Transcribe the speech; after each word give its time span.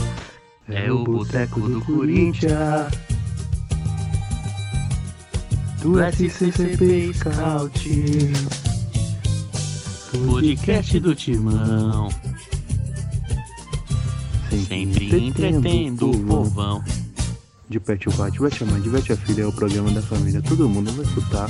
É 0.67 0.91
o 0.91 1.03
boteco 1.03 1.59
do 1.59 1.81
Corinthians. 1.81 2.91
Do 5.81 5.99
SCCP 5.99 7.13
Scout. 7.13 8.33
Podcast 10.25 10.99
do 10.99 11.13
Timão. 11.13 12.09
Sempre 14.67 15.27
entretendo 15.27 16.09
o 16.09 16.19
povão. 16.25 16.83
Diverte 17.69 18.09
o 18.09 18.11
pai, 18.11 18.29
diverte 18.31 18.63
a 18.63 18.67
mãe, 18.67 18.81
diverte 18.81 19.13
a 19.13 19.17
filha, 19.17 19.43
é 19.43 19.45
o 19.45 19.51
programa 19.53 19.91
da 19.91 20.01
família, 20.01 20.41
todo 20.41 20.67
mundo 20.67 20.91
vai 20.91 21.05
escutar. 21.05 21.49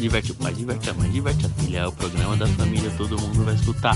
Diverte 0.00 0.32
o 0.32 0.34
pai, 0.34 0.54
diverte 0.54 0.88
a 0.88 0.94
mãe, 0.94 1.10
diverte 1.10 1.44
a 1.44 1.48
filha. 1.50 1.80
É 1.80 1.86
o 1.86 1.92
programa 1.92 2.34
da 2.34 2.46
família, 2.46 2.90
todo 2.96 3.20
mundo 3.20 3.44
vai 3.44 3.54
escutar. 3.54 3.94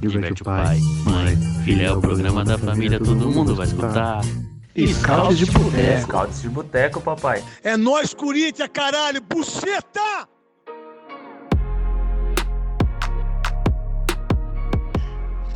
Diverte 0.00 0.42
o 0.42 0.44
pai, 0.44 0.80
mãe, 1.04 1.36
filha. 1.64 1.84
É 1.84 1.92
o 1.92 2.00
programa 2.00 2.44
da 2.44 2.58
família, 2.58 2.98
todo 2.98 3.30
mundo 3.30 3.54
vai 3.54 3.64
escutar. 3.64 4.20
Scouts 4.76 5.38
de 5.38 5.46
boteco. 5.46 6.02
Scouts 6.02 6.42
de 6.42 6.48
boteco, 6.48 7.00
papai. 7.00 7.44
É 7.62 7.76
nós, 7.76 8.12
Corinthians, 8.12 8.68
caralho! 8.72 9.22
Buceta! 9.22 10.28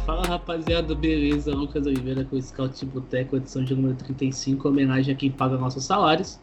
Fala 0.06 0.23
rapaziada, 0.28 0.95
beleza? 0.95 1.53
Lucas 1.53 1.84
Oliveira 1.84 2.25
com 2.25 2.37
o 2.37 2.41
Scout 2.41 2.78
de 2.78 2.87
Boteco, 2.87 3.37
edição 3.37 3.65
de 3.65 3.75
número 3.75 3.97
35, 3.97 4.69
homenagem 4.69 5.12
a 5.12 5.17
quem 5.17 5.33
paga 5.33 5.59
nossos 5.59 5.84
salários. 5.84 6.39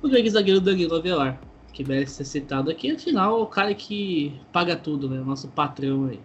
O 0.00 0.08
grande 0.08 0.30
zagueiro 0.30 0.60
Danilo 0.60 0.94
Avelar, 0.94 1.40
que 1.72 1.86
merece 1.86 2.16
ser 2.16 2.24
citado 2.24 2.70
aqui, 2.70 2.90
afinal 2.90 3.38
é 3.38 3.42
o 3.42 3.46
cara 3.46 3.74
que 3.74 4.38
paga 4.52 4.76
tudo, 4.76 5.08
né? 5.08 5.20
Nosso 5.20 5.48
patrão 5.48 6.06
aí. 6.06 6.20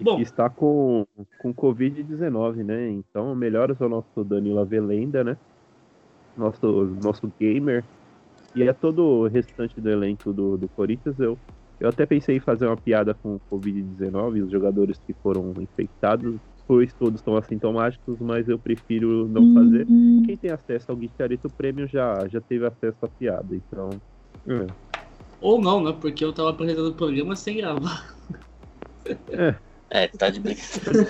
Bom, 0.00 0.16
Que 0.16 0.22
está 0.22 0.50
com, 0.50 1.06
com 1.38 1.54
Covid-19, 1.54 2.64
né? 2.64 2.90
Então, 2.90 3.34
melhoras 3.34 3.80
ao 3.80 3.88
nosso 3.88 4.24
Danilo 4.24 4.58
Avelenda, 4.58 5.22
né? 5.22 5.36
Nosso, 6.36 6.96
nosso 7.02 7.30
gamer. 7.38 7.84
E 8.54 8.62
é 8.62 8.72
todo 8.72 9.02
o 9.02 9.26
restante 9.28 9.80
do 9.80 9.90
elenco 9.90 10.32
do, 10.32 10.56
do 10.56 10.68
Corinthians. 10.68 11.18
Eu, 11.18 11.38
eu 11.78 11.88
até 11.88 12.06
pensei 12.06 12.36
em 12.36 12.40
fazer 12.40 12.66
uma 12.66 12.76
piada 12.76 13.14
com 13.14 13.36
o 13.36 13.40
Covid-19, 13.50 14.44
os 14.44 14.50
jogadores 14.50 14.98
que 15.06 15.12
foram 15.12 15.52
infectados, 15.60 16.36
pois 16.66 16.92
todos 16.92 17.20
estão 17.20 17.36
assintomáticos, 17.36 18.18
mas 18.20 18.48
eu 18.48 18.58
prefiro 18.58 19.28
não 19.28 19.54
fazer. 19.54 19.86
Quem 20.26 20.36
tem 20.36 20.50
acesso 20.50 20.90
ao 20.90 20.96
Guicharito 20.96 21.48
Premium 21.50 21.86
já, 21.86 22.26
já 22.28 22.40
teve 22.40 22.66
acesso 22.66 22.98
à 23.02 23.08
piada, 23.08 23.54
então. 23.54 23.90
É. 24.48 24.66
ou 25.40 25.60
não, 25.60 25.82
né? 25.82 25.96
Porque 26.00 26.24
eu 26.24 26.32
tava 26.32 26.50
apresentando 26.50 26.88
o 26.88 26.94
programa 26.94 27.36
sem 27.36 27.56
gravar. 27.56 28.14
É, 29.90 30.08
tá 30.08 30.28
de 30.28 30.40
brincadeira. 30.40 31.08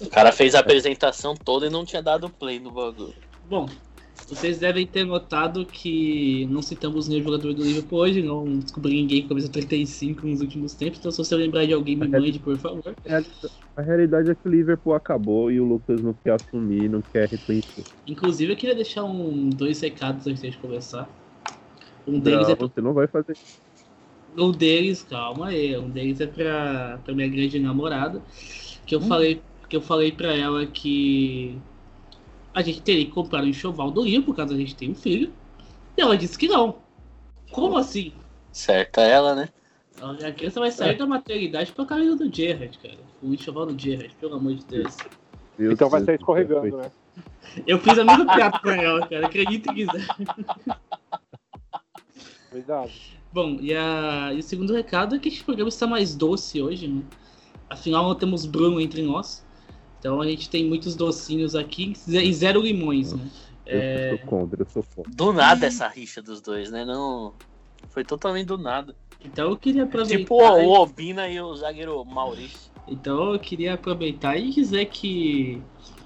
o 0.00 0.10
cara 0.10 0.32
fez 0.32 0.54
a 0.54 0.60
apresentação 0.60 1.34
toda 1.34 1.66
e 1.66 1.70
não 1.70 1.84
tinha 1.84 2.02
dado 2.02 2.30
play 2.30 2.58
no 2.58 2.70
bagulho. 2.70 3.14
Bom, 3.48 3.68
vocês 4.30 4.58
devem 4.58 4.86
ter 4.86 5.04
notado 5.04 5.66
que 5.66 6.46
não 6.46 6.62
citamos 6.62 7.08
nenhum 7.08 7.24
jogador 7.24 7.52
do 7.52 7.64
Liverpool 7.64 7.98
hoje, 7.98 8.22
não 8.22 8.44
descobri 8.58 8.94
ninguém 8.94 9.22
com 9.22 9.30
camisa 9.30 9.48
35 9.48 10.26
nos 10.26 10.40
últimos 10.40 10.72
tempos, 10.72 11.00
então 11.00 11.10
se 11.10 11.18
você 11.18 11.34
lembrar 11.34 11.66
de 11.66 11.72
alguém, 11.72 11.96
me 11.96 12.06
mande, 12.06 12.38
por 12.38 12.56
favor. 12.56 12.94
A 13.76 13.82
realidade 13.82 14.30
é 14.30 14.34
que 14.34 14.46
o 14.46 14.50
Liverpool 14.50 14.94
acabou 14.94 15.50
e 15.50 15.60
o 15.60 15.64
Lucas 15.64 16.00
não 16.00 16.14
quer 16.14 16.34
assumir, 16.34 16.88
não 16.88 17.02
quer 17.02 17.28
reconhecer. 17.28 17.82
Inclusive, 18.06 18.52
eu 18.52 18.56
queria 18.56 18.74
deixar 18.74 19.04
um, 19.04 19.50
dois 19.50 19.80
recados 19.80 20.26
antes 20.26 20.42
de 20.42 20.56
começar. 20.58 21.08
Um 22.10 22.18
deles 22.18 22.46
Não, 22.46 22.50
é 22.52 22.56
pra, 22.56 22.66
você 22.66 22.80
não 22.80 22.92
vai 22.92 23.06
fazer. 23.06 23.36
um 24.36 24.50
deles, 24.50 25.06
calma 25.08 25.48
aí, 25.48 25.76
um 25.76 25.88
deles 25.88 26.20
é 26.20 26.26
pra, 26.26 26.98
pra 27.04 27.14
minha 27.14 27.28
grande 27.28 27.58
namorada, 27.60 28.20
que 28.84 28.94
eu 28.94 29.00
falei 29.00 29.40
que 29.68 29.76
eu 29.76 29.80
falei 29.80 30.10
pra 30.10 30.34
ela 30.34 30.66
que 30.66 31.56
a 32.52 32.60
gente 32.60 32.82
teria 32.82 33.04
que 33.04 33.12
comprar 33.12 33.44
um 33.44 33.46
enxoval 33.46 33.92
do 33.92 34.02
Liverpool, 34.02 34.34
caso 34.34 34.52
a 34.52 34.56
gente 34.56 34.74
tenha 34.74 34.90
um 34.90 34.96
filho. 34.96 35.32
E 35.96 36.00
ela 36.00 36.16
disse 36.16 36.36
que 36.36 36.48
não. 36.48 36.78
Como 37.52 37.76
assim? 37.76 38.12
Certa 38.50 39.00
ela, 39.02 39.36
né? 39.36 39.48
A 40.02 40.32
criança 40.32 40.58
vai 40.58 40.72
sair 40.72 40.96
da 40.96 41.06
maternidade 41.06 41.70
pra 41.70 41.84
camisa 41.84 42.16
do 42.16 42.34
Gerrard, 42.34 42.76
cara. 42.78 42.98
O 43.22 43.32
enxoval 43.32 43.66
do 43.66 43.80
Gerrard, 43.80 44.12
pelo 44.18 44.34
amor 44.34 44.54
de 44.54 44.64
Deus. 44.64 44.96
Meu 45.56 45.70
Então 45.70 45.88
vai 45.88 46.00
Deus 46.00 46.06
sair 46.06 46.18
do 46.18 46.24
céu, 46.26 46.42
escorregando, 46.42 46.76
né? 46.78 46.90
Eu 47.66 47.78
fiz 47.78 47.96
a 47.96 48.04
mesma 48.04 48.34
piada 48.34 48.58
com 48.58 48.70
ela, 48.70 49.06
cara. 49.06 49.26
Acredita 49.26 49.70
em 49.70 49.74
quiser. 49.74 50.06
Verdade. 52.52 53.18
Bom, 53.32 53.58
e, 53.60 53.72
a- 53.74 54.32
e 54.34 54.38
o 54.38 54.42
segundo 54.42 54.72
recado 54.74 55.14
é 55.14 55.18
que 55.18 55.28
este 55.28 55.44
programa 55.44 55.68
está 55.68 55.86
mais 55.86 56.14
doce 56.14 56.60
hoje, 56.60 56.88
né? 56.88 57.02
Afinal, 57.68 58.08
não 58.08 58.14
temos 58.14 58.44
Bruno 58.46 58.80
entre 58.80 59.02
nós. 59.02 59.44
Então 59.98 60.20
a 60.20 60.26
gente 60.26 60.48
tem 60.50 60.64
muitos 60.66 60.96
docinhos 60.96 61.54
aqui 61.54 61.92
e 62.08 62.32
zero 62.34 62.60
limões, 62.60 63.12
né? 63.12 63.28
Eu 63.66 63.78
É, 63.80 64.08
sou 64.08 64.18
contra, 64.26 64.62
eu 64.62 64.66
sou 64.66 64.82
contra. 64.96 65.12
Do 65.14 65.32
nada 65.32 65.66
essa 65.66 65.86
rixa 65.86 66.20
dos 66.20 66.40
dois, 66.40 66.70
né? 66.70 66.84
Não. 66.84 67.34
Foi 67.90 68.02
totalmente 68.04 68.46
do 68.46 68.58
nada. 68.58 68.94
então 69.24 69.50
eu 69.50 69.56
queria 69.56 69.84
aproveitar. 69.84 70.18
Tipo 70.18 70.34
o 70.42 70.70
Obina 70.82 71.28
e 71.28 71.40
o 71.40 71.54
zagueiro 71.54 72.04
Maurício. 72.04 72.70
Então 72.88 73.32
eu 73.34 73.38
queria 73.38 73.74
aproveitar 73.74 74.36
e 74.36 74.50
dizer 74.50 74.86
que 74.86 75.62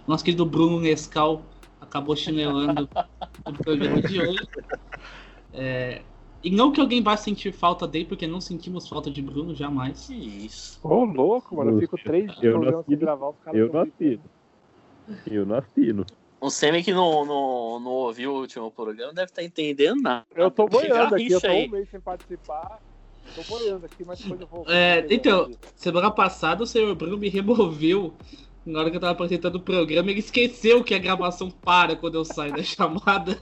nosso 0.07 0.25
querido 0.25 0.45
Bruno 0.45 0.81
Nescau 0.81 1.43
acabou 1.81 2.15
chinelando 2.17 2.89
o 3.47 3.53
programa 3.53 4.03
de 4.03 4.21
hoje. 4.21 4.47
É, 5.53 6.03
e 6.45 6.51
não 6.51 6.71
que 6.71 6.81
alguém 6.81 7.03
vá 7.03 7.17
sentir 7.17 7.53
falta 7.53 7.87
dele, 7.89 8.05
porque 8.05 8.27
não 8.27 8.41
sentimos 8.41 8.87
falta 8.87 9.11
de 9.11 9.23
Bruno 9.23 9.55
jamais. 9.55 10.07
Que 10.07 10.15
isso. 10.15 10.79
Ô, 10.83 11.05
louco, 11.05 11.57
mano. 11.57 11.73
Eu 11.73 11.81
fico 11.81 11.97
três 11.97 12.31
eu 12.43 12.53
programas 12.53 12.75
nasci 12.75 12.87
sem 12.89 12.95
no- 12.97 13.01
gravar, 13.01 13.29
os 13.31 13.37
caras 13.41 13.61
Eu 13.61 13.73
não 13.73 13.81
assino. 13.81 14.23
Eu 15.27 15.47
não 15.47 15.57
assino. 15.57 16.07
O 16.41 16.51
Semi 16.51 16.85
que 16.85 16.93
não, 16.93 17.25
não, 17.25 17.81
não 17.81 17.91
ouviu 17.91 18.33
o 18.35 18.41
último 18.41 18.71
programa 18.71 19.15
deve 19.15 19.31
estar 19.31 19.43
entendendo 19.43 20.03
nada. 20.03 20.27
Eu 20.35 20.51
tô 20.51 20.67
boiando 20.67 21.15
aqui, 21.15 21.33
eu 21.33 21.41
tô 21.41 21.47
aí. 21.47 21.67
um 21.67 21.71
mês 21.71 21.89
sem 21.91 22.01
participar. 22.01 22.79
Tô 23.35 23.43
boiando 23.49 23.87
aqui, 23.87 24.05
mas 24.05 24.19
depois 24.19 24.41
eu 24.41 24.47
vou. 24.47 24.65
É, 24.69 25.07
então, 25.09 25.51
semana 25.75 26.11
passada 26.11 26.63
o 26.63 26.67
senhor 26.67 26.95
Bruno 26.95 27.17
me 27.17 27.31
removeu 27.31 28.13
na 28.67 28.81
hora 28.81 28.91
que 28.91 28.97
eu 28.97 29.01
tava 29.01 29.13
apresentando 29.13 29.57
o 29.57 29.61
programa. 29.61 30.11
Ele 30.11 30.21
esqueceu 30.21 30.85
que 30.85 30.95
a 30.95 30.99
gravação 30.99 31.51
para 31.51 31.97
quando 31.97 32.17
eu 32.17 32.25
saio 32.27 32.55
da 32.55 32.61
chamada. 32.63 33.39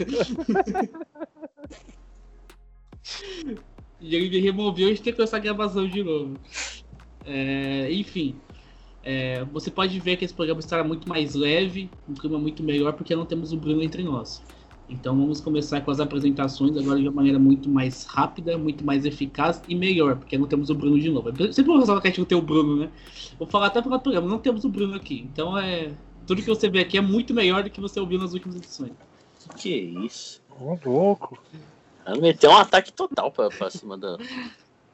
e 4.01 4.15
ele 4.15 4.31
me 4.31 4.41
removeu 4.41 4.89
e 4.89 4.91
a 4.91 4.95
gente 4.95 5.03
tem 5.03 5.13
que 5.13 5.17
começar 5.17 5.37
a 5.37 5.41
gravação 5.41 5.87
de 5.87 6.03
novo. 6.03 6.37
É, 7.25 7.93
enfim, 7.93 8.35
é, 9.05 9.45
você 9.45 9.71
pode 9.71 9.99
ver 9.99 10.17
que 10.17 10.25
esse 10.25 10.35
programa 10.35 10.61
estará 10.61 10.85
muito 10.85 11.09
mais 11.09 11.35
leve, 11.35 11.91
um 12.09 12.15
clima 12.15 12.39
muito 12.39 12.63
melhor, 12.63 12.93
porque 12.93 13.15
não 13.15 13.25
temos 13.25 13.53
o 13.53 13.57
Bruno 13.57 13.83
entre 13.83 14.03
nós. 14.03 14.43
Então 14.89 15.17
vamos 15.17 15.41
começar 15.41 15.81
com 15.81 15.91
as 15.91 16.01
apresentações 16.01 16.77
agora 16.77 17.01
de 17.01 17.09
uma 17.09 17.15
maneira 17.15 17.39
muito 17.39 17.69
mais 17.69 18.05
rápida, 18.05 18.59
muito 18.59 18.85
mais 18.85 19.05
eficaz 19.05 19.63
e 19.67 19.75
melhor, 19.75 20.17
porque 20.17 20.37
não 20.37 20.47
temos 20.47 20.69
o 20.71 20.75
Bruno 20.75 21.01
de 21.01 21.09
novo. 21.09 21.31
É 21.31 21.53
Sempre 21.53 21.73
vou 21.73 21.87
falar 21.87 22.01
que 22.01 22.09
a 22.09 22.11
gente 22.11 22.19
não 22.19 22.27
tem 22.27 22.37
o 22.37 22.43
Bruno, 22.43 22.77
né? 22.77 22.91
Vou 23.39 23.49
falar 23.49 23.69
até 23.69 23.81
para 23.81 23.97
o 23.97 24.01
programa, 24.01 24.29
não 24.29 24.39
temos 24.39 24.65
o 24.65 24.69
Bruno 24.69 24.95
aqui. 24.95 25.27
Então 25.33 25.57
é. 25.57 25.93
Tudo 26.27 26.41
que 26.41 26.49
você 26.49 26.69
vê 26.69 26.81
aqui 26.81 26.97
é 26.97 27.01
muito 27.01 27.35
melhor 27.35 27.65
do 27.65 27.71
que 27.71 27.81
você 27.81 27.99
ouviu 27.99 28.19
nas 28.19 28.33
últimas 28.33 28.55
edições. 28.57 28.93
Que 29.57 29.71
isso. 29.75 30.41
Ô, 30.61 30.79
louco. 30.85 31.37
Ela 32.05 32.21
meteu 32.21 32.51
um 32.51 32.57
ataque 32.57 32.93
total 32.93 33.31
pra, 33.31 33.49
pra 33.49 33.71
cima 33.71 33.97
da. 33.97 34.19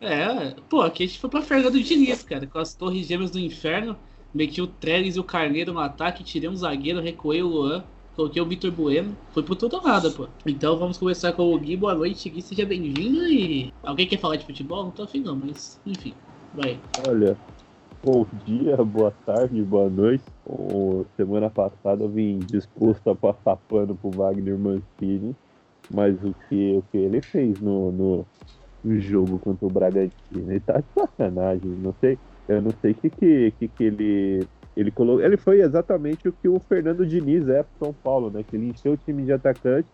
É, 0.00 0.54
pô, 0.68 0.82
aqui 0.82 1.04
a 1.04 1.06
gente 1.06 1.18
foi 1.18 1.28
pra 1.28 1.42
Fernando 1.42 1.82
Diniz, 1.82 2.22
cara, 2.22 2.46
com 2.46 2.58
as 2.58 2.74
torres 2.74 3.06
gêmeas 3.06 3.30
do 3.30 3.38
inferno. 3.38 3.96
Meti 4.32 4.60
o 4.60 4.66
Trellis 4.66 5.16
e 5.16 5.20
o 5.20 5.24
Carneiro 5.24 5.72
no 5.72 5.80
ataque, 5.80 6.22
tirei 6.22 6.48
um 6.48 6.54
zagueiro, 6.54 7.00
recuei 7.00 7.42
o 7.42 7.48
Luan, 7.48 7.82
coloquei 8.14 8.40
o 8.42 8.46
Vitor 8.46 8.70
Bueno. 8.70 9.16
Foi 9.32 9.42
por 9.42 9.56
tudo 9.56 9.76
ou 9.76 9.82
nada, 9.82 10.10
pô. 10.10 10.28
Então 10.46 10.76
vamos 10.78 10.98
começar 10.98 11.32
com 11.32 11.52
o 11.52 11.58
Gui. 11.58 11.76
Boa 11.76 11.94
noite, 11.94 12.28
Gui, 12.28 12.42
seja 12.42 12.66
bem-vindo. 12.66 13.26
E 13.26 13.72
alguém 13.82 14.06
quer 14.06 14.18
falar 14.18 14.36
de 14.36 14.44
futebol? 14.44 14.84
Não 14.84 14.90
tô 14.90 15.04
afim, 15.04 15.20
não, 15.20 15.34
mas 15.34 15.80
enfim, 15.86 16.12
vai. 16.54 16.78
Olha, 17.08 17.36
bom 18.04 18.26
dia, 18.44 18.76
boa 18.84 19.12
tarde, 19.24 19.62
boa 19.62 19.88
noite. 19.88 20.24
Bom, 20.46 21.06
semana 21.16 21.48
passada 21.48 22.04
eu 22.04 22.08
vim 22.08 22.38
disposto 22.38 23.08
a 23.08 23.16
passar 23.16 23.56
pano 23.56 23.96
pro 23.96 24.10
Wagner 24.10 24.58
Mancini, 24.58 25.34
mas 25.88 26.22
o 26.24 26.34
que, 26.48 26.76
o 26.76 26.82
que 26.84 26.96
ele 26.98 27.22
fez 27.22 27.58
no, 27.60 27.92
no, 27.92 28.28
no 28.84 29.00
jogo 29.00 29.40
contra 29.40 29.66
o 29.66 29.70
Bragantino, 29.70 30.50
ele 30.52 30.60
tá 30.60 30.80
de 30.80 30.88
sacanagem, 30.92 31.70
não 31.76 31.94
sei, 32.00 32.20
eu 32.48 32.62
não 32.62 32.72
sei 32.74 32.92
o 32.92 32.96
que, 32.96 33.10
que, 33.10 33.52
que, 33.52 33.68
que 33.68 33.84
ele. 33.84 34.48
Ele, 34.76 34.92
colocou, 34.92 35.22
ele 35.24 35.36
foi 35.36 35.60
exatamente 35.60 36.28
o 36.28 36.32
que 36.32 36.48
o 36.48 36.60
Fernando 36.60 37.06
Diniz 37.06 37.48
é 37.48 37.62
pro 37.64 37.72
São 37.78 37.94
Paulo, 37.94 38.30
né? 38.30 38.44
Que 38.44 38.56
ele 38.56 38.68
encheu 38.68 38.92
o 38.92 38.96
time 38.98 39.24
de 39.24 39.32
atacante 39.32 39.90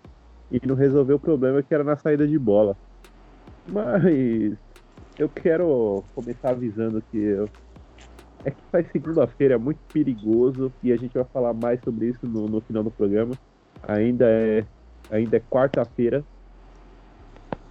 e 0.50 0.60
não 0.66 0.74
resolveu 0.76 1.16
o 1.16 1.20
problema 1.20 1.62
que 1.62 1.74
era 1.74 1.84
na 1.84 1.96
saída 1.96 2.26
de 2.28 2.38
bola. 2.38 2.76
Mas 3.66 4.58
eu 5.18 5.30
quero 5.30 6.08
começar 6.14 6.50
avisando 6.52 7.02
que 7.02 7.16
eu- 7.18 7.50
é 8.44 8.50
que 8.50 8.62
faz 8.70 8.90
segunda-feira 8.92 9.54
é 9.54 9.58
muito 9.58 9.80
perigoso 9.92 10.74
e 10.82 10.92
a 10.92 10.96
gente 10.96 11.14
vai 11.14 11.24
falar 11.32 11.54
mais 11.54 11.82
sobre 11.82 12.08
isso 12.10 12.26
no, 12.26 12.48
no 12.48 12.60
final 12.62 12.82
do 12.84 12.92
programa. 12.92 13.38
Ainda 13.82 14.26
é 14.28 14.68
ainda 15.10 15.36
é 15.36 15.40
quarta-feira, 15.40 16.24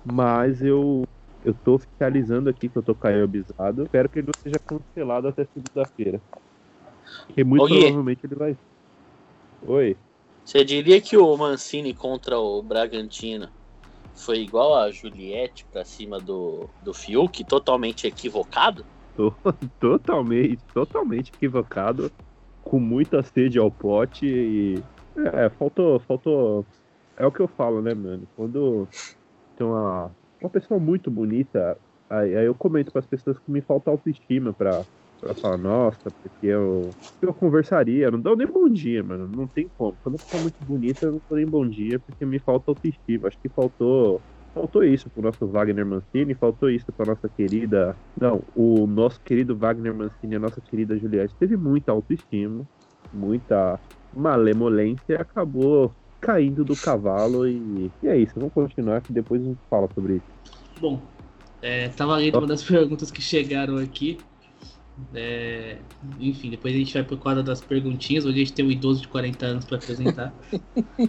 mas 0.06 0.62
eu 0.62 1.04
Eu 1.46 1.54
tô 1.54 1.76
oficializando 1.76 2.50
aqui 2.50 2.70
que 2.70 2.78
eu 2.78 2.84
tô 2.84 2.96
Caio 2.96 3.28
Bisado. 3.28 3.84
Espero 3.84 4.08
que 4.10 4.20
ele 4.20 4.28
não 4.28 4.42
seja 4.42 4.58
cancelado 4.60 5.28
até 5.28 5.46
segunda-feira. 5.46 6.22
Porque 7.28 7.44
muito 7.44 7.68
provavelmente 7.68 8.26
ele 8.26 8.36
vai. 8.36 8.58
Oi. 9.68 9.98
Você 10.46 10.64
diria 10.64 11.02
que 11.02 11.18
o 11.18 11.36
Mancini 11.38 11.94
contra 11.94 12.40
o 12.40 12.62
Bragantino 12.62 13.50
foi 14.16 14.40
igual 14.40 14.76
a 14.76 14.90
Juliette 14.92 15.66
pra 15.72 15.84
cima 15.84 16.20
do, 16.20 16.70
do 16.82 16.94
Fiuk, 16.94 17.44
totalmente 17.44 18.08
equivocado? 18.08 18.86
Tô 19.16 19.34
totalmente, 19.80 20.64
totalmente 20.74 21.32
equivocado. 21.36 22.10
Com 22.62 22.80
muita 22.80 23.22
sede 23.22 23.60
ao 23.60 23.70
pote 23.70 24.26
e. 24.26 24.82
É, 25.18 25.50
faltou. 25.50 26.00
Faltou. 26.00 26.66
É 27.18 27.26
o 27.26 27.32
que 27.32 27.42
eu 27.42 27.48
falo, 27.48 27.82
né, 27.82 27.94
mano? 27.94 28.28
Quando 28.36 28.90
tem 29.56 29.66
uma, 29.68 30.16
uma 30.42 30.50
pessoa 30.52 30.80
muito 30.80 31.12
bonita, 31.12 31.80
aí, 32.10 32.36
aí 32.38 32.46
eu 32.46 32.56
comento 32.56 32.92
com 32.92 33.00
as 33.00 33.08
pessoas 33.08 33.40
que 33.40 33.52
me 33.52 33.62
falta 33.62 33.92
autoestima 33.92 34.54
pra, 34.54 34.86
pra 35.22 35.36
falar, 35.36 35.58
nossa, 35.58 36.12
porque 36.24 36.48
eu, 36.48 36.98
eu 37.22 37.34
conversaria, 37.34 38.12
não 38.12 38.22
dou 38.22 38.36
nem 38.38 38.48
bom 38.48 38.70
dia, 38.70 39.04
mano. 39.04 39.28
Não 39.28 39.48
tem 39.50 39.70
como. 39.78 39.98
Quando 40.04 40.20
pessoa 40.20 40.40
é 40.40 40.44
muito 40.44 40.58
bonita, 40.64 41.08
eu 41.08 41.14
não 41.14 41.24
dou 41.30 41.38
nem 41.38 41.48
bom 41.48 41.68
dia 41.70 42.00
porque 42.02 42.26
me 42.26 42.40
falta 42.40 42.72
autoestima. 42.72 43.28
Acho 43.30 43.40
que 43.42 43.50
faltou. 43.50 44.24
Faltou 44.54 44.84
isso 44.84 45.10
pro 45.12 45.24
nosso 45.24 45.48
Wagner 45.48 45.86
Mancini, 45.86 46.36
faltou 46.36 46.70
isso 46.70 46.86
pra 46.96 47.06
nossa 47.08 47.30
querida. 47.30 47.98
Não, 48.20 48.46
o 48.54 48.88
nosso 48.88 49.20
querido 49.24 49.58
Wagner 49.58 49.96
Mancini, 49.96 50.36
a 50.36 50.40
nossa 50.40 50.62
querida 50.62 50.98
Juliette, 50.98 51.36
teve 51.40 51.58
muita 51.58 51.92
autoestima, 51.92 52.66
muita 53.12 53.82
malemolência 54.14 55.04
e 55.10 55.16
acabou 55.16 55.96
caindo 56.24 56.64
do 56.64 56.76
cavalo 56.76 57.46
e, 57.46 57.92
e 58.02 58.08
é 58.08 58.18
isso. 58.18 58.34
Vamos 58.36 58.54
continuar 58.54 59.02
que 59.02 59.12
depois 59.12 59.42
a 59.42 59.46
gente 59.46 59.60
fala 59.70 59.90
sobre 59.94 60.16
isso. 60.16 60.26
Bom, 60.80 61.02
é, 61.62 61.90
tava 61.90 62.16
lendo 62.16 62.40
uma 62.40 62.48
das 62.48 62.64
perguntas 62.64 63.12
que 63.12 63.22
chegaram 63.22 63.78
aqui. 63.78 64.18
É, 65.14 65.78
enfim, 66.20 66.52
depois 66.52 66.74
a 66.74 66.78
gente 66.78 66.94
vai 66.94 67.04
pro 67.04 67.18
quadro 67.18 67.44
das 67.44 67.60
perguntinhas. 67.60 68.26
Hoje 68.26 68.36
a 68.36 68.40
gente 68.40 68.54
tem 68.54 68.66
um 68.66 68.72
idoso 68.72 69.02
de 69.02 69.08
40 69.10 69.46
anos 69.46 69.66
pra 69.66 69.78
apresentar. 69.78 70.34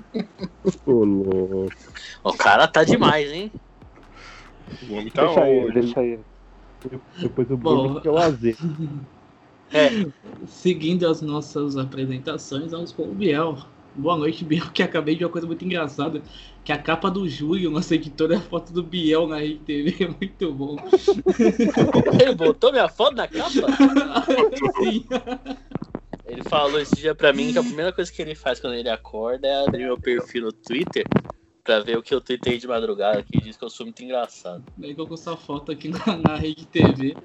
Ô, 0.84 1.04
louco. 1.04 1.68
O 2.24 2.32
cara 2.32 2.66
tá 2.66 2.82
demais, 2.82 3.30
hein? 3.30 3.52
O 4.88 4.94
homem 4.94 5.10
tá 5.10 5.26
deixa 5.26 5.48
ele, 5.48 5.66
onde? 5.66 5.80
deixa 5.80 6.02
ele. 6.02 6.20
Depois 7.20 7.50
o 7.50 7.56
Bom. 7.56 7.82
Bruno 7.82 8.00
que 8.00 8.08
é 8.08 8.10
o. 8.10 8.18
É, 9.72 10.06
Seguindo 10.46 11.06
as 11.06 11.20
nossas 11.20 11.76
apresentações, 11.76 12.72
vamos 12.72 12.90
com 12.92 13.02
o 13.02 13.14
Biel. 13.14 13.58
Boa 13.96 14.16
noite, 14.16 14.44
Biel, 14.44 14.70
que 14.74 14.82
acabei 14.82 15.14
de 15.14 15.24
uma 15.24 15.30
coisa 15.30 15.46
muito 15.46 15.64
engraçada. 15.64 16.22
Que 16.64 16.72
a 16.72 16.78
capa 16.78 17.10
do 17.10 17.28
Júlio, 17.28 17.70
nosso 17.70 17.92
editor, 17.94 18.32
é 18.32 18.36
a 18.36 18.40
foto 18.40 18.72
do 18.72 18.82
Biel 18.82 19.26
na 19.26 19.38
Rede 19.38 19.58
TV. 19.58 19.94
É 20.04 20.08
muito 20.08 20.52
bom. 20.52 20.76
ele 22.20 22.34
botou 22.34 22.72
minha 22.72 22.88
foto 22.88 23.16
na 23.16 23.28
capa? 23.28 23.50
Sim. 24.82 25.06
Ele 26.26 26.42
falou 26.44 26.80
esse 26.80 26.96
dia 26.96 27.14
pra 27.14 27.32
mim 27.32 27.52
que 27.52 27.58
a 27.58 27.62
primeira 27.62 27.92
coisa 27.92 28.10
que 28.10 28.20
ele 28.20 28.34
faz 28.34 28.58
quando 28.58 28.74
ele 28.74 28.88
acorda 28.88 29.46
é 29.46 29.66
abrir 29.66 29.84
meu 29.84 29.98
perfil 29.98 30.44
no 30.44 30.52
Twitter 30.52 31.04
pra 31.62 31.80
ver 31.80 31.96
o 31.96 32.02
que 32.02 32.14
eu 32.14 32.20
tuitei 32.20 32.58
de 32.58 32.66
madrugada, 32.66 33.22
que 33.22 33.40
diz 33.40 33.56
que 33.56 33.64
eu 33.64 33.70
sou 33.70 33.86
muito 33.86 34.02
engraçado. 34.02 34.62
Daí 34.76 34.94
colocou 34.94 35.14
essa 35.16 35.36
foto 35.36 35.72
aqui 35.72 35.88
na, 35.88 36.16
na 36.16 36.36
Rede 36.36 36.66
TV. 36.66 37.16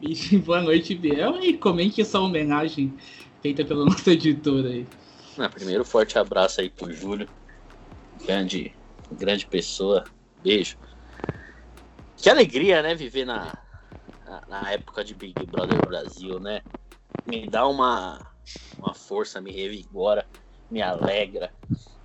E 0.00 0.36
boa 0.38 0.60
noite, 0.60 0.94
Biel. 0.94 1.42
E 1.42 1.54
comente 1.54 2.00
essa 2.00 2.20
homenagem 2.20 2.94
feita 3.42 3.64
pelo 3.64 3.84
nosso 3.84 4.08
editor 4.10 4.64
aí. 4.66 4.86
Primeiro, 5.52 5.84
forte 5.84 6.18
abraço 6.18 6.60
aí 6.60 6.70
pro 6.70 6.92
Júlio. 6.92 7.28
Grande, 8.24 8.74
grande 9.10 9.46
pessoa. 9.46 10.04
Beijo. 10.42 10.76
Que 12.16 12.30
alegria, 12.30 12.82
né, 12.82 12.94
viver 12.94 13.24
na, 13.24 13.52
na, 14.24 14.42
na 14.48 14.72
época 14.72 15.04
de 15.04 15.14
Big 15.14 15.44
Brother 15.46 15.80
Brasil, 15.86 16.38
né? 16.38 16.62
Me 17.26 17.48
dá 17.48 17.66
uma, 17.66 18.24
uma 18.78 18.94
força, 18.94 19.40
me 19.40 19.50
revigora, 19.50 20.26
me 20.70 20.80
alegra. 20.80 21.52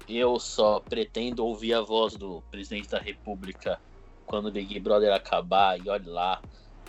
Eu 0.07 0.39
só 0.39 0.79
pretendo 0.79 1.45
ouvir 1.45 1.73
a 1.73 1.81
voz 1.81 2.15
do 2.15 2.41
presidente 2.49 2.89
da 2.89 2.99
República 2.99 3.79
quando 4.25 4.47
o 4.47 4.51
Big 4.51 4.79
Brother 4.79 5.13
acabar. 5.13 5.79
E 5.79 5.87
olhe 5.89 6.09
lá, 6.09 6.41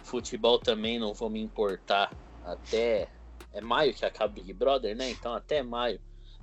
futebol 0.02 0.58
também 0.58 0.98
não 0.98 1.12
vou 1.12 1.28
me 1.28 1.40
importar 1.40 2.10
até. 2.44 3.08
É 3.52 3.60
maio 3.60 3.92
que 3.92 4.04
acaba 4.04 4.32
o 4.32 4.34
Big 4.34 4.52
Brother, 4.52 4.96
né? 4.96 5.10
Então 5.10 5.34
até 5.34 5.62
maio 5.62 6.00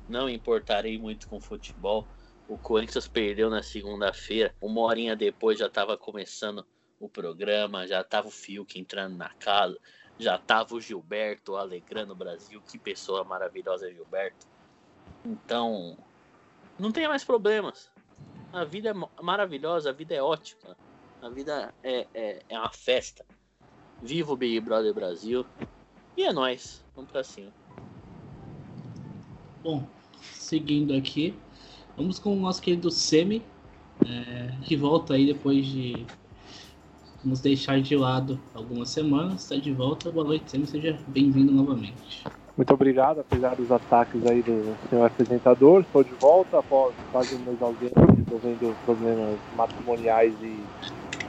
não 0.08 0.30
importarei 0.30 0.98
muito 0.98 1.28
com 1.28 1.40
futebol. 1.40 2.08
O 2.48 2.58
Corinthians 2.58 3.08
perdeu 3.08 3.50
na 3.50 3.62
segunda-feira. 3.62 4.56
Uma 4.62 4.82
horinha 4.82 5.16
depois 5.16 5.60
já 5.60 5.68
estava 5.68 5.98
começando 5.98 6.66
o 7.00 7.10
programa, 7.10 7.86
já 7.86 8.04
tava 8.04 8.28
o 8.28 8.32
Fiuk 8.32 8.80
entrando 8.80 9.18
na 9.18 9.30
casa, 9.36 9.78
já 10.18 10.38
tava 10.38 10.74
o 10.74 10.82
Gilberto 10.82 11.56
alegrando 11.56 12.14
o 12.14 12.16
Brasil. 12.16 12.62
Que 12.62 12.80
pessoa 12.80 13.24
maravilhosa, 13.24 13.92
Gilberto. 13.92 14.48
Então, 15.26 15.98
não 16.80 16.92
tem 16.92 17.08
mais 17.08 17.24
problemas. 17.24 17.92
A 18.54 18.64
vida 18.64 18.90
é 18.90 18.94
ma- 18.94 19.10
maravilhosa, 19.22 19.90
a 19.90 19.94
vida 19.94 20.16
é 20.16 20.22
ótima. 20.22 20.76
A 21.22 21.30
vida 21.30 21.74
é, 21.84 22.08
é, 22.14 22.44
é 22.48 22.58
uma 22.58 22.72
festa. 22.72 23.26
Viva 24.02 24.32
o 24.32 24.38
Big 24.38 24.60
Brother 24.62 24.94
Brasil. 24.94 25.46
E 26.16 26.24
é 26.24 26.32
nóis. 26.32 26.86
Vamos 26.96 27.12
pra 27.12 27.24
cima. 27.24 27.52
Bom, 29.62 29.84
seguindo 30.22 30.94
aqui, 30.94 31.34
vamos 31.96 32.20
com 32.20 32.34
o 32.34 32.40
nosso 32.40 32.62
querido 32.62 32.90
Semi, 32.92 33.42
é, 34.06 34.52
que 34.64 34.76
volta 34.76 35.14
aí 35.14 35.26
depois 35.26 35.66
de 35.66 36.06
nos 37.24 37.40
deixar 37.42 37.82
de 37.82 37.96
lado 37.96 38.40
algumas 38.54 38.90
semanas. 38.90 39.44
Está 39.44 39.56
de 39.56 39.72
volta. 39.72 40.12
Boa 40.12 40.26
noite, 40.26 40.50
Semi. 40.50 40.66
Seja 40.66 40.98
bem-vindo 41.08 41.52
novamente. 41.52 42.24
Muito 42.56 42.74
obrigado, 42.74 43.20
apesar 43.20 43.56
dos 43.56 43.72
ataques 43.72 44.26
aí 44.26 44.42
do 44.42 44.76
senhor 44.90 45.06
apresentador. 45.06 45.82
Estou 45.82 46.04
de 46.04 46.14
volta 46.14 46.58
após 46.58 46.96
quase 47.12 47.36
um 47.36 47.40
mês 47.40 47.62
ausente, 47.62 47.94
resolvendo 48.26 48.76
problemas 48.84 49.38
matrimoniais 49.56 50.34
e 50.42 50.60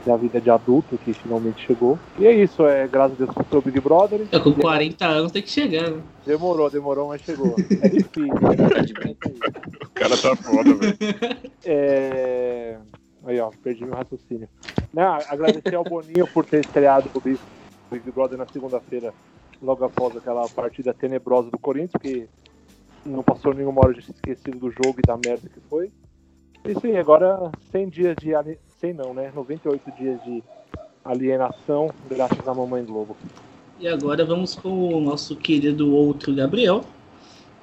da 0.05 0.15
vida 0.15 0.39
de 0.39 0.49
adulto 0.49 0.97
que 0.97 1.13
finalmente 1.13 1.65
chegou. 1.65 1.97
E 2.17 2.27
é 2.27 2.33
isso, 2.33 2.65
é 2.65 2.87
graças 2.87 3.21
a 3.21 3.25
Deus 3.25 3.47
pro 3.49 3.61
Big 3.61 3.79
Brother. 3.79 4.21
É, 4.31 4.39
com 4.39 4.53
40 4.53 5.05
anos 5.05 5.31
tem 5.31 5.41
que 5.41 5.49
chegar, 5.49 5.89
né? 5.89 6.01
Demorou, 6.25 6.69
demorou, 6.69 7.09
mas 7.09 7.21
chegou. 7.21 7.55
É 7.81 7.89
difícil, 7.89 8.27
né? 8.27 8.83
Brincadeira. 8.93 9.61
O 9.83 9.89
cara 9.89 10.17
tá 10.17 10.35
foda, 10.35 10.73
velho. 10.75 10.97
É... 11.65 12.77
Aí, 13.25 13.39
ó, 13.39 13.51
perdi 13.63 13.85
meu 13.85 13.93
raciocínio. 13.93 14.47
Não, 14.93 15.13
agradecer 15.29 15.75
ao 15.75 15.83
Boninho 15.83 16.27
por 16.27 16.45
ter 16.45 16.61
estreado 16.61 17.09
o 17.13 17.19
Big 17.19 17.39
Big 17.91 18.11
Brother 18.11 18.37
na 18.37 18.45
segunda-feira, 18.45 19.13
logo 19.61 19.83
após 19.83 20.15
aquela 20.15 20.47
partida 20.49 20.93
tenebrosa 20.93 21.49
do 21.49 21.57
Corinthians, 21.57 22.01
que 22.01 22.29
não 23.05 23.23
passou 23.23 23.53
nenhuma 23.53 23.81
hora 23.81 23.93
de 23.93 24.03
ser 24.03 24.11
esquecido 24.11 24.59
do 24.59 24.71
jogo 24.71 24.99
e 24.99 25.07
da 25.07 25.17
merda 25.17 25.49
que 25.49 25.59
foi. 25.61 25.91
E 26.65 26.79
sim, 26.79 26.95
agora 26.97 27.51
100 27.71 27.89
dias 27.89 28.15
de. 28.17 28.31
100 28.79 28.93
não, 28.93 29.13
né? 29.13 29.31
98 29.35 29.91
dias 29.97 30.23
de 30.23 30.43
alienação, 31.03 31.91
graças 32.09 32.47
à 32.47 32.53
Mamãe 32.53 32.83
Globo. 32.83 33.15
E 33.79 33.87
agora 33.87 34.25
vamos 34.25 34.55
com 34.55 34.93
o 34.93 35.01
nosso 35.01 35.35
querido 35.35 35.93
outro 35.93 36.33
Gabriel, 36.33 36.83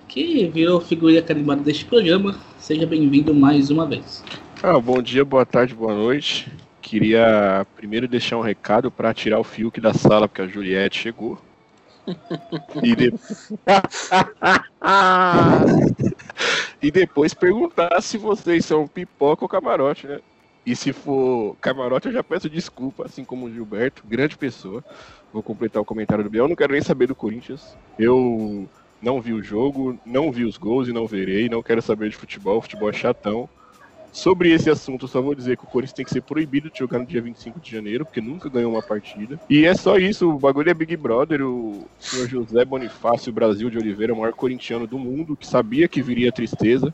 que 0.09 0.47
virou 0.49 0.81
figurinha 0.81 1.23
carimbada 1.23 1.63
deste 1.63 1.85
programa. 1.85 2.39
Seja 2.59 2.87
bem-vindo 2.87 3.35
mais 3.35 3.71
uma 3.71 3.87
vez. 3.87 4.23
Ah, 4.63 4.79
bom 4.81 5.01
dia, 5.03 5.25
boa 5.25 5.45
tarde, 5.45 5.75
boa 5.75 5.95
noite. 5.95 6.51
Queria 6.81 7.67
primeiro 7.77 8.07
deixar 8.07 8.37
um 8.37 8.41
recado 8.43 8.91
pra 8.91 9.13
tirar 9.13 9.41
o 9.41 9.45
Fiuk 9.45 9.81
da 9.81 9.93
sala, 9.93 10.29
porque 10.29 10.43
a 10.43 10.47
Juliette 10.47 10.99
chegou. 10.99 11.39
E, 12.83 12.95
de- 12.95 13.13
e 16.81 16.91
depois 16.91 17.35
perguntar 17.35 18.01
se 18.01 18.17
vocês 18.17 18.65
são 18.65 18.87
pipoca 18.87 19.45
ou 19.45 19.49
camarote, 19.49 20.07
né? 20.07 20.21
E 20.67 20.75
se 20.75 20.93
for 20.93 21.57
camarote, 21.61 22.09
eu 22.09 22.13
já 22.13 22.25
peço 22.25 22.51
desculpa, 22.51 23.07
assim 23.07 23.25
como 23.25 23.47
o 23.47 23.53
Gilberto, 23.53 24.03
grande 24.05 24.37
pessoa. 24.37 24.85
Vou 25.33 25.41
completar 25.41 25.81
o 25.81 25.85
comentário 25.85 26.25
do 26.25 26.29
Biel. 26.29 26.45
Eu 26.45 26.49
não 26.49 26.57
quero 26.57 26.73
nem 26.73 26.83
saber 26.83 27.07
do 27.07 27.15
Corinthians. 27.15 27.77
Eu 27.97 28.69
não 29.01 29.21
vi 29.21 29.33
o 29.33 29.41
jogo, 29.41 29.97
não 30.05 30.33
vi 30.33 30.45
os 30.45 30.57
gols 30.57 30.89
e 30.89 30.93
não 30.93 31.07
verei. 31.07 31.49
Não 31.49 31.63
quero 31.63 31.81
saber 31.81 32.11
de 32.11 32.17
futebol. 32.17 32.61
Futebol 32.61 32.91
é 32.91 32.93
chatão. 32.93 33.49
Sobre 34.11 34.51
esse 34.51 34.69
assunto, 34.69 35.07
só 35.07 35.21
vou 35.21 35.35
dizer 35.35 35.57
que 35.57 35.65
o 35.65 35.69
Corinthians 35.69 35.93
tem 35.93 36.05
que 36.05 36.11
ser 36.11 36.23
proibido 36.23 36.71
de 36.71 36.79
jogar 36.79 36.99
no 36.99 37.07
dia 37.07 37.21
25 37.21 37.61
de 37.61 37.71
janeiro, 37.71 38.05
porque 38.05 38.21
nunca 38.21 38.49
ganhou 38.49 38.73
uma 38.73 38.83
partida. 38.83 39.39
E 39.49 39.67
é 39.67 39.75
só 39.75 39.99
isso, 39.99 40.31
o 40.31 40.39
bagulho 40.39 40.71
é 40.71 40.75
Big 40.75 40.97
Brother. 40.97 41.43
O 41.47 41.87
senhor 42.01 42.27
José 42.27 42.65
Bonifácio 42.65 43.31
Brasil 43.31 43.69
de 43.69 43.77
Oliveira, 43.77 44.15
o 44.15 44.17
maior 44.17 44.33
corintiano 44.33 44.87
do 44.87 44.99
mundo, 44.99 45.37
que 45.37 45.47
sabia 45.47 45.87
que 45.87 46.03
viria 46.03 46.33
tristeza 46.33 46.93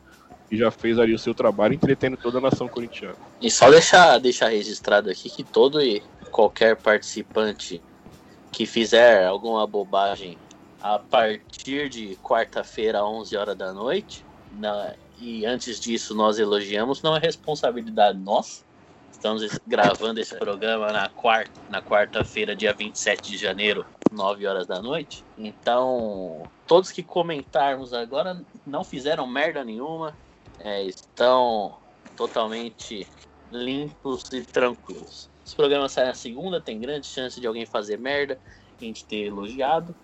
e 0.53 0.57
já 0.59 0.71
fez 0.71 0.99
ali 0.99 1.15
o 1.15 1.19
seu 1.19 1.35
trabalho 1.35 1.73
entretendo 1.73 2.15
toda 2.19 2.37
a 2.37 2.41
nação 2.43 2.69
corintiana. 2.69 3.17
E 3.41 3.51
só 3.51 3.71
deixar, 3.71 4.19
deixar 4.19 4.49
registrado 4.49 5.11
aqui 5.11 5.31
que 5.31 5.43
todo 5.43 5.81
e 5.81 6.03
qualquer 6.31 6.77
participante 6.77 7.83
que 8.53 8.67
fizer 8.67 9.25
alguma 9.27 9.67
bobagem 9.67 10.39
a 10.79 10.99
partir 10.99 11.89
de 11.89 12.17
quarta-feira, 12.17 13.03
11 13.03 13.35
horas 13.35 13.57
da 13.57 13.73
noite, 13.73 14.27
na- 14.51 14.95
e 15.19 15.47
antes 15.47 15.81
disso 15.81 16.15
nós 16.15 16.39
elogiamos, 16.39 17.01
não 17.03 17.17
é 17.17 17.19
responsabilidade 17.19 18.19
nossa, 18.19 18.63
Estamos 19.11 19.43
es- 19.43 19.61
gravando 19.65 20.19
esse 20.21 20.37
programa 20.37 20.91
na 20.93 21.09
quarta, 21.09 21.53
na 21.69 21.81
quarta-feira, 21.81 22.57
dia 22.57 22.75
27 22.75 23.31
de 23.31 23.39
janeiro, 23.39 23.87
9 24.11 24.45
horas 24.49 24.67
da 24.67 24.83
noite. 24.83 25.25
Então, 25.37 26.43
todos 26.67 26.91
que 26.91 27.05
comentarmos 27.05 27.93
agora 27.95 28.45
não 28.67 28.83
fizeram 28.83 29.25
merda 29.25 29.63
nenhuma, 29.65 30.19
é, 30.59 30.85
estão 30.85 31.79
totalmente 32.17 33.07
limpos 33.51 34.25
e 34.33 34.43
tranquilos. 34.45 35.31
Esse 35.45 35.57
programa 35.57 35.89
sai 35.89 36.07
na 36.07 36.15
segunda, 36.15 36.61
tem 36.61 36.81
grande 36.81 37.07
chance 37.07 37.41
de 37.41 37.47
alguém 37.47 37.67
fazer 37.67 37.99
merda, 37.99 38.41
a 38.81 38.85
gente 38.85 39.05
ter 39.07 39.27
elogiado. 39.27 39.95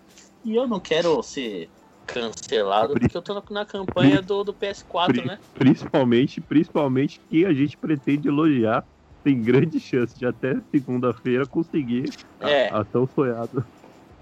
E 0.43 0.55
eu 0.55 0.67
não 0.67 0.79
quero 0.79 1.21
ser 1.23 1.69
cancelado 2.05 2.93
porque 2.93 3.15
eu 3.15 3.21
tô 3.21 3.33
na- 3.49 3.65
campanha 3.65 4.21
do, 4.21 4.43
do 4.43 4.53
PS4, 4.53 5.25
né? 5.25 5.39
Principalmente, 5.53 6.41
principalmente 6.41 7.19
que 7.29 7.45
a 7.45 7.53
gente 7.53 7.77
pretende 7.77 8.27
elogiar. 8.27 8.87
Tem 9.23 9.41
grande 9.41 9.79
chance 9.79 10.17
de 10.17 10.25
até 10.25 10.55
segunda-feira 10.71 11.45
conseguir 11.45 12.09
É. 12.39 12.69
a, 12.69 12.79
a 12.79 12.85
tão 12.85 13.05
sonhado. 13.07 13.67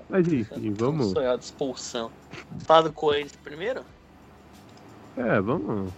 Mas 0.09 0.27
enfim, 0.27 0.73
vamos. 0.73 1.11
Sonhado 1.11 1.41
expulsão. 1.41 2.11
Fala 2.65 2.89
do 2.89 2.93
Corinthians 2.93 3.37
primeiro? 3.43 3.85
É, 5.15 5.39
vamos. 5.39 5.93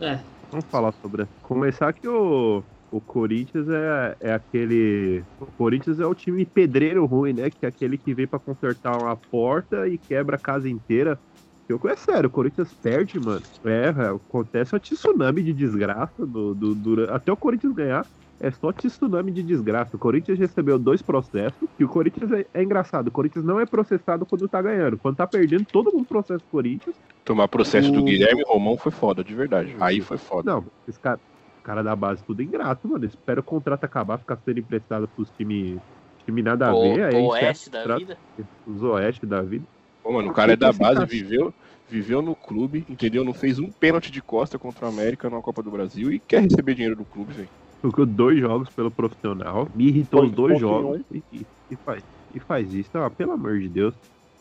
É, 0.00 0.26
Vamos 0.50 0.66
falar 0.70 0.92
sobre. 0.92 1.28
Começar 1.42 1.92
que 1.92 2.06
o, 2.08 2.64
o 2.90 3.00
Corinthians 3.00 3.68
é, 3.68 4.16
é 4.20 4.32
aquele. 4.32 5.26
O 5.38 5.46
Corinthians 5.52 5.98
é 6.00 6.06
o 6.06 6.14
time 6.14 6.46
pedreiro 6.46 7.04
ruim, 7.06 7.32
né? 7.32 7.50
Que 7.50 7.66
é 7.66 7.68
aquele 7.68 7.98
que 7.98 8.14
vem 8.14 8.26
pra 8.28 8.38
consertar 8.40 8.98
uma 8.98 9.16
porta 9.30 9.88
e 9.88 9.98
quebra 9.98 10.36
a 10.36 10.38
casa 10.38 10.68
inteira. 10.68 11.20
Eu, 11.68 11.80
é 11.88 11.96
sério, 11.96 12.28
o 12.28 12.32
Corinthians 12.32 12.72
perde, 12.74 13.18
mano. 13.18 13.44
É, 13.64 13.86
é, 13.88 13.90
acontece 14.14 14.74
um 14.76 14.78
tsunami 14.78 15.42
de 15.42 15.52
desgraça. 15.52 16.24
Do, 16.26 16.54
do, 16.54 16.74
dura- 16.76 17.14
até 17.14 17.32
o 17.32 17.36
Corinthians 17.36 17.72
ganhar, 17.74 18.06
é 18.40 18.50
só 18.50 18.72
tsunami 18.72 19.32
de 19.32 19.42
desgraça. 19.42 19.96
O 19.96 19.98
Corinthians 19.98 20.38
recebeu 20.38 20.78
dois 20.78 21.02
processos. 21.02 21.68
E 21.78 21.84
o 21.84 21.88
Corinthians 21.88 22.30
é, 22.32 22.46
é 22.54 22.62
engraçado. 22.62 23.08
O 23.08 23.10
Corinthians 23.10 23.44
não 23.44 23.58
é 23.60 23.66
processado 23.66 24.26
quando 24.26 24.48
tá 24.48 24.60
ganhando. 24.60 24.98
Quando 24.98 25.16
tá 25.16 25.26
perdendo, 25.26 25.64
todo 25.64 25.92
mundo 25.92 26.06
processa 26.06 26.42
o 26.44 26.50
Corinthians. 26.50 26.96
Tomar 27.24 27.48
processo 27.48 27.90
do 27.90 28.00
O- 28.00 28.04
Guilherme 28.04 28.42
Romão 28.46 28.76
foi 28.76 28.92
foda, 28.92 29.24
de 29.24 29.34
verdade. 29.34 29.74
Aí 29.80 30.00
foi 30.00 30.18
foda. 30.18 30.50
Não, 30.50 30.64
esse 30.86 30.98
cara, 31.00 31.18
cara 31.62 31.82
da 31.82 31.96
base 31.96 32.22
tudo 32.24 32.42
ingrato, 32.42 32.86
mano. 32.88 33.04
Espera 33.04 33.40
o 33.40 33.44
contrato 33.44 33.84
acabar, 33.84 34.18
ficar 34.18 34.36
sendo 34.44 34.60
emprestado 34.60 35.08
pros 35.08 35.30
times 35.30 35.78
time 36.24 36.42
nada 36.42 36.68
a 36.68 36.74
O, 36.74 36.80
ver. 36.94 37.04
Aí 37.04 37.14
o 37.22 37.28
Oeste 37.28 37.70
da 37.70 37.78
contrato, 37.80 37.98
vida? 38.00 38.18
Os 38.66 38.82
Oeste 38.82 39.26
da 39.26 39.42
vida. 39.42 39.64
Pô, 40.02 40.12
mano, 40.12 40.30
o 40.30 40.32
cara 40.32 40.52
é 40.52 40.56
da 40.56 40.72
base, 40.72 41.00
tá- 41.00 41.04
viveu, 41.04 41.52
viveu 41.88 42.22
no 42.22 42.34
clube, 42.36 42.84
entendeu? 42.88 43.24
Não 43.24 43.34
fez 43.34 43.58
um 43.58 43.70
pênalti 43.72 44.10
de 44.10 44.22
costa 44.22 44.56
contra 44.58 44.86
o 44.86 44.88
América 44.88 45.28
na 45.28 45.40
Copa 45.40 45.62
do 45.62 45.70
Brasil 45.70 46.12
e 46.12 46.20
quer 46.20 46.42
receber 46.42 46.74
dinheiro 46.74 46.94
do 46.96 47.04
clube, 47.04 47.32
velho. 47.32 47.48
Jogou 47.86 48.06
dois 48.06 48.38
jogos 48.38 48.70
pelo 48.70 48.90
profissional. 48.90 49.68
Me 49.74 49.88
irritou 49.88 50.20
Foi 50.20 50.28
os 50.28 50.34
dois 50.34 50.58
jogos. 50.58 51.02
E, 51.10 51.24
e- 51.70 51.76
faz, 51.84 52.02
e 52.32 52.40
faz 52.40 52.72
isso. 52.72 52.90
Ah, 52.94 53.10
pelo 53.10 53.32
amor 53.32 53.58
de 53.60 53.68
Deus. 53.68 53.94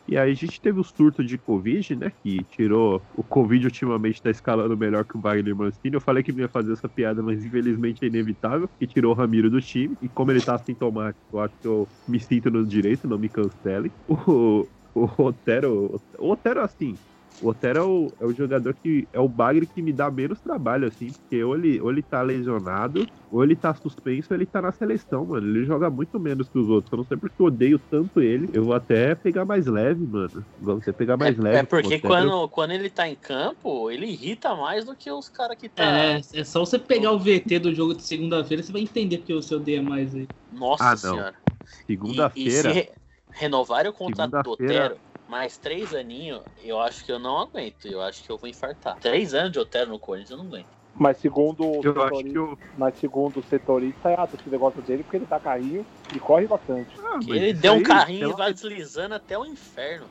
E 0.07 0.15
aí 0.17 0.31
a 0.31 0.33
gente 0.35 0.61
teve 0.61 0.79
o 0.79 0.83
surto 0.83 1.23
de 1.23 1.35
Covid, 1.37 1.95
né? 1.95 2.11
Que 2.23 2.37
tirou. 2.45 3.03
O 3.11 3.23
Covid 3.23 3.65
ultimamente 3.65 4.21
tá 4.21 4.29
escalando 4.29 4.77
melhor 4.77 5.03
que 5.05 5.17
o 5.17 5.21
Wagner 5.21 5.55
Mancini. 5.55 5.95
Eu 5.95 6.01
falei 6.01 6.21
que 6.23 6.31
não 6.31 6.41
ia 6.41 6.49
fazer 6.49 6.73
essa 6.73 6.87
piada, 6.87 7.23
mas 7.23 7.43
infelizmente 7.43 8.03
é 8.03 8.07
inevitável. 8.07 8.69
Que 8.79 8.85
tirou 8.85 9.13
o 9.13 9.15
Ramiro 9.15 9.49
do 9.49 9.59
time. 9.59 9.97
E 9.99 10.07
como 10.09 10.31
ele 10.31 10.41
tá 10.43 10.55
assintomático, 10.55 11.25
eu 11.33 11.39
acho 11.39 11.55
que 11.59 11.67
eu 11.67 11.91
me 12.05 12.19
sinto 12.19 12.51
no 12.51 12.65
direito, 12.65 13.07
não 13.07 13.17
me 13.17 13.29
cancelem. 13.29 13.91
O, 14.07 14.69
o 14.93 15.23
Otero. 15.23 16.01
O 16.19 16.29
Otero, 16.31 16.61
assim. 16.61 16.99
O 17.39 17.49
Otero 17.49 17.79
é 17.79 17.83
o, 17.83 18.15
é 18.21 18.25
o 18.25 18.33
jogador 18.33 18.73
que. 18.81 19.07
É 19.11 19.19
o 19.19 19.27
bagre 19.27 19.67
que 19.67 19.81
me 19.81 19.91
dá 19.93 20.09
menos 20.09 20.41
trabalho, 20.41 20.87
assim. 20.87 21.11
Porque 21.13 21.43
ou 21.43 21.55
ele, 21.55 21.81
ou 21.81 21.91
ele 21.91 22.01
tá 22.01 22.21
lesionado, 22.21 23.05
ou 23.29 23.43
ele 23.43 23.55
tá 23.55 23.73
suspenso, 23.75 24.29
ou 24.31 24.37
ele 24.37 24.45
tá 24.45 24.61
na 24.61 24.71
seleção, 24.71 25.25
mano. 25.25 25.47
Ele 25.47 25.65
joga 25.65 25.89
muito 25.89 26.19
menos 26.19 26.49
que 26.49 26.57
os 26.57 26.67
outros. 26.69 26.91
Eu 26.91 26.97
não 26.99 27.05
sei 27.05 27.17
porque 27.17 27.35
eu 27.41 27.45
odeio 27.47 27.79
tanto 27.89 28.21
ele. 28.21 28.49
Eu 28.53 28.63
vou 28.65 28.73
até 28.73 29.13
pegar 29.15 29.45
mais 29.45 29.65
leve, 29.65 30.05
mano. 30.05 30.45
Vou 30.59 30.77
até 30.77 30.91
pegar 30.93 31.17
mais 31.17 31.37
é, 31.37 31.41
leve. 31.41 31.57
é 31.57 31.63
porque 31.63 31.99
quando, 31.99 32.47
quando 32.49 32.71
ele 32.71 32.89
tá 32.89 33.07
em 33.07 33.15
campo, 33.15 33.91
ele 33.91 34.07
irrita 34.07 34.55
mais 34.55 34.85
do 34.85 34.95
que 34.95 35.11
os 35.11 35.29
caras 35.29 35.57
que 35.57 35.69
tá. 35.69 35.83
é, 35.83 36.21
é 36.33 36.43
só 36.43 36.61
você 36.61 36.79
pegar 36.79 37.11
o 37.11 37.19
VT 37.19 37.59
do 37.59 37.73
jogo 37.73 37.93
de 37.95 38.03
segunda-feira, 38.03 38.63
você 38.63 38.71
vai 38.71 38.81
entender 38.81 39.19
porque 39.19 39.33
você 39.33 39.55
odeia 39.55 39.81
mais 39.81 40.15
aí. 40.15 40.27
Nossa 40.51 40.83
Ah, 40.83 40.91
não. 40.91 40.97
senhora. 40.97 41.35
Se 41.65 41.85
Segunda-feira. 41.85 42.71
re- 42.71 42.91
renovarem 43.31 43.91
o 43.91 43.93
contrato 43.93 44.43
do 44.43 44.51
Otero, 44.51 44.97
mais 45.27 45.57
três 45.57 45.93
aninhos, 45.93 46.41
eu 46.63 46.79
acho 46.79 47.05
que 47.05 47.11
eu 47.11 47.19
não 47.19 47.37
aguento. 47.37 47.85
Eu 47.85 48.01
acho 48.01 48.23
que 48.23 48.31
eu 48.31 48.37
vou 48.37 48.49
infartar. 48.49 48.97
Três 48.99 49.33
anos 49.33 49.51
de 49.51 49.59
Otero 49.59 49.91
no 49.91 49.99
Corinthians, 49.99 50.31
eu 50.31 50.37
não 50.37 50.45
aguento. 50.45 50.67
Mas 50.97 51.17
segundo 51.17 51.65
o 51.65 51.81
Eu 51.83 51.91
acho 51.91 52.03
setorista, 52.03 52.31
que 52.31 52.37
eu. 52.37 52.57
mas 52.77 52.97
segundo 52.97 53.39
o 53.39 53.43
setorista, 53.43 54.09
é 54.09 54.27
torcida 54.27 54.57
gosta 54.57 54.81
dele 54.81 55.03
porque 55.03 55.17
ele 55.17 55.25
tá 55.25 55.39
carrinho 55.39 55.85
e 56.13 56.19
corre 56.19 56.47
bastante. 56.47 56.95
Ah, 56.99 57.17
mas 57.17 57.27
Ele 57.27 57.53
deu 57.53 57.73
um 57.73 57.83
carrinho 57.83 58.29
e 58.29 58.33
vai 58.33 58.53
deslizando 58.53 59.13
até 59.15 59.37
o 59.37 59.45
inferno. 59.45 60.07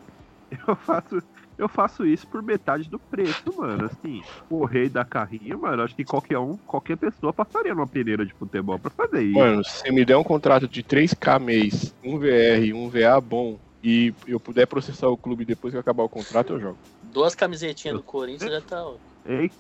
Eu 0.69 0.77
faço, 0.77 1.23
eu 1.59 1.69
faço 1.69 2.07
isso 2.07 2.29
por 2.29 2.43
metade 2.43 2.89
do 2.89 2.99
preço, 2.99 3.43
mano. 3.57 3.87
Assim, 3.87 4.21
o 4.49 4.65
rei 4.65 4.89
da 4.89 5.05
carrinho, 5.05 5.61
mano, 5.61 5.83
acho 5.83 5.97
que 5.97 6.05
qualquer 6.05 6.39
um, 6.39 6.57
qualquer 6.59 6.97
pessoa 6.97 7.33
passaria 7.33 7.75
numa 7.75 7.89
peneira 7.89 8.25
de 8.25 8.33
futebol 8.35 8.79
pra 8.79 8.91
fazer 8.91 9.23
isso. 9.23 9.39
Mano, 9.39 9.65
se 9.65 9.79
você 9.79 9.91
me 9.91 10.05
der 10.05 10.17
um 10.17 10.23
contrato 10.23 10.69
de 10.69 10.83
3K 10.83 11.41
mês, 11.41 11.95
um 12.05 12.19
VR, 12.19 12.73
um 12.75 12.89
VA 12.89 13.21
bom, 13.21 13.59
e 13.85 14.15
eu 14.27 14.41
puder 14.41 14.67
processar 14.67 15.09
o 15.09 15.19
clube 15.19 15.45
depois 15.45 15.75
que 15.75 15.79
acabar 15.79 16.03
o 16.05 16.09
contrato, 16.09 16.55
eu 16.55 16.61
jogo. 16.61 16.79
Duas 17.03 17.35
camisetinhas 17.35 17.97
do 17.97 18.03
Corinthians 18.03 18.51
já 18.51 18.61
tá. 18.63 18.83
Ei, 19.27 19.51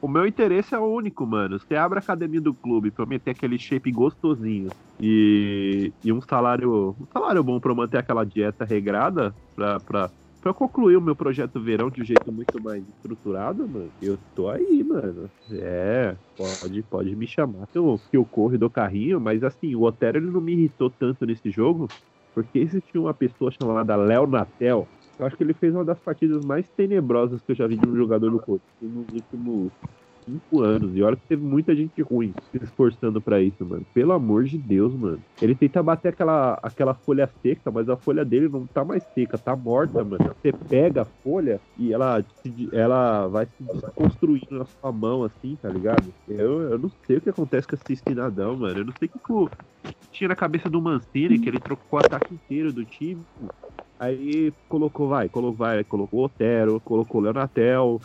o 0.00 0.08
meu 0.08 0.26
interesse 0.26 0.74
é 0.74 0.78
único, 0.78 1.26
mano. 1.26 1.58
Você 1.58 1.74
abre 1.74 1.98
a 1.98 2.02
academia 2.02 2.40
do 2.40 2.54
clube 2.54 2.90
pra 2.90 3.04
eu 3.04 3.08
meter 3.08 3.32
aquele 3.32 3.58
shape 3.58 3.92
gostosinho 3.92 4.72
e, 4.98 5.92
e 6.02 6.12
um 6.12 6.20
salário. 6.22 6.96
Um 6.98 7.06
salário 7.12 7.44
bom 7.44 7.60
pra 7.60 7.70
eu 7.70 7.76
manter 7.76 7.98
aquela 7.98 8.24
dieta 8.24 8.64
regrada 8.64 9.36
pra, 9.54 9.80
pra, 9.80 10.08
pra 10.40 10.50
eu 10.50 10.54
concluir 10.54 10.96
o 10.96 11.00
meu 11.00 11.14
projeto 11.16 11.62
verão 11.62 11.90
de 11.90 12.00
um 12.00 12.04
jeito 12.04 12.32
muito 12.32 12.60
mais 12.62 12.86
estruturado, 12.88 13.68
mano. 13.68 13.92
Eu 14.00 14.18
tô 14.34 14.48
aí, 14.48 14.82
mano. 14.84 15.30
É, 15.50 16.16
pode, 16.36 16.82
pode 16.84 17.14
me 17.16 17.26
chamar 17.26 17.66
que 17.68 17.78
eu, 17.78 18.00
que 18.10 18.16
eu 18.16 18.24
corro 18.24 18.54
e 18.54 18.58
dou 18.58 18.70
carrinho, 18.70 19.20
mas 19.20 19.42
assim, 19.42 19.74
o 19.74 19.82
Otero 19.82 20.18
ele 20.18 20.30
não 20.30 20.40
me 20.40 20.52
irritou 20.52 20.90
tanto 20.90 21.26
nesse 21.26 21.50
jogo, 21.50 21.92
porque 22.38 22.60
existia 22.60 23.00
uma 23.00 23.12
pessoa 23.12 23.50
chamada 23.50 23.96
Léo 23.96 24.24
Natel. 24.24 24.86
Eu 25.18 25.26
acho 25.26 25.36
que 25.36 25.42
ele 25.42 25.54
fez 25.54 25.74
uma 25.74 25.84
das 25.84 25.98
partidas 25.98 26.44
mais 26.44 26.68
tenebrosas 26.68 27.42
que 27.42 27.50
eu 27.50 27.56
já 27.56 27.66
vi 27.66 27.76
de 27.76 27.88
um 27.88 27.96
jogador 27.96 28.30
do 28.30 28.38
Corinthians 28.38 28.62
nos 28.80 29.08
últimos 29.12 29.72
cinco 30.28 30.62
anos. 30.62 30.94
E 30.94 31.02
olha 31.02 31.16
que 31.16 31.26
teve 31.26 31.42
muita 31.42 31.74
gente 31.74 32.02
ruim 32.02 32.34
se 32.50 32.62
esforçando 32.62 33.20
pra 33.20 33.40
isso, 33.40 33.64
mano. 33.64 33.84
Pelo 33.94 34.12
amor 34.12 34.44
de 34.44 34.58
Deus, 34.58 34.94
mano. 34.94 35.20
Ele 35.40 35.54
tenta 35.54 35.82
bater 35.82 36.08
aquela, 36.08 36.58
aquela 36.62 36.94
folha 36.94 37.28
seca, 37.42 37.70
mas 37.70 37.88
a 37.88 37.96
folha 37.96 38.24
dele 38.24 38.48
não 38.48 38.66
tá 38.66 38.84
mais 38.84 39.02
seca, 39.14 39.38
tá 39.38 39.56
morta, 39.56 40.04
mano. 40.04 40.34
Você 40.40 40.52
pega 40.52 41.02
a 41.02 41.04
folha 41.04 41.60
e 41.78 41.92
ela, 41.92 42.24
ela 42.72 43.26
vai 43.28 43.46
se 43.46 43.62
desconstruindo 43.62 44.58
na 44.58 44.64
sua 44.64 44.92
mão, 44.92 45.24
assim, 45.24 45.56
tá 45.60 45.68
ligado? 45.68 46.12
Eu, 46.28 46.62
eu 46.72 46.78
não 46.78 46.90
sei 47.06 47.16
o 47.16 47.20
que 47.20 47.30
acontece 47.30 47.66
com 47.66 47.74
esse 47.74 47.96
cidadão, 47.96 48.56
mano. 48.56 48.78
Eu 48.78 48.84
não 48.84 48.92
sei 48.98 49.08
o 49.08 49.10
que, 49.10 49.18
que 49.18 49.32
tinha 50.12 50.28
na 50.28 50.36
cabeça 50.36 50.68
do 50.68 50.80
Mancini, 50.80 51.38
que 51.38 51.48
ele 51.48 51.60
trocou 51.60 51.98
o 51.98 52.04
ataque 52.04 52.34
inteiro 52.34 52.72
do 52.72 52.84
time. 52.84 53.22
Aí 53.98 54.52
colocou, 54.68 55.08
vai, 55.08 55.28
colocou, 55.28 55.56
vai, 55.56 55.82
colocou 55.84 56.20
o 56.20 56.24
Otero, 56.24 56.80
colocou 56.84 57.20
o 57.20 57.24
Leonatel, 57.24 58.00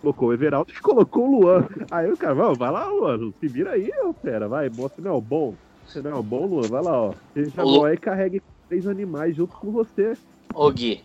colocou 0.00 0.28
o 0.28 0.32
Everaldo 0.32 0.72
e 0.72 0.80
colocou 0.80 1.28
o 1.28 1.40
Luan. 1.40 1.68
Aí 1.90 2.10
o 2.10 2.16
cara, 2.16 2.34
"Vamos, 2.34 2.58
vai 2.58 2.70
lá, 2.70 2.86
Luan, 2.86 3.30
se 3.38 3.48
vira 3.48 3.72
aí, 3.72 3.90
Otero, 4.04 4.48
vai, 4.48 4.70
mostra, 4.70 5.04
não, 5.04 5.20
bom. 5.20 5.54
Você 5.86 6.00
não 6.00 6.12
é 6.12 6.14
o 6.14 6.22
bom, 6.22 6.46
Luan, 6.46 6.68
vai 6.68 6.82
lá, 6.82 7.02
ó. 7.02 7.14
Já 7.36 7.62
O 7.62 7.82
vai 7.82 7.94
e 7.94 7.98
carregue 7.98 8.40
três 8.68 8.86
animais 8.86 9.36
junto 9.36 9.54
com 9.58 9.70
você. 9.70 10.16
Ô 10.54 10.70
Gui, 10.70 11.02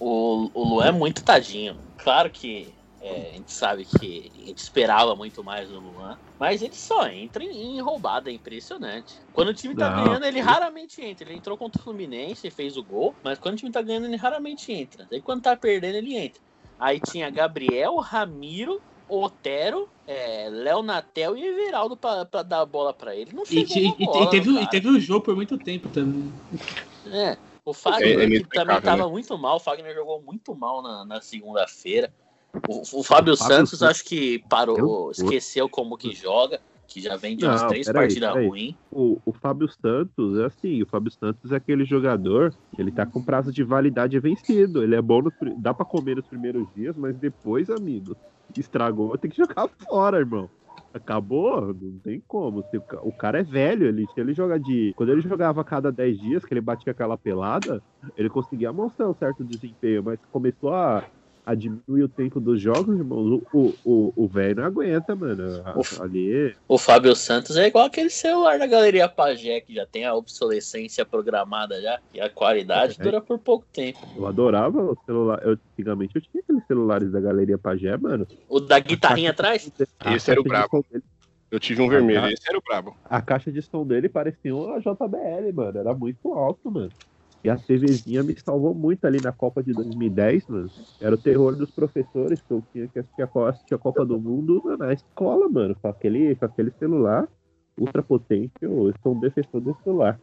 o, 0.00 0.48
o 0.54 0.64
Luan 0.64 0.86
é 0.86 0.92
muito 0.92 1.22
tadinho. 1.22 1.76
Claro 1.98 2.30
que 2.30 2.68
é, 3.02 3.30
a 3.30 3.32
gente 3.36 3.52
sabe 3.52 3.84
que 3.84 4.30
a 4.34 4.46
gente 4.46 4.58
esperava 4.58 5.16
muito 5.16 5.42
mais 5.42 5.68
do 5.68 5.80
Luan, 5.80 6.16
mas 6.38 6.62
ele 6.62 6.74
só 6.74 7.06
entra 7.08 7.42
em, 7.42 7.76
em 7.76 7.80
roubada, 7.80 8.30
é 8.30 8.32
impressionante. 8.32 9.14
Quando 9.32 9.48
o 9.48 9.54
time 9.54 9.74
tá 9.74 9.90
Não. 9.90 10.04
ganhando, 10.04 10.24
ele 10.24 10.40
raramente 10.40 11.02
entra. 11.02 11.28
Ele 11.28 11.38
entrou 11.38 11.56
contra 11.58 11.80
o 11.80 11.84
Fluminense 11.84 12.46
e 12.46 12.50
fez 12.50 12.76
o 12.76 12.82
gol, 12.84 13.16
mas 13.22 13.38
quando 13.38 13.54
o 13.54 13.58
time 13.58 13.72
tá 13.72 13.82
ganhando, 13.82 14.06
ele 14.06 14.16
raramente 14.16 14.72
entra. 14.72 15.06
Aí 15.12 15.20
quando 15.20 15.42
tá 15.42 15.56
perdendo, 15.56 15.96
ele 15.96 16.16
entra. 16.16 16.40
Aí 16.78 17.00
tinha 17.00 17.28
Gabriel, 17.28 17.96
Ramiro, 17.96 18.80
Otero, 19.08 19.88
é, 20.06 20.48
Léo 20.48 20.82
Natel 20.82 21.36
e 21.36 21.44
Everaldo 21.44 21.96
pra, 21.96 22.24
pra 22.24 22.42
dar 22.42 22.60
a 22.60 22.66
bola 22.66 22.92
pra 22.94 23.14
ele. 23.14 23.32
Não 23.34 23.42
E, 23.42 23.66
chegou 23.66 23.76
e- 23.98 24.02
e 24.02 24.06
bola, 24.06 24.30
teve, 24.30 24.50
o- 24.50 24.60
e 24.60 24.68
teve 24.68 24.88
o 24.88 25.00
jogo 25.00 25.24
por 25.24 25.34
muito 25.36 25.58
tempo 25.58 25.88
também. 25.88 26.32
É. 27.06 27.36
O 27.64 27.70
É- 27.70 27.74
Fagner, 27.74 28.12
é 28.20 28.26
meio 28.26 28.46
também 28.48 28.76
impecável, 28.76 28.82
tava 28.82 29.08
muito 29.08 29.38
mal, 29.38 29.56
o 29.56 29.60
Fagner 29.60 29.94
jogou 29.94 30.20
muito 30.22 30.54
mal 30.54 30.82
na, 30.82 31.04
na 31.04 31.20
segunda-feira. 31.20 32.12
O, 32.68 32.80
o 33.00 33.02
Fábio 33.02 33.04
Fábio 33.04 33.36
Santos 33.36 33.70
Santos. 33.78 33.82
acho 33.82 34.04
que 34.04 34.40
parou, 34.48 34.78
Eu- 34.78 35.10
esqueceu 35.12 35.68
como 35.68 35.96
que 35.96 36.12
joga, 36.12 36.60
que 36.86 37.00
já 37.00 37.16
vem 37.16 37.36
de 37.36 37.44
umas 37.44 37.64
três 37.66 37.90
partidas 37.90 38.34
ruins. 38.34 38.76
O, 38.90 39.18
o 39.24 39.32
Fábio 39.32 39.68
Santos 39.68 40.38
é 40.38 40.44
assim, 40.44 40.82
o 40.82 40.86
Fábio 40.86 41.10
Santos 41.10 41.50
é 41.50 41.56
aquele 41.56 41.84
jogador, 41.84 42.54
ele 42.76 42.92
tá 42.92 43.06
com 43.06 43.22
prazo 43.22 43.50
de 43.50 43.64
validade 43.64 44.18
vencido. 44.20 44.82
Ele 44.82 44.94
é 44.94 45.00
bom, 45.00 45.22
pri- 45.30 45.54
dá 45.58 45.72
pra 45.72 45.86
comer 45.86 46.16
nos 46.16 46.26
primeiros 46.26 46.70
dias, 46.74 46.94
mas 46.96 47.16
depois, 47.16 47.70
amigo, 47.70 48.14
estragou, 48.54 49.16
tem 49.16 49.30
que 49.30 49.36
jogar 49.38 49.66
fora, 49.88 50.18
irmão. 50.18 50.50
Acabou, 50.92 51.72
não 51.72 51.98
tem 52.00 52.22
como. 52.28 52.58
O 52.60 52.82
ca- 52.82 53.00
O 53.02 53.12
cara 53.12 53.40
é 53.40 53.42
velho, 53.42 53.86
ele, 53.86 54.06
se 54.12 54.20
ele 54.20 54.34
joga 54.34 54.60
de. 54.60 54.92
Quando 54.94 55.08
ele 55.10 55.22
jogava 55.22 55.62
a 55.62 55.64
cada 55.64 55.90
10 55.90 56.18
dias, 56.20 56.44
que 56.44 56.52
ele 56.52 56.60
batia 56.60 56.92
aquela 56.92 57.16
pelada, 57.16 57.82
ele 58.14 58.28
conseguia 58.28 58.70
mostrar 58.74 59.08
um 59.08 59.14
certo 59.14 59.42
desempenho, 59.42 60.02
mas 60.04 60.18
começou 60.30 60.74
a, 60.74 61.02
a 61.44 61.54
diminuir 61.54 62.04
o 62.04 62.08
tempo 62.08 62.38
dos 62.38 62.60
jogos, 62.60 62.96
irmão. 62.96 63.18
O- 63.18 63.42
O 63.52 63.74
o- 63.84 64.12
o 64.24 64.28
velho 64.28 64.56
não 64.56 64.64
aguenta, 64.64 65.14
mano. 65.16 65.62
Uf. 65.76 66.00
Ali. 66.00 66.54
O 66.68 66.78
Fábio 66.78 67.14
Santos 67.16 67.56
é 67.56 67.66
igual 67.66 67.86
aquele 67.86 68.10
celular 68.10 68.58
da 68.58 68.66
Galeria 68.66 69.08
Pajé, 69.08 69.60
que 69.60 69.74
já 69.74 69.84
tem 69.86 70.04
a 70.04 70.14
obsolescência 70.14 71.04
programada 71.04 71.80
já, 71.82 71.98
e 72.14 72.20
a 72.20 72.30
qualidade 72.30 72.96
É. 72.98 73.02
dura 73.02 73.20
por 73.20 73.38
pouco 73.38 73.66
tempo. 73.72 73.98
Eu 74.16 74.26
adorava 74.26 74.80
o 74.80 74.96
celular. 75.04 75.40
Eu, 75.44 75.58
antigamente 75.72 76.14
eu 76.16 76.22
tinha 76.22 76.40
aqueles 76.42 76.64
celulares 76.66 77.10
da 77.10 77.20
Galeria 77.20 77.58
Pajé, 77.58 77.96
mano. 77.96 78.26
O 78.48 78.60
da 78.60 78.78
guitarrinha 78.78 79.30
atrás? 79.30 79.70
A 79.98 80.14
Esse 80.14 80.30
era 80.30 80.40
o 80.40 80.44
brabo. 80.44 80.84
Eu 81.50 81.60
tive 81.60 81.82
um 81.82 81.88
vermelho, 81.88 82.26
esse 82.28 82.48
era 82.48 82.56
o 82.56 82.62
brabo. 82.66 82.96
A 83.04 83.20
caixa 83.20 83.52
de 83.52 83.60
som 83.60 83.84
dele 83.86 84.08
parecia 84.08 84.56
uma 84.56 84.78
JBL, 84.80 85.52
mano. 85.52 85.78
Era 85.78 85.92
muito 85.92 86.32
alto, 86.32 86.70
mano. 86.70 86.90
E 87.44 87.50
a 87.50 87.56
TVzinha 87.56 88.22
me 88.22 88.38
salvou 88.38 88.72
muito 88.72 89.04
ali 89.04 89.20
na 89.20 89.32
Copa 89.32 89.62
de 89.62 89.72
2010, 89.72 90.46
mano. 90.46 90.70
Era 91.00 91.14
o 91.14 91.18
terror 91.18 91.56
dos 91.56 91.70
professores 91.72 92.40
que 92.40 92.52
eu 92.52 92.62
tinha 92.72 92.86
que 92.86 93.00
assistir 93.00 93.22
a, 93.22 93.78
Copa 93.78 94.06
do 94.06 94.18
Mundo 94.18 94.62
na 94.78 94.92
escola, 94.92 95.48
mano. 95.48 95.74
Com 95.74 95.88
aquele, 95.88 96.36
com 96.36 96.44
aquele 96.44 96.70
celular 96.78 97.28
ultra 97.76 98.02
potente. 98.02 98.52
Eu 98.60 98.92
sou 99.02 99.14
um 99.14 99.20
defensor 99.20 99.60
desse 99.60 99.82
celular. 99.82 100.20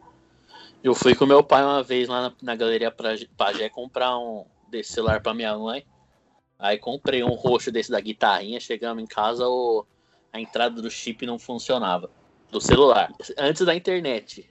Eu 0.82 0.96
fui 0.96 1.14
com 1.14 1.26
meu 1.26 1.44
pai 1.44 1.62
uma 1.62 1.84
vez 1.84 2.08
lá 2.08 2.22
na, 2.22 2.34
na 2.42 2.56
Galeria 2.56 2.94
Pajé 3.36 3.68
comprar 3.70 4.18
um 4.18 4.46
desse 4.70 4.94
celular 4.94 5.22
pra 5.22 5.34
minha 5.34 5.58
mãe. 5.58 5.86
Aí 6.58 6.78
comprei 6.78 7.22
um 7.24 7.34
roxo 7.34 7.70
desse 7.70 7.92
da 7.92 8.00
guitarrinha. 8.00 8.62
Chegamos 8.62 9.04
em 9.04 9.08
casa, 9.08 9.46
o, 9.46 9.86
a 10.32 10.40
entrada 10.40 10.82
do 10.82 10.90
chip 10.90 11.26
não 11.26 11.38
funcionava. 11.38 12.10
Do 12.52 12.60
celular. 12.60 13.14
Antes 13.38 13.66
da 13.66 13.76
internet. 13.76 14.50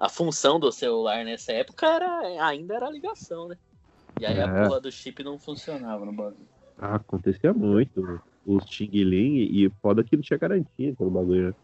A 0.00 0.08
função 0.08 0.58
do 0.58 0.72
celular 0.72 1.24
nessa 1.24 1.52
época 1.52 1.86
era, 1.86 2.46
ainda 2.46 2.74
era 2.76 2.86
a 2.86 2.90
ligação, 2.90 3.48
né? 3.48 3.56
E 4.18 4.24
aí 4.26 4.40
a 4.40 4.46
É. 4.46 4.64
porra 4.66 4.80
do 4.80 4.90
chip 4.90 5.22
não 5.22 5.38
funcionava 5.38 6.04
no 6.04 6.12
bagulho. 6.12 6.48
Ah, 6.78 6.94
acontecia 6.96 7.52
muito. 7.52 8.20
Os 8.46 8.64
Xing 8.64 8.90
Ling 9.04 9.36
e 9.52 9.70
foda 9.82 10.02
que 10.02 10.16
não 10.16 10.22
tinha 10.22 10.38
garantia 10.38 10.94
pelo 10.96 11.10
bagulho. 11.10 11.48
né? 11.48 11.54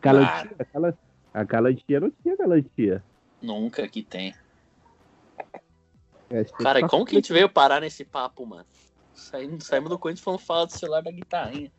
Garantia, 0.00 0.56
aquela, 0.58 0.98
a 1.32 1.44
garantia 1.44 2.00
não 2.00 2.10
tinha 2.10 2.36
garantia. 2.36 3.04
Nunca 3.40 3.86
que 3.86 4.02
tem. 4.02 4.34
É, 6.30 6.44
Cara, 6.44 6.80
e 6.80 6.88
como 6.88 7.04
que 7.04 7.14
a 7.14 7.18
gente 7.18 7.32
veio 7.32 7.48
parar 7.50 7.80
nesse 7.82 8.04
papo, 8.04 8.46
mano? 8.46 8.64
Saímos, 9.12 9.66
saímos 9.66 9.90
do 9.90 9.98
Corinthians 9.98 10.24
falando 10.24 10.40
falar 10.40 10.64
do 10.64 10.72
celular 10.72 11.02
da 11.02 11.10
guitarrinha. 11.10 11.70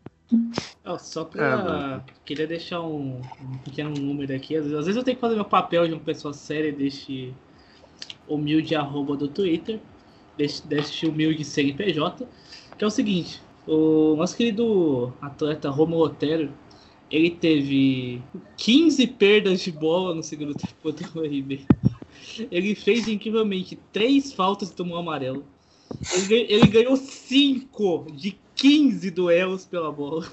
Ó, 0.86 0.98
só 0.98 1.24
pra. 1.24 1.58
mano. 1.64 2.04
queria 2.26 2.48
deixar 2.48 2.82
um, 2.82 3.20
um 3.42 3.58
pequeno 3.64 3.90
número 3.92 4.36
aqui. 4.36 4.56
Às 4.56 4.64
vezes, 4.64 4.78
às 4.80 4.86
vezes 4.86 4.98
eu 4.98 5.04
tenho 5.04 5.16
que 5.16 5.22
fazer 5.22 5.36
meu 5.36 5.46
papel 5.46 5.88
de 5.88 5.94
uma 5.94 6.00
pessoa 6.02 6.34
séria 6.34 6.72
deste 6.72 7.34
humilde 8.28 8.76
arroba 8.76 9.16
do 9.16 9.28
Twitter, 9.28 9.80
deste, 10.38 10.68
deste 10.68 11.06
humilde 11.06 11.44
CNPJ, 11.44 12.28
que 12.78 12.84
é 12.84 12.88
o 12.88 12.92
seguinte: 12.92 13.42
o 13.68 14.16
nosso 14.16 14.36
querido 14.36 15.14
atleta 15.22 15.70
Romulo 15.70 16.04
Otero, 16.06 16.52
ele 17.10 17.30
teve 17.30 18.22
15 18.58 19.08
perdas 19.08 19.62
de 19.62 19.72
bola 19.72 20.14
no 20.16 20.24
segundo 20.24 20.54
tempo 20.54 20.74
contra 20.82 21.08
o 21.16 21.24
RB. 21.24 21.66
Ele 22.52 22.74
fez 22.76 23.08
incrivelmente 23.08 23.78
três 23.92 24.34
faltas 24.34 24.70
e 24.70 24.76
tomou 24.76 24.96
um 24.98 25.00
amarelo. 25.00 25.46
Ele, 26.14 26.26
ganhou- 26.26 26.46
ele 26.50 26.68
ganhou 26.68 26.96
5 26.98 28.08
de 28.16 28.32
15 28.64 29.12
duelos 29.12 29.66
pela 29.66 29.92
bola. 29.92 30.26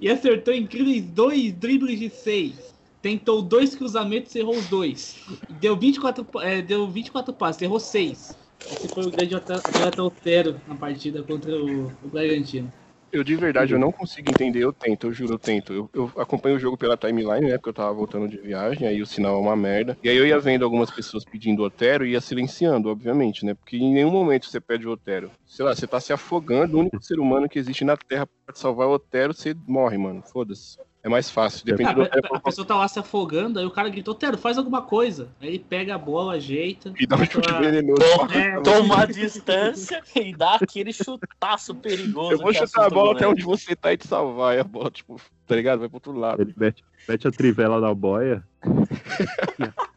E 0.00 0.08
acertou 0.08 0.54
incríveis 0.54 1.04
dois 1.10 1.52
dribles 1.52 1.98
de 1.98 2.10
6. 2.10 2.74
Tentou 3.00 3.42
dois 3.42 3.74
cruzamentos 3.76 4.34
errou 4.34 4.58
os 4.58 4.68
dois. 4.68 5.20
Deu 5.48 5.78
24, 5.78 6.24
pa- 6.24 6.44
é, 6.44 6.62
deu 6.62 6.90
24 6.90 7.34
passes, 7.34 7.62
errou 7.62 7.78
6. 7.80 8.38
Esse 8.68 8.88
foi 8.88 9.04
o 9.06 9.10
grande 9.12 9.34
atleta 9.34 10.02
Otero 10.02 10.62
na 10.66 10.76
partida 10.76 11.22
contra 11.22 11.56
o, 11.62 11.96
o 12.02 12.08
Bragantino. 12.08 12.72
Eu 13.14 13.22
de 13.22 13.36
verdade 13.36 13.72
eu 13.72 13.78
não 13.78 13.92
consigo 13.92 14.28
entender, 14.28 14.64
eu 14.64 14.72
tento, 14.72 15.06
eu 15.06 15.12
juro, 15.12 15.34
eu 15.34 15.38
tento. 15.38 15.72
Eu, 15.72 15.88
eu 15.94 16.12
acompanho 16.20 16.56
o 16.56 16.58
jogo 16.58 16.76
pela 16.76 16.96
timeline, 16.96 17.46
né? 17.48 17.56
Porque 17.56 17.68
eu 17.68 17.72
tava 17.74 17.92
voltando 17.92 18.28
de 18.28 18.36
viagem, 18.38 18.88
aí 18.88 19.00
o 19.00 19.06
sinal 19.06 19.36
é 19.36 19.38
uma 19.38 19.54
merda. 19.54 19.96
E 20.02 20.08
aí 20.08 20.16
eu 20.16 20.26
ia 20.26 20.40
vendo 20.40 20.64
algumas 20.64 20.90
pessoas 20.90 21.24
pedindo 21.24 21.62
Otero 21.62 22.04
e 22.04 22.10
ia 22.10 22.20
silenciando, 22.20 22.88
obviamente, 22.88 23.44
né? 23.46 23.54
Porque 23.54 23.76
em 23.76 23.94
nenhum 23.94 24.10
momento 24.10 24.46
você 24.50 24.60
pede 24.60 24.88
o 24.88 24.90
Otero. 24.90 25.30
Sei 25.46 25.64
lá, 25.64 25.72
você 25.72 25.86
tá 25.86 26.00
se 26.00 26.12
afogando, 26.12 26.76
o 26.76 26.80
único 26.80 27.00
ser 27.00 27.20
humano 27.20 27.48
que 27.48 27.56
existe 27.56 27.84
na 27.84 27.96
Terra 27.96 28.26
pra 28.26 28.52
te 28.52 28.58
salvar 28.58 28.88
é 28.88 28.90
o 28.90 28.94
Otero, 28.94 29.32
você 29.32 29.54
morre, 29.64 29.96
mano. 29.96 30.20
Foda-se. 30.20 30.76
É 31.04 31.08
mais 31.08 31.30
fácil. 31.30 31.66
Depende 31.66 31.90
Ah, 31.90 31.92
do 31.92 32.02
a, 32.02 32.36
a 32.38 32.40
pessoa 32.40 32.66
tá 32.66 32.74
lá 32.74 32.88
se 32.88 32.98
afogando, 32.98 33.58
aí 33.58 33.66
o 33.66 33.70
cara 33.70 33.90
gritou, 33.90 34.14
Otero, 34.14 34.38
faz 34.38 34.56
alguma 34.56 34.80
coisa. 34.80 35.28
Aí 35.38 35.48
ele 35.48 35.58
pega 35.58 35.94
a 35.94 35.98
bola, 35.98 36.32
ajeita. 36.32 36.94
e 36.98 37.06
dá 37.06 37.16
um 37.16 37.24
chute 37.26 37.46
Ah, 37.52 37.60
venenoso. 37.60 38.00
É, 38.34 38.58
Toma 38.62 39.02
a 39.02 39.04
distância 39.04 40.02
e 40.16 40.34
dá 40.34 40.54
aquele 40.54 40.94
chutaço 40.94 41.74
perigoso. 41.74 42.32
Eu 42.32 42.38
vou 42.38 42.52
que 42.52 42.54
chutar 42.54 42.86
a 42.86 42.88
bola 42.88 43.12
até 43.12 43.28
onde 43.28 43.42
você 43.42 43.76
tá 43.76 43.92
e 43.92 43.98
te 43.98 44.08
salvar. 44.08 44.56
E 44.56 44.60
a 44.60 44.64
bola, 44.64 44.90
tipo, 44.90 45.20
tá 45.46 45.54
ligado? 45.54 45.80
Vai 45.80 45.88
pro 45.90 45.96
outro 45.98 46.12
lado. 46.12 46.40
Ele 46.40 46.54
mete, 46.56 46.82
mete 47.06 47.28
a 47.28 47.30
trivela 47.30 47.78
na 47.78 47.92
boia. 47.92 48.42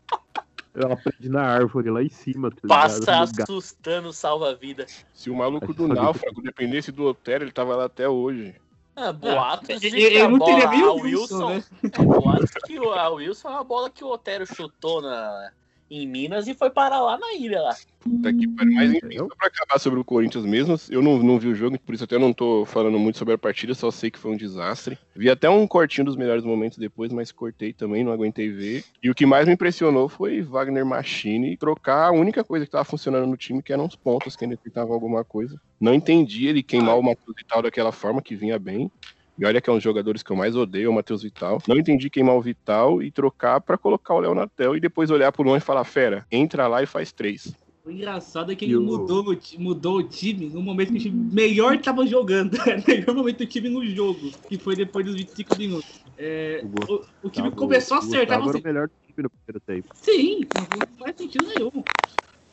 Ela 0.76 0.96
prende 0.96 1.30
na 1.30 1.42
árvore 1.42 1.90
lá 1.90 2.04
em 2.04 2.10
cima, 2.10 2.52
tá? 2.52 2.68
Passa 2.68 3.22
assustando 3.22 4.10
o 4.10 4.14
salva-vida. 4.14 4.86
Se 5.14 5.30
o 5.30 5.36
maluco 5.36 5.74
do 5.74 5.88
náufrago 5.88 6.42
dependesse 6.42 6.92
do 6.92 7.06
Otero, 7.06 7.44
ele 7.46 7.52
tava 7.52 7.76
lá 7.76 7.86
até 7.86 8.08
hoje. 8.08 8.54
Ah, 9.00 9.14
boatos 9.14 9.70
ele, 9.70 9.80
de 9.80 10.10
que 10.10 10.18
a 10.18 10.28
não 10.28 10.40
teria 10.40 10.66
bola, 10.66 10.72
nem 10.72 10.84
a 10.84 10.92
o 10.92 10.96
Wilson, 11.02 11.50
né? 11.50 11.64
Boatos 12.04 12.52
que 12.66 12.80
o 12.80 12.92
a 12.92 13.10
Wilson 13.10 13.48
é 13.48 13.52
uma 13.52 13.64
bola 13.64 13.92
que 13.92 14.04
o 14.04 14.08
Otero 14.08 14.44
chutou 14.48 15.04
na, 15.04 15.52
em 15.90 16.08
Minas 16.08 16.48
e 16.48 16.54
foi 16.54 16.70
parar 16.70 17.02
lá 17.02 17.18
na 17.18 17.34
ilha 17.34 17.62
lá. 17.62 17.76
Puta 18.00 18.34
que 18.34 18.48
pariu. 18.48 18.74
Mas 18.74 18.94
enfim, 18.94 19.18
só 19.18 19.28
pra 19.28 19.48
acabar 19.48 19.80
sobre 19.80 20.00
o 20.00 20.04
Corinthians 20.04 20.46
mesmo, 20.46 20.76
eu 20.90 21.02
não, 21.02 21.18
não 21.20 21.40
vi 21.40 21.48
o 21.48 21.56
jogo, 21.56 21.80
por 21.80 21.94
isso 21.94 22.04
até 22.04 22.18
não 22.18 22.34
tô 22.34 22.66
falando 22.66 22.98
muito 23.00 23.18
sobre 23.18 23.34
a 23.34 23.38
partida, 23.38 23.74
só 23.74 23.92
sei 23.92 24.12
que 24.12 24.20
foi 24.20 24.32
um 24.32 24.38
desastre. 24.38 24.98
Vi 25.16 25.30
até 25.30 25.50
um 25.50 25.68
cortinho 25.68 26.06
dos 26.06 26.16
melhores 26.16 26.44
momentos 26.44 26.78
depois, 26.78 27.12
mas 27.12 27.32
cortei 27.32 27.74
também, 27.74 28.04
não 28.04 28.12
aguentei 28.12 28.50
ver. 28.50 28.84
E 29.02 29.10
o 29.10 29.16
que 29.16 29.26
mais 29.26 29.48
me 29.48 29.54
impressionou 29.54 30.08
foi 30.08 30.42
Wagner 30.42 30.86
Machini 30.86 31.58
trocar 31.58 32.08
a 32.08 32.12
única 32.12 32.44
coisa 32.44 32.66
que 32.66 32.72
tava 32.72 32.86
funcionando 32.86 33.28
no 33.28 33.38
time, 33.38 33.62
que 33.62 33.74
eram 33.74 33.86
os 33.86 33.96
pontos, 33.96 34.36
que 34.36 34.46
ainda 34.46 34.58
tentava 34.58 34.94
alguma 34.94 35.24
coisa. 35.24 35.60
Não 35.80 35.94
entendi 35.94 36.48
ele 36.48 36.64
queimar 36.64 36.98
o 36.98 37.04
Matheus 37.04 37.36
Vital 37.36 37.62
daquela 37.62 37.92
forma, 37.92 38.22
que 38.22 38.36
vinha 38.36 38.58
bem. 38.58 38.92
E 39.38 39.46
olha 39.46 39.62
que 39.62 39.70
é 39.70 39.74
um 39.74 39.76
dos 39.76 39.84
jogadores 39.84 40.24
que 40.24 40.32
eu 40.32 40.36
mais 40.36 40.56
odeio, 40.56 40.90
o 40.90 40.94
Matheus 40.94 41.22
Vital. 41.22 41.60
Não 41.68 41.78
entendi 41.78 42.10
queimar 42.10 42.36
o 42.36 42.42
Vital 42.42 43.02
e 43.04 43.12
trocar 43.12 43.62
pra 43.62 43.78
colocar 43.78 44.16
o 44.16 44.20
Léo 44.20 44.34
Natel 44.34 44.76
e 44.76 44.80
depois 44.80 45.12
olhar 45.12 45.32
pro 45.32 45.44
Luan 45.44 45.58
e 45.58 45.62
falar: 45.62 45.84
Fera, 45.84 46.26
entra 46.32 46.68
lá 46.68 46.82
e 46.82 46.88
faz 46.88 47.12
três. 47.14 47.54
O 47.86 47.92
engraçado 47.92 48.52
é 48.52 48.56
que 48.56 48.66
ele 48.66 48.76
o- 48.76 48.82
mudou, 48.82 49.24
mudou 49.60 49.98
o 50.00 50.04
time 50.04 50.50
no 50.50 50.62
momento 50.62 50.92
que 50.92 50.98
o 50.98 51.02
time 51.02 51.34
melhor 51.34 51.80
tava 51.82 52.06
jogando. 52.06 52.58
no 52.58 52.84
melhor 52.88 53.16
momento 53.16 53.38
do 53.38 53.46
time 53.46 53.70
no 53.70 53.86
jogo, 53.86 54.32
que 54.50 54.58
foi 54.58 54.76
depois 54.76 55.06
dos 55.06 55.16
25 55.16 55.56
minutos. 55.56 56.04
É, 56.18 56.64
O 56.66 56.68
o, 56.68 56.96
o 57.24 57.30
time 57.30 57.50
Gustavo- 57.50 57.56
começou 57.56 57.96
a 57.96 58.00
acertar. 58.00 58.42
Você... 58.42 58.58
era 58.58 58.64
o 58.64 58.68
melhor 58.74 58.90
time 58.90 59.24
no 59.24 59.30
primeiro 59.30 59.62
tempo. 59.66 59.96
Sim, 60.02 60.50
não 60.54 60.98
faz 60.98 61.16
sentido 61.16 61.48
nenhum. 61.48 61.70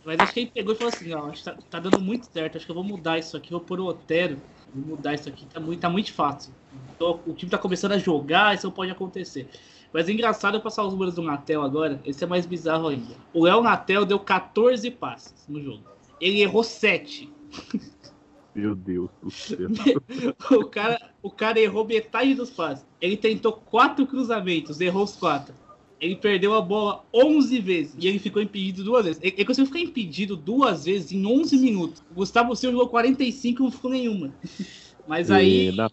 Mas 0.05 0.21
acho 0.21 0.35
que 0.35 0.41
ele 0.41 0.51
pegou 0.53 0.75
e 0.75 0.77
falou 0.77 0.89
assim: 0.93 1.13
ó, 1.15 1.27
acho 1.31 1.39
que 1.43 1.51
tá, 1.51 1.59
tá 1.71 1.81
dando 1.81 2.01
muito 2.01 2.27
certo, 2.31 2.57
acho 2.57 2.67
que 2.67 2.71
eu 2.71 2.75
vou 2.75 2.85
mudar 2.85 3.19
isso 3.19 3.37
aqui, 3.37 3.51
vou 3.51 3.61
pôr 3.61 3.81
o 3.81 3.87
Otero, 3.87 4.43
mudar 4.75 5.15
isso 5.15 5.29
aqui, 5.29 5.47
tá 5.47 5.61
muito, 5.61 5.81
tá 5.81 5.89
muito 5.91 6.13
fácil. 6.13 6.55
Tô- 6.99 7.21
o 7.27 7.35
time 7.35 7.51
tá 7.51 7.59
começando 7.59 7.93
a 7.93 7.99
jogar, 7.99 8.55
isso 8.55 8.71
pode 8.73 8.91
acontecer. 8.91 9.49
Mas 9.93 10.09
é 10.09 10.13
engraçado 10.13 10.57
eu 10.57 10.61
passar 10.61 10.85
os 10.85 10.93
números 10.93 11.15
do 11.15 11.23
Natel 11.23 11.63
agora, 11.63 12.01
esse 12.05 12.25
é 12.25 12.27
mais 12.27 12.47
bizarro 12.47 12.89
ainda. 12.89 13.15
O 13.33 13.45
Léo 13.45 13.63
Natel 13.63 14.05
deu 14.05 14.19
14 14.19 14.91
passes 14.91 15.47
no 15.49 15.63
jogo. 15.63 15.85
Ele 16.21 16.41
errou 16.43 16.65
7. 16.65 17.33
Meu 18.55 18.75
Deus 18.75 19.11
do 19.21 19.31
céu. 19.31 19.69
O 20.53 20.67
cara, 20.67 21.01
o 21.23 21.31
cara 21.31 21.59
errou 21.59 21.85
metade 21.85 22.35
dos 22.35 22.51
passes. 22.51 22.87
Ele 23.01 23.17
tentou 23.17 23.53
quatro 23.53 24.07
cruzamentos, 24.07 24.81
errou 24.81 25.03
os 25.05 25.17
quatro. 25.17 25.55
Ele 26.01 26.17
perdeu 26.17 26.55
a 26.55 26.61
bola 26.61 27.05
11 27.15 27.61
vezes 27.61 27.95
e 27.99 28.07
ele 28.07 28.19
ficou 28.19 28.43
impedido 28.43 28.85
duas 28.85 29.05
vezes. 29.07 29.23
Ele, 29.23 29.35
ele 29.37 29.45
conseguiu 29.45 29.67
ficar 29.67 29.81
impedido 29.81 30.37
duas 30.37 30.85
vezes 30.85 31.13
em 31.13 31.25
11 31.25 31.57
minutos. 31.57 32.03
O 32.11 32.15
Gustavo 32.15 32.55
Silva 32.55 32.73
jogou 32.77 32.89
45 32.89 33.61
e 33.61 33.65
não 33.65 33.71
ficou 33.71 33.91
nenhuma. 33.91 34.33
Mas 35.07 35.31
aí, 35.31 35.73
na- 35.73 35.91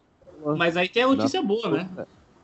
mas 0.58 0.76
aí 0.78 0.88
tem 0.90 1.04
a 1.04 1.08
notícia 1.08 1.42
na- 1.42 1.48
boa, 1.48 1.70
né? 1.70 1.90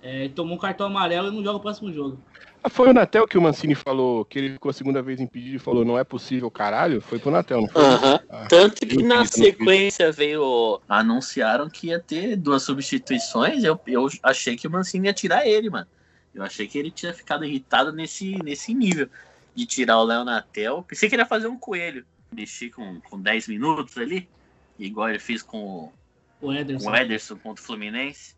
É, 0.02 0.30
tomou 0.30 0.56
um 0.56 0.60
cartão 0.60 0.86
amarelo 0.86 1.30
e 1.30 1.32
não 1.32 1.43
joga 1.43 1.58
o 1.58 1.62
próximo 1.62 1.91
jogo. 1.91 2.20
Ah, 2.63 2.70
foi 2.70 2.89
o 2.89 2.93
Natel 2.93 3.26
que 3.28 3.38
o 3.38 3.41
Mancini 3.41 3.74
falou 3.74 4.24
que 4.26 4.38
ele 4.38 4.50
ficou 4.52 4.70
a 4.70 4.74
segunda 4.74 5.02
vez 5.02 5.20
impedido 5.20 5.56
e 5.56 5.60
falou 5.60 5.84
não 5.84 5.98
é 5.98 6.04
possível, 6.04 6.52
caralho? 6.52 7.02
Foi 7.02 7.17
pro 7.17 7.32
Natel, 7.32 7.62
não 7.62 7.67
foi? 7.70 7.82
Ah, 8.30 8.46
Tanto 8.50 8.86
que 8.86 9.02
na 9.04 9.26
sequência 9.26 10.12
veio. 10.12 10.80
Anunciaram 10.88 11.70
que 11.70 11.88
ia 11.88 12.00
ter 12.00 12.36
duas 12.36 12.63
substituições. 12.63 13.63
Eu, 13.63 13.80
eu 13.88 14.08
achei 14.22 14.56
que 14.56 14.67
o 14.67 14.72
Mancini 14.72 15.08
ia 15.08 15.13
tirar 15.13 15.48
ele, 15.48 15.70
mano. 15.70 15.88
Eu 16.34 16.44
achei 16.44 16.68
que 16.68 16.78
ele 16.78 16.92
tinha 16.92 17.13
ficado 17.13 17.46
irritado 17.46 17.92
nesse, 17.92 18.38
nesse 18.44 18.74
nível 18.74 19.10
de 19.56 19.66
tirar 19.66 20.00
o 20.00 20.04
Léo 20.04 20.24
Natel. 20.24 20.84
Pensei 20.84 21.10
que 21.10 21.16
ele 21.16 21.24
ia 21.24 21.28
fazer 21.28 21.48
um 21.48 21.58
coelho. 21.58 22.06
Mexi 22.32 22.70
com, 22.70 23.00
com 23.02 23.20
10 23.20 23.48
minutos 23.48 23.98
ali. 23.98 24.30
Igual 24.78 25.10
ele 25.10 25.20
fez 25.20 25.42
com 25.42 25.92
O 26.40 26.54
Ederson. 26.54 26.90
o 26.90 26.96
Ederson 26.96 27.36
contra 27.38 27.63
o 27.63 27.66
Fluminense. 27.66 28.36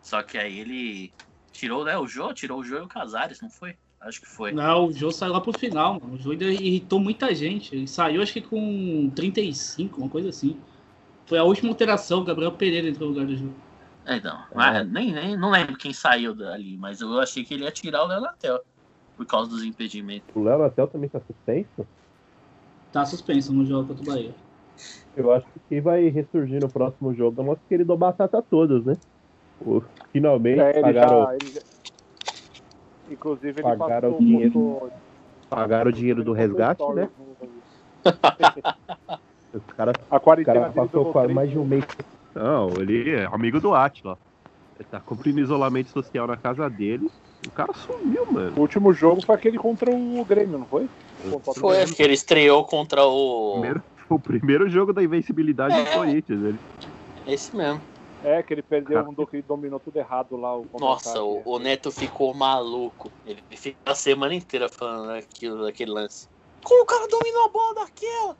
Só 0.00 0.22
que 0.22 0.38
aí 0.38 0.60
ele 0.60 1.12
tirou, 1.50 1.84
né, 1.84 1.98
o 1.98 2.06
Jô, 2.06 2.32
tirou 2.32 2.60
o 2.60 2.64
Jô 2.64 2.76
e 2.76 2.82
o 2.82 2.86
Casares, 2.86 3.40
não 3.40 3.50
foi? 3.50 3.76
Acho 4.00 4.20
que 4.20 4.28
foi. 4.28 4.52
Não, 4.52 4.86
o 4.86 4.92
Jô 4.92 5.10
saiu 5.10 5.32
lá 5.32 5.40
pro 5.40 5.58
final, 5.58 5.98
mano. 6.00 6.14
O 6.14 6.18
Jô 6.18 6.30
ainda 6.30 6.44
irritou 6.44 7.00
muita 7.00 7.34
gente. 7.34 7.74
Ele 7.74 7.88
saiu, 7.88 8.22
acho 8.22 8.32
que 8.32 8.40
com 8.40 9.10
35, 9.16 10.00
uma 10.00 10.08
coisa 10.08 10.28
assim. 10.28 10.60
Foi 11.24 11.38
a 11.38 11.42
última 11.42 11.70
alteração, 11.70 12.20
o 12.20 12.24
Gabriel 12.24 12.52
Pereira 12.52 12.88
entrou 12.88 13.08
no 13.08 13.14
lugar 13.14 13.26
do 13.26 13.36
Jô. 13.36 13.48
É, 14.06 14.20
não. 14.20 14.44
Mas 14.54 14.88
nem, 14.88 15.12
nem, 15.12 15.36
não 15.36 15.50
lembro 15.50 15.76
quem 15.76 15.92
saiu 15.92 16.34
dali, 16.34 16.76
mas 16.78 17.00
eu 17.00 17.18
achei 17.20 17.44
que 17.44 17.54
ele 17.54 17.64
ia 17.64 17.72
tirar 17.72 18.04
o 18.04 18.06
Léo 18.06 18.20
Natel. 18.20 18.60
Por 19.16 19.26
causa 19.26 19.50
dos 19.50 19.64
impedimentos. 19.64 20.28
O 20.34 20.42
Léo 20.42 20.58
Natel 20.58 20.86
também 20.86 21.08
tá 21.08 21.20
suspenso? 21.20 21.86
Tá 22.92 23.04
suspenso 23.04 23.52
no 23.52 23.64
jogo 23.64 23.88
contra 23.88 24.02
o 24.02 24.06
Bahia. 24.06 24.34
Eu 25.16 25.32
acho 25.32 25.46
que 25.52 25.60
quem 25.68 25.80
vai 25.80 26.08
ressurgir 26.08 26.60
no 26.60 26.68
próximo 26.68 27.14
jogo 27.14 27.40
é 27.40 27.44
o 27.44 27.46
nosso 27.48 27.62
querido 27.68 27.96
Batata 27.96 28.42
Todos, 28.42 28.84
né? 28.84 28.94
O- 29.58 29.82
finalmente 30.12 30.60
É, 30.60 30.70
ele 30.72 30.82
pagaram, 30.82 31.24
já, 31.24 31.36
ele 31.36 31.62
Inclusive, 33.08 33.48
ele 33.48 33.62
Pagaram 33.62 34.10
passou 34.12 34.18
o 34.18 34.20
dinheiro. 34.20 34.92
pagaram 35.48 35.90
o 35.90 35.92
dinheiro 35.92 36.22
do 36.22 36.32
resgate, 36.32 36.84
né? 36.92 37.08
Os 39.52 39.62
caras 39.74 39.96
A 40.10 40.16
O 40.16 40.20
quarentena 40.20 40.60
cara 40.60 40.68
dele 40.72 40.86
passou 40.86 41.12
quase 41.12 41.32
mais 41.32 41.50
de 41.50 41.58
um 41.58 41.64
mês. 41.64 41.84
Não, 42.36 42.68
ele 42.78 43.10
é 43.14 43.24
amigo 43.24 43.58
do 43.60 43.74
Atila. 43.74 44.18
Ele 44.78 44.86
tá 44.90 45.00
cumprindo 45.00 45.40
isolamento 45.40 45.88
social 45.90 46.26
na 46.26 46.36
casa 46.36 46.68
dele. 46.68 47.10
O 47.46 47.50
cara 47.50 47.72
sumiu, 47.72 48.30
mano. 48.30 48.54
O 48.56 48.60
último 48.60 48.92
jogo 48.92 49.24
foi 49.24 49.34
aquele 49.34 49.56
contra 49.56 49.90
o 49.90 50.22
Grêmio, 50.24 50.58
não 50.58 50.66
foi? 50.66 50.86
Foi, 51.54 51.80
acho 51.80 51.94
que 51.94 52.02
ele 52.02 52.12
estreou 52.12 52.62
contra 52.64 53.06
o. 53.06 53.52
Primeiro, 53.52 53.82
o 54.10 54.18
primeiro 54.18 54.68
jogo 54.68 54.92
da 54.92 55.02
invencibilidade 55.02 55.74
do 55.74 55.88
É. 55.88 55.94
Corinthians. 55.94 56.44
Ele, 56.44 56.58
Esse 57.26 57.56
mesmo. 57.56 57.80
É, 58.22 58.42
que 58.42 58.52
ele 58.52 58.62
perdeu 58.62 59.00
um 59.00 59.14
do 59.14 59.26
que 59.26 59.40
dominou 59.40 59.80
tudo 59.80 59.96
errado 59.96 60.36
lá. 60.36 60.54
O 60.56 60.66
Nossa, 60.78 61.18
contra-ataque. 61.18 61.48
o, 61.48 61.54
o 61.54 61.58
Neto 61.58 61.90
ficou 61.90 62.34
maluco. 62.34 63.10
Ele 63.24 63.42
fica 63.50 63.78
a 63.86 63.94
semana 63.94 64.34
inteira 64.34 64.68
falando 64.68 65.10
aquilo, 65.10 65.64
daquele 65.64 65.90
lance. 65.90 66.28
Como 66.62 66.82
o 66.82 66.86
cara 66.86 67.06
dominou 67.08 67.46
a 67.46 67.48
bola 67.48 67.74
daquela? 67.76 68.36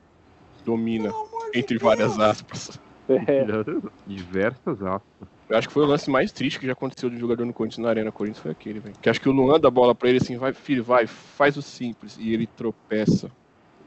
Domina, 0.63 1.09
de 1.53 1.59
entre 1.59 1.79
Deus. 1.79 1.81
várias 1.81 2.19
aspas. 2.19 2.79
É, 3.09 3.45
diversas 4.05 4.81
aspas. 4.81 5.29
Eu 5.49 5.57
acho 5.57 5.67
que 5.67 5.73
foi 5.73 5.83
o 5.83 5.87
lance 5.87 6.09
mais 6.09 6.31
triste 6.31 6.59
que 6.59 6.65
já 6.65 6.73
aconteceu 6.73 7.09
de 7.09 7.17
jogador 7.17 7.45
no 7.45 7.53
Corinthians 7.53 7.83
na 7.83 7.89
Arena 7.89 8.11
Corinthians 8.11 8.43
foi 8.43 8.51
aquele, 8.51 8.79
velho. 8.79 8.95
Que 9.01 9.09
acho 9.09 9.21
que 9.21 9.29
o 9.29 9.31
Luan 9.31 9.59
dá 9.59 9.69
a 9.69 9.71
bola 9.71 9.95
pra 9.95 10.09
ele 10.09 10.17
assim, 10.17 10.37
vai, 10.37 10.53
filho, 10.53 10.83
vai, 10.83 11.07
faz 11.07 11.55
o 11.55 11.61
simples. 11.61 12.17
E 12.17 12.33
ele 12.33 12.45
tropeça. 12.47 13.31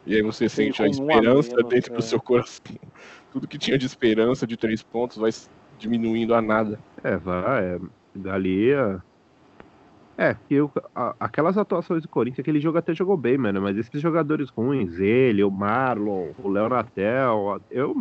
E 0.07 0.15
aí 0.15 0.23
você 0.23 0.49
Sim, 0.49 0.73
sente 0.73 0.83
a 0.83 0.87
um 0.87 0.89
esperança 0.89 1.55
menos, 1.55 1.69
dentro 1.69 1.93
é. 1.93 1.97
do 1.97 2.03
seu 2.03 2.21
coração. 2.21 2.61
Tudo 3.31 3.47
que 3.47 3.59
tinha 3.59 3.77
de 3.77 3.85
esperança 3.85 4.47
de 4.47 4.57
três 4.57 4.83
pontos 4.83 5.19
vai 5.19 5.31
diminuindo 5.79 6.35
a 6.35 6.41
nada. 6.41 6.79
É, 7.05 7.17
vai. 7.19 7.75
É, 7.75 7.79
dali. 8.17 8.71
É, 8.73 8.99
é 10.17 10.35
que 10.35 10.55
eu, 10.55 10.71
a- 10.95 11.15
aquelas 11.21 11.57
atuações 11.59 12.03
do 12.03 12.09
Corinthians, 12.09 12.41
aquele 12.41 12.61
jogo 12.61 12.79
até 12.79 12.95
jogou 12.95 13.17
bem, 13.17 13.37
mano. 13.37 13.61
Mas 13.61 13.77
esses 13.77 14.01
jogadores 14.01 14.49
ruins, 14.51 14.99
ele, 14.99 15.45
o 15.45 15.51
Marlon, 15.51 16.33
o 16.39 16.49
Léo 16.49 16.69
Natel, 16.69 17.61
eu. 17.71 17.95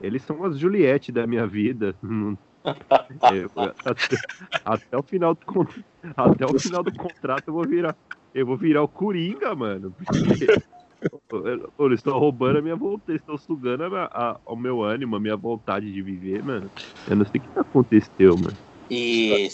Eles 0.00 0.22
são 0.22 0.44
as 0.44 0.58
Juliette 0.58 1.10
da 1.12 1.26
minha 1.26 1.46
vida. 1.46 1.94
Eu- 3.32 3.50
até, 3.84 4.18
até 4.64 4.96
o 4.96 5.02
final 5.02 5.34
do 5.34 5.40
até 6.16 6.44
o 6.44 6.58
final 6.60 6.82
do 6.82 6.92
contrato 6.92 7.44
eu 7.46 7.54
vou 7.54 7.64
virar 7.64 7.96
eu 8.34 8.44
vou 8.44 8.56
virar 8.56 8.82
o 8.82 8.88
Coringa, 8.88 9.54
mano. 9.54 9.94
Porque 9.96 10.46
eles 11.78 12.00
estão 12.00 12.18
roubando 12.18 12.58
a 12.58 12.62
minha 12.62 12.76
vontade, 12.76 13.18
estão 13.18 13.38
sugando 13.38 13.84
a 13.96 14.04
a- 14.12 14.40
o 14.44 14.56
meu 14.56 14.82
ânimo, 14.82 15.16
a 15.16 15.20
minha 15.20 15.36
vontade 15.36 15.90
de 15.92 16.02
viver, 16.02 16.42
mano. 16.42 16.70
Eu 17.08 17.16
não 17.16 17.24
sei 17.24 17.40
o 17.40 17.44
que 17.44 17.58
aconteceu, 17.58 18.36
mano. 18.36 18.56
E 18.90 19.48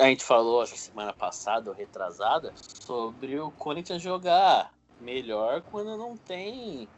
a 0.00 0.06
gente 0.08 0.24
falou, 0.24 0.60
acho 0.60 0.72
que 0.74 0.80
semana 0.80 1.12
passada 1.12 1.70
ou 1.70 1.76
retrasada, 1.76 2.52
sobre 2.56 3.38
o 3.38 3.50
Corinthians 3.52 4.02
jogar 4.02 4.70
melhor 5.00 5.62
quando 5.62 5.96
não 5.96 6.16
tem 6.16 6.88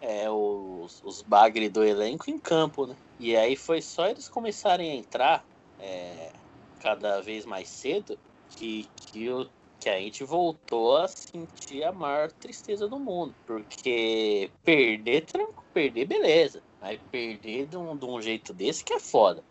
é, 0.00 0.28
os, 0.30 1.02
os 1.04 1.22
bagre 1.22 1.68
do 1.68 1.84
elenco 1.84 2.30
em 2.30 2.38
campo, 2.38 2.86
né? 2.86 2.96
E 3.18 3.36
aí 3.36 3.56
foi 3.56 3.82
só 3.82 4.06
eles 4.06 4.28
começarem 4.28 4.92
a 4.92 4.94
entrar 4.94 5.44
é, 5.80 6.30
cada 6.80 7.20
vez 7.20 7.44
mais 7.44 7.68
cedo 7.68 8.18
que, 8.50 8.88
que, 8.96 9.28
o, 9.28 9.48
que 9.80 9.88
a 9.88 9.98
gente 9.98 10.24
voltou 10.24 10.96
a 10.96 11.08
sentir 11.08 11.82
a 11.84 11.92
maior 11.92 12.30
tristeza 12.30 12.86
do 12.86 12.98
mundo. 12.98 13.34
Porque 13.46 14.50
perder, 14.64 15.24
tranquilo, 15.24 15.64
perder 15.74 16.06
beleza. 16.06 16.62
Mas 16.80 17.00
perder 17.10 17.66
de 17.66 17.76
um, 17.76 17.96
de 17.96 18.04
um 18.04 18.22
jeito 18.22 18.52
desse 18.52 18.84
que 18.84 18.92
é 18.92 19.00
foda 19.00 19.42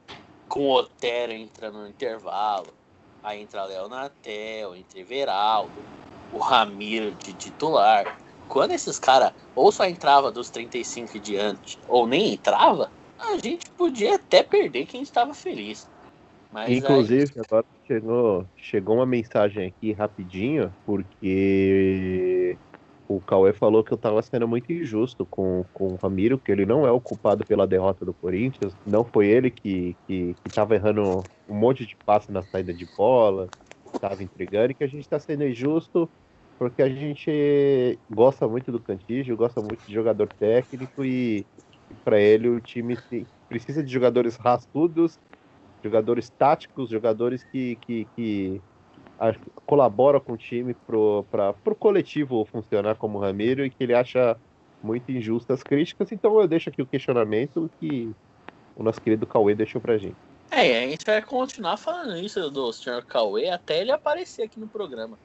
com 0.47 0.61
o 0.61 0.73
Otero 0.73 1.33
entrando 1.33 1.79
no 1.79 1.87
intervalo, 1.87 2.73
aí 3.23 3.41
entra 3.41 3.65
Léo 3.65 3.89
Natel, 3.89 4.75
entra 4.75 4.99
Everaldo, 4.99 5.71
o 6.31 6.37
Ramiro 6.37 7.11
de 7.15 7.33
titular. 7.33 8.17
Quando 8.49 8.71
esses 8.71 8.97
caras 8.97 9.31
ou 9.55 9.71
só 9.71 9.85
entrava 9.85 10.31
dos 10.31 10.49
35 10.49 11.17
e 11.17 11.19
diante, 11.19 11.79
ou 11.87 12.07
nem 12.07 12.33
entrava, 12.33 12.89
a 13.19 13.37
gente 13.37 13.69
podia 13.71 14.15
até 14.15 14.43
perder 14.43 14.85
quem 14.85 15.01
estava 15.01 15.33
feliz. 15.33 15.87
Mas 16.51 16.69
Inclusive, 16.69 17.31
agora 17.37 17.65
chegou, 17.85 18.45
chegou 18.55 18.95
uma 18.95 19.05
mensagem 19.05 19.67
aqui 19.67 19.91
rapidinho, 19.91 20.73
porque 20.85 22.57
o 23.07 23.19
Cauê 23.21 23.53
falou 23.53 23.83
que 23.83 23.91
eu 23.91 23.97
tava 23.97 24.21
sendo 24.21 24.47
muito 24.47 24.71
injusto 24.71 25.25
com, 25.25 25.65
com 25.73 25.93
o 25.93 25.95
Ramiro, 25.95 26.37
que 26.37 26.51
ele 26.51 26.65
não 26.65 26.85
é 26.85 26.91
o 26.91 27.01
culpado 27.01 27.45
pela 27.45 27.67
derrota 27.67 28.05
do 28.05 28.13
Corinthians, 28.13 28.73
não 28.85 29.03
foi 29.03 29.27
ele 29.27 29.49
que, 29.49 29.95
que, 30.07 30.35
que 30.43 30.75
errando 30.75 31.25
um 31.47 31.55
monte 31.55 31.85
de 31.85 31.95
passe 32.05 32.31
na 32.31 32.43
saída 32.43 32.73
de 32.73 32.85
bola, 32.97 33.49
tava 33.99 34.21
entregando, 34.21 34.71
e 34.71 34.75
que 34.75 34.83
a 34.83 34.87
gente 34.87 35.07
tá 35.07 35.19
sendo 35.19 35.45
injusto 35.45 36.09
porque 36.57 36.81
a 36.81 36.89
gente 36.89 37.99
gosta 38.09 38.47
muito 38.47 38.71
do 38.71 38.79
Cantígio, 38.79 39.37
gosta 39.37 39.61
muito 39.61 39.85
de 39.85 39.93
jogador 39.93 40.27
técnico 40.27 41.05
e, 41.05 41.45
para 42.03 42.19
ele 42.19 42.49
o 42.49 42.59
time 42.59 42.97
precisa 43.47 43.83
de 43.83 43.91
jogadores 43.91 44.35
raçudos 44.35 45.19
jogadores 45.83 46.29
táticos, 46.29 46.89
jogadores 46.89 47.43
que, 47.43 47.77
que, 47.81 48.07
que 48.15 48.61
com 49.65 50.33
o 50.33 50.37
time 50.37 50.75
para 50.85 51.55
o 51.65 51.75
coletivo 51.75 52.45
funcionar 52.45 52.95
como 52.95 53.17
o 53.17 53.21
Ramiro 53.21 53.65
e 53.65 53.69
que 53.69 53.83
ele 53.83 53.93
acha 53.93 54.37
muito 54.83 55.11
injustas 55.11 55.59
as 55.59 55.63
críticas. 55.63 56.11
Então 56.11 56.39
eu 56.39 56.47
deixo 56.47 56.69
aqui 56.69 56.81
o 56.81 56.85
questionamento 56.85 57.69
que 57.79 58.11
o 58.75 58.83
nosso 58.83 59.01
querido 59.01 59.25
Cauê 59.25 59.55
deixou 59.55 59.81
pra 59.81 59.97
gente. 59.97 60.15
É, 60.51 60.83
a 60.83 60.87
gente 60.87 61.05
vai 61.05 61.21
continuar 61.21 61.77
falando 61.77 62.17
isso 62.17 62.49
do 62.49 62.71
Sr. 62.71 63.03
Cauê 63.05 63.49
até 63.49 63.81
ele 63.81 63.91
aparecer 63.91 64.43
aqui 64.43 64.59
no 64.59 64.67
programa. 64.67 65.17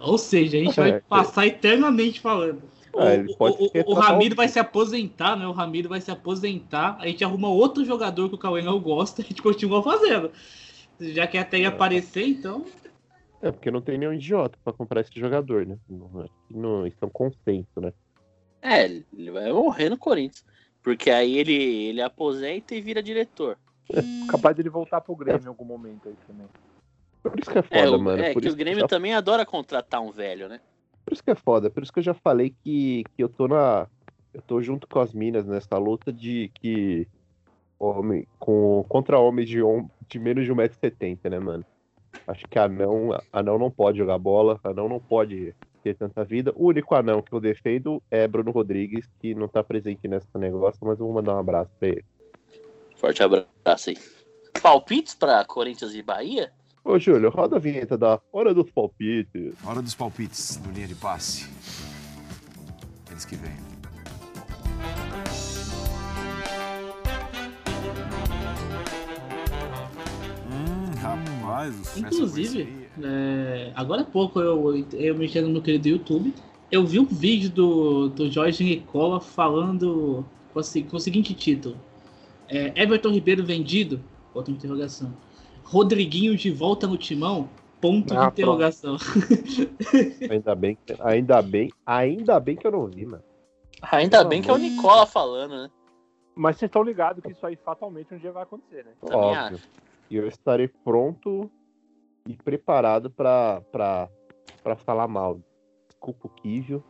Ou 0.00 0.18
seja, 0.18 0.56
a 0.56 0.60
gente 0.60 0.78
É, 0.80 0.82
vai 0.82 0.90
é. 0.98 1.00
passar 1.00 1.46
eternamente 1.46 2.20
falando. 2.20 2.62
O, 2.92 2.98
Ah, 2.98 3.04
o- 3.28 3.46
o- 3.48 3.66
o 3.66 3.68
total- 3.68 3.94
Ramiro 3.94 4.34
vai 4.34 4.48
se 4.48 4.58
aposentar, 4.58 5.36
né? 5.36 5.46
O 5.46 5.52
Ramiro 5.52 5.88
vai 5.88 6.00
se 6.00 6.10
aposentar. 6.10 6.96
A 6.98 7.06
gente 7.06 7.22
arruma 7.24 7.48
outro 7.48 7.84
jogador 7.84 8.28
que 8.28 8.34
o 8.34 8.38
Cauê 8.38 8.62
não 8.62 8.80
gosta, 8.80 9.22
a 9.22 9.24
gente 9.24 9.40
continua 9.42 9.82
fazendo. 9.82 10.30
Já 10.98 11.26
que 11.26 11.38
até 11.38 11.58
ia 11.60 11.68
aparecer, 11.68 12.26
então. 12.26 12.64
É, 13.42 13.50
porque 13.50 13.70
não 13.70 13.80
tem 13.80 13.96
nenhum 13.96 14.12
idiota 14.12 14.58
pra 14.62 14.72
comprar 14.72 15.00
esse 15.00 15.10
jogador, 15.18 15.64
né? 15.64 15.78
Não, 15.88 16.28
não, 16.50 16.86
isso 16.86 16.98
é 17.00 17.06
um 17.06 17.10
consenso, 17.10 17.80
né? 17.80 17.92
É, 18.60 18.84
ele 18.84 19.30
vai 19.30 19.50
morrer 19.52 19.88
no 19.88 19.96
Corinthians. 19.96 20.44
Porque 20.82 21.10
aí 21.10 21.38
ele, 21.38 21.52
ele 21.54 22.02
aposenta 22.02 22.74
e 22.74 22.80
vira 22.80 23.02
diretor. 23.02 23.56
Capaz 24.30 24.54
dele 24.56 24.68
voltar 24.68 25.00
pro 25.00 25.16
Grêmio 25.16 25.44
em 25.44 25.48
algum 25.48 25.64
momento 25.64 26.08
aí 26.08 26.14
também. 26.26 26.46
Por 27.22 27.38
isso 27.38 27.50
que 27.50 27.58
é 27.58 27.62
foda, 27.62 27.78
É, 27.80 27.88
o, 27.90 28.00
mano. 28.00 28.22
é 28.22 28.34
que 28.34 28.48
o 28.48 28.54
Grêmio 28.56 28.80
já 28.80 28.88
também 28.88 29.14
adora 29.14 29.44
contratar 29.44 30.00
um 30.00 30.10
velho, 30.10 30.48
né? 30.48 30.60
Por 31.04 31.12
isso 31.12 31.22
que 31.24 31.30
é 31.30 31.34
foda, 31.34 31.68
por 31.70 31.82
isso 31.82 31.92
que 31.92 31.98
eu 31.98 32.04
já 32.04 32.14
falei 32.14 32.54
que, 32.62 33.04
que 33.16 33.22
eu 33.22 33.28
tô 33.28 33.48
na. 33.48 33.86
Eu 34.32 34.40
tô 34.42 34.62
junto 34.62 34.86
com 34.86 35.00
as 35.00 35.12
minas 35.12 35.44
nessa 35.46 35.76
luta 35.76 36.12
de 36.12 36.50
que. 36.60 37.06
Homem, 37.78 38.26
com, 38.38 38.84
contra 38.88 39.18
homens 39.18 39.48
de, 39.48 39.62
hom- 39.62 39.88
de 40.06 40.18
menos 40.18 40.44
de 40.44 40.52
1,70m, 40.52 41.30
né, 41.30 41.38
mano? 41.38 41.64
Acho 42.26 42.46
que 42.46 42.58
anão, 42.58 43.18
anão 43.32 43.58
não 43.58 43.70
pode 43.70 43.96
jogar 43.96 44.18
bola, 44.18 44.60
anão 44.62 44.86
não 44.86 45.00
pode 45.00 45.54
ter 45.82 45.94
tanta 45.96 46.22
vida. 46.22 46.52
O 46.56 46.66
único 46.66 46.94
anão 46.94 47.22
que 47.22 47.32
eu 47.32 47.40
defendo 47.40 48.02
é 48.10 48.28
Bruno 48.28 48.50
Rodrigues, 48.50 49.08
que 49.18 49.34
não 49.34 49.48
tá 49.48 49.64
presente 49.64 50.06
nesse 50.06 50.26
negócio, 50.34 50.78
mas 50.82 51.00
eu 51.00 51.06
vou 51.06 51.14
mandar 51.14 51.34
um 51.34 51.38
abraço 51.38 51.70
pra 51.78 51.88
ele. 51.88 52.04
Forte 52.96 53.22
abraço 53.22 53.88
aí. 53.88 53.96
Palpites 54.62 55.14
pra 55.14 55.42
Corinthians 55.46 55.94
e 55.94 56.02
Bahia? 56.02 56.52
Ô, 56.82 56.98
Júlio, 56.98 57.28
roda 57.28 57.56
a 57.56 57.58
vinheta 57.58 57.96
da 57.96 58.18
Hora 58.32 58.54
dos 58.54 58.70
Palpites. 58.70 59.52
Hora 59.64 59.82
dos 59.82 59.94
palpites 59.94 60.56
do 60.56 60.72
linha 60.72 60.88
de 60.88 60.94
passe. 60.94 61.46
Eles 63.10 63.24
que 63.26 63.36
vêm. 63.36 63.52
Hum, 70.50 70.94
rapaz, 70.98 71.98
Inclusive, 71.98 72.88
é, 73.02 73.72
agora 73.74 74.00
há 74.00 74.06
pouco 74.06 74.40
eu, 74.40 74.86
eu 74.94 75.14
mexendo 75.14 75.48
no 75.48 75.52
meu 75.52 75.62
querido 75.62 75.86
YouTube, 75.86 76.32
eu 76.72 76.86
vi 76.86 76.98
um 76.98 77.04
vídeo 77.04 77.50
do, 77.50 78.08
do 78.08 78.30
Jorge 78.30 78.64
Nicola 78.64 79.20
falando 79.20 80.24
com, 80.54 80.60
a 80.60 80.62
com 80.88 80.96
o 80.96 81.00
seguinte 81.00 81.34
título: 81.34 81.76
é, 82.48 82.72
Everton 82.82 83.10
Ribeiro 83.10 83.44
vendido? 83.44 84.00
Outra 84.32 84.50
interrogação. 84.50 85.12
Rodriguinho 85.70 86.36
de 86.36 86.50
volta 86.50 86.84
no 86.88 86.98
timão? 86.98 87.48
Ponto 87.80 88.12
Ah, 88.12 88.22
de 88.22 88.26
interrogação. 88.32 88.96
Ainda 90.28 90.54
bem, 90.56 90.76
que- 90.84 90.96
ainda 91.00 91.40
bem, 91.40 91.70
ainda 91.86 92.40
bem 92.40 92.56
que 92.56 92.66
eu 92.66 92.72
não 92.72 92.86
vi, 92.88 93.06
mano. 93.06 93.22
Ainda 93.92 94.24
bem 94.24 94.42
que 94.42 94.50
é 94.50 94.52
o 94.52 94.58
Nicola 94.58 95.06
falando, 95.06 95.52
né? 95.62 95.70
Mas 96.34 96.56
vocês 96.56 96.68
estão 96.68 96.82
ligados 96.82 97.22
que 97.22 97.30
isso 97.32 97.46
aí 97.46 97.54
fatalmente 97.56 98.12
um 98.12 98.18
dia 98.18 98.32
vai 98.32 98.42
acontecer, 98.42 98.84
né? 98.84 98.92
Também 99.00 99.16
Óbvio. 99.18 99.56
acho. 99.56 99.68
E 100.10 100.16
eu 100.16 100.26
estarei 100.26 100.66
pronto 100.68 101.48
e 102.28 102.34
preparado 102.36 103.08
pra 103.08 103.62
falar 104.84 105.06
mal. 105.08 105.40
Desculpa 105.88 106.26
o 106.26 106.30
Kijo. 106.30 106.82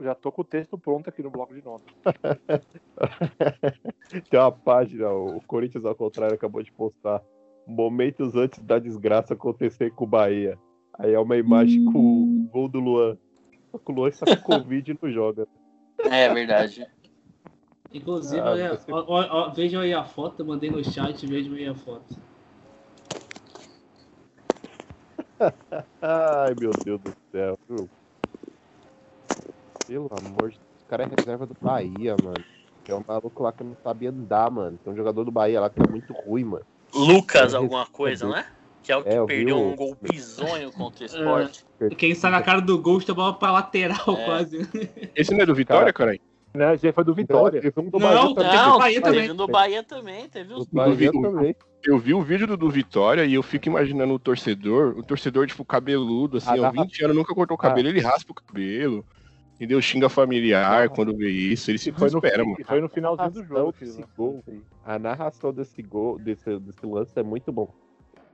Já 0.00 0.14
tô 0.14 0.30
com 0.32 0.42
o 0.42 0.44
texto 0.44 0.76
pronto 0.76 1.08
aqui 1.08 1.22
no 1.22 1.30
bloco 1.30 1.54
de 1.54 1.64
notas. 1.64 1.94
Tem 4.28 4.40
uma 4.40 4.52
página, 4.52 5.08
o 5.10 5.40
Corinthians 5.46 5.84
ao 5.84 5.94
contrário 5.94 6.34
acabou 6.34 6.62
de 6.62 6.72
postar 6.72 7.22
momentos 7.66 8.34
antes 8.34 8.62
da 8.62 8.78
desgraça 8.78 9.34
acontecer 9.34 9.90
com 9.94 10.04
o 10.04 10.08
Bahia. 10.08 10.58
Aí 10.98 11.12
é 11.12 11.18
uma 11.18 11.36
imagem 11.36 11.84
com 11.84 11.98
o 11.98 12.48
gol 12.50 12.68
do 12.68 12.78
Luan. 12.80 13.16
Só 13.70 13.78
que 13.78 13.90
o 13.90 13.94
Luan 13.94 14.08
está 14.08 14.26
com 14.26 14.42
Covid 14.42 14.90
e 14.90 14.98
não 15.02 15.10
joga. 15.12 15.46
É 16.00 16.32
verdade. 16.32 16.86
Inclusive, 17.92 18.40
Ah, 18.40 18.50
olha, 18.50 18.68
você- 18.76 18.92
ó, 18.92 19.04
ó, 19.06 19.26
ó, 19.30 19.50
vejam 19.50 19.80
aí 19.80 19.92
a 19.94 20.04
foto, 20.04 20.40
eu 20.40 20.46
mandei 20.46 20.70
no 20.70 20.84
chat, 20.84 21.26
vejam 21.26 21.54
aí 21.54 21.66
a 21.66 21.74
foto. 21.74 22.14
Ai, 26.00 26.54
meu 26.54 26.72
Deus 26.74 27.00
do 27.00 27.14
céu. 27.30 27.58
viu? 27.68 27.90
Pelo 29.86 30.08
amor 30.12 30.50
de 30.50 30.58
Deus. 30.58 30.70
O 30.84 30.86
cara 30.86 31.04
é 31.04 31.06
reserva 31.06 31.46
do 31.46 31.54
Bahia, 31.60 32.16
mano. 32.16 32.44
É 32.86 32.94
um 32.94 33.02
maluco 33.06 33.42
lá 33.42 33.52
que 33.52 33.64
não 33.64 33.74
sabe 33.82 34.06
andar, 34.06 34.50
mano. 34.50 34.76
Tem 34.78 34.92
um 34.92 34.96
jogador 34.96 35.24
do 35.24 35.32
Bahia 35.32 35.60
lá 35.60 35.70
que 35.70 35.80
é 35.82 35.88
muito 35.88 36.12
ruim, 36.12 36.44
mano. 36.44 36.64
Lucas, 36.94 37.54
É, 37.54 37.56
alguma 37.56 37.86
coisa, 37.86 38.26
não 38.26 38.36
é? 38.36 38.46
Que 38.82 38.92
é 38.92 38.96
o 38.96 39.02
que 39.02 39.08
É, 39.08 39.20
vi 39.20 39.26
perdeu 39.26 39.58
um 39.58 39.74
gol 39.74 39.96
bizonho 40.00 40.70
contra 40.72 41.02
o 41.02 41.06
esporte. 41.06 41.64
Quem 41.96 42.14
sai 42.14 42.30
na 42.30 42.42
cara 42.42 42.60
do 42.60 42.78
gol, 42.78 42.98
está 42.98 43.14
bola 43.14 43.32
pra 43.34 43.50
lateral 43.50 43.98
É. 44.18 44.24
quase. 44.24 44.68
Esse 45.16 45.32
não 45.32 45.40
é 45.40 45.46
do 45.46 45.54
Vitória, 45.54 45.92
cara? 45.92 46.16
Né? 46.52 46.74
Esse 46.74 46.86
aí 46.86 46.92
foi 46.92 47.02
do 47.02 47.14
Vitória. 47.14 47.60
Teve 47.60 47.80
um 47.80 47.90
do 47.90 47.98
Não, 47.98 48.34
Bahia 48.34 48.34
também. 48.34 48.56
Não, 48.56 48.78
Bahia 48.78 49.02
teve 49.02 49.16
também. 49.22 49.36
no 49.36 49.46
Bahia 49.48 49.82
também, 49.82 50.28
teve 50.28 50.52
os 50.54 50.66
Bahia 50.66 51.10
Do- 51.10 51.20
também. 51.22 51.56
Eu 51.82 51.98
vi 51.98 52.14
o 52.14 52.22
vídeo 52.22 52.46
do, 52.46 52.56
do 52.56 52.70
Vitória 52.70 53.24
e 53.24 53.34
eu 53.34 53.42
fico 53.42 53.68
imaginando 53.68 54.14
o 54.14 54.18
torcedor, 54.18 54.96
o 54.96 55.02
torcedor, 55.02 55.46
tipo, 55.46 55.64
cabeludo, 55.64 56.36
assim, 56.38 56.58
Ah, 56.62 56.68
há 56.68 56.70
20 56.70 57.04
anos 57.04 57.16
nunca 57.16 57.34
cortou 57.34 57.56
o 57.56 57.58
cabelo, 57.58 57.88
ele 57.88 58.00
raspa 58.00 58.32
o 58.32 58.34
cabelo, 58.34 59.04
entendeu? 59.64 59.80
Xinga 59.82 60.08
familiar 60.08 60.88
quando 60.90 61.16
vê 61.16 61.30
isso, 61.30 61.70
ele 61.70 61.78
se 61.78 61.90
foi 61.92 62.10
no, 62.10 62.20
desespera, 62.20 62.44
mano. 62.44 62.56
foi 62.66 62.80
no 62.80 62.88
finalzinho 62.88 63.30
do 63.30 63.44
jogo. 63.44 63.74
desse 63.78 64.00
ele- 64.00 64.08
gol, 64.16 64.42
a 64.84 64.98
narração 64.98 65.52
desse 65.52 65.82
gol, 65.82 66.18
desse, 66.18 66.58
desse 66.58 66.84
lance 66.86 67.18
é 67.18 67.22
muito 67.22 67.50
bom. 67.52 67.68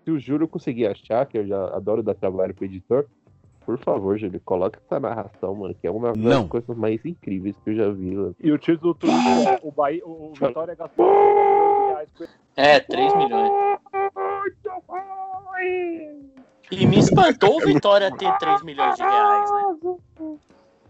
Se 0.04 0.10
o 0.10 0.18
Júlio 0.18 0.48
conseguir 0.48 0.86
achar, 0.86 1.26
que 1.26 1.38
eu 1.38 1.46
já 1.46 1.64
adoro 1.76 2.02
dar 2.02 2.14
trabalho 2.14 2.54
pro 2.54 2.64
editor, 2.64 3.06
por 3.64 3.78
favor, 3.78 4.18
Júlio, 4.18 4.40
coloca 4.44 4.80
essa 4.84 4.98
narração, 4.98 5.54
mano, 5.54 5.74
que 5.74 5.86
é 5.86 5.90
uma 5.90 6.08
das 6.12 6.16
Não. 6.22 6.48
coisas 6.48 6.76
mais 6.76 7.04
incríveis 7.04 7.54
que 7.62 7.70
eu 7.70 7.74
já 7.74 7.90
vi. 7.90 8.10
mano. 8.16 8.34
E 8.40 8.50
o 8.50 8.58
título 8.58 8.94
do 8.94 9.06
o, 9.62 9.70
Bahia, 9.70 10.02
o 10.04 10.32
Vitória 10.34 10.74
gastou 10.74 11.04
1 11.06 11.08
milhão 11.08 11.84
de 11.86 11.92
reais 11.92 12.08
com 12.16 12.24
ele. 12.24 12.32
É, 12.56 12.80
3 12.80 13.16
milhões. 13.16 13.52
E 16.72 16.86
me 16.86 16.98
espantou 16.98 17.56
o 17.56 17.60
Vitória 17.60 18.10
ter 18.16 18.32
3 18.38 18.62
milhões 18.62 18.96
de 18.96 19.02
reais, 19.02 19.50
né? 19.52 19.76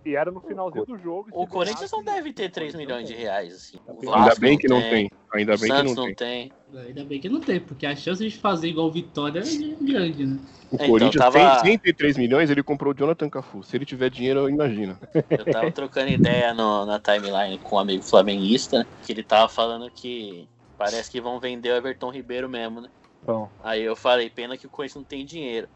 E 0.05 0.15
era 0.17 0.31
no 0.31 0.41
finalzinho 0.41 0.87
do 0.87 0.99
jogo. 0.99 1.29
O 1.33 1.47
Corinthians 1.47 1.91
não 1.91 2.03
deve 2.03 2.33
ter 2.33 2.51
3 2.51 2.75
milhões 2.75 3.07
de 3.07 3.15
reais, 3.15 3.55
assim. 3.55 3.79
O 3.87 4.13
Ainda 4.15 4.35
bem 4.41 4.57
que 4.57 4.67
não 4.69 4.81
tem, 4.81 5.11
ainda 5.33 5.55
O 5.55 5.59
bem 5.59 5.63
que 5.63 5.67
Santos 5.69 5.97
não 5.97 6.05
não 6.07 6.15
tem. 6.15 6.15
tem. 6.15 6.53
Ainda 6.87 7.05
bem 7.05 7.21
que 7.21 7.29
não 7.29 7.41
tem, 7.41 7.61
porque 7.61 7.85
a 7.85 7.95
chance 7.95 8.27
de 8.27 8.37
fazer 8.39 8.69
igual 8.69 8.91
Vitória 8.91 9.41
é 9.41 9.85
grande, 9.85 10.27
né? 10.27 10.39
O 10.71 10.75
Então, 10.77 10.87
Corinthians, 10.87 11.23
tava- 11.25 11.61
sem, 11.61 11.71
sem 11.71 11.79
ter 11.79 11.95
3 11.95 12.17
milhões, 12.17 12.49
ele 12.49 12.63
comprou 12.63 12.93
o 12.95 12.97
Jonathan 12.97 13.29
Cafu. 13.29 13.63
Se 13.63 13.77
ele 13.77 13.85
tiver 13.85 14.09
dinheiro, 14.09 14.49
imagina. 14.49 14.99
Eu 15.31 15.45
tava 15.45 15.71
trocando 15.75 16.09
ideia 16.11 16.55
no- 16.55 16.87
na 16.87 16.99
timeline 16.99 17.59
com 17.59 17.77
um 17.77 17.81
amigo 17.81 18.03
flamenguista, 18.03 18.87
que 19.03 19.13
ele 19.13 19.23
tava 19.25 19.49
falando 19.49 19.91
que 19.91 20.49
parece 20.79 21.11
que 21.11 21.21
vão 21.21 21.39
vender 21.39 21.71
o 21.73 21.77
Everton 21.77 22.11
Ribeiro 22.11 22.49
mesmo, 22.49 22.81
né? 22.81 22.89
Bom, 23.21 23.51
Aí 23.63 23.83
eu 23.83 23.95
falei, 23.95 24.31
pena 24.31 24.57
que 24.57 24.67
o 24.67 24.71
Corinthians 24.71 25.03
não 25.03 25.05
tem 25.05 25.27
dinheiro. 25.27 25.69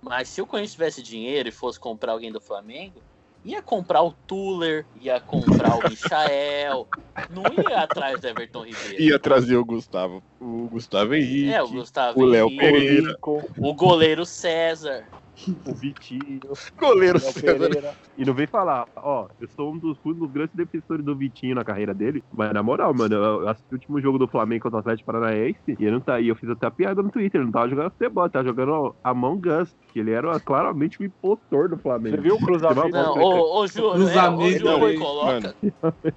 Mas 0.00 0.28
se 0.28 0.40
o 0.40 0.46
Corinthians 0.46 0.72
tivesse 0.72 1.02
dinheiro 1.02 1.48
e 1.48 1.52
fosse 1.52 1.80
comprar 1.80 2.12
alguém 2.12 2.30
do 2.30 2.40
Flamengo, 2.40 3.02
ia 3.44 3.60
comprar 3.60 4.02
o 4.02 4.12
Tuller, 4.12 4.86
ia 5.00 5.20
comprar 5.20 5.76
o 5.76 5.82
Michael, 5.88 6.86
não 7.30 7.44
ia 7.68 7.80
atrás 7.80 8.20
do 8.20 8.26
Everton 8.26 8.64
Ribeiro. 8.64 9.02
Ia 9.02 9.18
trazer 9.18 9.56
o 9.56 9.64
Gustavo, 9.64 10.22
o 10.40 10.68
Gustavo 10.70 11.14
Henrique, 11.14 11.52
É, 11.52 11.62
o 11.62 11.68
Gustavo 11.68 12.20
o 12.20 12.24
Léo 12.24 12.46
Henrique, 12.46 12.60
Pereira. 12.60 13.16
O 13.58 13.74
goleiro 13.74 14.24
César. 14.24 15.04
O 15.66 15.74
Vitinho. 15.74 16.40
goleiro 16.78 17.18
César. 17.18 17.58
Pereira. 17.58 17.94
E 18.16 18.24
não 18.24 18.34
vem 18.34 18.46
falar, 18.46 18.86
ó, 18.96 19.28
eu 19.40 19.48
sou 19.48 19.72
um 19.72 19.78
dos, 19.78 19.98
um 20.04 20.12
dos 20.12 20.30
grandes 20.30 20.54
defensores 20.54 21.04
do 21.04 21.16
Vitinho 21.16 21.54
na 21.54 21.64
carreira 21.64 21.92
dele, 21.92 22.22
mas 22.32 22.52
na 22.52 22.62
moral, 22.62 22.94
mano, 22.94 23.14
eu 23.14 23.48
assisti 23.48 23.72
o 23.72 23.74
último 23.74 24.00
jogo 24.00 24.18
do 24.18 24.28
Flamengo 24.28 24.62
contra 24.62 24.76
o 24.76 24.80
Atlético 24.80 25.06
Paranaense 25.06 25.58
e 25.78 25.82
ele 25.84 25.90
não 25.90 26.00
tá 26.00 26.14
aí, 26.14 26.28
eu 26.28 26.36
fiz 26.36 26.48
até 26.48 26.66
a 26.66 26.70
piada 26.70 27.02
no 27.02 27.10
Twitter, 27.10 27.40
ele 27.40 27.46
não 27.46 27.52
tava 27.52 27.68
jogando 27.68 27.90
futebol, 27.90 28.24
ele 28.24 28.32
tava 28.32 28.44
jogando 28.44 28.94
Among 29.02 29.48
Us, 29.48 29.74
que 29.92 30.00
ele 30.00 30.12
era 30.12 30.38
claramente 30.40 31.00
o 31.00 31.04
impostor 31.04 31.68
do 31.68 31.76
Flamengo. 31.76 32.16
Você 32.16 32.22
viu 32.22 32.36
o 32.36 32.40
cruzamento? 32.40 32.88
Não, 32.90 33.18
ô, 33.18 33.60
ô 33.60 33.64
é, 33.64 33.68
ô, 33.68 33.92
Cruzamento, 33.92 34.58
Júlio, 34.58 34.88
hein, 34.88 34.98
coloca. 34.98 35.54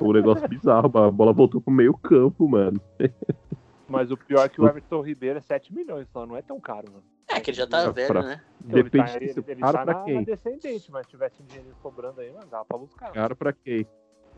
Um 0.00 0.12
negócio 0.12 0.48
bizarro, 0.48 0.86
a 0.98 1.10
bola 1.10 1.32
voltou 1.32 1.60
pro 1.60 1.72
meio 1.72 1.94
campo, 1.94 2.48
mano. 2.48 2.80
Mas 3.88 4.10
o 4.10 4.16
pior 4.16 4.44
é 4.44 4.48
que 4.48 4.60
o 4.60 4.66
Everton 4.66 5.00
Ribeiro 5.02 5.38
é 5.38 5.42
7 5.42 5.74
milhões 5.74 6.08
só, 6.12 6.24
não 6.26 6.36
é 6.36 6.42
tão 6.42 6.58
caro, 6.60 6.90
mano. 6.90 7.04
É 7.28 7.40
que 7.40 7.50
ele 7.50 7.56
já 7.56 7.66
tá 7.66 7.82
Pra- 7.82 7.90
velho, 7.92 8.08
pra- 8.08 8.22
né? 8.22 8.40
Então, 8.64 8.82
Depende 8.82 8.96
ele 8.96 9.10
tá, 9.10 9.16
ele, 9.16 9.26
disso, 9.26 9.44
ele 9.48 9.60
caro 9.60 9.72
tá 9.78 9.84
pra 9.84 9.92
na, 9.94 9.98
na 10.00 10.04
quem? 10.04 10.24
descendente, 10.24 10.90
mas 10.90 11.04
se 11.06 11.10
tivesse 11.10 11.42
um 11.42 11.46
dinheiro 11.46 11.74
sobrando 11.82 12.20
aí, 12.20 12.32
mano, 12.32 12.46
dá 12.50 12.64
pra 12.64 12.78
buscar. 12.78 13.12
Caro 13.12 13.36
pra 13.36 13.52
quem? 13.52 13.86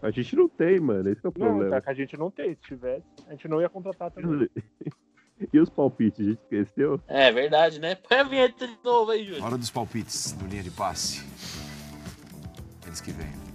A 0.02 0.10
gente 0.10 0.36
não 0.36 0.48
tem, 0.48 0.78
mano, 0.80 1.08
esse 1.08 1.24
é 1.24 1.28
o 1.28 1.32
Não, 1.36 1.46
problema. 1.46 1.70
tá 1.70 1.80
que 1.80 1.90
a 1.90 1.94
gente 1.94 2.16
não 2.18 2.30
tem. 2.30 2.54
Se 2.54 2.60
tivesse, 2.62 3.06
a 3.26 3.30
gente 3.30 3.48
não 3.48 3.60
ia 3.60 3.68
contratar 3.68 4.10
também. 4.10 4.48
E 5.52 5.60
os 5.60 5.68
palpites, 5.68 6.18
a 6.26 6.30
gente 6.30 6.40
esqueceu? 6.40 6.98
É 7.06 7.30
verdade, 7.30 7.78
né? 7.78 7.94
Põe 7.94 8.20
a 8.20 8.22
vinheta 8.22 8.66
de 8.66 8.78
novo 8.82 9.10
aí, 9.10 9.22
Júlio. 9.22 9.44
Hora 9.44 9.58
dos 9.58 9.68
palpites 9.70 10.32
do 10.32 10.46
linha 10.46 10.62
de 10.62 10.70
passe. 10.70 11.22
Eles 12.86 13.02
que 13.02 13.10
vêm. 13.12 13.45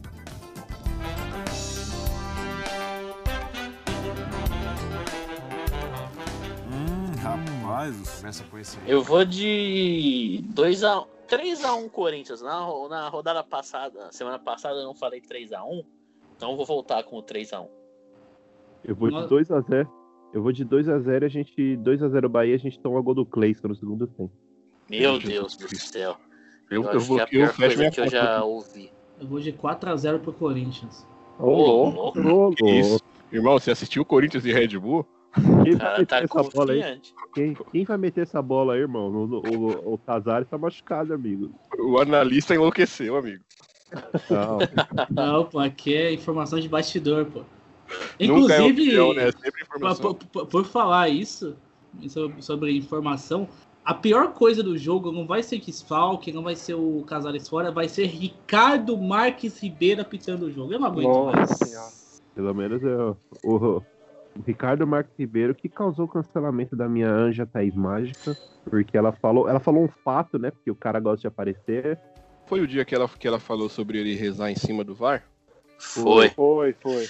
Rapaz, 7.71 8.19
começa 8.19 8.43
com 8.43 8.57
esse 8.57 8.77
aí. 8.79 8.89
Eu 8.89 9.01
vou 9.03 9.23
de 9.25 10.43
2x1. 10.53 11.07
3x1 11.27 11.89
Corinthians. 11.89 12.41
Na, 12.41 12.59
na 12.89 13.07
rodada 13.07 13.43
passada, 13.43 14.11
semana 14.11 14.37
passada 14.37 14.79
eu 14.79 14.83
não 14.83 14.93
falei 14.93 15.21
3x1. 15.21 15.85
Então 16.35 16.51
eu 16.51 16.57
vou 16.57 16.65
voltar 16.65 17.01
com 17.03 17.17
o 17.17 17.23
3x1. 17.23 17.67
Eu 18.83 18.95
vou 18.95 19.09
de 19.09 19.15
Nossa. 19.15 19.27
2x0. 19.27 19.87
Eu 20.33 20.41
vou 20.41 20.51
de 20.51 20.65
2x0 20.65 21.25
a 21.25 21.27
gente. 21.27 21.53
2x0 21.77 22.27
Bahia, 22.27 22.55
a 22.55 22.59
gente 22.59 22.79
toma 22.79 23.01
gol 23.01 23.13
do 23.13 23.25
Cleison 23.25 23.67
no 23.67 23.75
segundo 23.75 24.07
tempo. 24.07 24.31
Meu 24.89 25.19
Deus 25.19 25.55
do 25.55 25.67
Cristo. 25.67 25.93
céu. 25.93 26.17
Eu, 26.69 26.83
Eu, 26.83 26.91
eu 26.91 26.99
vou 26.99 27.25
que 27.25 27.37
é 27.37 27.43
a 27.43 27.47
eu 27.47 27.53
coisa 27.53 27.75
minha 27.77 27.91
que 27.91 27.99
eu 27.99 28.05
conta 28.05 28.17
já 28.17 28.43
ouvi. 28.43 28.91
Eu 29.19 29.27
vou 29.27 29.39
de 29.39 29.53
4x0 29.53 30.19
pro 30.19 30.33
Corinthians. 30.33 31.05
Ô, 31.37 31.89
louco. 31.89 32.19
Ô, 32.19 32.51
Que 32.51 32.79
isso? 32.79 32.99
Irmão, 33.31 33.53
você 33.53 33.71
assistiu 33.71 34.03
Corinthians 34.03 34.45
e 34.45 34.51
Red 34.51 34.77
Bull? 34.79 35.05
Quem 35.33 35.73
O 35.73 35.77
vai 35.77 35.77
cara 35.77 35.99
meter 35.99 36.05
tá 36.07 36.17
essa 36.19 36.43
bola 36.43 36.73
aí? 36.73 37.01
Quem, 37.33 37.55
quem 37.71 37.85
vai 37.85 37.97
meter 37.97 38.21
essa 38.21 38.41
bola 38.41 38.73
aí, 38.73 38.81
irmão? 38.81 39.09
O, 39.09 39.35
o, 39.35 39.93
o 39.93 39.97
Casares 39.97 40.49
tá 40.49 40.57
machucado, 40.57 41.13
amigo. 41.13 41.49
O 41.77 41.97
analista 41.99 42.53
enlouqueceu, 42.53 43.15
amigo. 43.15 43.43
Não, 44.29 44.59
Não, 45.09 45.45
pô, 45.45 45.59
aqui 45.59 45.95
é 45.95 46.13
informação 46.13 46.59
de 46.59 46.67
bastidor, 46.67 47.25
pô. 47.25 47.39
Nunca 47.39 48.53
é 48.53 48.61
Inclusive, 48.61 48.71
opinião, 48.71 49.13
né? 49.13 49.29
É 49.29 49.31
sempre 49.31 49.51
por, 49.51 49.75
informação. 49.77 50.13
por- 50.15 50.45
por 50.47 50.65
falar 50.65 51.09
isso, 51.09 51.57
sobre, 52.39 52.75
informação, 52.75 53.47
a 53.83 53.93
pior 53.93 54.33
coisa 54.33 54.61
do 54.61 54.77
jogo 54.77 55.11
não 55.11 55.25
vai 55.25 55.41
ser 55.43 55.59
Desfalque, 55.59 56.31
não 56.31 56.43
vai 56.43 56.55
ser 56.55 56.75
o 56.75 57.03
Casares 57.05 57.49
fora, 57.49 57.71
vai 57.71 57.89
ser 57.89 58.05
Ricardo 58.05 58.97
Marques 58.97 59.61
Ribeiro 59.61 60.01
apitando 60.01 60.43
o 60.43 60.51
jogo. 60.51 60.73
Eu 60.73 60.79
não 60.79 60.87
aguento 60.87 61.07
Nossa 61.07 61.37
mais. 61.37 61.57
Senhora. 61.57 61.91
pelo 62.35 62.53
menos 62.53 62.83
é 62.83 63.15
o, 63.43 63.81
o, 64.35 64.39
o 64.39 64.43
Ricardo 64.45 64.85
Marques 64.87 65.13
Ribeiro 65.17 65.55
que 65.55 65.69
causou 65.69 66.05
o 66.05 66.07
cancelamento 66.07 66.75
da 66.75 66.87
minha 66.87 67.09
anja 67.09 67.45
Thaís 67.45 67.75
Mágica. 67.75 68.35
Porque 68.69 68.97
ela 68.97 69.11
falou, 69.11 69.49
ela 69.49 69.59
falou 69.59 69.83
um 69.83 69.87
fato, 69.87 70.37
né? 70.37 70.51
Porque 70.51 70.69
o 70.69 70.75
cara 70.75 70.99
gosta 70.99 71.21
de 71.21 71.27
aparecer. 71.27 71.99
Foi 72.45 72.61
o 72.61 72.67
dia 72.67 72.85
que 72.85 72.93
ela, 72.93 73.07
que 73.07 73.27
ela 73.27 73.39
falou 73.39 73.69
sobre 73.69 73.99
ele 73.99 74.15
rezar 74.15 74.51
em 74.51 74.55
cima 74.55 74.83
do 74.83 74.93
VAR? 74.93 75.23
Foi. 75.79 76.29
Foi, 76.29 76.75
foi. 76.81 77.07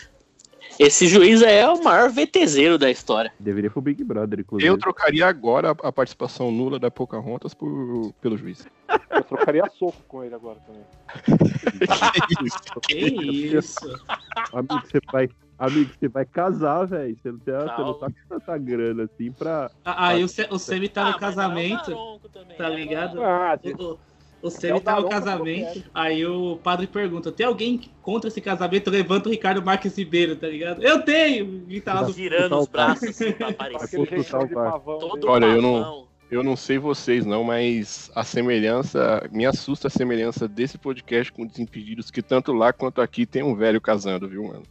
Esse 0.80 1.08
juiz 1.08 1.42
é 1.42 1.68
o 1.68 1.84
maior 1.84 2.10
VTZero 2.10 2.78
da 2.78 2.90
história. 2.90 3.32
Deveria 3.40 3.70
pro 3.70 3.82
Big 3.82 4.04
Brother, 4.04 4.40
inclusive. 4.40 4.70
Eu 4.70 4.78
trocaria 4.78 5.28
agora 5.28 5.72
a, 5.72 5.88
a 5.88 5.92
participação 5.92 6.52
nula 6.52 6.80
da 6.80 6.90
Pocahontas 6.90 7.54
por, 7.54 8.14
pelo 8.22 8.38
juiz. 8.38 8.66
Eu 9.10 9.24
trocaria 9.24 9.64
soco 9.78 10.02
com 10.08 10.24
ele 10.24 10.36
agora 10.36 10.60
também. 10.60 10.84
que 12.28 12.46
isso? 12.46 12.82
Que 12.82 13.58
isso? 13.58 14.06
Amigo, 14.54 14.82
você 14.86 15.00
vai. 15.12 15.30
Amigo, 15.66 15.92
você 16.00 16.08
vai 16.08 16.26
casar, 16.26 16.86
velho. 16.86 17.16
Você 17.22 17.32
não, 17.32 17.40
tem, 17.40 17.54
você 17.54 17.82
não 17.82 17.94
tá 17.94 18.08
com 18.08 18.14
tanta 18.40 18.58
grana 18.58 19.04
assim 19.04 19.32
pra. 19.32 19.70
Ah, 19.86 20.08
Aí 20.08 20.24
o, 20.24 20.28
Se- 20.28 20.48
o 20.50 20.58
Semi 20.58 20.90
tá 20.90 21.04
Ah, 21.04 21.10
no 21.12 21.16
é 21.16 21.20
casamento. 21.20 22.20
Também, 22.34 22.58
tá 22.58 22.68
é 22.68 22.76
ligado? 22.76 23.22
Ah, 23.22 23.60
O, 23.78 23.98
o, 24.42 24.48
É 24.48 24.50
Semi 24.50 24.80
tá 24.82 25.00
no 25.00 25.08
casamento. 25.08 25.84
Aí 25.94 26.26
o 26.26 26.58
padre 26.64 26.88
pergunta: 26.88 27.32
tem 27.32 27.46
alguém 27.46 27.80
contra 28.02 28.28
esse 28.28 28.42
casamento? 28.42 28.90
Levanta 28.90 29.30
o 29.30 29.32
Ricardo 29.32 29.62
Marques 29.62 29.96
Ribeiro, 29.98 30.36
tá 30.36 30.48
ligado? 30.48 30.82
Eu 30.84 31.04
tenho! 31.04 31.64
E 31.70 31.80
tá 31.80 31.94
lá 31.94 32.04
do 32.04 32.12
Girando 32.14 32.58
os 32.58 32.68
braços 32.68 33.10
assim 33.10 33.32
pra 33.34 33.46
Vai 33.48 33.54
aparecer. 33.56 34.02
Aquele 34.02 34.08
consultar 34.24 34.40
jeitinho 34.40 34.44
o 34.44 34.48
de 34.48 34.54
VAR. 34.56 34.72
pavão. 34.72 35.00
Todo 35.00 35.14
dele. 35.20 35.28
Olha, 35.28 35.46
eu 35.46 35.62
não-. 35.62 36.12
Eu 36.32 36.44
não 36.44 36.56
sei 36.56 36.78
vocês 36.80 37.26
não, 37.26 37.44
mas 37.44 38.10
a 38.16 38.24
semelhança, 38.24 39.28
me 39.34 39.46
assusta 39.46 39.90
a 39.90 39.92
semelhança 39.92 40.48
desse 40.48 40.78
podcast 40.78 41.30
com 41.30 41.46
Desimpedidos, 41.46 42.10
que 42.10 42.22
tanto 42.22 42.54
lá 42.54 42.72
quanto 42.72 43.02
aqui 43.02 43.26
tem 43.26 43.44
um 43.44 43.54
velho 43.54 43.82
casando, 43.82 44.30
viu, 44.30 44.46
mano? 44.46 44.64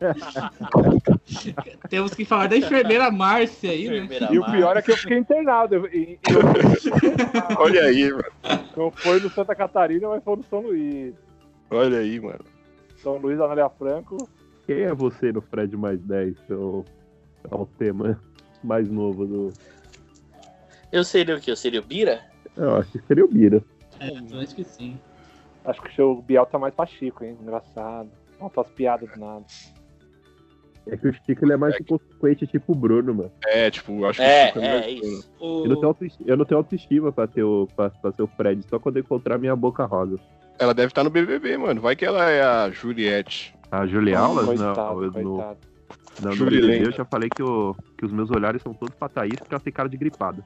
Temos 1.88 2.14
que 2.14 2.24
falar 2.24 2.46
da 2.48 2.56
enfermeira 2.56 3.10
Márcia 3.10 3.70
aí, 3.70 3.88
né? 3.88 3.96
Enfermeira 3.98 4.28
E 4.32 4.38
o 4.38 4.44
pior 4.44 4.76
é 4.76 4.82
que 4.82 4.90
eu 4.92 4.96
fiquei 4.96 5.18
internado. 5.18 5.74
Eu, 5.76 5.86
e- 5.86 6.18
e 6.28 6.32
eu- 6.32 6.40
Olha 7.58 7.82
aí, 7.84 8.10
mano. 8.10 8.24
não 8.76 8.90
foi 8.90 9.20
no 9.20 9.30
Santa 9.30 9.54
Catarina, 9.54 10.08
mas 10.08 10.22
foi 10.22 10.36
no 10.36 10.44
São 10.44 10.60
Luís. 10.60 11.14
Olha 11.70 11.98
aí, 11.98 12.18
mano. 12.20 12.44
São 13.02 13.16
Luís, 13.18 13.40
Anália 13.40 13.68
Franco. 13.68 14.28
Quem 14.66 14.80
é 14.82 14.94
você 14.94 15.32
no 15.32 15.40
Fred 15.40 15.76
mais 15.76 16.00
10? 16.00 16.36
É 16.50 16.54
o, 16.54 16.84
é 17.50 17.54
o 17.54 17.66
tema 17.66 18.20
mais 18.62 18.88
novo 18.88 19.26
do. 19.26 19.52
Eu 20.92 21.04
seria 21.04 21.36
o 21.36 21.40
que? 21.40 21.50
Eu 21.50 21.56
seria 21.56 21.80
o 21.80 21.84
Bira? 21.84 22.22
Eu 22.56 22.76
acho 22.76 22.90
que 22.92 22.98
seria 23.06 23.24
o 23.24 23.28
Bira. 23.28 23.62
É, 24.00 24.10
eu 24.30 24.40
acho 24.40 24.54
que 24.54 24.64
sim. 24.64 24.98
Acho 25.64 25.82
que 25.82 25.88
o 25.90 25.94
seu 25.94 26.22
Biel 26.22 26.46
tá 26.46 26.58
mais 26.58 26.72
pra 26.74 26.86
Chico, 26.86 27.24
hein? 27.24 27.36
Engraçado. 27.40 28.08
Não, 28.40 28.50
as 28.56 28.68
piadas 28.68 29.10
do 29.10 29.18
nada. 29.20 29.44
É 30.90 30.96
que 30.96 31.08
o 31.08 31.12
Chico 31.12 31.44
ele 31.44 31.52
é 31.52 31.56
mais 31.56 31.78
inconsequente, 31.78 32.46
tipo 32.46 32.72
o 32.72 32.74
Bruno, 32.74 33.14
mano. 33.14 33.32
É, 33.46 33.70
tipo, 33.70 34.04
acho 34.06 34.18
que 34.20 34.24
É, 34.24 34.46
fica 34.48 34.60
é, 34.64 34.80
mais- 34.80 35.02
isso. 35.02 35.30
O... 35.38 35.64
Eu 35.64 35.68
não 35.68 35.74
tenho, 35.76 35.88
autoesti- 35.88 36.24
eu 36.26 36.36
não 36.36 36.44
tenho 36.44 36.58
autoestima 36.58 37.12
pra, 37.12 37.26
ter 37.26 37.42
o, 37.42 37.68
pra, 37.76 37.90
pra 37.90 38.10
ser 38.12 38.22
o 38.22 38.26
Fred, 38.26 38.62
só 38.68 38.78
quando 38.78 38.96
eu 38.96 39.00
encontrar 39.02 39.36
minha 39.38 39.54
boca 39.54 39.84
rosa. 39.84 40.18
Ela 40.58 40.72
deve 40.74 40.88
estar 40.88 41.04
no 41.04 41.10
BBB, 41.10 41.56
mano. 41.58 41.80
Vai 41.80 41.94
que 41.94 42.04
ela 42.04 42.28
é 42.30 42.42
a 42.42 42.70
Juliette. 42.70 43.54
A 43.70 43.86
Julia 43.86 44.18
Aulas? 44.18 44.46
coitado, 44.46 44.74
Não, 44.80 45.02
eu, 45.04 45.10
no, 45.12 45.36
coitado. 45.36 45.58
não, 46.22 46.34
no 46.34 46.44
BBB 46.46 46.86
eu 46.86 46.92
já 46.92 47.04
falei 47.04 47.28
que, 47.28 47.42
o- 47.42 47.76
que 47.98 48.06
os 48.06 48.10
meus 48.12 48.30
olhares 48.30 48.62
são 48.62 48.72
todos 48.72 48.94
pra 48.94 49.08
Thaís 49.10 49.36
porque 49.36 49.54
ela 49.54 49.60
tem 49.62 49.72
cara 49.72 49.88
de 49.90 49.96
gripada. 49.98 50.42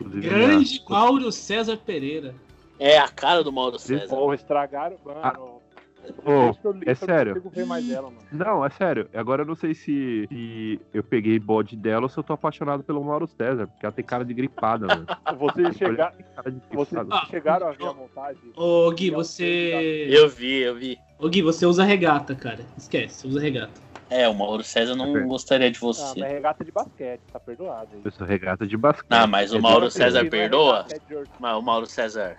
Inclusive, 0.00 0.28
Grande 0.28 0.70
minha- 0.80 0.84
Mauro 0.90 1.30
César 1.32 1.76
Pereira. 1.76 2.34
É 2.78 2.98
a 2.98 3.08
cara 3.08 3.44
do 3.44 3.52
Mauro 3.52 3.78
César. 3.78 4.08
Porra, 4.08 4.34
estragaram. 4.34 4.96
Mano. 5.04 5.20
Ah, 5.22 5.38
Que 6.02 6.66
eu 6.66 6.72
li, 6.72 6.82
é 6.86 6.90
eu 6.90 6.96
sério? 6.96 7.34
não 7.34 7.42
consigo 7.42 7.54
ver 7.54 7.66
mais 7.66 7.88
ela, 7.90 8.10
mano. 8.10 8.22
Não, 8.32 8.64
é 8.64 8.70
sério. 8.70 9.08
Agora 9.14 9.42
eu 9.42 9.46
não 9.46 9.54
sei 9.54 9.74
se, 9.74 10.26
se 10.28 10.80
eu 10.92 11.02
peguei 11.04 11.38
bode 11.38 11.76
dela 11.76 12.02
ou 12.02 12.08
se 12.08 12.18
eu 12.18 12.24
tô 12.24 12.32
apaixonado 12.32 12.82
pelo 12.82 13.04
Mauro 13.04 13.26
César, 13.28 13.66
porque 13.68 13.86
ela 13.86 13.92
tem 13.92 14.04
cara 14.04 14.24
de 14.24 14.34
gripada, 14.34 14.86
mano. 14.86 15.06
Vocês, 15.38 15.76
chega... 15.76 16.12
Ah, 17.10 17.26
chegaram 17.30 17.68
a 17.68 17.72
ver 17.72 17.86
a 17.86 17.92
montagem? 17.92 18.52
Ô, 18.56 18.90
Gui, 18.90 19.10
você. 19.10 20.06
Eu 20.08 20.28
vi, 20.28 20.58
eu 20.62 20.74
vi. 20.74 20.98
Ô, 21.18 21.28
Gui, 21.28 21.42
você 21.42 21.64
usa 21.66 21.84
regata, 21.84 22.34
cara. 22.34 22.64
Esquece, 22.76 23.26
usa 23.26 23.40
regata. 23.40 23.72
É, 24.10 24.28
o 24.28 24.34
Mauro 24.34 24.62
César 24.62 24.94
não 24.94 25.16
É. 25.16 25.20
gostaria 25.22 25.70
de 25.70 25.78
Ah, 25.78 25.80
você. 25.80 26.20
mas 26.20 26.30
é 26.30 26.34
regata 26.34 26.64
de 26.64 26.70
basquete, 26.70 27.22
tá 27.32 27.40
perdoado 27.40 27.88
aí. 27.94 28.02
Eu 28.04 28.10
sou 28.10 28.26
regata 28.26 28.66
de 28.66 28.76
basquete. 28.76 29.06
Ah, 29.08 29.26
mas 29.26 29.52
o 29.52 29.56
É 29.56 29.60
Mauro 29.60 29.90
César 29.90 30.20
Não 30.20 30.26
é 30.26 30.30
perdoa? 30.30 30.86
Mas 31.38 31.56
o 31.56 31.62
Mauro 31.62 31.86
César 31.86 32.36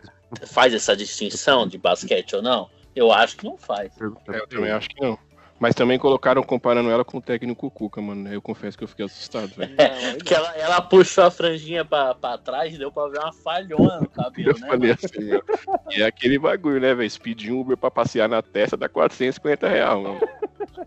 faz 0.48 0.74
essa 0.74 0.96
distinção 0.96 1.68
de 1.68 1.78
basquete 1.78 2.36
ou 2.36 2.42
não? 2.44 2.70
Eu 2.96 3.12
acho 3.12 3.38
que 3.38 3.46
não 3.46 3.58
faz. 3.58 3.92
É, 4.00 4.04
eu 4.04 4.12
pra 4.12 4.48
também 4.48 4.72
acho 4.72 4.90
que 4.90 5.02
não. 5.02 5.18
Mas 5.60 5.76
também 5.76 5.98
colocaram 5.98 6.44
comparando 6.44 6.90
ela 6.90 7.06
com 7.06 7.20
o 7.20 7.22
técnico 7.22 7.72
Cuca, 7.72 8.02
mano. 8.02 8.28
Eu 8.28 8.42
confesso 8.42 8.78
que 8.78 8.84
eu 8.84 8.88
fiquei 8.88 9.06
assustado, 9.06 9.48
velho. 9.56 9.74
Aí 9.80 10.16
Porque 10.16 10.34
ela, 10.34 10.54
ela 10.58 10.82
puxou 10.82 11.24
a 11.24 11.32
franjinha 11.32 11.86
pra, 11.86 12.14
pra 12.14 12.38
trás 12.38 12.74
e 12.74 12.78
deu 12.78 12.92
pra 12.92 13.08
ver 13.08 13.20
uma 13.20 13.32
falhona 13.32 14.02
no 14.02 14.10
cabelo, 14.10 14.50
Eu 14.50 14.60
né? 14.60 14.68
falei 14.68 14.90
mano? 14.90 15.00
assim. 15.02 15.98
E 15.98 16.02
é 16.02 16.06
aquele 16.06 16.38
bagulho, 16.38 16.82
né, 16.82 16.94
velho? 16.94 17.10
Um 17.50 17.62
Uber 17.62 17.78
pra 17.78 17.90
passear 17.90 18.28
na 18.28 18.42
testa 18.42 18.76
dá 18.76 18.90
450 18.90 19.68
reais, 19.70 20.02
mano. 20.04 20.20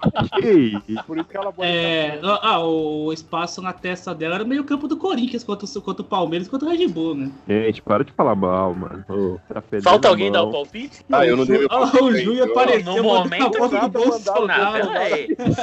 Por 1.07 1.19
isso 1.19 1.29
que 1.29 1.37
ela 1.37 1.53
É, 1.61 2.21
ah, 2.23 2.61
o 2.61 3.13
espaço 3.13 3.61
na 3.63 3.73
testa 3.73 4.15
dela 4.15 4.37
era 4.37 4.45
meio 4.45 4.65
campo 4.65 4.87
do 4.89 4.97
Corinthians 4.97 5.45
contra, 5.45 5.67
o- 5.67 5.83
contra 5.83 6.03
o 6.03 6.05
Palmeiras 6.05 6.49
contra 6.49 6.69
o 6.69 6.71
Red 6.71 6.89
Bull, 6.89 7.15
né? 7.15 7.31
gente, 7.49 7.83
para 7.83 8.05
de 8.05 8.13
falar 8.13 8.35
mal, 8.35 8.75
mano. 8.75 9.05
Ô, 9.09 9.39
tá 9.53 9.63
Falta 9.83 10.09
alguém 10.09 10.31
dar 10.31 10.43
o 10.45 10.53
palpite? 10.53 11.05
Ah, 11.11 11.27
eu 11.27 11.37
não 11.37 11.47
dei 11.47 11.59
meu 11.59 11.69
Ah, 11.71 11.77
o 11.85 11.91
palpite 11.91 12.25
Júlio 12.25 12.45
apareceu 12.45 12.97
No 12.97 13.03
momento, 13.03 13.53
do 13.53 13.89
Bolsonaro. 13.89 14.89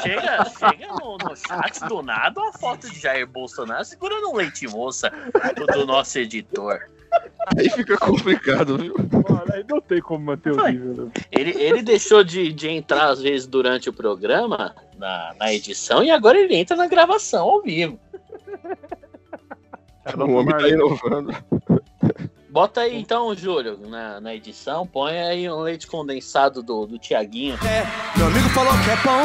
Chega, 0.02 0.46
chega 0.46 0.88
no, 0.94 1.18
no 1.18 1.36
chat 1.36 1.80
do 1.88 2.02
nada 2.02 2.40
uma 2.40 2.54
foto 2.54 2.90
de 2.90 3.00
Jair 3.00 3.28
Bolsonaro 3.28 3.86
segurando 3.86 4.30
um 4.30 4.36
leite 4.36 4.68
moça 4.68 5.12
do, 5.58 5.66
do 5.68 5.86
nosso 5.86 6.18
editor. 6.20 6.80
Aí 7.58 7.70
fica 7.70 7.98
complicado, 7.98 8.78
viu? 8.78 8.96
Mano, 8.98 9.44
aí 9.54 9.66
não 9.70 9.82
tem 9.82 10.02
como 10.02 10.26
manter 10.26 10.54
o 10.54 10.68
nível, 10.68 11.06
né? 11.06 11.12
Ele, 11.32 11.52
ele 11.62 11.82
deixou 11.82 12.24
de, 12.24 12.52
de 12.54 12.70
entrar 12.70 13.10
às 13.10 13.22
vezes 13.22 13.46
durante 13.46 13.90
o 13.90 13.94
programa, 13.94 14.76
na, 14.98 15.36
na 15.38 15.54
edição, 15.54 16.04
e 16.04 16.10
agora 16.10 16.40
ele 16.40 16.56
entra 16.56 16.76
na 16.76 16.88
gravação 16.88 17.48
ao 17.48 17.62
vivo. 17.62 18.00
O 20.18 20.32
homem 20.32 20.58
tá 20.58 20.68
inovando. 20.68 21.34
Bota 22.50 22.82
aí 22.82 23.00
então, 23.00 23.34
Júlio, 23.34 23.80
na, 23.90 24.22
na 24.22 24.36
edição, 24.36 24.86
põe 24.86 25.18
aí 25.18 25.50
um 25.50 25.62
leite 25.62 25.88
condensado 25.88 26.62
do, 26.62 26.86
do 26.86 27.00
Tiaguinho. 27.00 27.58
Meu 28.16 28.28
amigo 28.28 28.48
falou 28.50 28.74
que 28.74 28.92
é 28.92 28.96
bom, 28.98 29.24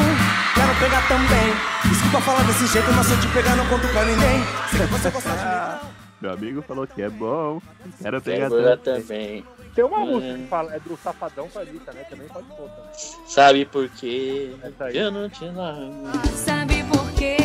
quero 0.55 0.79
pegar 0.79 1.07
também. 1.07 1.91
Desculpa 1.91 2.21
falar 2.21 2.43
desse 2.47 2.65
jeito, 2.65 2.91
mas 2.91 3.05
se 3.05 3.13
eu 3.13 3.19
te 3.19 3.27
pegar 3.27 3.55
não 3.55 3.67
conto 3.67 3.87
pra 3.89 4.03
ninguém. 4.03 4.41
Se 4.71 4.77
você 4.87 5.11
gostar 5.11 5.35
de 5.35 5.45
mim, 5.45 5.51
não. 5.51 5.88
Meu 6.21 6.31
amigo 6.33 6.61
falou 6.61 6.85
que 6.85 7.01
é 7.01 7.09
bom. 7.09 7.61
Quero 8.01 8.21
pegar 8.21 8.49
Quero 8.49 8.77
também. 8.77 9.45
Tem 9.73 9.83
uma 9.85 10.01
É. 10.01 10.05
música 10.05 10.33
que 10.37 10.47
fala, 10.47 10.75
é 10.75 10.79
do 10.79 10.97
Safadão 10.97 11.47
com 11.47 11.59
a 11.59 11.61
Anitta, 11.61 11.93
né? 11.93 12.03
Também 12.03 12.27
pode 12.27 12.47
pôr. 12.47 12.69
também. 12.69 12.91
Sabe 13.27 13.65
por 13.65 13.87
quê? 13.89 14.55
Aí. 14.79 14.97
Eu 14.97 15.11
não 15.11 15.29
te 15.29 15.45
largo. 15.45 16.27
Sabe 16.35 16.83
por 16.85 17.11
quê? 17.13 17.37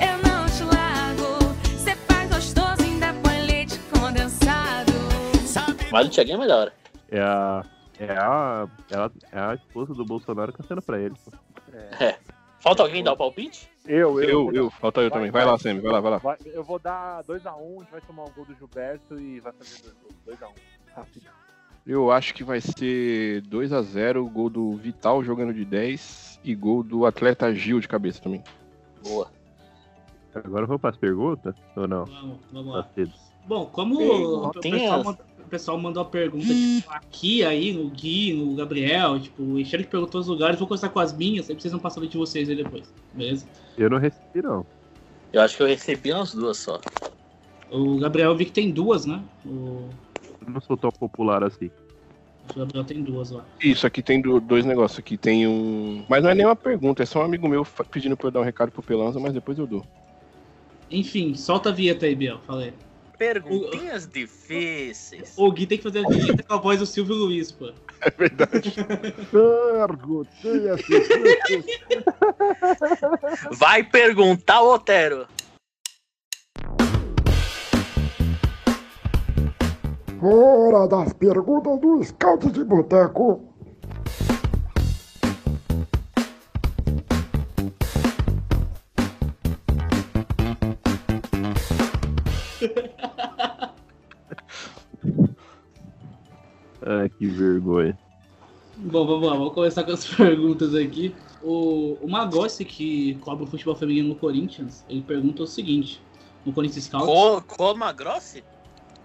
Eu 0.00 0.18
não 0.28 0.46
te 0.46 0.64
largo. 0.64 1.54
Cê 1.78 1.94
faz 1.94 2.28
gostoso, 2.30 2.82
ainda 2.82 3.14
põe 3.22 3.40
leite 3.46 3.78
condensado. 3.98 4.92
Mas 5.90 6.06
o 6.06 6.10
Tiaguinho 6.10 6.34
é 6.34 6.38
mais 6.38 6.48
da 6.50 6.56
hora. 6.58 6.72
É 7.10 7.20
a. 7.20 7.64
É 7.98 8.12
a. 8.12 8.68
Ela, 8.90 9.12
é 9.32 9.38
a 9.40 9.54
esposa 9.54 9.94
do 9.94 10.04
Bolsonaro 10.04 10.52
cantando 10.52 10.82
pra 10.82 11.00
ele. 11.00 11.14
pô. 11.24 11.32
Falta 12.60 12.82
alguém 12.82 13.02
dar 13.04 13.12
o 13.12 13.16
palpite? 13.16 13.68
Eu, 13.86 14.20
eu. 14.20 14.28
Eu, 14.28 14.44
vou 14.44 14.52
eu, 14.54 14.70
falta 14.70 15.00
eu 15.00 15.08
Vai, 15.10 15.18
também. 15.18 15.30
Vai 15.30 15.42
vai. 15.44 15.52
lá, 15.52 15.58
Sammy, 15.58 15.80
vai 15.80 15.92
lá, 15.92 16.00
vai 16.00 16.10
lá. 16.12 16.18
Vai- 16.18 16.36
eu 16.46 16.64
vou 16.64 16.78
dar 16.78 17.22
2x1, 17.24 17.76
a 17.76 17.80
gente 17.82 17.90
vai 17.90 18.00
tomar 18.00 18.24
um 18.24 18.30
gol 18.30 18.44
do 18.44 18.54
Gilberto 18.54 19.18
e 19.18 19.40
vai 19.40 19.52
fazer 19.52 19.80
dois 19.82 19.94
gols. 20.02 20.14
2x1. 20.40 20.94
Rápido. 20.94 21.26
Eu 21.86 22.10
acho 22.10 22.34
que 22.34 22.44
vai 22.44 22.60
ser 22.60 23.40
2x0, 23.42 24.28
gol 24.30 24.50
do 24.50 24.72
Vital 24.76 25.24
jogando 25.24 25.54
de 25.54 25.64
10 25.64 26.38
e 26.44 26.54
gol 26.54 26.82
do 26.82 27.06
atleta 27.06 27.54
Gil 27.54 27.80
de 27.80 27.88
cabeça 27.88 28.20
também. 28.20 28.42
Boa. 29.02 29.30
Agora 30.34 30.66
vamos 30.66 30.80
pras 30.82 30.96
perguntas? 30.96 31.54
Ou 31.74 31.88
não? 31.88 32.04
Vamos, 32.04 32.38
vamos 32.52 32.72
Tá 32.72 32.78
lá. 32.78 32.88
cedo. 32.94 33.12
Bom, 33.46 33.64
como 33.66 34.00
Ei, 34.02 34.10
o, 34.10 34.50
tem 34.60 34.72
pessoal 34.72 35.00
as- 35.00 35.06
mandou, 35.06 35.24
o 35.48 35.50
pessoal 35.50 35.78
mandou 35.78 36.02
a 36.02 36.06
pergunta 36.06 36.46
tipo, 36.46 36.90
aqui, 36.90 37.42
aí, 37.42 37.72
no 37.72 37.88
Gui, 37.88 38.32
no 38.34 38.54
Gabriel, 38.54 39.18
tipo, 39.18 39.58
encheram 39.58 39.82
de 39.82 39.88
perguntas 39.90 40.14
nos 40.14 40.26
lugares, 40.28 40.58
vou 40.58 40.68
começar 40.68 40.88
com 40.90 41.00
as 41.00 41.12
minhas, 41.12 41.48
aí 41.50 41.56
vocês 41.58 41.72
vão 41.72 41.80
passar 41.80 42.00
de 42.06 42.16
vocês 42.16 42.48
aí 42.48 42.54
depois, 42.54 42.92
beleza? 43.12 43.46
Eu 43.76 43.90
não 43.90 43.98
recebi, 43.98 44.42
não. 44.42 44.64
Eu 45.32 45.40
acho 45.42 45.56
que 45.56 45.62
eu 45.62 45.66
recebi 45.66 46.12
umas 46.12 46.32
duas 46.32 46.58
só. 46.58 46.80
O 47.70 47.98
Gabriel 47.98 48.30
eu 48.30 48.36
vi 48.36 48.44
que 48.44 48.52
tem 48.52 48.70
duas, 48.70 49.04
né? 49.04 49.22
O, 49.44 49.88
Eu 50.46 50.52
não 50.52 50.60
sou 50.60 50.76
tão 50.76 50.90
popular 50.90 51.42
assim. 51.44 51.70
o 52.54 52.58
Gabriel 52.58 52.84
tem 52.84 53.02
duas 53.02 53.30
lá. 53.30 53.44
Isso, 53.62 53.86
aqui 53.86 54.02
tem 54.02 54.20
do- 54.20 54.40
dois 54.40 54.64
negócios. 54.64 54.98
Aqui 54.98 55.16
tem 55.18 55.46
um. 55.46 56.04
Mas 56.08 56.22
não 56.22 56.30
é 56.30 56.34
nem 56.34 56.46
uma 56.46 56.56
pergunta, 56.56 57.02
é 57.02 57.06
só 57.06 57.20
um 57.20 57.24
amigo 57.24 57.48
meu 57.48 57.66
pedindo 57.90 58.16
pra 58.16 58.28
eu 58.28 58.30
dar 58.30 58.40
um 58.40 58.44
recado 58.44 58.70
pro 58.72 58.82
Pelanza, 58.82 59.20
mas 59.20 59.34
depois 59.34 59.58
eu 59.58 59.66
dou. 59.66 59.84
Enfim, 60.90 61.34
solta 61.34 61.68
a 61.68 61.72
vinheta 61.72 62.06
aí, 62.06 62.14
Biel, 62.14 62.38
falei. 62.46 62.72
Perguntinhas 63.18 64.06
difíceis. 64.06 65.34
O 65.36 65.50
Gui 65.50 65.66
tem 65.66 65.76
que 65.76 65.82
fazer 65.84 66.06
a 66.06 66.08
vinheta 66.08 66.42
com 66.44 66.54
a 66.54 66.56
voz 66.56 66.78
do 66.78 66.86
Silvio 66.86 67.16
Luiz, 67.16 67.50
pô. 67.50 67.72
É 68.00 68.10
verdade. 68.10 68.74
Vai 73.50 73.82
perguntar, 73.82 74.62
Otero. 74.62 75.26
Hora 80.22 80.86
das 80.86 81.12
perguntas 81.12 81.80
do 81.80 82.02
Scout 82.04 82.50
de 82.50 82.62
Boteco. 82.62 83.52
Ai, 96.90 97.08
que 97.10 97.26
vergonha. 97.26 97.96
Bom, 98.78 99.06
vamos 99.06 99.28
lá, 99.28 99.34
vamos 99.36 99.52
começar 99.52 99.84
com 99.84 99.92
as 99.92 100.06
perguntas 100.14 100.74
aqui. 100.74 101.14
O, 101.42 101.98
o 102.00 102.08
Magossi, 102.08 102.64
que 102.64 103.14
cobra 103.16 103.44
o 103.44 103.46
futebol 103.46 103.74
feminino 103.76 104.08
no 104.08 104.14
Corinthians, 104.14 104.84
ele 104.88 105.02
pergunta 105.02 105.42
o 105.42 105.46
seguinte: 105.46 106.00
no 106.46 106.52
Corinthians 106.52 106.84
Scouts. 106.86 107.06
Co 107.06 107.42
Coma 107.56 107.92
Grossi? 107.92 108.42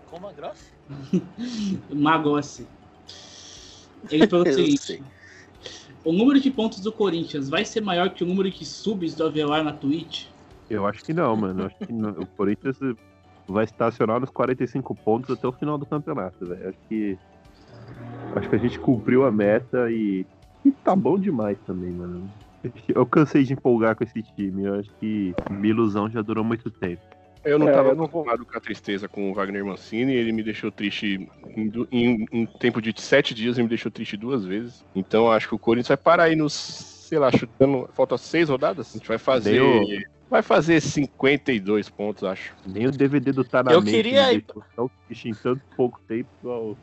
Coma 0.09 0.31
Grossi? 0.31 0.71
Magossi. 1.93 2.65
Ele 4.09 4.27
pergunta 4.27 4.51
o 4.51 4.53
seguinte: 4.53 4.81
sei. 4.81 5.03
o 6.05 6.13
número 6.13 6.39
de 6.39 6.49
pontos 6.51 6.79
do 6.79 6.91
Corinthians 6.91 7.49
vai 7.49 7.65
ser 7.65 7.81
maior 7.81 8.09
que 8.11 8.23
o 8.23 8.27
número 8.27 8.49
de 8.49 8.65
subs 8.65 9.13
do 9.13 9.25
Avelar 9.25 9.61
na 9.63 9.73
Twitch? 9.73 10.27
Eu 10.69 10.87
acho 10.87 11.03
que 11.03 11.13
não, 11.13 11.35
mano. 11.35 11.63
Eu 11.63 11.65
acho 11.67 11.75
que 11.77 11.91
não- 11.91 12.11
o 12.11 12.25
Corinthians 12.25 12.77
vai 13.47 13.65
estacionar 13.65 14.21
nos 14.21 14.29
45 14.29 14.95
pontos 14.95 15.29
até 15.31 15.45
o 15.45 15.51
final 15.51 15.77
do 15.77 15.85
campeonato, 15.85 16.45
velho. 16.45 16.69
Acho 16.69 16.77
que. 16.87 17.17
Acho 18.35 18.49
que 18.49 18.55
a 18.55 18.59
gente 18.59 18.79
cumpriu 18.79 19.25
a 19.25 19.31
meta 19.31 19.89
e, 19.91 20.25
e 20.65 20.71
tá 20.71 20.95
bom 20.95 21.17
demais 21.19 21.57
também, 21.65 21.91
mano. 21.91 22.29
Eu 22.95 23.05
cansei 23.05 23.43
de 23.43 23.53
empolgar 23.53 23.95
com 23.95 24.03
esse 24.03 24.21
time. 24.21 24.63
Eu 24.63 24.75
acho 24.75 24.89
que 24.99 25.33
minha 25.51 25.73
ilusão 25.73 26.09
já 26.09 26.21
durou 26.21 26.43
muito 26.43 26.71
tempo. 26.71 27.01
Eu 27.43 27.59
não 27.59 27.67
É, 27.67 27.73
tava 27.73 27.89
eu 27.89 27.95
não 27.95 28.05
acostumado 28.05 28.45
com 28.45 28.57
a 28.57 28.61
tristeza 28.61 29.07
com 29.09 29.29
o 29.29 29.33
Wagner 29.33 29.65
Mancini, 29.65 30.13
ele 30.13 30.31
me 30.31 30.41
deixou 30.41 30.71
triste 30.71 31.29
em, 31.57 31.71
em- 31.91 32.25
em 32.31 32.45
tempo 32.45 32.81
de 32.81 32.93
sete 33.01 33.33
dias, 33.33 33.57
ele 33.57 33.63
me 33.63 33.69
deixou 33.69 33.91
triste 33.91 34.15
duas 34.15 34.45
vezes. 34.45 34.85
Então 34.95 35.25
eu 35.25 35.31
acho 35.33 35.49
que 35.49 35.55
o 35.55 35.59
Corinthians 35.59 35.89
vai 35.89 35.97
parar 35.97 36.23
aí 36.23 36.37
nos, 36.37 36.53
sei 36.53 37.19
lá, 37.19 37.29
chutando. 37.31 37.89
Falta 37.93 38.17
seis 38.17 38.47
rodadas? 38.47 38.91
A 38.95 38.97
gente 38.97 39.07
vai 39.07 39.17
fazer. 39.17 39.59
Nem 39.61 40.01
Vai 40.29 40.41
fazer 40.41 40.81
52 40.81 41.89
pontos, 41.89 42.23
acho. 42.23 42.55
Nem 42.65 42.87
o 42.87 42.91
DVD 42.91 43.31
do 43.31 43.43
Tanamento 43.43 43.87
Eu 43.87 43.93
queria 43.93 44.29
me 44.29 44.35
ir- 44.37 44.45
deixou 45.07 45.29
em 45.29 45.35
tanto 45.35 45.61
pouco 45.75 45.99
tempo. 46.07 46.27
igual- 46.41 46.75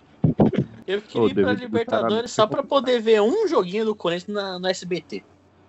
Eu 0.95 1.03
queria 1.03 1.22
Ô, 1.22 1.28
ir 1.28 1.34
pra 1.34 1.45
David, 1.45 1.64
Libertadores 1.64 2.30
tá- 2.34 2.43
só 2.43 2.47
pra 2.47 2.62
poder 2.62 3.01
ver 3.01 3.20
um 3.22 3.47
joguinho 3.47 3.84
do 3.84 3.95
Corinthians 3.95 4.34
na- 4.34 4.59
no 4.59 4.66
SBT. 4.66 5.22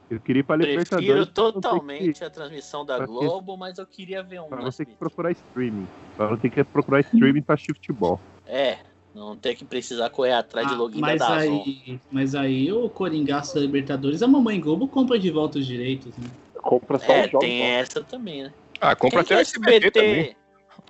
Eu 0.10 0.20
queria 0.20 0.42
ir 0.42 0.44
pra 0.44 0.58
Prefiro 0.58 0.80
Libertadores. 0.82 1.26
ter 1.28 1.34
totalmente 1.34 2.20
que- 2.20 2.26
a 2.26 2.30
transmissão 2.30 2.86
da 2.86 2.98
pra 2.98 3.06
Globo, 3.06 3.56
mas 3.56 3.78
eu 3.78 3.86
queria 3.86 4.22
ver 4.22 4.42
um 4.42 4.48
Pra 4.48 4.58
não 4.58 4.66
ter 4.66 4.86
que 4.86 4.92
SBT. 4.92 4.98
procurar 5.00 5.32
streaming. 5.32 5.88
Pra 6.18 6.30
não 6.30 6.38
ter 6.38 6.50
que 6.50 6.64
procurar 6.64 7.00
streaming 7.02 7.42
pra 7.42 7.56
assistir 7.56 7.74
futebol. 7.76 8.20
É, 8.46 8.80
não 9.16 9.38
ter 9.38 9.56
que 9.56 9.64
precisar 9.64 10.10
correr 10.10 10.34
atrás 10.34 10.68
de 10.68 10.74
Ah, 10.74 10.78
login 10.78 11.00
da 11.00 11.08
mas, 11.08 11.20
Dazon. 11.20 11.64
aí, 11.64 12.00
mas 12.12 12.36
aí 12.36 12.74
o 12.74 12.90
Coringaço 12.90 13.56
da 13.56 13.62
Libertadores, 13.62 14.22
a 14.22 14.28
Mamãe 14.28 14.60
Globo 14.60 14.88
compra 14.88 15.18
de 15.18 15.30
volta 15.32 15.60
os 15.60 15.66
direitos. 15.66 16.12
Né? 16.18 16.28
Compra 16.62 17.00
só 17.00 17.12
É, 17.14 17.26
os 17.26 17.32
jogos. 17.32 17.48
tem 17.48 17.62
essa 17.62 18.04
também, 18.04 18.44
né? 18.44 18.54
Ah, 18.82 18.96
compra 18.96 19.24
Quem 19.24 19.38
até 19.38 19.46
que 19.50 19.58
o 19.58 19.62
SBT 19.62 19.92
também. 19.92 20.36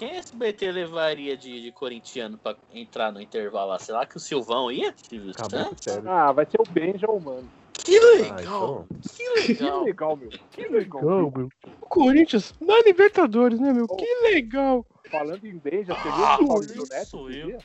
Quem 0.02 0.16
SBT 0.18 0.72
levaria 0.72 1.38
de, 1.38 1.62
de 1.62 1.72
corintiano 1.72 2.36
pra 2.36 2.56
entrar 2.74 3.12
no 3.12 3.22
intervalo 3.22 3.70
lá? 3.70 3.78
Será 3.78 4.04
que 4.04 4.18
o 4.18 4.20
Silvão 4.20 4.72
ia? 4.72 4.96
Silvio 4.98 5.32
Santos? 5.32 5.88
Ah, 6.08 6.32
vai 6.32 6.44
ser 6.44 6.60
o 6.60 6.64
Benja 6.68 7.06
ou 7.08 7.18
o 7.18 7.22
Mano. 7.22 7.48
Que 7.72 8.00
Ah, 8.00 8.02
legal! 8.16 8.40
então. 8.40 8.88
Que 9.16 9.42
Que 9.44 9.54
legal! 9.54 9.84
legal, 9.84 10.16
meu. 10.18 10.30
Que 10.50 10.68
legal. 10.68 11.02
Legal, 11.04 11.32
meu. 11.36 11.50
O 11.84 11.86
Corinthians 11.86 12.52
na 12.60 12.80
Libertadores, 12.80 13.60
né, 13.60 13.72
meu? 13.72 13.88
Que 13.90 14.08
legal. 14.24 14.84
Falando 15.12 15.46
em 15.46 15.56
Benja, 15.56 15.94
você 15.94 16.10
viu 16.10 16.26
Ah, 16.26 16.38
os 16.40 16.46
stories 16.48 16.72
do 16.74 16.88
Neto 16.88 17.06
sou 17.08 17.30
esses 17.30 17.42
eu. 17.42 17.48
dias? 17.50 17.64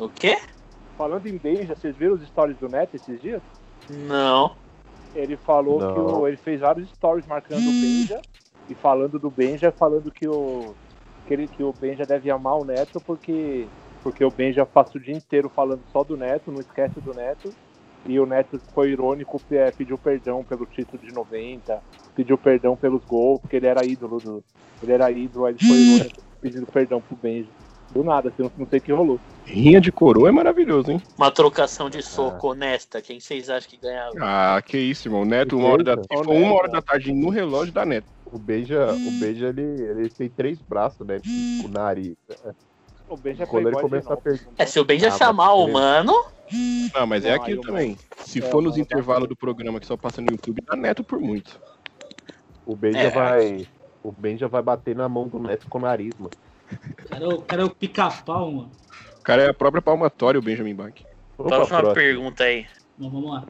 O 0.00 0.08
quê? 0.08 0.38
Falando 0.98 1.26
em 1.28 1.36
Benja, 1.36 1.76
vocês 1.76 1.94
viram 1.94 2.14
os 2.14 2.26
stories 2.26 2.56
do 2.56 2.68
Neto 2.68 2.96
esses 2.96 3.22
dias? 3.22 3.40
Não. 3.88 4.56
Ele 5.14 5.36
falou 5.36 5.78
Não. 5.78 5.94
que 5.94 6.00
o, 6.00 6.26
ele 6.26 6.36
fez 6.36 6.58
vários 6.58 6.90
stories 6.90 7.28
marcando 7.28 7.62
o 7.62 7.72
Benja 7.80 8.20
e 8.68 8.74
falando 8.74 9.20
do 9.20 9.30
Benja, 9.30 9.70
falando 9.70 10.10
que 10.10 10.26
o 10.26 10.74
que, 11.30 11.34
ele, 11.34 11.46
que 11.46 11.62
o 11.62 11.72
Benja 11.72 12.04
deve 12.04 12.28
amar 12.28 12.58
o 12.58 12.64
Neto 12.64 13.00
porque 13.00 13.64
porque 14.02 14.24
o 14.24 14.30
Benja 14.30 14.66
passa 14.66 14.96
o 14.96 15.00
dia 15.00 15.14
inteiro 15.14 15.48
falando 15.48 15.82
só 15.92 16.02
do 16.02 16.16
Neto, 16.16 16.50
não 16.50 16.60
esquece 16.60 16.98
do 17.00 17.14
Neto. 17.14 17.54
E 18.06 18.18
o 18.18 18.24
Neto 18.24 18.58
foi 18.74 18.90
irônico, 18.90 19.40
é, 19.50 19.70
pediu 19.70 19.98
perdão 19.98 20.42
pelo 20.42 20.64
título 20.64 21.00
de 21.02 21.12
90, 21.12 21.82
pediu 22.16 22.38
perdão 22.38 22.74
pelos 22.74 23.04
gols, 23.04 23.40
porque 23.42 23.56
ele 23.56 23.66
era 23.66 23.84
ídolo 23.84 24.18
do. 24.18 24.44
Ele 24.82 24.92
era 24.92 25.10
ídolo, 25.10 25.44
aí 25.44 25.54
ele 25.54 25.68
foi 25.68 25.76
irônico 25.76 26.22
pedindo 26.40 26.66
perdão 26.66 27.00
pro 27.00 27.14
Benja. 27.14 27.48
Do 27.90 28.02
nada, 28.02 28.28
assim, 28.28 28.42
não, 28.42 28.50
não 28.56 28.66
sei 28.66 28.78
o 28.78 28.82
que 28.82 28.92
rolou. 28.92 29.20
Rinha 29.44 29.80
de 29.80 29.92
coroa 29.92 30.28
é 30.28 30.32
maravilhoso, 30.32 30.92
hein? 30.92 31.02
Uma 31.18 31.30
trocação 31.30 31.90
de 31.90 32.02
soco 32.02 32.52
honesta. 32.52 33.02
Quem 33.02 33.20
vocês 33.20 33.50
acham 33.50 33.68
que 33.68 33.76
ganhava? 33.76 34.12
Ah, 34.20 34.62
que 34.64 34.78
isso, 34.78 35.08
irmão. 35.08 35.24
Neto, 35.24 35.58
uma 35.58 35.68
hora 35.68 35.84
da, 35.84 35.96
for 35.96 36.26
uma 36.26 36.54
hora 36.54 36.68
da 36.68 36.80
tarde 36.80 37.12
no 37.12 37.28
relógio 37.28 37.72
da 37.72 37.84
Neto. 37.84 38.06
O 38.32 38.38
Beija, 38.38 38.92
o 38.92 39.10
Beija 39.18 39.48
ele, 39.48 39.62
ele 39.62 40.08
tem 40.08 40.28
três 40.28 40.58
braços, 40.60 41.04
né? 41.06 41.20
O 41.64 41.68
nariz. 41.68 42.14
O 43.08 43.16
Benja 43.16 43.42
é 43.42 43.46
Quando 43.46 43.66
ele 43.68 43.76
começar 43.80 44.14
a 44.14 44.16
perder. 44.16 44.46
É, 44.56 44.64
se 44.64 44.78
o 44.78 44.84
Ben 44.84 44.98
já 45.00 45.08
Ah, 45.08 45.10
chamar 45.10 45.48
mas 45.48 45.58
o 45.58 45.68
mano, 45.68 46.12
Não, 46.94 47.06
mas 47.08 47.24
é 47.24 47.34
aquilo 47.34 47.62
também. 47.62 47.98
Se 48.18 48.38
É, 48.38 48.42
for 48.42 48.62
nos 48.62 48.76
intervalos 48.76 49.28
do 49.28 49.34
programa 49.36 49.80
que 49.80 49.86
só 49.86 49.96
passa 49.96 50.20
no 50.20 50.30
YouTube, 50.30 50.62
dá 50.64 50.76
Neto 50.76 51.02
por 51.02 51.18
muito. 51.18 51.60
O 52.64 52.76
Beija 52.76 53.00
É. 53.00 53.10
vai. 53.10 53.66
O 54.02 54.12
Benja 54.12 54.46
vai 54.48 54.62
bater 54.62 54.94
na 54.94 55.08
mão 55.08 55.26
do 55.28 55.38
Neto 55.40 55.66
com 55.68 55.78
o 55.78 55.80
nariz, 55.82 56.14
mano. 56.16 56.30
O 57.04 57.08
cara, 57.08 57.24
é 57.24 57.28
o- 57.28 57.42
cara 57.42 57.62
é 57.62 57.64
o 57.64 57.70
pica-pau, 57.70 58.50
mano. 58.52 58.70
O 59.18 59.22
cara 59.22 59.42
é 59.42 59.50
a 59.50 59.54
própria 59.54 59.82
palmatória, 59.82 60.38
o 60.38 60.42
Benjamin 60.42 60.74
Bach. 60.74 60.94
Pra 61.36 61.46
próxima 61.46 61.80
próxima. 61.80 61.94
pergunta 61.94 62.44
aí. 62.44 62.64
Bom, 62.96 63.10
vamos 63.10 63.30
lá. 63.30 63.44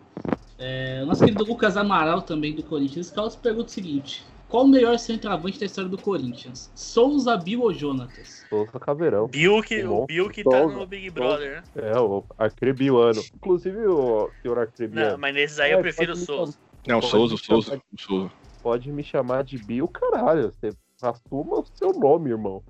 É, 0.59 1.01
o 1.03 1.07
nosso 1.07 1.23
querido 1.25 1.45
Lucas 1.45 1.77
Amaral, 1.77 2.23
também 2.23 2.55
do 2.55 2.63
Corinthians, 2.63 3.11
Carlos 3.11 3.37
pergunta 3.37 3.69
o 3.69 3.73
seguinte: 3.73 4.25
Qual 4.51 4.65
o 4.65 4.69
melhor 4.69 4.99
centroavante 4.99 5.61
da 5.61 5.67
história 5.67 5.89
do 5.89 5.97
Corinthians? 5.97 6.73
Souza, 6.75 7.37
Bill 7.37 7.63
ou 7.63 7.73
Jonatas? 7.73 8.45
Souza 8.51 8.81
Caveirão. 8.81 9.29
Bill 9.29 9.63
que, 9.63 9.85
Bom, 9.85 10.03
o 10.03 10.07
Bill 10.07 10.29
que 10.29 10.43
tá 10.43 10.63
Souza, 10.63 10.75
no 10.77 10.87
Big 10.87 11.09
Brother, 11.09 11.63
né? 11.77 11.91
É, 11.91 12.01
o 12.01 12.25
Arcrebiano. 12.37 13.23
Inclusive, 13.33 13.87
o 13.87 14.29
senhor 14.43 14.59
Arcrebiano. 14.59 15.13
Não, 15.13 15.19
mas 15.19 15.35
nesses 15.35 15.61
aí 15.61 15.71
eu 15.71 15.79
É, 15.79 15.83
prefiro 15.83 16.15
o 16.15 16.17
Souza. 16.17 16.59
Não, 16.85 17.01
Souza, 17.01 17.37
Souza, 17.37 17.77
o 17.77 18.01
Souza. 18.01 18.33
Pode 18.61 18.91
me 18.91 19.05
chamar 19.05 19.45
de 19.45 19.57
Bill, 19.57 19.87
caralho. 19.87 20.53
Você 20.53 20.77
assuma 21.01 21.61
o 21.61 21.67
seu 21.73 21.93
nome, 21.93 22.31
irmão. 22.31 22.61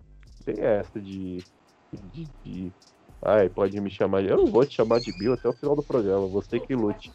Tem 0.44 0.56
essa 0.62 1.00
de. 1.00 1.42
de, 2.12 2.28
de... 2.44 2.72
Ai, 3.22 3.48
pode 3.48 3.80
me 3.80 3.90
chamar 3.90 4.20
de. 4.20 4.28
Eu 4.28 4.36
não 4.36 4.46
vou 4.46 4.66
te 4.66 4.74
chamar 4.74 5.00
de 5.00 5.16
Bill 5.18 5.32
até 5.32 5.48
o 5.48 5.54
final 5.54 5.74
do 5.74 5.82
programa. 5.82 6.26
Você 6.26 6.60
que 6.60 6.74
lute. 6.74 7.10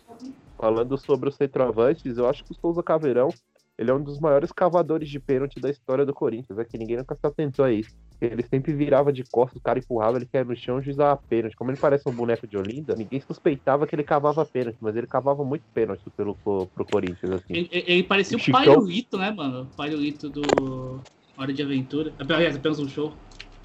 Falando 0.57 0.97
sobre 0.97 1.30
os 1.30 1.36
centroavantes, 1.36 2.18
eu 2.18 2.28
acho 2.28 2.43
que 2.43 2.51
o 2.51 2.55
Souza 2.55 2.82
Caveirão 2.82 3.30
ele 3.78 3.92
é 3.92 3.94
um 3.94 4.02
dos 4.02 4.20
maiores 4.20 4.52
cavadores 4.52 5.10
de 5.10 5.20
pênalti 5.20 5.60
da 5.60 5.70
história 5.70 6.06
do 6.06 6.14
Corinthians. 6.14 6.58
É 6.58 6.64
que 6.64 6.78
ninguém 6.78 6.98
nunca 6.98 7.16
se 7.16 7.26
atentou 7.26 7.66
a 7.66 7.72
isso. 7.72 7.92
Ele 8.22 8.44
sempre 8.44 8.74
virava 8.74 9.12
de 9.12 9.24
costas, 9.24 9.58
o 9.58 9.62
cara 9.64 9.78
empurrava, 9.78 10.18
ele 10.18 10.26
caía 10.26 10.46
no 10.46 10.56
chão 10.56 10.78
e 10.78 10.80
o 10.80 10.84
juiz 10.84 10.96
dava 10.96 11.20
pênalti. 11.30 11.56
Como 11.56 11.70
ele 11.72 11.78
parece 11.78 12.08
um 12.08 12.14
boneco 12.14 12.48
de 12.48 12.58
Olinda, 12.58 12.96
ninguém 12.96 13.20
suspeitava 13.20 13.86
que 13.86 13.94
ele 13.94 14.04
cavava 14.04 14.46
pênalti, 14.46 14.78
mas 14.80 14.96
ele 14.96 15.06
cavava 15.08 15.44
muito 15.44 15.66
pênalti 15.74 16.04
pelo, 16.16 16.36
pro 16.36 16.86
Corinthians, 16.90 17.34
assim. 17.34 17.54
Ele, 17.54 17.70
ele- 17.72 18.04
parecia 18.04 18.38
o, 18.38 18.40
O 18.40 19.18
né, 19.18 19.32
mano? 19.32 19.64
O 19.64 19.76
Pailito 19.76 20.30
do 20.30 21.02
Hora 21.38 21.54
de 21.54 21.62
Aventura. 21.62 22.14
Aliás, 22.18 22.56
apenas 22.56 22.80
um 22.80 22.88
show. 22.88 23.14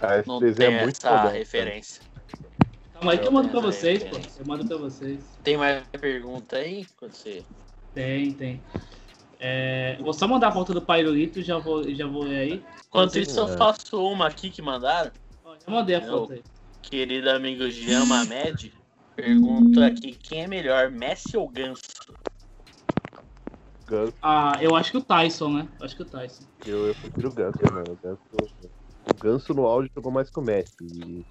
Ah, 0.01 0.19
esse 0.19 0.29
Não 0.29 0.41
desenho 0.41 0.71
tem 0.71 0.79
é 0.79 0.83
muito 0.83 0.97
essa 0.97 1.23
foda. 1.23 1.29
referência. 1.29 2.03
Calma 2.93 3.13
aí 3.13 3.19
que 3.19 3.29
eu 3.29 3.33
mando 3.33 3.49
pra 3.51 3.61
vocês, 3.61 4.03
pô. 4.03 4.17
Eu 4.17 4.47
mando 4.47 4.67
pra 4.67 4.77
vocês. 4.77 5.39
Tem 5.45 5.57
mais 5.57 5.87
pergunta 6.01 6.57
aí? 6.57 6.85
Você... 7.01 7.45
Tem, 7.95 8.33
tem. 8.33 8.63
É, 9.43 9.97
vou 10.01 10.13
só 10.13 10.29
mandar 10.29 10.49
a 10.49 10.51
volta 10.51 10.75
do 10.75 10.83
Pailito 10.83 11.41
e 11.41 11.43
já 11.43 11.59
vou, 11.59 11.83
já 11.95 12.07
vou 12.07 12.25
ler 12.25 12.39
aí. 12.41 12.65
Enquanto 12.89 13.19
isso, 13.19 13.41
eu 13.41 13.49
faço 13.49 14.05
uma 14.05 14.27
aqui 14.27 14.51
que 14.51 14.61
mandaram. 14.61 15.11
Já 15.45 15.73
mandei 15.73 15.97
a 15.97 16.03
foto 16.03 16.35
aí. 16.35 16.43
Querido 16.83 17.31
amigo 17.31 17.71
Jean 17.71 18.05
Mamed 18.05 18.73
pergunta 19.17 19.87
aqui 19.87 20.13
quem 20.13 20.43
é 20.43 20.47
melhor, 20.47 20.91
Messi 20.91 21.37
ou 21.37 21.49
Ganso? 21.49 21.81
Ganso, 23.87 24.13
Ah, 24.21 24.59
eu 24.61 24.77
acho 24.77 24.91
que 24.91 24.99
o 24.99 25.03
Tyson, 25.03 25.49
né? 25.49 25.69
Acho 25.81 25.97
que 25.97 26.03
o 26.03 26.07
Tyson. 26.07 26.45
eu, 26.67 26.89
eu 26.89 26.95
prefiro 26.95 27.29
o 27.29 27.33
Ganso, 27.33 27.59
mano. 27.73 27.93
O 27.93 27.97
Ganso, 27.97 28.21
o 29.09 29.15
Ganso 29.15 29.55
no 29.55 29.67
áudio 29.67 29.91
jogou 29.95 30.13
mais 30.13 30.31
que 30.31 30.39
o 30.39 30.43
Messi. 30.43 30.75
E 30.83 31.25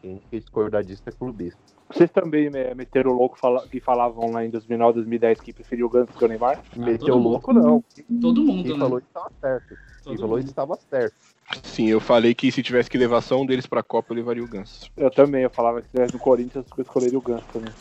quem 0.00 0.18
quer 0.30 0.40
discordar 0.40 0.82
disso 0.82 1.02
é 1.06 1.12
clubista. 1.12 1.75
Vocês 1.88 2.10
também 2.10 2.50
me- 2.50 2.74
meteram 2.74 3.12
o 3.12 3.14
louco 3.14 3.38
fala- 3.38 3.66
que 3.68 3.80
falavam 3.80 4.30
lá 4.32 4.44
em 4.44 4.50
2009, 4.50 4.94
2010 4.94 5.40
que 5.40 5.52
preferiu 5.52 5.86
o 5.86 5.90
Ganso 5.90 6.12
que 6.12 6.24
o 6.24 6.28
Neymar? 6.28 6.60
Meteu 6.76 6.98
todo 6.98 7.16
mundo. 7.16 7.28
louco, 7.28 7.52
não. 7.52 7.84
Todo 8.20 8.42
mundo, 8.42 8.64
Quem 8.64 8.72
né? 8.72 8.78
falou 8.78 8.98
isso 8.98 9.06
estava 9.08 9.30
certo. 9.40 9.68
Quem 9.68 9.76
Todo 10.02 10.18
falou 10.20 10.38
isso 10.38 10.46
mundo. 10.46 10.50
estava 10.50 10.76
certo. 10.76 11.14
Sim, 11.62 11.86
eu 11.86 12.00
falei 12.00 12.34
que 12.34 12.50
se 12.50 12.60
tivesse 12.62 12.90
que 12.90 12.98
levar 12.98 13.20
só 13.20 13.40
um 13.40 13.46
deles 13.46 13.66
pra 13.66 13.82
Copa, 13.82 14.12
eu 14.12 14.16
levaria 14.16 14.42
o 14.42 14.48
Ganso. 14.48 14.90
Eu 14.96 15.10
também, 15.12 15.44
eu 15.44 15.50
falava 15.50 15.80
que 15.80 15.86
se 15.86 15.92
tivesse 15.92 16.12
no 16.12 16.18
Corinthians, 16.18 16.64
eu 16.76 16.82
escolheria 16.82 17.18
o 17.18 17.22
Ganso 17.22 17.44
também. 17.52 17.72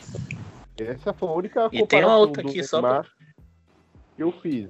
Essa 0.77 1.11
foi 1.13 1.29
a 1.29 1.31
única 1.31 1.69
E 1.71 1.85
tem 1.87 2.03
uma 2.05 2.17
outra 2.17 2.43
aqui 2.43 2.63
só 2.63 2.81
Neymar 2.81 3.07
que 4.15 4.21
eu 4.23 4.31
fiz. 4.33 4.69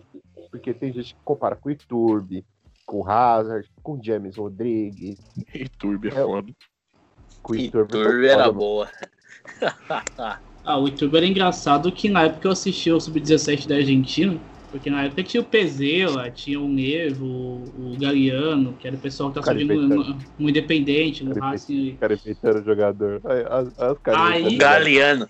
Porque 0.50 0.74
tem 0.74 0.94
gente 0.94 1.14
que 1.14 1.20
compara 1.26 1.56
com 1.58 1.68
o 1.68 1.72
Iturbe, 1.72 2.46
com 2.86 3.02
o 3.02 3.10
Hazard, 3.10 3.68
com 3.84 3.94
o 3.94 4.00
James 4.02 4.38
Rodrigues, 4.38 5.20
E 5.54 5.68
Turbi 5.68 6.08
é 6.08 6.12
É, 6.12 6.24
foda. 6.24 6.52
com 7.44 7.52
o 7.54 7.56
Iturbe. 7.58 8.28
Era 8.28 8.50
boa. 8.52 8.90
Ah, 10.68 10.80
o 10.80 10.88
YouTube 10.88 11.16
era 11.16 11.28
engraçado 11.28 11.92
que 11.92 12.10
na 12.10 12.24
época 12.24 12.48
eu 12.48 12.52
assisti 12.52 12.92
o 12.92 13.00
Sub-17 13.00 13.68
da 13.68 13.76
Argentina, 13.76 14.36
porque 14.72 14.90
na 14.90 15.04
época 15.04 15.22
tinha 15.22 15.40
o 15.40 15.46
Pezela, 15.46 16.32
tinha 16.32 16.60
o 16.60 16.68
Nevo, 16.68 17.64
o 17.78 17.96
Galeano, 18.00 18.74
que 18.74 18.88
era 18.88 18.96
o 18.96 19.00
pessoal 19.00 19.30
que 19.32 19.40
tá 19.40 19.44
subindo 19.44 19.76
no, 19.76 20.18
no 20.40 20.50
Independente, 20.50 21.24
no 21.24 21.36
Cara, 21.36 21.52
Racing. 21.52 21.96
Cara, 22.00 22.16
inventando 22.16 22.66
jogador. 22.66 23.22
Aí, 23.26 23.46
as, 23.48 23.80
as 23.80 23.98
caras 24.00 24.22
Aí- 24.22 24.42
inventando 24.42 24.58
Galeano. 24.58 25.28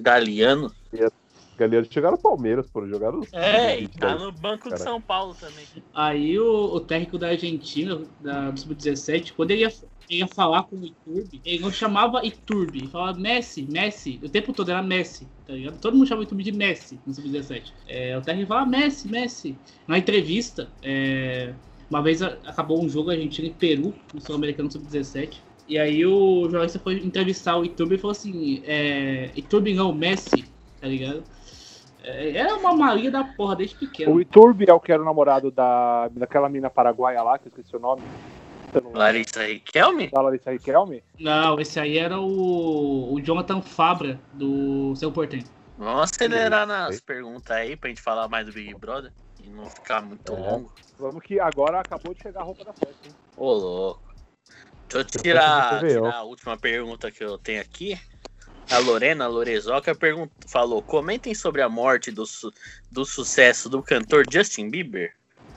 Galeano. 0.00 0.72
Galeano 1.58 1.86
chegaram 1.90 2.16
no 2.16 2.22
Palmeiras, 2.22 2.70
foram 2.72 2.88
jogar 2.88 3.12
no. 3.12 3.26
É, 3.32 3.80
e 3.80 3.82
no 3.82 3.88
tá 3.88 4.14
22. 4.14 4.22
no 4.22 4.32
banco 4.40 4.64
de 4.64 4.70
Cara. 4.70 4.82
São 4.82 5.00
Paulo 5.00 5.34
também. 5.34 5.64
Aí 5.92 6.38
o, 6.38 6.74
o 6.74 6.80
técnico 6.80 7.18
da 7.18 7.28
Argentina, 7.28 8.00
da, 8.20 8.50
do 8.50 8.60
Sub-17, 8.60 9.32
quando 9.36 9.50
ele 9.50 9.62
ia, 9.62 9.72
ele 10.08 10.20
ia 10.20 10.26
falar 10.26 10.64
com 10.64 10.76
o 10.76 10.84
Iturbe, 10.84 11.40
ele 11.44 11.58
não 11.60 11.70
chamava 11.70 12.24
Iturbe, 12.24 12.78
ele 12.78 12.88
falava 12.88 13.18
Messi, 13.18 13.62
Messi. 13.70 14.20
O 14.22 14.28
tempo 14.28 14.52
todo 14.52 14.70
era 14.70 14.82
Messi, 14.82 15.26
tá 15.46 15.52
ligado? 15.54 15.78
Todo 15.80 15.96
mundo 15.96 16.06
chama 16.06 16.20
o 16.20 16.24
Iturbe 16.24 16.42
de 16.44 16.52
Messi 16.52 16.98
no 17.06 17.14
Sub-17. 17.14 17.72
É, 17.88 18.16
o 18.16 18.20
técnico 18.22 18.48
falava 18.48 18.68
Messi, 18.68 19.08
Messi. 19.08 19.56
Na 19.86 19.98
entrevista, 19.98 20.68
é, 20.82 21.52
uma 21.88 22.02
vez 22.02 22.22
a- 22.22 22.36
acabou 22.46 22.82
um 22.82 22.88
jogo 22.88 23.10
Argentina 23.10 23.48
e 23.48 23.50
Peru, 23.50 23.94
no 24.12 24.20
Sul-Americano 24.20 24.70
Sub-17. 24.70 25.40
E 25.68 25.78
aí 25.78 26.04
o 26.04 26.42
jornalista 26.50 26.78
foi 26.78 26.94
entrevistar 26.96 27.56
o 27.56 27.64
Iturbe 27.64 27.94
e 27.94 27.98
falou 27.98 28.12
assim: 28.12 28.62
é, 28.66 29.30
Iturbe 29.36 29.72
não, 29.74 29.92
Messi, 29.94 30.44
tá 30.80 30.88
ligado? 30.88 31.22
É, 32.02 32.36
Era 32.36 32.56
uma 32.56 32.74
maria 32.74 33.10
da 33.10 33.22
porra 33.24 33.56
desde 33.56 33.76
pequeno. 33.76 34.12
O 34.14 34.20
Iturbe 34.20 34.66
é 34.68 34.72
o 34.74 34.80
que 34.80 34.90
era 34.92 35.00
o 35.00 35.04
namorado 35.04 35.50
da, 35.50 36.08
daquela 36.08 36.48
mina 36.48 36.68
paraguaia 36.68 37.22
lá, 37.22 37.38
que 37.38 37.46
eu 37.46 37.50
esqueci 37.50 37.76
o 37.76 37.80
nome. 37.80 38.02
Não? 38.80 38.92
Larissa 38.92 39.44
Riquelme? 39.44 40.08
Da 40.10 40.20
Larissa 40.20 40.50
Riquelme? 40.50 41.02
Não, 41.18 41.60
esse 41.60 41.78
aí 41.78 41.98
era 41.98 42.18
o, 42.18 43.12
o 43.14 43.20
Jonathan 43.20 43.60
Fabra, 43.60 44.18
do 44.32 44.94
Seu 44.96 45.12
Portenho. 45.12 45.44
Vamos 45.76 46.10
acelerar 46.10 46.66
nas 46.66 47.00
perguntas 47.00 47.50
aí 47.56 47.76
pra 47.76 47.88
gente 47.88 48.00
falar 48.00 48.28
mais 48.28 48.46
do 48.46 48.52
Big 48.52 48.74
Brother 48.74 49.12
e 49.42 49.48
não 49.48 49.68
ficar 49.68 50.00
muito 50.02 50.32
É. 50.32 50.36
longo. 50.36 50.72
Vamos 50.98 51.22
que 51.22 51.40
agora 51.40 51.80
acabou 51.80 52.14
de 52.14 52.22
chegar 52.22 52.40
a 52.40 52.44
roupa 52.44 52.64
da 52.64 52.72
festa, 52.72 53.08
hein? 53.08 53.14
Ô, 53.36 53.52
louco. 53.52 54.02
Deixa 54.88 54.98
eu 54.98 55.22
tirar, 55.22 55.80
tirar 55.80 56.14
a 56.14 56.22
última 56.22 56.56
pergunta 56.56 57.10
que 57.10 57.24
eu 57.24 57.38
tenho 57.38 57.60
aqui. 57.60 57.98
A 58.70 58.78
Lorena 58.78 59.26
Lorezoca 59.26 59.96
falou: 60.46 60.82
comentem 60.82 61.34
sobre 61.34 61.62
a 61.62 61.68
morte 61.68 62.10
do, 62.10 62.24
su- 62.26 62.52
do 62.90 63.04
sucesso 63.04 63.68
do 63.68 63.82
cantor 63.82 64.24
Justin 64.30 64.70
Bieber. 64.70 65.14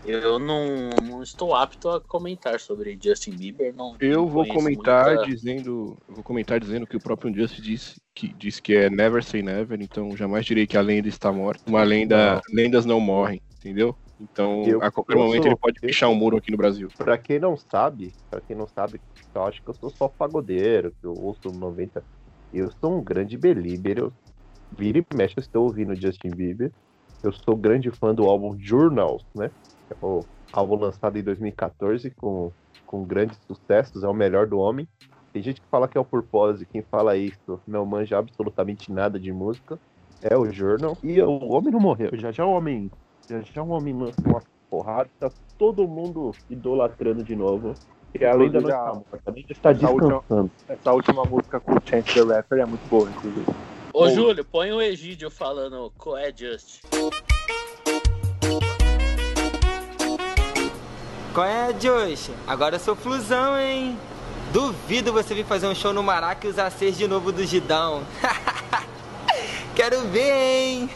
Eu 0.08 0.38
não, 0.38 0.90
não 1.02 1.24
estou 1.24 1.56
apto 1.56 1.90
a 1.90 2.00
comentar 2.00 2.60
sobre 2.60 2.98
Justin 3.02 3.32
Bieber. 3.32 3.74
Não, 3.74 3.96
Eu 4.00 4.18
não 4.22 4.28
vou 4.28 4.48
comentar 4.48 5.08
muita- 5.16 5.26
dizendo, 5.26 5.98
eu 6.08 6.14
vou 6.16 6.24
comentar 6.24 6.60
dizendo 6.60 6.86
que 6.86 6.96
o 6.96 7.00
próprio 7.00 7.34
Just 7.36 7.60
disse 7.60 8.00
que 8.14 8.28
disse 8.28 8.62
que 8.62 8.76
é 8.76 8.90
never 8.90 9.24
say 9.24 9.42
never, 9.42 9.82
então 9.82 10.16
jamais 10.16 10.46
direi 10.46 10.68
que 10.68 10.78
a 10.78 10.82
lenda 10.82 11.08
está 11.08 11.32
morta. 11.32 11.64
Uma 11.68 11.84
lenda, 11.84 12.40
lendas 12.54 12.86
não 12.86 13.00
morrem, 13.00 13.42
entendeu? 13.60 13.96
Então, 14.22 14.64
Eu- 14.64 14.82
a 14.82 14.92
qualquer 14.92 15.16
momento 15.18 15.42
sou- 15.44 15.52
ele 15.52 15.58
pode 15.60 15.80
pichar 15.82 16.10
um 16.10 16.16
muro 16.16 16.38
aqui 16.38 16.52
no 16.52 16.58
Brasil. 16.58 16.88
Pra 16.98 17.18
quem 17.18 17.40
não 17.40 17.58
sabe, 17.58 18.14
pra 18.30 18.40
quem 18.42 18.56
não 18.56 18.68
sabe, 18.68 19.02
eu 19.34 19.44
acho 19.44 19.62
que 19.62 19.70
eu 19.70 19.74
sou 19.74 19.90
só 19.90 20.08
pagodeiro, 20.08 20.92
que 21.02 21.08
eu 21.08 21.14
ouço 21.18 21.52
90. 21.52 22.04
Eu 22.54 22.72
sou 22.80 22.98
um 22.98 23.04
grande 23.04 23.38
belieber, 23.38 23.98
eu 23.98 24.14
vira 24.78 25.00
e 25.00 25.16
mexe, 25.18 25.34
eu 25.36 25.42
estou 25.42 25.64
ouvindo 25.66 25.96
Justin 25.96 26.30
Bieber. 26.30 26.72
Eu 27.24 27.34
sou 27.34 27.56
grande 27.56 27.90
fã 27.90 28.14
do 28.14 28.24
álbum 28.26 28.56
Journals, 28.58 29.24
né? 29.36 29.50
É 29.90 29.96
o 30.02 30.24
álbum 30.54 30.76
lançado 30.78 31.18
em 31.18 31.24
2014 31.24 32.10
com, 32.12 32.52
com 32.86 33.04
grandes 33.04 33.38
sucessos, 33.48 34.04
é 34.04 34.08
o 34.08 34.14
melhor 34.14 34.48
do 34.48 34.58
homem. 34.60 34.88
Tem 35.34 35.44
gente 35.44 35.60
que 35.62 35.68
fala 35.68 35.88
que 35.88 35.98
é 35.98 36.02
o 36.02 36.06
Purpose, 36.06 36.66
quem 36.66 36.82
fala 36.82 37.18
isso 37.18 37.60
não 37.68 37.86
manja 37.86 38.18
absolutamente 38.18 38.92
nada 38.92 39.20
de 39.20 39.32
música. 39.34 39.78
É 40.22 40.36
o 40.38 40.50
Journal. 40.52 40.98
E 41.04 41.22
o 41.22 41.52
homem 41.52 41.72
não 41.72 41.80
morreu. 41.80 42.10
Já 42.14 42.32
já 42.32 42.46
o 42.46 42.52
homem. 42.52 42.90
Já 43.30 43.42
já 43.42 43.62
o 43.62 43.70
homem 43.70 43.94
lança 43.94 44.22
uma 44.26 44.42
porrada, 44.70 45.10
tá 45.20 45.30
todo 45.58 45.88
mundo 45.88 46.32
idolatrando 46.50 47.24
de 47.24 47.36
novo. 47.36 47.74
E 48.18 48.24
além 48.24 48.50
da 48.50 48.60
Inclusive, 48.60 48.72
nossa 48.80 48.90
a- 48.92 48.94
morte, 48.96 49.22
além 49.26 49.44
de 49.46 49.52
estar 49.52 49.72
essa 49.72 49.90
última- 49.90 50.10
descansando. 50.20 50.52
Essa 50.70 50.94
última 50.94 51.24
música 51.26 51.60
com 51.60 51.74
o 51.74 51.82
Chance 51.86 52.14
the 52.14 52.34
Rapper 52.34 52.60
é 52.60 52.66
muito 52.66 52.88
boa, 52.90 53.10
inclusive. 53.10 53.46
Ô, 53.94 54.10
Júlio, 54.10 54.46
põe 54.46 54.72
o 54.72 54.82
Egídio 54.82 55.30
falando 55.30 55.92
qual 55.98 56.18
é 56.18 56.32
Just. 56.34 56.82
Qual 61.36 61.46
é, 61.46 61.74
Josh? 61.74 62.32
Agora 62.48 62.76
eu 62.76 62.80
sou 62.80 62.96
flusão, 62.96 63.60
hein? 63.60 64.00
Duvido 64.54 65.12
você 65.12 65.36
vir 65.36 65.44
fazer 65.46 65.68
um 65.68 65.76
show 65.76 65.92
no 65.92 66.02
Maraca 66.02 66.48
e 66.48 66.50
usar 66.50 66.70
seis 66.70 66.98
de 66.98 67.10
novo 67.10 67.30
do 67.34 67.46
Gidão. 67.46 68.06
Quero 69.76 70.00
ver, 70.08 70.32
hein? 70.32 70.90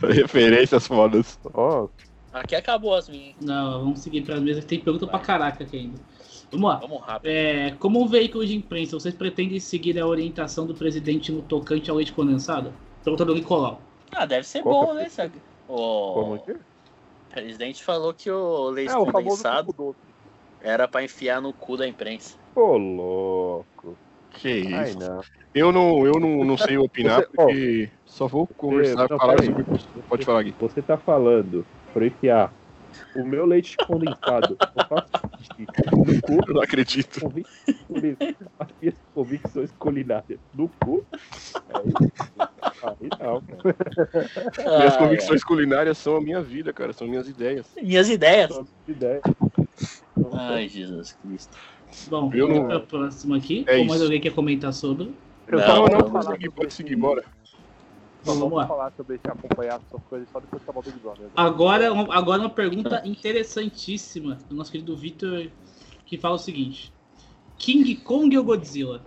Referências 0.00 0.86
fodas. 0.86 1.40
Ó, 1.52 1.88
Aqui 2.32 2.54
acabou 2.54 2.94
as 2.94 3.08
minhas. 3.08 3.34
Não, 3.40 3.80
vamos 3.80 3.98
seguir 3.98 4.22
para 4.22 4.36
as 4.36 4.42
mesas 4.42 4.62
que 4.62 4.68
tem 4.68 4.78
pergunta 4.78 5.08
pra 5.08 5.18
caraca 5.18 5.64
aqui 5.64 5.76
ainda. 5.76 5.98
Vamos 6.50 6.68
lá. 6.70 6.76
Vamos 6.76 7.00
rápido. 7.02 7.30
É, 7.30 7.70
como 7.78 8.02
um 8.02 8.06
veículo 8.06 8.46
de 8.46 8.56
imprensa, 8.56 8.98
vocês 8.98 9.14
pretendem 9.14 9.60
seguir 9.60 9.98
a 9.98 10.06
orientação 10.06 10.66
do 10.66 10.74
presidente 10.74 11.30
no 11.30 11.42
tocante 11.42 11.90
ao 11.90 11.96
leite 11.96 12.12
condensado? 12.12 12.72
Pergunta 13.04 13.24
do 13.24 13.34
Nicolau. 13.34 13.80
Ah, 14.14 14.24
deve 14.24 14.46
ser 14.46 14.62
Qual 14.62 14.80
que 14.80 14.86
bom, 14.92 14.98
é 14.98 15.02
né? 15.02 15.08
Sabe? 15.10 15.32
O 15.68 16.12
como 16.14 16.38
que 16.38 16.50
é? 16.52 16.56
presidente 17.30 17.84
falou 17.84 18.14
que 18.14 18.30
o 18.30 18.70
leite 18.70 18.92
É, 18.92 18.96
o 18.96 19.04
condensado 19.04 19.72
doce. 19.76 19.98
era 20.62 20.88
pra 20.88 21.04
enfiar 21.04 21.40
no 21.42 21.52
cu 21.52 21.76
da 21.76 21.86
imprensa. 21.86 22.36
Ô, 22.54 22.76
louco. 22.78 23.96
Que 24.30 24.60
isso. 24.60 24.74
Ai, 24.74 24.94
não. 24.94 25.20
Eu 25.54 25.72
não, 25.72 26.06
eu 26.06 26.12
não, 26.18 26.44
não 26.44 26.56
sei 26.56 26.76
opinar 26.78 27.20
Você- 27.20 27.28
ó, 27.36 27.44
porque 27.46 27.90
só 28.06 28.26
vou 28.26 28.46
conversar, 28.46 29.06
não, 29.10 29.18
falar 29.18 29.42
sobre. 29.42 29.64
Pode 30.08 30.24
falar 30.24 30.40
aqui. 30.40 30.54
Você 30.58 30.80
tá 30.80 30.96
falando 30.96 31.66
pra 31.92 32.02
eu 32.04 32.08
enfiar 32.08 32.52
o 33.16 33.24
meu 33.24 33.44
leite 33.46 33.76
condensado 33.86 34.56
eu 34.60 34.86
faço 34.86 35.08
xixi 35.38 35.66
no 35.94 36.22
cu, 36.22 36.40
Eu 36.48 36.54
não 36.54 36.62
acredito. 36.62 37.20
as 38.58 38.68
minhas 38.80 38.94
convicções 39.14 39.70
culinárias 39.78 40.38
no 40.54 40.68
cu? 40.80 41.04
Aí, 41.74 41.92
aí 42.82 43.08
não. 43.20 43.42
Minhas 44.78 44.92
Ai, 44.94 44.98
convicções 44.98 45.44
culinárias 45.44 45.98
são 45.98 46.16
a 46.16 46.20
minha 46.20 46.40
vida, 46.42 46.72
cara, 46.72 46.92
são 46.92 47.06
minhas 47.08 47.28
ideias. 47.28 47.66
Minhas 47.80 48.08
ideias. 48.08 48.54
Só 48.54 48.64
ideia. 48.86 49.20
Ai, 50.32 50.68
Jesus 50.68 51.16
Cristo. 51.22 51.56
Bom, 52.08 52.30
Eu 52.34 52.46
vamos 52.46 52.60
não- 52.62 52.68
para 52.68 52.76
o 52.78 52.86
próximo 52.86 53.34
aqui. 53.34 53.64
É 53.66 53.76
Ou 53.78 53.84
mais 53.84 53.94
isso. 53.96 54.04
alguém 54.04 54.20
quer 54.20 54.32
comentar 54.34 54.72
sobre? 54.72 55.12
Eu 55.46 55.58
Não, 55.58 55.66
só 55.66 55.74
Não, 55.74 55.80
vou 55.86 55.90
não, 55.90 55.98
falar 56.00 56.10
pode 56.10 56.24
seguir, 56.26 56.44
sobre 56.44 56.50
pode 56.56 56.66
esse- 56.68 56.76
seguir, 56.76 56.96
bora. 56.96 57.24
Só 58.24 58.32
Vamos 58.32 58.40
vamos 58.40 58.58
lá. 58.58 58.66
falar 58.66 58.92
sobre 58.96 59.20
acompanhar 59.24 59.80
essas 59.80 60.02
coisas 60.08 60.28
só 60.30 60.40
depois 60.40 60.62
que 60.62 60.70
acabar 60.70 60.80
o 60.80 60.90
Big 60.90 60.98
Brother. 60.98 61.28
Agora, 61.36 61.86
agora 62.10 62.40
uma 62.40 62.50
pergunta 62.50 63.02
interessantíssima 63.06 64.36
do 64.48 64.54
nosso 64.54 64.70
querido 64.72 64.96
Victor, 64.96 65.50
que 66.04 66.18
fala 66.18 66.34
o 66.34 66.38
seguinte: 66.38 66.92
King 67.56 67.94
Kong 67.96 68.36
ou 68.36 68.44
Godzilla? 68.44 69.02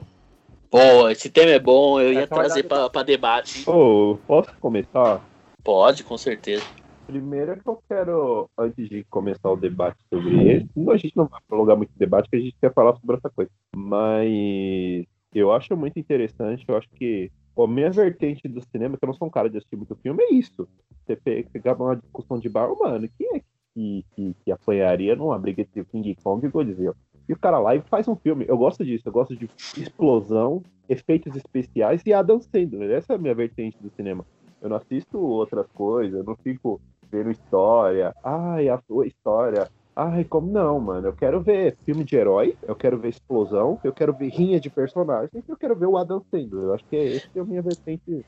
Pô, 0.70 1.10
esse 1.10 1.30
tema 1.30 1.52
é 1.52 1.60
bom, 1.60 2.00
eu 2.00 2.14
ia 2.14 2.22
Essa 2.22 2.36
vai 2.36 2.46
trazer 2.46 2.64
pra, 2.64 2.90
pra 2.90 3.04
debate. 3.04 3.70
Ô, 3.70 4.18
posso 4.26 4.50
começar? 4.62 5.22
Pode, 5.64 6.04
com 6.04 6.18
certeza. 6.18 6.64
Primeiro 7.06 7.52
é 7.52 7.56
que 7.58 7.68
eu 7.68 7.84
quero, 7.90 8.50
antes 8.58 8.88
de 8.88 9.04
começar 9.10 9.50
o 9.52 9.58
debate 9.58 9.98
sobre 10.10 10.48
ele, 10.48 10.70
a 10.90 10.96
gente 10.96 11.18
não 11.18 11.26
vai 11.26 11.42
prolongar 11.46 11.76
muito 11.76 11.90
o 11.94 12.00
debate, 12.00 12.30
que 12.30 12.38
a 12.38 12.40
gente 12.40 12.56
quer 12.60 12.74
falar 12.74 12.96
sobre 12.96 13.18
essa 13.18 13.30
coisa. 13.30 13.52
Mas 13.76 15.06
eu 15.36 15.52
acho 15.52 15.76
muito 15.76 16.00
interessante, 16.00 16.64
eu 16.66 16.78
acho 16.78 16.88
que 16.92 17.30
a 17.58 17.68
minha 17.68 17.90
vertente 17.92 18.48
do 18.48 18.62
cinema, 18.62 18.98
que 18.98 19.04
eu 19.04 19.08
não 19.08 19.14
sou 19.14 19.28
um 19.28 19.32
cara 19.32 19.50
de 19.50 19.58
assistir 19.58 19.76
muito 19.76 19.96
filme, 19.96 20.24
é 20.24 20.34
isso. 20.34 20.68
Você 21.06 21.16
pe- 21.16 21.46
pegar 21.52 21.76
uma 21.76 21.96
discussão 21.96 22.40
de 22.40 22.50
bar, 22.50 22.70
mano, 22.80 23.08
quem 23.18 23.36
é 23.36 23.42
que, 23.74 24.06
que, 24.16 24.36
que 24.44 24.52
apanharia 24.52 25.16
numa 25.16 25.38
briga 25.38 25.62
entre 25.62 25.84
King 25.86 26.16
Kong 26.24 26.46
e 26.46 26.50
Godzilla? 26.50 26.96
E 27.28 27.34
o 27.34 27.40
cara 27.40 27.60
lá 27.60 27.76
e 27.76 27.82
faz 27.82 28.08
um 28.08 28.16
filme. 28.16 28.46
Eu 28.48 28.58
gosto 28.58 28.84
disso, 28.84 29.08
eu 29.08 29.12
gosto 29.12 29.36
de 29.36 29.50
explosão, 29.78 30.64
efeitos 30.90 31.36
especiais 31.36 32.02
e 32.06 32.14
Adam 32.14 32.42
Sandler. 32.42 32.92
Essa 32.92 33.14
é 33.14 33.16
a 33.16 33.20
minha 33.20 33.36
vertente 33.36 33.78
do 33.82 33.90
cinema. 33.92 34.26
Eu 34.62 34.70
não 34.70 34.78
assisto 34.78 35.20
outras 35.20 35.68
coisas, 35.74 36.20
eu 36.20 36.24
não 36.24 36.36
fico 36.36 36.80
vendo 37.12 37.32
história. 37.32 38.14
Ai, 38.24 38.70
a 38.70 38.80
sua 38.88 39.08
história. 39.08 39.70
Ai, 39.96 40.24
como 40.24 40.50
não, 40.52 40.80
mano? 40.80 41.08
Eu 41.10 41.14
quero 41.14 41.42
ver 41.42 41.76
filme 41.86 42.04
de 42.04 42.16
herói, 42.16 42.56
eu 42.64 42.76
quero 42.76 42.98
ver 42.98 43.10
explosão, 43.10 43.80
eu 43.84 43.92
quero 43.92 44.14
ver 44.14 44.30
rinha 44.30 44.60
de 44.60 44.70
personagens, 44.70 45.44
eu 45.48 45.58
quero 45.58 45.76
ver 45.76 45.86
o 45.86 45.98
Adam 45.98 46.24
Sandler. 46.32 46.64
Eu 46.64 46.74
acho 46.74 46.86
que 46.90 46.96
é 46.96 47.04
esse 47.04 47.28
é 47.36 47.40
a 47.40 47.44
minha 47.44 47.62
vertente. 47.62 48.26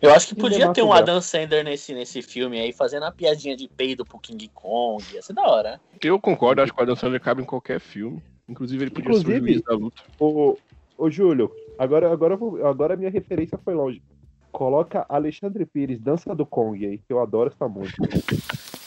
Eu 0.00 0.12
acho 0.12 0.28
que 0.28 0.34
podia 0.36 0.72
ter 0.72 0.82
um. 0.82 0.92
Adam 0.92 1.20
Sandler 1.20 1.64
nesse, 1.64 1.94
nesse 1.94 2.22
filme 2.22 2.60
aí, 2.60 2.72
fazendo 2.72 3.04
a 3.04 3.10
piadinha 3.12 3.56
de 3.56 3.66
peido 3.66 4.04
pro 4.04 4.18
King 4.18 4.48
Kong. 4.54 5.02
Ia 5.12 5.22
ser 5.22 5.32
da 5.32 5.42
hora, 5.42 5.70
né? 5.72 5.80
Eu 6.02 6.20
concordo, 6.20 6.62
acho 6.62 6.72
que 6.72 6.78
o 6.78 6.82
Adam 6.82 6.94
Sandler 6.96 7.20
cabe 7.20 7.42
em 7.42 7.46
qualquer 7.46 7.80
filme. 7.80 8.22
Inclusive, 8.48 8.84
ele 8.84 8.90
podia 8.90 9.12
ser 9.14 9.16
o 9.16 9.20
Inclusive- 9.20 9.52
juiz 9.52 9.62
da 9.62 9.74
luta. 9.74 10.02
Ô, 10.20 10.56
ô 10.98 11.10
Júlio, 11.10 11.50
agora, 11.78 12.12
agora, 12.12 12.34
eu 12.34 12.38
vou- 12.38 12.66
agora 12.66 12.94
a 12.94 12.96
minha 12.96 13.10
referência 13.10 13.58
foi 13.64 13.74
longe. 13.74 14.02
Coloca 14.52 15.04
Alexandre 15.08 15.64
Pires, 15.66 15.98
Dança 15.98 16.34
do 16.34 16.46
Kong 16.46 16.84
aí, 16.86 16.98
que 16.98 17.12
eu 17.12 17.20
adoro 17.20 17.50
essa 17.50 17.66
música. 17.68 17.96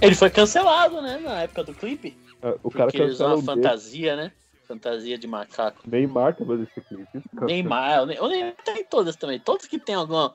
Ele 0.00 0.14
foi 0.14 0.30
cancelado, 0.30 1.02
né? 1.02 1.18
Na 1.18 1.42
época 1.42 1.64
do 1.64 1.74
clipe. 1.74 2.16
É, 2.40 2.56
o 2.62 2.70
cara 2.70 2.86
Porque 2.86 2.98
cancelou 2.98 3.04
ele 3.04 3.12
usou 3.12 3.26
uma 3.34 3.42
fantasia, 3.42 4.16
né? 4.16 4.32
Fantasia 4.66 5.18
de 5.18 5.26
macaco. 5.26 5.80
Neymar 5.86 6.36
tava 6.36 6.56
nesse 6.56 6.80
clipe. 6.80 7.22
Neymar, 7.42 8.02
o 8.02 8.06
Neymar 8.06 8.54
tá 8.64 8.72
em 8.72 8.84
todas 8.84 9.16
também. 9.16 9.40
Todos 9.40 9.66
que 9.66 9.78
tem 9.78 9.94
alguma, 9.94 10.34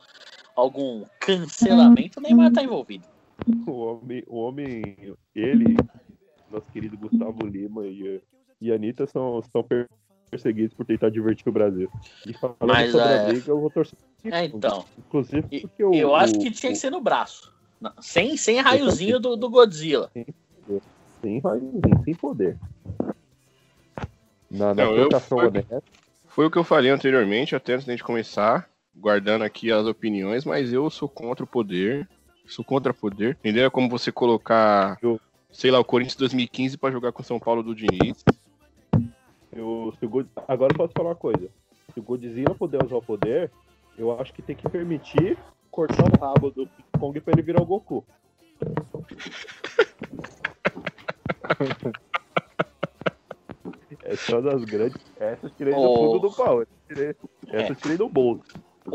algum 0.56 1.06
cancelamento, 1.20 2.20
o 2.20 2.24
Neymar 2.24 2.52
tá 2.52 2.64
envolvido. 2.64 3.06
O 3.68 3.72
homem, 3.72 4.24
o 4.28 4.38
homem, 4.38 4.96
ele, 5.36 5.76
nosso 6.52 6.70
querido 6.72 6.98
Gustavo 6.98 7.46
Lima 7.46 7.86
e, 7.86 8.22
e 8.62 8.72
a 8.72 8.76
Anitta 8.76 9.06
são, 9.08 9.42
são 9.52 9.64
per- 9.64 9.90
perseguidos 10.30 10.74
por 10.76 10.86
tentar 10.86 11.10
divertir 11.10 11.48
o 11.50 11.52
Brasil. 11.52 11.90
E 12.26 12.34
falando 12.34 12.58
Mas, 12.62 12.92
sobre 12.92 13.08
é, 13.08 13.20
a 13.20 13.26
briga, 13.26 13.52
eu 13.52 13.60
vou 13.60 13.70
torcer. 13.70 13.98
É, 14.24 14.46
então. 14.46 14.86
Inclusive, 14.98 15.62
porque 15.62 15.84
o, 15.84 15.94
Eu 15.94 16.16
acho 16.16 16.36
o- 16.36 16.40
que 16.40 16.52
tinha 16.52 16.72
que 16.72 16.78
ser 16.78 16.90
no 16.90 17.02
braço. 17.02 17.52
Não, 17.82 17.92
Sem, 18.00 18.38
sem 18.38 18.62
raiozinho 18.62 19.20
do, 19.20 19.36
do 19.36 19.50
Godzilla. 19.50 20.10
Sem 21.22 21.40
raiozinho, 21.40 22.04
sem 22.06 22.16
poder. 22.16 22.58
Na, 24.50 24.74
na 24.74 24.74
Não, 24.76 24.96
eu- 24.96 25.08
honesta, 25.08 25.84
Foi 26.28 26.46
o 26.46 26.52
que 26.52 26.58
eu 26.58 26.64
falei 26.64 26.92
anteriormente, 26.92 27.56
até 27.56 27.74
antes 27.74 27.86
da 27.86 27.92
gente 27.94 28.04
começar, 28.04 28.70
guardando 28.96 29.44
aqui 29.44 29.72
as 29.72 29.86
opiniões, 29.86 30.46
mas 30.46 30.72
eu 30.74 30.90
sou 30.90 31.08
contra 31.10 31.44
o 31.44 31.48
poder. 31.48 32.08
Sou 32.46 32.64
contra 32.66 32.94
poder. 32.94 33.38
Entendeu? 33.40 33.66
É 33.66 33.70
como 33.70 33.90
você 33.90 34.12
colocar, 34.12 35.00
sei 35.52 35.72
lá, 35.72 35.80
o 35.80 35.86
Corinthians 35.86 36.16
2015 36.18 36.78
pra 36.78 36.92
jogar 36.92 37.12
com 37.12 37.22
o 37.22 37.26
São 37.26 37.40
Paulo 37.40 37.64
do 37.64 37.74
Diniz. 37.74 38.24
eu, 39.52 39.94
se 40.00 40.06
o 40.06 40.10
God- 40.10 40.28
agora 40.48 40.74
eu 40.74 40.78
posso 40.78 40.94
falar 40.96 41.10
uma 41.10 41.16
coisa. 41.16 41.50
Se 41.94 42.00
o 42.00 42.04
Godzilla 42.04 42.54
puder 42.56 42.84
usar 42.84 42.96
o 42.98 43.02
poder, 43.02 43.50
eu 43.98 44.20
acho 44.20 44.34
que 44.34 44.42
tem 44.42 44.56
que 44.56 44.68
permitir 44.70 45.38
cortar 45.72 46.04
o 46.06 46.20
rabo 46.20 46.52
do 46.52 46.68
Kong 47.00 47.20
pra 47.22 47.34
ele 47.34 47.42
virar 47.42 47.62
o 47.62 47.66
Goku. 47.66 48.04
Essa 54.04 54.34
é 54.34 54.36
uma 54.36 54.42
das 54.52 54.64
grandes. 54.66 54.98
Essa 55.20 55.46
eu 55.46 55.50
tirei 55.52 55.74
do 55.74 55.80
Oh. 55.80 55.96
fundo 55.96 56.20
do 56.30 56.36
pau. 56.36 56.62
Essa 56.62 56.72
eu 56.90 56.96
tirei, 56.96 57.16
essa 57.52 57.72
eu 57.72 57.76
tirei 57.76 57.98
do 57.98 58.10
bolso. 58.10 58.44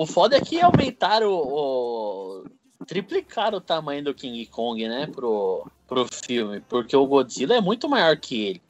O 0.01 0.07
foda 0.07 0.37
é 0.37 0.41
que 0.41 0.61
aumentaram 0.61 1.31
o. 1.31 2.43
o- 2.43 2.45
triplicaram 2.87 3.59
o 3.59 3.61
tamanho 3.61 4.05
do 4.05 4.15
King 4.15 4.47
Kong, 4.47 4.87
né? 4.89 5.07
Pro, 5.13 5.67
pro 5.87 6.07
filme. 6.25 6.61
Porque 6.69 6.97
o 6.97 7.07
Godzilla 7.07 7.57
é 7.57 7.61
muito 7.61 7.89
maior 7.89 8.17
que 8.17 8.47
ele. 8.47 8.63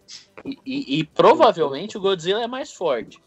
E, 0.44 0.58
e- 0.64 0.98
e 1.00 1.04
provavelmente 1.04 1.96
o 1.98 2.00
Godzilla 2.00 2.42
é 2.42 2.46
mais 2.46 2.72
forte. 2.72 3.20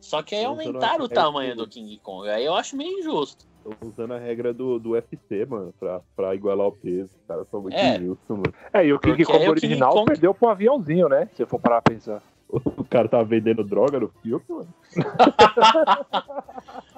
Só 0.00 0.22
que 0.22 0.34
aí 0.34 0.44
aumentaram 0.44 1.04
o 1.04 1.08
tamanho 1.08 1.54
do- 1.56 1.66
King 1.68 1.98
Kong. 2.02 2.28
Aí 2.28 2.44
eu 2.44 2.54
acho 2.54 2.76
meio 2.76 2.98
injusto. 3.00 3.44
Tô 3.62 3.88
usando 3.88 4.12
a 4.14 4.18
regra 4.18 4.54
do, 4.54 4.78
do 4.78 4.90
UFC, 4.92 5.44
mano, 5.44 5.74
pra, 5.78 6.00
pra 6.16 6.34
igualar 6.34 6.68
o 6.68 6.72
peso. 6.72 7.10
Os 7.14 7.26
caras 7.28 7.46
são 7.50 7.60
muito 7.60 7.76
É. 7.76 7.96
injustos, 7.98 8.28
mano. 8.30 8.54
É, 8.72 8.86
e 8.86 8.92
o 8.92 8.98
King 8.98 9.16
Porque 9.16 9.24
Kong 9.24 9.38
aí 9.44 9.50
o 9.50 9.54
King 9.54 9.66
original 9.66 9.92
Kong- 9.92 10.06
perdeu 10.06 10.34
um 10.40 10.48
aviãozinho, 10.48 11.08
né? 11.08 11.28
Se 11.34 11.44
for 11.44 11.60
parar 11.60 11.82
pra 11.82 11.92
pensar. 11.94 12.22
O 12.52 12.84
cara 12.84 13.08
tá 13.08 13.22
vendendo 13.22 13.62
droga 13.62 14.00
no 14.00 14.08
filme, 14.22 14.42
mano. 14.48 14.68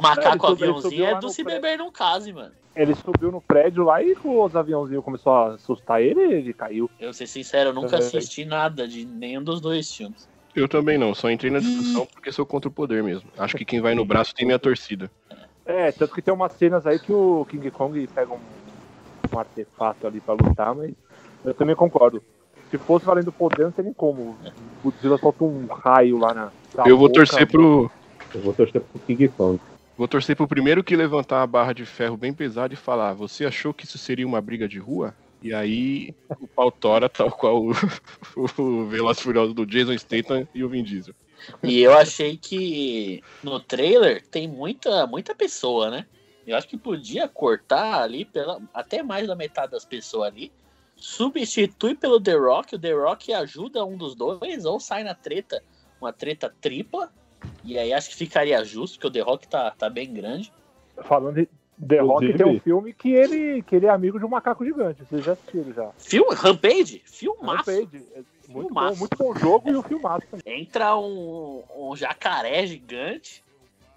Macaco 0.00 0.46
ele 0.46 0.52
ele 0.52 0.62
aviãozinho 0.70 1.04
é 1.04 1.20
do 1.20 1.28
se 1.28 1.44
prédio. 1.44 1.62
beber 1.62 1.78
não 1.78 1.90
case, 1.92 2.32
mano. 2.32 2.52
Ele 2.74 2.94
subiu 2.94 3.30
no 3.30 3.40
prédio 3.40 3.84
lá 3.84 4.02
e 4.02 4.16
os 4.24 4.56
aviãozinhos 4.56 5.04
começou 5.04 5.32
a 5.32 5.54
assustar 5.54 6.00
ele 6.00 6.20
ele 6.20 6.52
caiu. 6.54 6.90
Eu 6.98 7.08
vou 7.08 7.12
ser 7.12 7.26
sincero, 7.26 7.70
eu 7.70 7.74
nunca 7.74 7.96
É. 7.96 7.98
assisti 7.98 8.44
nada 8.44 8.88
de 8.88 9.04
nenhum 9.04 9.42
dos 9.42 9.60
dois 9.60 9.94
filmes. 9.94 10.26
Eu 10.54 10.68
também 10.68 10.98
não, 10.98 11.14
só 11.14 11.30
entrei 11.30 11.50
na 11.50 11.58
discussão 11.60 12.06
porque 12.06 12.32
sou 12.32 12.46
contra 12.46 12.68
o 12.68 12.72
poder 12.72 13.02
mesmo. 13.02 13.28
Acho 13.38 13.56
que 13.56 13.64
quem 13.64 13.80
vai 13.80 13.94
no 13.94 14.04
braço 14.04 14.34
tem 14.34 14.46
minha 14.46 14.58
torcida. 14.58 15.10
É, 15.64 15.92
tanto 15.92 16.14
que 16.14 16.22
tem 16.22 16.32
umas 16.32 16.52
cenas 16.52 16.86
aí 16.86 16.98
que 16.98 17.12
o 17.12 17.46
King 17.48 17.70
Kong 17.70 18.06
pega 18.08 18.32
um, 18.32 18.40
um 19.32 19.38
artefato 19.38 20.06
ali 20.06 20.20
pra 20.20 20.34
lutar, 20.34 20.74
mas 20.74 20.92
eu 21.44 21.54
também 21.54 21.76
concordo. 21.76 22.22
Se 22.72 22.78
fosse 22.78 23.04
valendo 23.04 23.30
poder, 23.30 23.64
não 23.64 23.70
tem 23.70 23.84
nem 23.84 23.92
como. 23.92 24.34
O 24.82 24.90
Godzilla 24.90 25.18
solta 25.18 25.44
um 25.44 25.66
raio 25.66 26.16
lá 26.16 26.32
na. 26.32 26.52
na 26.74 26.88
Eu 26.88 26.96
vou 26.96 27.06
boca, 27.08 27.20
torcer 27.20 27.46
pro. 27.46 27.90
Eu 28.34 28.40
vou 28.40 28.54
torcer 28.54 28.80
pro 28.80 28.98
King 29.00 29.28
Kong. 29.28 29.60
Vou 29.94 30.08
torcer 30.08 30.34
pro 30.34 30.48
primeiro 30.48 30.82
que 30.82 30.96
levantar 30.96 31.42
a 31.42 31.46
barra 31.46 31.74
de 31.74 31.84
ferro 31.84 32.16
bem 32.16 32.32
pesada 32.32 32.72
e 32.72 32.76
falar: 32.76 33.12
Você 33.12 33.44
achou 33.44 33.74
que 33.74 33.84
isso 33.84 33.98
seria 33.98 34.26
uma 34.26 34.40
briga 34.40 34.66
de 34.66 34.78
rua? 34.78 35.14
E 35.42 35.52
aí 35.52 36.14
o 36.40 36.48
pau 36.48 36.72
tora, 36.72 37.10
tal 37.10 37.30
qual 37.30 37.60
o, 38.34 38.62
o 38.62 38.86
Velozes 38.86 39.20
e 39.20 39.24
Furiosos 39.24 39.54
do 39.54 39.66
Jason 39.66 39.98
Statham 39.98 40.48
e 40.54 40.64
o 40.64 40.68
Vin 40.70 40.82
Diesel. 40.82 41.14
E 41.62 41.82
eu 41.82 41.92
achei 41.92 42.38
que 42.38 43.22
no 43.42 43.60
trailer 43.60 44.24
tem 44.28 44.48
muita, 44.48 45.06
muita 45.06 45.34
pessoa, 45.34 45.90
né? 45.90 46.06
Eu 46.46 46.56
acho 46.56 46.66
que 46.66 46.78
podia 46.78 47.28
cortar 47.28 48.00
ali 48.00 48.24
pela, 48.24 48.62
até 48.72 49.02
mais 49.02 49.26
da 49.26 49.36
metade 49.36 49.72
das 49.72 49.84
pessoas 49.84 50.28
ali. 50.28 50.50
Substitui 51.02 51.96
pelo 51.96 52.20
The 52.20 52.34
Rock, 52.34 52.76
o 52.76 52.78
The 52.78 52.92
Rock 52.92 53.32
ajuda 53.34 53.84
um 53.84 53.96
dos 53.96 54.14
dois, 54.14 54.64
ou 54.64 54.78
sai 54.78 55.02
na 55.02 55.14
treta, 55.16 55.60
uma 56.00 56.12
treta 56.12 56.54
tripla. 56.60 57.12
E 57.64 57.76
aí 57.76 57.92
acho 57.92 58.08
que 58.10 58.14
ficaria 58.14 58.64
justo, 58.64 58.94
porque 59.00 59.08
o 59.08 59.10
The 59.10 59.20
Rock 59.28 59.48
tá, 59.48 59.72
tá 59.72 59.90
bem 59.90 60.12
grande. 60.14 60.52
Falando 61.02 61.34
de 61.34 61.48
The 61.84 61.98
Rock, 61.98 62.24
Inclusive- 62.26 62.38
tem 62.38 62.46
um 62.56 62.60
filme 62.60 62.92
que 62.92 63.10
ele, 63.10 63.62
que 63.62 63.74
ele 63.74 63.86
é 63.86 63.90
amigo 63.90 64.16
de 64.16 64.24
um 64.24 64.28
macaco 64.28 64.64
gigante. 64.64 65.02
Vocês 65.02 65.24
já 65.24 65.32
assistiram 65.32 65.72
já. 65.72 65.90
Filme, 65.98 66.34
Rampage? 66.36 67.02
Filmaço. 67.04 67.68
Rampage. 67.68 68.06
É 68.14 68.22
Muito 68.48 68.52
bom, 68.52 68.62
Filmaço. 68.62 68.98
muito 69.00 69.16
bom 69.18 69.34
jogo 69.34 69.70
e 69.70 69.74
o 69.74 69.82
filmaço 69.82 70.24
também. 70.30 70.60
Entra 70.62 70.96
um, 70.96 71.64
um 71.76 71.96
jacaré 71.96 72.64
gigante 72.64 73.42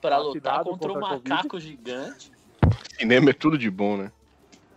pra 0.02 0.18
lutar 0.18 0.64
contra 0.64 0.92
um 0.92 1.00
macaco 1.00 1.60
gigante. 1.60 2.32
Cinema 2.98 3.30
é 3.30 3.34
tudo 3.34 3.60
de 3.60 3.70
bom, 3.70 3.96
né? 3.96 4.12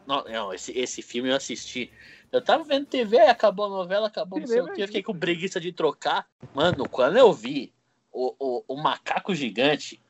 Não, 0.06 0.24
não, 0.24 0.52
esse, 0.54 0.72
esse 0.78 1.00
filme 1.00 1.30
eu 1.30 1.36
assisti. 1.36 1.90
Eu 2.30 2.42
tava 2.42 2.62
vendo 2.64 2.86
TV, 2.86 3.18
aí 3.18 3.28
acabou 3.28 3.66
a 3.66 3.68
novela, 3.68 4.06
acabou 4.08 4.38
não 4.38 4.46
sei 4.46 4.60
o 4.60 4.72
que. 4.72 4.80
é 4.80 4.84
Eu 4.84 4.86
fiquei 4.88 5.02
com 5.02 5.18
preguiça 5.18 5.60
de 5.60 5.72
trocar. 5.72 6.26
Mano, 6.54 6.88
quando 6.88 7.16
eu 7.16 7.32
vi 7.32 7.72
o, 8.12 8.34
o, 8.38 8.64
o 8.68 8.76
macaco 8.82 9.34
gigante, 9.34 10.00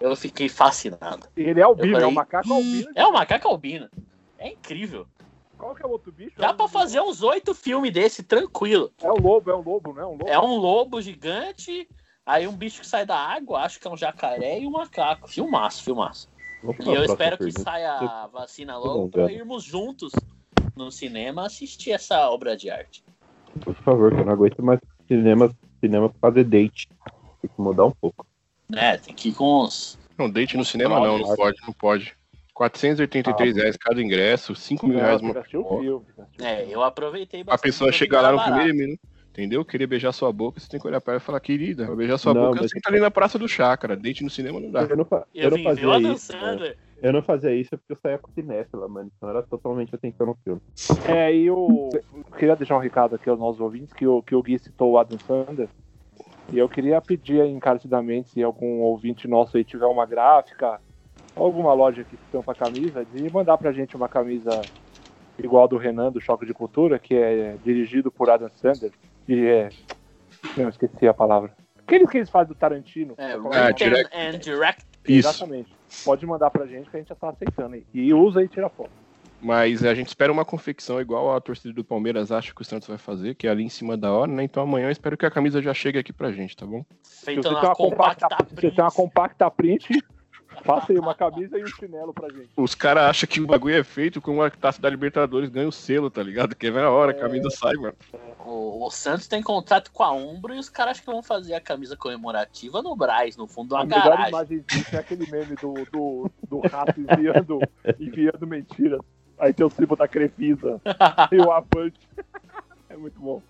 eu 0.00 0.14
fiquei 0.16 0.48
fascinado. 0.48 1.28
Ele 1.36 1.60
é 1.60 1.62
albino, 1.62 1.88
Eu 1.88 1.92
falei, 1.92 2.04
é 2.06 2.08
um 2.08 2.14
macaco 2.14 2.52
albino. 2.52 2.90
É 2.94 3.06
o 3.06 3.12
macaco 3.12 3.48
albino. 3.48 3.88
É 4.38 4.48
incrível. 4.48 5.06
Qual 5.56 5.74
que 5.74 5.82
é 5.82 5.86
o 5.86 5.90
outro 5.90 6.10
bicho? 6.10 6.38
Dá 6.38 6.48
É 6.48 6.52
pra 6.52 6.64
um- 6.64 6.68
fazer 6.68 7.00
uns 7.00 7.22
oito 7.22 7.54
filmes 7.54 7.92
desse, 7.92 8.22
tranquilo. 8.22 8.90
É 9.02 9.10
o 9.10 9.20
lobo, 9.20 9.50
é 9.50 9.54
um 9.54 9.60
lobo, 9.62 9.92
né? 9.92 10.04
Um 10.04 10.12
lobo. 10.12 10.26
É 10.28 10.38
um 10.40 10.56
lobo 10.56 11.00
gigante, 11.02 11.86
aí 12.24 12.48
um 12.48 12.56
bicho 12.56 12.80
que 12.80 12.86
sai 12.86 13.04
da 13.06 13.16
água, 13.16 13.60
acho 13.60 13.78
que 13.78 13.86
é 13.86 13.90
um 13.90 13.96
jacaré 13.96 14.58
e 14.58 14.66
um 14.66 14.70
macaco. 14.70 15.28
Filmaço, 15.28 15.84
filmaço. 15.84 16.28
E 16.62 16.88
eu 16.94 17.04
espero 17.04 17.36
que 17.38 17.44
pergunta. 17.44 17.62
saia 17.62 17.92
a 17.92 18.26
vacina 18.26 18.76
logo 18.76 19.08
pra 19.08 19.30
irmos 19.32 19.62
juntos 19.64 20.12
no 20.80 20.90
cinema 20.90 21.46
assistir 21.46 21.92
essa 21.92 22.28
obra 22.30 22.56
de 22.56 22.70
arte. 22.70 23.04
Por 23.62 23.74
favor, 23.76 24.12
que 24.14 24.20
eu 24.20 24.24
não 24.24 24.32
aguento 24.32 24.62
mais 24.62 24.80
cinema, 25.06 25.50
cinema 25.80 26.08
pra 26.08 26.30
fazer 26.30 26.44
date. 26.44 26.88
Tem 27.40 27.50
que 27.54 27.60
mudar 27.60 27.84
um 27.86 27.90
pouco. 27.92 28.26
É, 28.74 28.96
tem 28.96 29.14
que 29.14 29.28
ir 29.30 29.32
com 29.34 29.62
os. 29.62 29.98
Não, 30.18 30.30
date 30.30 30.56
no 30.56 30.64
cinema 30.64 31.00
não, 31.00 31.18
não 31.18 31.34
pode, 31.36 31.58
não 31.66 31.72
pode. 31.72 32.14
483 32.54 33.56
reais 33.56 33.76
cada 33.76 34.02
ingresso, 34.02 34.54
5 34.54 34.86
mil 34.86 34.98
reais 34.98 35.20
uma 35.22 35.42
filme. 35.44 36.02
É, 36.38 36.66
eu 36.68 36.82
aproveitei 36.82 37.40
A 37.40 37.44
bastante. 37.44 37.62
pessoa 37.70 37.88
pra 37.88 37.98
chega 37.98 38.20
lá 38.20 38.32
no 38.32 38.42
primeiro 38.42 38.74
minuto, 38.76 39.00
entendeu? 39.30 39.64
Querer 39.64 39.86
beijar 39.86 40.12
sua 40.12 40.30
boca, 40.30 40.60
você 40.60 40.68
tem 40.68 40.78
que 40.78 40.86
olhar 40.86 41.00
pra 41.00 41.14
ela 41.14 41.22
e 41.22 41.24
falar, 41.24 41.40
querida, 41.40 41.86
vai 41.86 41.96
beijar 41.96 42.18
sua 42.18 42.34
Não, 42.34 42.42
boca, 42.42 42.60
mas- 42.60 42.70
senta 42.70 42.90
ali 42.90 43.00
na 43.00 43.10
Praça 43.10 43.38
do 43.38 43.48
Chácara, 43.48 43.96
date 43.96 44.22
no 44.22 44.28
cinema 44.28 44.60
não 44.60 44.70
dá. 44.70 44.82
Eu 44.82 44.96
não, 44.96 45.06
eu 45.10 45.24
Eu 45.34 45.50
não 45.50 45.56
vim 45.56 45.62
ver 45.62 45.68
o 45.70 45.74
fazia 45.74 45.94
Adam 45.94 46.12
isso. 46.12 46.32
né? 46.36 46.74
Eu 47.02 47.12
não 47.12 47.22
fazia 47.22 47.54
isso 47.54 47.70
porque 47.70 47.92
eu 47.92 47.96
saía 47.96 48.18
com 48.18 48.30
cinéfila, 48.32 48.86
mano. 48.88 49.10
Então 49.16 49.28
era 49.30 49.42
totalmente 49.42 49.94
atenção 49.94 50.26
no 50.26 50.36
filme. 50.44 50.60
É, 51.08 51.34
e 51.34 51.46
eu 51.46 51.90
queria 52.36 52.56
deixar 52.56 52.76
um 52.76 52.80
recado 52.80 53.14
aqui 53.14 53.28
aos 53.28 53.38
nossos 53.38 53.60
ouvintes, 53.60 53.92
que 53.92 54.06
o, 54.06 54.22
que 54.22 54.34
o 54.34 54.42
Gui 54.42 54.58
citou 54.58 54.92
o 54.92 54.98
Adam 54.98 55.18
Sandler. 55.26 55.68
E 56.52 56.58
eu 56.58 56.68
queria 56.68 57.00
pedir 57.00 57.44
encarecidamente, 57.46 58.30
se 58.30 58.42
algum 58.42 58.80
ouvinte 58.80 59.28
nosso 59.28 59.56
aí 59.56 59.64
tiver 59.64 59.86
uma 59.86 60.04
gráfica, 60.04 60.80
alguma 61.36 61.72
loja 61.72 62.04
que 62.04 62.16
tampa 62.30 62.54
camisa, 62.54 63.04
de 63.04 63.30
mandar 63.30 63.56
pra 63.56 63.72
gente 63.72 63.96
uma 63.96 64.08
camisa 64.08 64.66
igual 65.38 65.64
a 65.64 65.68
do 65.68 65.78
Renan, 65.78 66.10
do 66.12 66.20
Choque 66.20 66.44
de 66.44 66.52
Cultura, 66.52 66.98
que 66.98 67.14
é 67.14 67.56
dirigido 67.64 68.10
por 68.10 68.28
Adam 68.28 68.50
Sandler. 68.56 68.92
E 69.28 69.46
é... 69.46 69.70
Não, 70.56 70.68
esqueci 70.68 71.06
a 71.06 71.14
palavra. 71.14 71.54
Aqueles 71.78 72.10
que 72.10 72.18
eles 72.18 72.30
fazem 72.30 72.48
do 72.48 72.58
Tarantino. 72.58 73.14
É, 73.16 73.38
Qual 73.38 73.52
Ah, 73.52 73.66
Written 73.66 73.88
direct- 73.88 74.16
and 74.16 74.38
Direct. 74.38 74.84
Isso. 75.08 75.28
Exatamente. 75.28 75.79
Pode 76.04 76.26
mandar 76.26 76.50
pra 76.50 76.66
gente 76.66 76.88
que 76.90 76.96
a 76.96 77.00
gente 77.00 77.08
já 77.08 77.14
tá 77.14 77.30
aceitando 77.30 77.74
aí. 77.74 77.84
E 77.92 78.12
usa 78.14 78.42
e 78.42 78.48
tira 78.48 78.68
foto. 78.68 78.90
Mas 79.42 79.82
a 79.84 79.94
gente 79.94 80.08
espera 80.08 80.30
uma 80.30 80.44
confecção 80.44 81.00
igual 81.00 81.34
a 81.34 81.40
torcida 81.40 81.72
do 81.72 81.82
Palmeiras 81.82 82.30
acha 82.30 82.54
que 82.54 82.60
o 82.60 82.64
Santos 82.64 82.86
vai 82.86 82.98
fazer, 82.98 83.34
que 83.34 83.46
é 83.46 83.50
ali 83.50 83.62
em 83.64 83.70
cima 83.70 83.96
da 83.96 84.12
hora, 84.12 84.30
né? 84.30 84.44
Então 84.44 84.62
amanhã 84.62 84.88
eu 84.88 84.90
espero 84.90 85.16
que 85.16 85.24
a 85.24 85.30
camisa 85.30 85.62
já 85.62 85.72
chegue 85.72 85.98
aqui 85.98 86.12
pra 86.12 86.30
gente, 86.30 86.54
tá 86.54 86.66
bom? 86.66 86.84
Se 87.02 87.24
Feita 87.24 87.42
você 87.42 87.48
tem 87.48 87.68
uma 87.68 87.74
compacta, 87.74 88.28
compacta 88.28 88.54
se 88.54 88.54
você 88.54 88.70
tem 88.70 88.84
uma 88.84 88.90
compacta 88.90 89.50
print, 89.50 90.04
faça 90.64 90.92
aí 90.92 90.98
uma 90.98 91.14
camisa 91.14 91.58
e 91.58 91.64
um 91.64 91.66
chinelo 91.66 92.12
pra 92.12 92.28
gente. 92.28 92.50
Os 92.56 92.74
caras 92.74 93.04
acham 93.04 93.28
que 93.28 93.40
o 93.40 93.46
bagulho 93.46 93.76
é 93.76 93.84
feito 93.84 94.20
com 94.20 94.32
uma 94.34 94.50
taça 94.50 94.80
da 94.80 94.88
Libertadores, 94.88 95.48
ganha 95.50 95.68
o 95.68 95.72
selo, 95.72 96.10
tá 96.10 96.22
ligado? 96.22 96.54
Que 96.54 96.70
vai 96.70 96.82
na 96.82 96.90
hora, 96.90 97.12
a 97.12 97.14
camisa 97.14 97.50
sai, 97.50 97.74
mano. 97.74 97.94
O, 98.44 98.86
o 98.86 98.90
Santos 98.90 99.26
tem 99.26 99.42
contrato 99.42 99.90
com 99.92 100.02
a 100.02 100.12
Umbro 100.12 100.54
e 100.54 100.58
os 100.58 100.68
caras 100.68 100.92
acham 100.92 101.04
que 101.04 101.10
vão 101.12 101.22
fazer 101.22 101.54
a 101.54 101.60
camisa 101.60 101.96
comemorativa 101.96 102.82
no 102.82 102.96
Braz, 102.96 103.36
no 103.36 103.46
fundo 103.46 103.68
de 103.68 103.74
uma 103.74 103.82
A 103.82 103.84
melhor 103.86 104.04
garagem. 104.04 104.28
imagem 104.28 104.64
disso 104.66 104.96
é 104.96 104.98
aquele 104.98 105.30
meme 105.30 105.56
do, 105.56 105.74
do, 105.92 106.30
do 106.48 106.60
rato 106.68 106.94
enviando, 107.00 107.60
enviando 107.98 108.46
mentiras. 108.46 109.00
Aí 109.38 109.52
tem 109.52 109.64
o 109.64 109.70
símbolo 109.70 109.96
da 109.96 110.06
Crefisa 110.08 110.80
e 111.32 111.38
o 111.38 111.50
Avante. 111.50 112.00
É 112.88 112.96
muito 112.96 113.18
bom. 113.18 113.42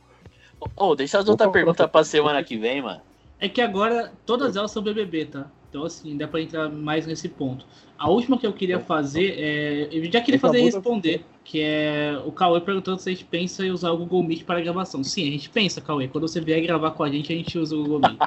Ô, 0.76 0.94
deixa 0.94 1.18
as 1.18 1.28
outras 1.28 1.50
perguntas 1.50 1.90
pra 1.90 2.04
semana 2.04 2.44
que 2.44 2.56
vem, 2.56 2.82
mano. 2.82 3.00
É 3.38 3.48
que 3.48 3.62
agora 3.62 4.12
todas 4.26 4.54
elas 4.54 4.70
são 4.70 4.82
BBB, 4.82 5.24
tá? 5.26 5.50
Então, 5.70 5.84
assim, 5.84 6.16
dá 6.16 6.26
pra 6.26 6.40
entrar 6.40 6.68
mais 6.68 7.06
nesse 7.06 7.28
ponto. 7.28 7.64
A 7.96 8.10
última 8.10 8.36
que 8.36 8.44
eu 8.44 8.52
queria 8.52 8.80
fazer 8.80 9.38
é. 9.38 9.88
Eu 9.92 10.04
já 10.10 10.20
queria 10.20 10.40
fazer 10.40 10.58
e 10.58 10.62
responder, 10.64 11.24
que 11.44 11.60
é 11.62 12.20
o 12.26 12.32
Cauê 12.32 12.60
perguntando 12.60 12.98
se 13.00 13.08
a 13.08 13.12
gente 13.12 13.24
pensa 13.24 13.64
em 13.64 13.70
usar 13.70 13.92
o 13.92 13.98
Google 13.98 14.24
Meet 14.24 14.44
para 14.44 14.60
gravação. 14.60 15.04
Sim, 15.04 15.28
a 15.28 15.30
gente 15.30 15.48
pensa, 15.48 15.80
Cauê. 15.80 16.08
Quando 16.08 16.26
você 16.26 16.40
vier 16.40 16.60
gravar 16.62 16.90
com 16.90 17.04
a 17.04 17.08
gente, 17.08 17.32
a 17.32 17.36
gente 17.36 17.56
usa 17.56 17.76
o 17.76 17.82
Google 17.84 18.00
Meet. 18.00 18.18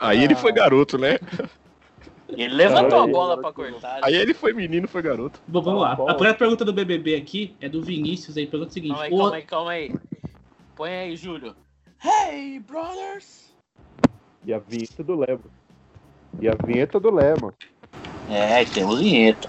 Aí 0.00 0.24
ele 0.24 0.34
foi 0.34 0.50
garoto, 0.50 0.96
né? 0.96 1.18
Ele 2.28 2.54
levantou 2.54 2.86
a 2.86 2.90
Caralho. 2.90 3.12
bola 3.12 3.36
pra 3.38 3.52
cortar. 3.52 4.00
Aí 4.02 4.14
ele 4.14 4.32
foi 4.32 4.54
menino, 4.54 4.88
foi 4.88 5.02
garoto. 5.02 5.42
Bom, 5.46 5.60
vamos 5.60 5.82
lá. 5.82 5.92
A 5.92 6.14
primeira 6.14 6.34
pergunta 6.38 6.64
do 6.64 6.72
BBB 6.72 7.16
aqui 7.16 7.54
é 7.60 7.68
do 7.68 7.82
Vinícius 7.82 8.38
aí. 8.38 8.46
Pergunta 8.46 8.70
o 8.70 8.72
seguinte: 8.72 8.92
Calma 8.94 9.04
aí, 9.04 9.12
o- 9.12 9.18
calma 9.18 9.36
aí, 9.36 9.42
calma 9.42 9.70
aí. 9.72 9.94
Põe 10.74 10.90
aí, 10.90 11.16
Júlio. 11.16 11.54
Hey, 12.02 12.58
brothers! 12.60 13.53
E 14.44 14.52
a 14.52 14.58
vinheta 14.58 15.02
do 15.02 15.14
Lemo. 15.16 15.44
E 16.40 16.48
a 16.48 16.54
vinheta 16.54 17.00
do 17.00 17.10
Lemo. 17.10 17.52
É, 18.30 18.64
temos 18.64 19.00
vinheta. 19.00 19.48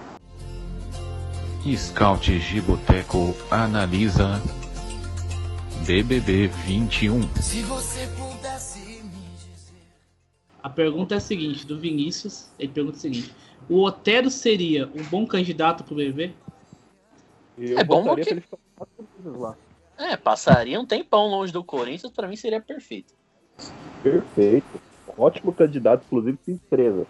Scout 1.75 2.37
Giboteco 2.39 3.35
analisa 3.49 4.39
BBB 5.85 6.47
21. 6.47 7.21
Se 7.41 7.61
você 7.63 8.07
pudesse 8.15 8.79
me 9.03 9.11
A 10.61 10.69
pergunta 10.69 11.15
é 11.15 11.17
a 11.17 11.21
seguinte, 11.21 11.65
do 11.65 11.79
Vinícius, 11.79 12.49
ele 12.59 12.71
pergunta 12.71 12.97
o 12.97 12.99
seguinte: 13.01 13.33
o 13.67 13.81
Otero 13.83 14.29
seria 14.29 14.87
um 14.95 15.03
bom 15.03 15.25
candidato 15.25 15.83
pro 15.83 15.95
BBB? 15.95 16.33
Eu 17.57 17.79
É 17.79 17.83
bom 17.83 18.03
porque- 18.03 18.29
ele 18.29 18.41
ficar 18.41 18.57
lá. 19.25 19.55
É, 19.97 20.15
passaria 20.17 20.79
um 20.79 20.85
tempão 20.85 21.27
longe 21.27 21.51
do 21.51 21.63
Corinthians, 21.63 22.11
pra 22.11 22.27
mim 22.27 22.35
seria 22.35 22.61
perfeito. 22.61 23.13
Perfeito. 24.03 24.84
Ótimo 25.17 25.53
candidato, 25.53 26.03
inclusive 26.05 26.37
sem 26.45 26.55
empresa. 26.55 27.05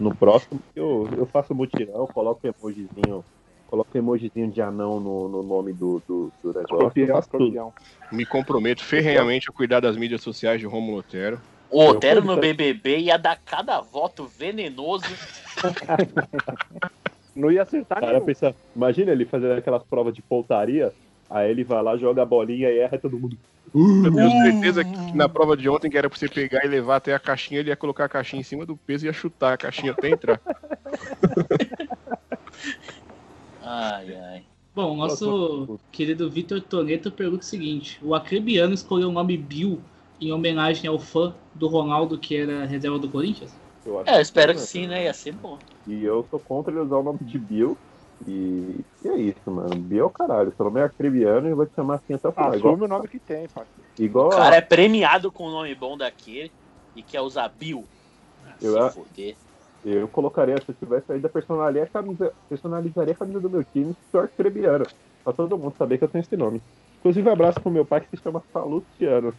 No 0.00 0.14
próximo 0.14 0.60
eu, 0.74 1.08
eu 1.16 1.26
faço 1.26 1.54
mutirão, 1.54 2.06
coloco 2.08 2.40
emojizinho, 2.46 3.24
coloco 3.68 3.96
emojizinho 3.96 4.50
de 4.50 4.60
anão 4.60 4.98
no, 4.98 5.28
no 5.28 5.42
nome 5.42 5.72
do, 5.72 6.02
do, 6.06 6.32
do 6.42 6.52
negócio. 6.52 7.72
Me 8.10 8.26
comprometo 8.26 8.84
ferrenhamente 8.84 9.48
a 9.48 9.52
cuidar 9.52 9.80
das 9.80 9.96
mídias 9.96 10.22
sociais 10.22 10.60
de 10.60 10.66
Romulo 10.66 10.98
Otero. 10.98 11.40
O 11.70 11.84
Otero 11.84 12.24
no 12.24 12.36
BBB 12.36 12.98
ia 12.98 13.16
dar 13.18 13.38
cada 13.44 13.80
voto 13.80 14.26
venenoso. 14.26 15.04
Não 17.34 17.52
ia 17.52 17.62
acertar 17.62 18.00
Cara, 18.00 18.14
nenhum. 18.14 18.24
pensa, 18.24 18.54
imagina 18.74 19.12
ele 19.12 19.26
fazendo 19.26 19.52
aquelas 19.52 19.82
provas 19.82 20.14
de 20.14 20.22
pontaria, 20.22 20.92
aí 21.30 21.50
ele 21.50 21.64
vai 21.64 21.82
lá, 21.82 21.96
joga 21.96 22.22
a 22.22 22.26
bolinha 22.26 22.70
e 22.70 22.78
erra 22.78 22.98
todo 22.98 23.18
mundo. 23.18 23.36
Eu 23.74 24.10
tenho 24.12 24.30
certeza 24.30 24.84
que 24.84 25.16
na 25.16 25.28
prova 25.28 25.56
de 25.56 25.68
ontem, 25.68 25.90
que 25.90 25.98
era 25.98 26.08
pra 26.08 26.18
você 26.18 26.28
pegar 26.28 26.64
e 26.64 26.68
levar 26.68 26.96
até 26.96 27.14
a 27.14 27.18
caixinha, 27.18 27.60
ele 27.60 27.70
ia 27.70 27.76
colocar 27.76 28.04
a 28.04 28.08
caixinha 28.08 28.40
em 28.40 28.44
cima 28.44 28.64
do 28.64 28.76
peso 28.76 29.04
e 29.04 29.08
ia 29.08 29.12
chutar 29.12 29.54
a 29.54 29.56
caixinha 29.56 29.92
até 29.92 30.08
entrar. 30.08 30.40
Ai, 33.68 34.14
ai. 34.14 34.42
Bom, 34.72 34.92
o 34.92 34.96
nosso 34.96 35.80
querido 35.90 36.30
Vitor 36.30 36.60
Toneto 36.60 37.10
pergunta 37.10 37.42
o 37.42 37.46
seguinte: 37.46 37.98
o 38.00 38.14
Acrebiano 38.14 38.74
escolheu 38.74 39.08
o 39.08 39.12
nome 39.12 39.36
Bill 39.36 39.80
em 40.20 40.30
homenagem 40.32 40.88
ao 40.88 41.00
fã 41.00 41.34
do 41.54 41.66
Ronaldo 41.66 42.16
que 42.16 42.36
era 42.36 42.64
reserva 42.64 42.98
do 42.98 43.08
Corinthians? 43.08 43.52
Eu 43.84 43.98
acho 43.98 44.10
É, 44.10 44.18
eu 44.18 44.20
espero 44.22 44.52
que 44.52 44.60
né? 44.60 44.66
sim, 44.66 44.86
né? 44.86 45.04
Ia 45.04 45.12
ser 45.12 45.32
bom. 45.32 45.58
E 45.86 46.04
eu 46.04 46.24
sou 46.30 46.38
contra 46.38 46.72
ele 46.72 46.80
usar 46.80 46.96
o 46.96 47.02
nome 47.02 47.18
de 47.22 47.38
Bill. 47.38 47.76
E, 48.26 48.80
e 49.04 49.08
é 49.08 49.16
isso, 49.16 49.50
mano. 49.50 49.74
Bill 49.76 50.04
é 50.04 50.06
o 50.06 50.10
caralho. 50.10 50.52
Seu 50.56 50.64
nome 50.64 50.80
é 50.80 50.84
acribiano 50.84 51.48
e 51.48 51.54
vai 51.54 51.66
te 51.66 51.74
chamar 51.74 51.96
assim 51.96 52.14
até 52.14 52.28
o 52.28 52.32
final. 52.32 52.54
Igual, 52.54 52.72
Assume 52.74 52.84
o 52.84 52.88
nome 52.88 53.08
que 53.08 53.18
tem, 53.18 53.46
pai. 53.48 53.64
igual 53.98 54.28
O 54.28 54.30
cara 54.30 54.56
é 54.56 54.60
premiado 54.60 55.30
com 55.30 55.46
um 55.48 55.50
nome 55.50 55.74
bom 55.74 55.96
daquele 55.96 56.50
e 56.94 57.02
quer 57.02 57.20
usar 57.20 57.48
Bill. 57.48 57.84
Ah, 58.46 58.54
Eu 58.60 58.90
se 58.90 58.94
foder. 58.94 59.36
eu 59.84 60.08
colocaria, 60.08 60.56
se 60.56 60.70
eu 60.70 60.74
tivesse 60.74 61.12
ainda 61.12 61.28
personalizaria 61.28 61.82
a 61.82 61.86
camisa, 61.86 62.32
personalizaria 62.48 63.12
a 63.12 63.16
camisa 63.16 63.40
do 63.40 63.50
meu 63.50 63.64
time 63.64 63.94
se 64.10 64.16
arcrebiano. 64.16 64.86
Pra 65.22 65.32
todo 65.32 65.58
mundo 65.58 65.74
saber 65.76 65.98
que 65.98 66.04
eu 66.04 66.08
tenho 66.08 66.22
esse 66.22 66.36
nome. 66.36 66.62
Inclusive, 67.00 67.28
abraço 67.28 67.60
pro 67.60 67.70
meu 67.70 67.84
pai 67.84 68.00
que 68.00 68.16
se 68.16 68.22
chama 68.22 68.42
Salustiano. 68.52 69.34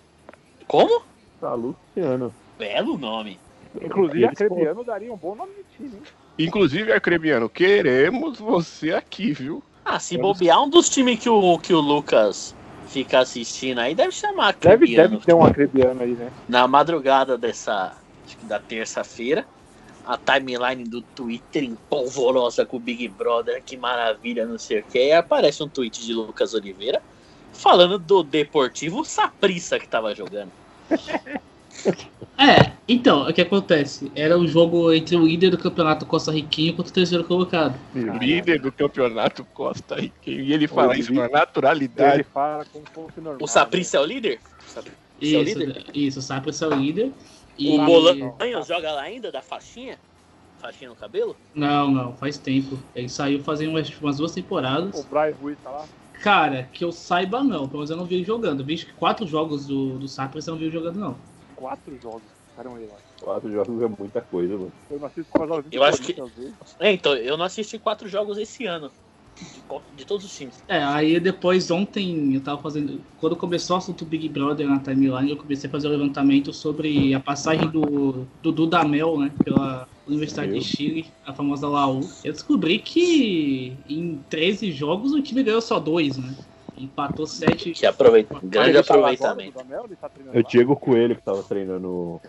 Como? 0.68 1.02
Salustiano. 1.40 2.34
Belo 2.58 2.98
nome. 2.98 3.40
Inclusive, 3.82 4.24
Eles 4.24 4.32
Acrebiano 4.42 4.84
daria 4.84 5.14
um 5.14 5.18
bom 5.18 5.36
nome 5.36 5.52
de 5.54 5.64
time, 5.78 5.96
hein? 5.98 6.04
Inclusive, 6.38 6.92
Arcrebiano, 6.92 7.50
queremos 7.50 8.40
você 8.40 8.92
aqui, 8.94 9.32
viu? 9.32 9.64
Ah, 9.84 10.00
se 10.00 10.18
bobear 10.18 10.62
um 10.62 10.70
dos 10.70 10.90
times 10.90 11.20
que 11.20 11.30
o, 11.30 11.58
que 11.58 11.74
o 11.74 11.80
Lucas 11.80 12.54
fica 12.88 13.20
assistindo 13.20 13.80
aí, 13.80 13.96
deve 13.96 14.12
chamar 14.12 14.54
Deve, 14.60 14.76
Acrebiano. 14.76 15.10
deve 15.10 15.26
ter 15.26 15.34
um 15.34 15.44
Acrebiano 15.44 16.04
aí, 16.04 16.12
né? 16.12 16.32
Na 16.48 16.68
madrugada 16.68 17.38
dessa, 17.38 17.96
acho 18.26 18.38
que 18.38 18.46
da 18.46 18.60
terça-feira, 18.60 19.46
a 20.06 20.18
timeline 20.18 20.84
do 20.84 21.02
Twitter 21.02 21.64
em 21.64 21.76
polvorosa 21.90 22.66
com 22.66 22.78
o 22.78 22.80
Big 22.80 23.08
Brother, 23.08 23.62
que 23.64 23.76
maravilha, 23.76 24.46
não 24.46 24.58
sei 24.58 24.80
o 24.80 24.84
que, 24.84 25.00
e 25.00 25.12
aparece 25.12 25.64
um 25.64 25.68
tweet 25.68 26.06
de 26.06 26.14
Lucas 26.14 26.54
Oliveira 26.54 27.02
falando 27.54 27.98
do 27.98 28.24
Deportivo 28.24 29.04
Saprissa 29.04 29.80
que 29.80 29.88
tava 29.88 30.14
jogando. 30.14 30.52
É, 32.40 32.72
então, 32.88 33.28
o 33.28 33.34
que 33.34 33.42
acontece? 33.42 34.12
Era 34.16 34.38
um 34.38 34.46
jogo 34.48 34.94
entre 34.94 35.16
o 35.16 35.26
líder 35.26 35.50
do 35.50 35.58
campeonato 35.58 36.06
Costa-Riquinho 36.06 36.76
contra 36.76 36.92
o 36.92 36.94
terceiro 36.94 37.24
colocado. 37.24 37.76
Líder 37.96 38.62
do 38.62 38.72
campeonato 38.72 39.44
Costa 39.56 39.96
Riquenho. 39.96 40.42
E 40.42 40.54
ele 40.54 40.68
fala 40.68 40.94
Ele- 40.94 41.00
isso 41.00 41.10
com 41.10 41.16
uma 41.16 41.26
Ele 41.26 41.34
naturalidade. 41.34 42.24
fala 42.32 42.64
como 42.72 42.86
se 42.86 42.94
fosse 42.94 43.20
normal. 43.20 43.40
O 43.42 43.48
Saprissa 43.48 43.98
é 43.98 44.00
o 44.02 44.06
líder? 44.06 44.40
O 44.68 44.70
Saprissa 44.70 44.96
é 45.20 45.26
o 45.26 45.42
Isso, 45.42 45.60
líder? 45.60 45.86
isso, 45.96 46.20
o 46.20 46.22
Sapres 46.22 46.62
é 46.62 46.68
o 46.68 46.74
líder. 46.76 47.12
E... 47.58 47.76
O 47.76 47.84
Bolanhos 47.84 48.68
joga 48.68 48.92
lá 48.92 49.02
ainda, 49.02 49.32
da 49.32 49.42
faixinha? 49.42 49.98
Faixinha 50.60 50.92
no 50.92 50.96
cabelo? 50.96 51.36
Não, 51.56 51.90
não, 51.90 52.14
faz 52.18 52.38
tempo. 52.38 52.78
Ele 52.96 53.10
saiu 53.10 53.42
fazendo 53.44 53.72
umas, 53.72 53.90
umas 54.00 54.18
duas 54.18 54.32
O 54.32 54.36
temporadas. 54.36 55.04
Brian 55.10 55.34
Ruiz 55.42 55.58
tá 55.64 55.72
lá. 55.72 55.86
Cara, 56.22 56.70
que 56.72 56.84
eu 56.84 56.92
saiba 56.92 57.44
não, 57.44 57.68
pelo 57.68 57.80
menos 57.80 57.90
eu 57.90 57.98
não 57.98 58.06
vi 58.06 58.14
ele 58.16 58.24
jogando. 58.24 58.60
Eu 58.60 58.66
vi 58.66 58.76
que 58.78 58.94
quatro 58.94 59.26
jogos 59.26 59.66
do, 59.66 59.98
do 59.98 60.08
Sapres 60.08 60.46
eu 60.46 60.52
não 60.52 60.60
vi 60.60 60.66
ele 60.66 60.74
jogando, 60.74 60.98
não. 61.00 61.16
Quatro 61.58 62.00
jogos. 62.00 62.22
Caramba, 62.56 62.78
aí, 62.78 62.86
lá. 62.86 62.96
Quatro 63.20 63.52
jogos 63.52 63.82
é 63.82 63.88
muita 63.88 64.22
coisa, 64.22 64.56
mano. 64.56 64.72
Eu 64.90 65.00
não 65.00 65.08
assisto 65.08 65.32
quase 65.32 65.52
aos 65.52 65.64
20 65.64 65.74
Eu 65.74 65.84
acho 65.84 66.02
que-? 66.04 66.16
É, 66.80 66.92
então, 66.92 67.16
eu 67.16 67.36
não 67.36 67.46
assisti 67.46 67.80
quatro 67.80 68.08
jogos 68.08 68.38
esse 68.38 68.66
ano. 68.66 68.92
De, 69.36 69.98
de 69.98 70.06
todos 70.06 70.26
os 70.26 70.36
times. 70.36 70.64
É, 70.68 70.84
aí 70.84 71.20
depois 71.20 71.70
ontem 71.70 72.36
eu 72.36 72.42
tava 72.42 72.62
fazendo. 72.62 73.02
Quando 73.20 73.36
começou 73.36 73.76
o 73.76 73.80
assunto 73.80 74.06
Big 74.06 74.30
Brother 74.30 74.68
na 74.68 74.80
timeline, 74.80 75.30
eu 75.30 75.38
comecei 75.38 75.68
a 75.68 75.72
fazer 75.72 75.88
o 75.88 75.92
levantamento 75.92 76.54
sobre 76.54 77.14
a 77.14 77.20
passagem 77.20 77.68
do, 77.70 78.26
do 78.42 78.52
Dudamel, 78.52 79.20
né? 79.20 79.32
Pela 79.44 79.88
Universidade 80.08 80.52
Meu. 80.52 80.60
de 80.60 80.66
Chile, 80.66 81.06
a 81.26 81.34
famosa 81.34 81.68
Laú. 81.68 82.02
Eu 82.24 82.34
descobri 82.34 82.80
que 82.80 83.78
em 83.88 84.18
13 84.30 84.72
jogos 84.72 85.12
o 85.12 85.22
time 85.22 85.44
ganhou 85.44 85.62
só 85.62 85.80
dois, 85.80 86.18
né? 86.18 86.36
Empatou 86.78 87.26
7. 87.26 87.72
Que 87.72 87.86
aproveita, 87.86 88.40
grande 88.44 88.78
aproveitamento. 88.78 89.58
tá 90.00 90.10
É 90.34 90.40
o? 90.40 90.44
Diego 90.44 90.76
Coelho 90.76 91.16
que 91.16 91.22
tava 91.24 91.42
treinando. 91.44 92.22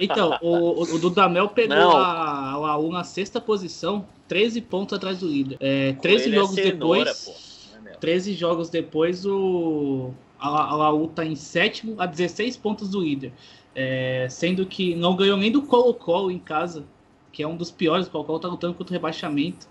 Então, 0.00 0.38
o, 0.40 0.82
o, 0.82 0.98
Dudamel 0.98 1.48
pegou 1.48 1.76
Não. 1.76 1.96
a, 1.96 2.52
a 2.52 2.56
Laú 2.56 2.90
na 2.90 3.04
sexta 3.04 3.40
posição, 3.40 4.06
13 4.28 4.62
pontos 4.62 4.96
atrás 4.96 5.18
do 5.20 5.26
líder. 5.26 5.58
É, 5.60 5.92
13 5.94 6.24
Coelho 6.24 6.34
é 6.34 6.38
jogos 6.40 6.54
cenoura, 6.54 7.04
depois. 7.04 7.24
pô. 7.24 7.70
Não 7.72 7.78
é 7.78 7.82
meu. 7.90 7.98
13 7.98 8.32
jogos 8.32 8.70
depois, 8.70 9.26
o 9.26 10.10
a, 10.38 10.48
La- 10.48 10.68
a 10.70 10.76
Laú 10.76 11.08
tá 11.08 11.24
em 11.24 11.34
sétimo 11.36 11.96
a 11.98 12.06
16 12.06 12.56
pontos 12.56 12.88
do 12.90 13.00
líder. 13.00 13.32
É, 13.74 14.26
sendo 14.30 14.64
que 14.64 14.94
não 14.94 15.16
ganhou 15.16 15.36
nem 15.36 15.50
do 15.50 15.62
Colo-Colo 15.62 16.30
em 16.30 16.38
casa, 16.38 16.84
que 17.32 17.42
é 17.42 17.48
um 17.48 17.56
dos 17.56 17.70
piores. 17.70 18.06
O 18.06 18.10
Colo-Colo 18.10 18.38
tá 18.38 18.48
lutando 18.48 18.74
contra 18.74 18.92
o 18.92 18.94
rebaixamento. 18.94 19.66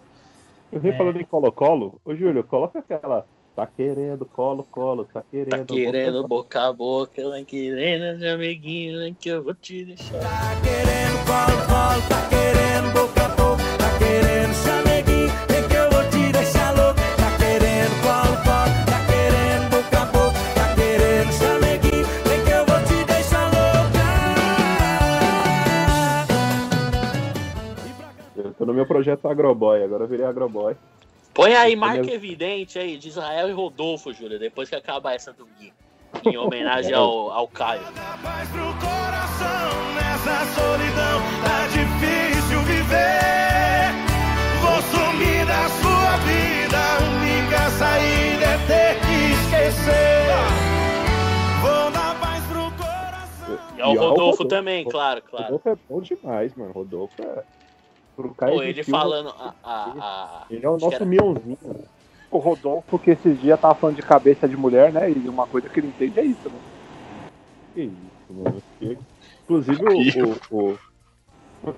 Eu 0.71 0.79
vi 0.79 0.91
falando 0.97 1.19
em 1.21 1.25
Colo-Colo. 1.25 1.99
Ô, 2.03 2.13
Júlio, 2.15 2.43
coloca 2.43 2.79
aquela. 2.79 3.25
Tá 3.55 3.67
querendo 3.67 4.25
Colo-Colo, 4.25 5.05
tá 5.13 5.21
querendo. 5.29 5.51
Tá 5.51 5.63
querendo 5.63 6.27
boca 6.27 6.69
a 6.69 6.73
boca, 6.73 7.21
tá 7.21 7.43
querendo 7.45 8.17
de 8.17 8.27
amiguinho, 8.27 8.97
né, 8.97 9.15
que 9.19 9.29
eu 9.29 9.43
vou 9.43 9.53
te 9.53 9.85
deixar. 9.85 10.19
Tá 10.19 10.59
querendo 10.63 11.23
colo, 11.27 11.61
colo, 11.67 12.01
tá 12.09 12.27
querendo 12.29 12.91
boca 12.93 13.23
a 13.23 13.29
boca, 13.29 13.63
tá 13.77 13.95
querendo 13.99 14.53
chameguinho, 14.55 15.29
vem 15.47 15.67
que 15.69 15.75
eu 15.75 15.87
vou 15.91 16.03
te 16.09 16.31
deixar 16.31 16.71
louco. 16.75 16.99
Tá 17.15 17.29
querendo 17.37 17.93
colo, 18.01 18.35
colo, 18.41 18.73
tá 18.89 18.97
querendo 19.05 19.69
boca 19.69 20.01
a 20.01 20.05
boca, 20.07 20.33
tá 20.55 20.73
querendo 20.73 21.31
chameguinho, 21.37 22.05
vem 22.25 22.41
que 22.43 22.49
eu 22.49 22.65
vou 22.65 22.81
te 22.89 23.05
deixar 23.05 23.45
louca. 23.53 24.01
Eu 28.35 28.53
tô 28.55 28.65
no 28.65 28.73
meu 28.73 28.87
projeto 28.87 29.27
Agroboy, 29.27 29.83
agora 29.83 30.05
eu 30.05 30.07
virei 30.07 30.25
Agroboy. 30.25 30.75
Põe 31.33 31.55
aí 31.55 31.75
marca 31.75 32.11
é 32.11 32.13
evidente 32.13 32.77
aí 32.77 32.95
de 32.95 33.07
Israel 33.07 33.49
e 33.49 33.51
Rodolfo, 33.51 34.13
Júlio, 34.13 34.37
depois 34.37 34.69
que 34.69 34.75
acaba 34.75 35.13
essa 35.13 35.33
domingo. 35.33 35.73
Em 36.25 36.37
homenagem 36.37 36.91
é. 36.93 36.95
ao, 36.95 37.31
ao 37.31 37.47
Caio. 37.47 37.81
Paz 38.21 38.49
pro 38.49 38.61
coração, 38.75 39.93
nessa 39.95 40.45
solidão 40.53 41.21
tá 41.43 41.67
difícil 41.67 42.59
viver. 42.61 43.89
Vou 44.61 44.81
sumir 44.93 45.45
da 45.47 45.67
sua 45.81 46.17
vida, 46.17 46.77
única 47.17 47.69
saída 47.71 48.45
é 48.45 48.57
ter 48.67 48.99
que 49.01 49.33
esquecer. 49.33 50.27
Vou 51.61 51.91
dar 51.91 52.19
paz 52.19 52.43
pro 52.45 52.71
coração. 52.77 53.59
E 53.75 53.81
ao 53.81 53.89
Rodolfo, 53.89 54.03
e 54.03 54.05
ao 54.05 54.09
Rodolfo 54.09 54.45
também, 54.45 54.83
Rodolfo, 54.83 54.97
claro, 54.97 55.21
claro. 55.23 55.45
Rodolfo 55.45 55.69
é 55.69 55.77
bom 55.89 55.99
demais, 55.99 56.55
mano. 56.55 56.71
Rodolfo 56.73 57.21
é 57.23 57.43
Pro 58.15 58.33
Caio 58.35 58.55
Pô, 58.55 58.63
ele 58.63 58.83
Silva, 58.83 58.99
falando. 58.99 59.29
A, 59.29 59.53
a, 59.63 59.83
a- 59.99 60.45
Ele 60.49 60.65
é 60.65 60.69
o 60.69 60.73
nosso 60.77 60.95
era- 60.95 61.05
Mionzinho. 61.05 61.57
O 62.29 62.37
Rodolfo, 62.39 62.97
que 62.97 63.11
esses 63.11 63.39
dias 63.39 63.59
tava 63.59 63.75
falando 63.75 63.95
de 63.95 64.01
cabeça 64.01 64.47
de 64.47 64.57
mulher, 64.57 64.91
né? 64.91 65.09
E 65.11 65.29
uma 65.29 65.45
coisa 65.45 65.69
que 65.69 65.79
ele 65.79 65.87
entende 65.87 66.19
é 66.19 66.23
isso, 66.25 66.49
né? 66.49 66.59
Que 67.75 67.81
isso, 67.83 68.33
mano. 68.33 68.61
Que- 68.79 68.97
Inclusive 69.43 69.83
o, 69.85 70.35
o, 70.55 70.77
o, 71.63 71.75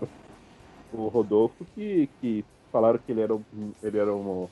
o 0.93 1.07
Rodolfo 1.09 1.65
que, 1.75 2.09
que 2.21 2.45
falaram 2.71 2.99
que 2.99 3.11
ele 3.11 3.21
era 3.21 3.35
um. 3.35 3.43
Ele 3.83 3.97
era 3.97 4.13
um. 4.15 4.47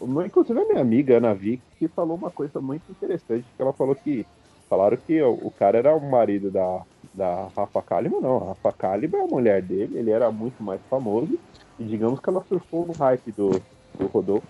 uma- 0.00 0.26
Inclusive 0.26 0.58
a 0.60 0.64
minha 0.66 0.80
amiga 0.80 1.16
Ana 1.18 1.32
Vick 1.34 1.62
que 1.78 1.86
falou 1.88 2.16
uma 2.16 2.30
coisa 2.30 2.60
muito 2.60 2.90
interessante, 2.90 3.44
que 3.56 3.62
ela 3.62 3.72
falou 3.72 3.94
que. 3.94 4.26
Falaram 4.68 4.96
que 4.96 5.22
o, 5.22 5.32
o 5.46 5.50
cara 5.52 5.78
era 5.78 5.94
o 5.94 6.10
marido 6.10 6.50
da, 6.50 6.82
da 7.14 7.48
Rafa 7.56 7.80
Kalimann, 7.80 8.20
não. 8.20 8.42
A 8.42 8.46
Rafa 8.48 8.72
Kalimann 8.72 9.20
é 9.20 9.24
a 9.24 9.28
mulher 9.28 9.62
dele, 9.62 9.98
ele 9.98 10.10
era 10.10 10.30
muito 10.30 10.62
mais 10.62 10.80
famoso. 10.90 11.38
E 11.78 11.84
digamos 11.84 12.20
que 12.20 12.28
ela 12.28 12.44
surfou 12.48 12.86
no 12.86 12.92
hype 12.92 13.32
do, 13.32 13.62
do 13.98 14.06
Rodolfo. 14.06 14.46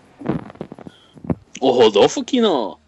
O 1.60 1.70
Rodolfo 1.70 2.24
que 2.24 2.40
no, 2.40 2.78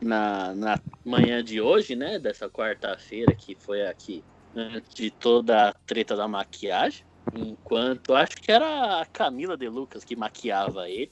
na, 0.00 0.54
na 0.54 0.80
manhã 1.04 1.42
de 1.42 1.60
hoje, 1.60 1.96
né? 1.96 2.18
Dessa 2.18 2.48
quarta-feira, 2.48 3.34
que 3.34 3.54
foi 3.54 3.86
aqui, 3.86 4.22
de 4.94 5.10
toda 5.10 5.68
a 5.68 5.72
treta 5.86 6.16
da 6.16 6.28
maquiagem, 6.28 7.04
enquanto 7.34 8.14
acho 8.14 8.36
que 8.36 8.50
era 8.50 9.00
a 9.00 9.06
Camila 9.06 9.56
de 9.56 9.68
Lucas 9.68 10.04
que 10.04 10.16
maquiava 10.16 10.88
ele, 10.88 11.10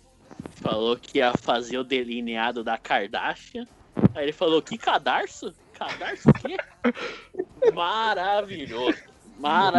falou 0.51 0.97
que 0.97 1.19
ia 1.19 1.33
fazer 1.37 1.79
o 1.79 1.85
delineado 1.85 2.63
da 2.63 2.79
Kardashian. 2.79 3.67
Aí 4.15 4.25
ele 4.25 4.33
falou, 4.33 4.63
que 4.63 4.79
cadarço? 4.79 5.53
Cadarço 5.79 6.29
o 6.29 6.33
quê? 6.35 6.57
Maravilhoso. 7.75 8.99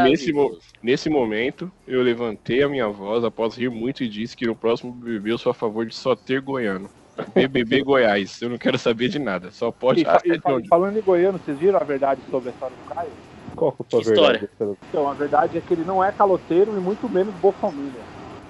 Nesse, 0.03 0.33
mo- 0.33 0.43
Maravilhoso. 0.43 0.61
nesse 0.83 1.09
momento, 1.09 1.71
eu 1.87 2.01
levantei 2.01 2.61
a 2.61 2.69
minha 2.69 2.87
voz 2.89 3.23
após 3.23 3.55
rir 3.55 3.69
muito 3.69 4.03
e 4.03 4.09
disse 4.09 4.35
que 4.35 4.45
no 4.45 4.55
próximo 4.55 4.91
BBB 4.91 5.31
eu 5.31 5.37
sou 5.37 5.49
a 5.51 5.53
favor 5.53 5.85
de 5.85 5.95
só 5.95 6.15
ter 6.15 6.41
goiano. 6.41 6.89
BBB 7.33 7.81
Goiás, 7.83 8.41
eu 8.41 8.49
não 8.49 8.57
quero 8.57 8.77
saber 8.77 9.07
de 9.07 9.17
nada, 9.19 9.49
só 9.51 9.71
pode. 9.71 10.01
E, 10.01 10.03
e 10.03 10.67
falando 10.67 10.97
em 10.97 11.01
goiano, 11.01 11.39
vocês 11.39 11.57
viram 11.57 11.79
a 11.79 11.83
verdade 11.83 12.21
sobre 12.29 12.49
a 12.49 12.51
história 12.51 12.75
do 12.75 12.83
Caio? 12.93 13.11
Qual 13.55 13.71
que 13.71 13.83
é 13.83 13.85
a 13.85 13.89
sua 13.89 14.01
Que 14.01 14.09
história? 14.09 14.39
verdade? 14.39 14.77
Então, 14.89 15.07
a 15.09 15.13
verdade 15.13 15.57
é 15.57 15.61
que 15.61 15.73
ele 15.73 15.85
não 15.85 16.03
é 16.03 16.11
caloteiro 16.11 16.75
e 16.77 16.79
muito 16.81 17.07
menos 17.09 17.33
bolsominion. 17.35 18.03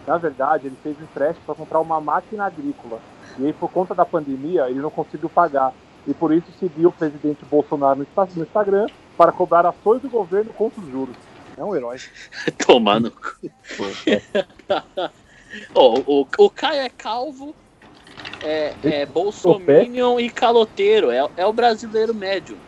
Na 0.08 0.18
verdade, 0.18 0.68
ele 0.68 0.78
fez 0.82 0.98
um 1.00 1.04
empréstimo 1.04 1.46
para 1.46 1.56
comprar 1.56 1.80
uma 1.80 2.02
máquina 2.02 2.46
agrícola. 2.46 3.00
E 3.40 3.46
aí, 3.46 3.54
por 3.54 3.70
conta 3.70 3.94
da 3.94 4.06
pandemia, 4.06 4.68
ele 4.70 4.80
não 4.80 4.90
conseguiu 4.92 5.30
pagar. 5.30 5.74
E 6.08 6.14
por 6.14 6.34
isso 6.34 6.52
seguiu 6.54 6.90
o 6.90 6.94
presidente 6.94 7.46
Bolsonaro 7.46 7.98
no 8.00 8.04
Insta- 8.04 8.28
no 8.36 8.44
Instagram 8.44 8.86
para 9.18 9.32
cobrar 9.32 9.66
ações 9.66 10.02
do 10.02 10.10
governo 10.10 10.54
contra 10.54 10.82
os 10.82 10.90
juros. 10.90 11.18
É 11.58 11.64
um 11.64 11.76
herói. 11.76 11.98
Tomando. 12.68 13.14
Ó, 15.74 16.00
o, 16.06 16.28
o 16.38 16.50
Caio 16.50 16.82
é 16.82 16.90
calvo, 16.90 17.56
é, 18.44 18.76
é 18.84 19.06
bolsominion 19.06 20.20
e 20.20 20.30
caloteiro. 20.30 21.10
É, 21.12 21.28
é 21.38 21.46
o 21.46 21.54
brasileiro 21.54 22.14
médio. 22.14 22.60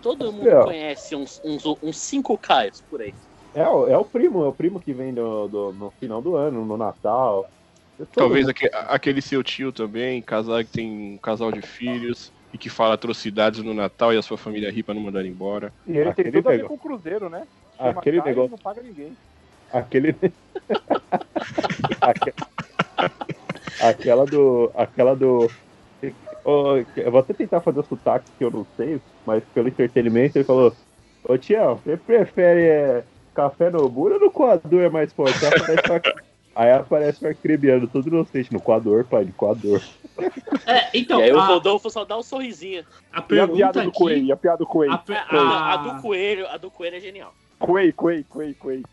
Todo 0.00 0.32
mundo 0.32 0.48
É. 0.48 0.62
conhece 0.64 1.14
uns, 1.14 1.40
uns, 1.44 1.62
uns 1.82 1.98
cinco 1.98 2.38
Caios 2.38 2.82
por 2.88 3.02
aí. 3.02 3.14
É, 3.52 3.68
o- 3.68 3.86
é 3.86 3.98
o 3.98 4.04
primo, 4.04 4.44
é 4.44 4.48
o 4.48 4.52
primo 4.52 4.80
que 4.80 4.94
vem 4.94 5.12
do, 5.12 5.46
do- 5.48 5.72
no 5.72 5.90
final 6.00 6.22
do 6.22 6.36
ano, 6.36 6.64
no 6.64 6.76
Natal. 6.76 7.46
É 7.98 8.04
Talvez 8.06 8.46
mundo. 8.46 8.50
aque- 8.52 8.70
aquele 8.72 9.20
seu 9.20 9.42
tio 9.42 9.72
também, 9.72 10.22
casal 10.22 10.58
que 10.64 10.70
tem 10.70 11.14
um 11.14 11.18
casal 11.18 11.52
de 11.52 11.60
filhos 11.60 12.32
e 12.52 12.58
que 12.58 12.68
fala 12.68 12.94
atrocidades 12.94 13.62
no 13.62 13.72
Natal 13.74 14.12
e 14.12 14.16
a 14.16 14.22
sua 14.22 14.36
família 14.36 14.70
ri 14.70 14.82
pra 14.82 14.94
não 14.94 15.02
mandar 15.02 15.24
embora. 15.24 15.72
E 15.86 15.92
ele 15.96 16.08
Aquele 16.10 16.30
tem 16.30 16.40
tudo 16.42 16.48
a 16.48 16.52
ver 16.52 16.56
negócio. 16.58 16.78
com 16.78 16.86
o 16.86 16.90
Cruzeiro, 16.90 17.28
né? 17.28 17.46
Chama 17.76 17.90
Aquele 18.00 18.20
negócio. 18.22 18.50
não 18.50 18.58
paga 18.58 18.82
ninguém. 18.82 19.16
Aquele. 19.72 20.14
Aque- 22.00 22.34
aquela 23.80 24.24
do. 24.26 24.70
Aquela 24.74 25.14
do. 25.14 25.50
Eu 26.96 27.10
vou 27.10 27.20
até 27.20 27.34
tentar 27.34 27.60
fazer 27.60 27.80
o 27.80 27.84
sotaque 27.84 28.30
que 28.38 28.44
eu 28.44 28.50
não 28.50 28.66
sei, 28.76 29.00
mas 29.26 29.42
pelo 29.54 29.68
entretenimento 29.68 30.36
ele 30.38 30.44
falou: 30.44 30.74
Ô 31.28 31.36
Tião, 31.38 31.76
você 31.76 31.96
prefere 31.96 32.62
é, 32.62 33.04
café 33.34 33.70
no 33.70 33.88
burro 33.88 34.14
ou 34.14 34.20
no 34.20 34.30
coador 34.30 34.82
é 34.82 34.88
mais 34.88 35.12
forte? 35.12 35.44
Aí 35.44 35.52
aparece, 35.52 35.90
uma- 35.90 36.02
Aí 36.56 36.72
aparece 36.72 37.24
o 37.24 37.28
arcrebiano 37.28 37.86
todo 37.86 38.08
inocente 38.08 38.52
no 38.52 38.60
coador, 38.60 39.04
pai, 39.04 39.24
no 39.24 39.32
coador. 39.32 39.80
É, 40.66 40.90
então, 40.98 41.20
e 41.20 41.24
aí 41.24 41.32
o 41.32 41.38
a, 41.38 41.46
Rodolfo 41.46 41.90
só 41.90 42.04
dá 42.04 42.16
um 42.16 42.22
sorrisinho. 42.22 42.84
a 43.12 43.16
E 43.16 43.18
a 43.18 43.22
pergunta 43.22 43.56
piada 43.56 43.82
do 43.82 43.88
aqui... 43.88 43.98
Coelho? 43.98 44.24
E 44.24 44.32
a 44.32 44.36
piada 44.36 44.58
do 44.58 44.66
Coelho? 44.66 44.92
a 44.92 44.98
per- 44.98 45.26
A, 45.28 45.72
a- 45.72 45.76
do 45.76 46.02
coelho, 46.02 46.46
a 46.48 46.56
do 46.56 46.70
coelho 46.70 46.96
é 46.96 47.00
genial. 47.00 47.34
Coelho, 47.58 47.92
Coelho, 47.94 48.24
Coelho, 48.28 48.54
Coelho. 48.54 48.84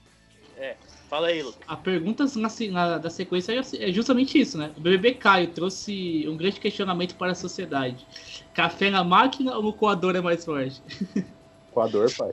Fala 1.10 1.28
aí, 1.28 1.42
Lucas. 1.42 1.62
A 1.68 1.78
pergunta 1.78 2.26
na, 2.36 2.50
na- 2.72 2.98
da 2.98 3.10
sequência 3.10 3.54
é 3.80 3.92
justamente 3.94 4.38
isso, 4.38 4.58
né? 4.58 4.72
O 4.76 4.82
BBB 4.82 5.14
Caio 5.14 5.48
trouxe 5.48 6.26
um 6.28 6.36
grande 6.36 6.60
questionamento 6.60 7.16
para 7.16 7.32
a 7.32 7.36
sociedade. 7.36 8.06
Café 8.54 8.90
na 8.90 9.04
máquina 9.06 9.56
ou 9.56 9.64
no 9.64 9.72
coador 9.72 10.16
é 10.18 10.22
mais 10.22 10.44
forte? 10.44 10.82
Coador, 11.72 12.12
pai. 12.18 12.32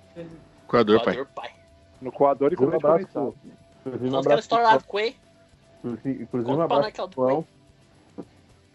Coador, 0.67 1.05
pai. 1.05 1.15
Voador, 1.15 1.33
pai. 1.35 1.51
No 2.01 2.11
coador 2.11 2.53
e 2.53 2.57
com 2.57 2.65
Inclusive 2.65 2.87
um 2.87 2.95
leite 2.95 3.11
abraço 3.11 3.35
inclusive 3.87 4.11
um 4.11 4.19
abraço 4.19 4.55
lá 4.55 4.77
do 4.77 4.85
coelho. 4.85 5.15
Inclusive, 5.85 6.23
inclusive 6.23 6.53
um 6.53 6.61
abraço 6.63 7.11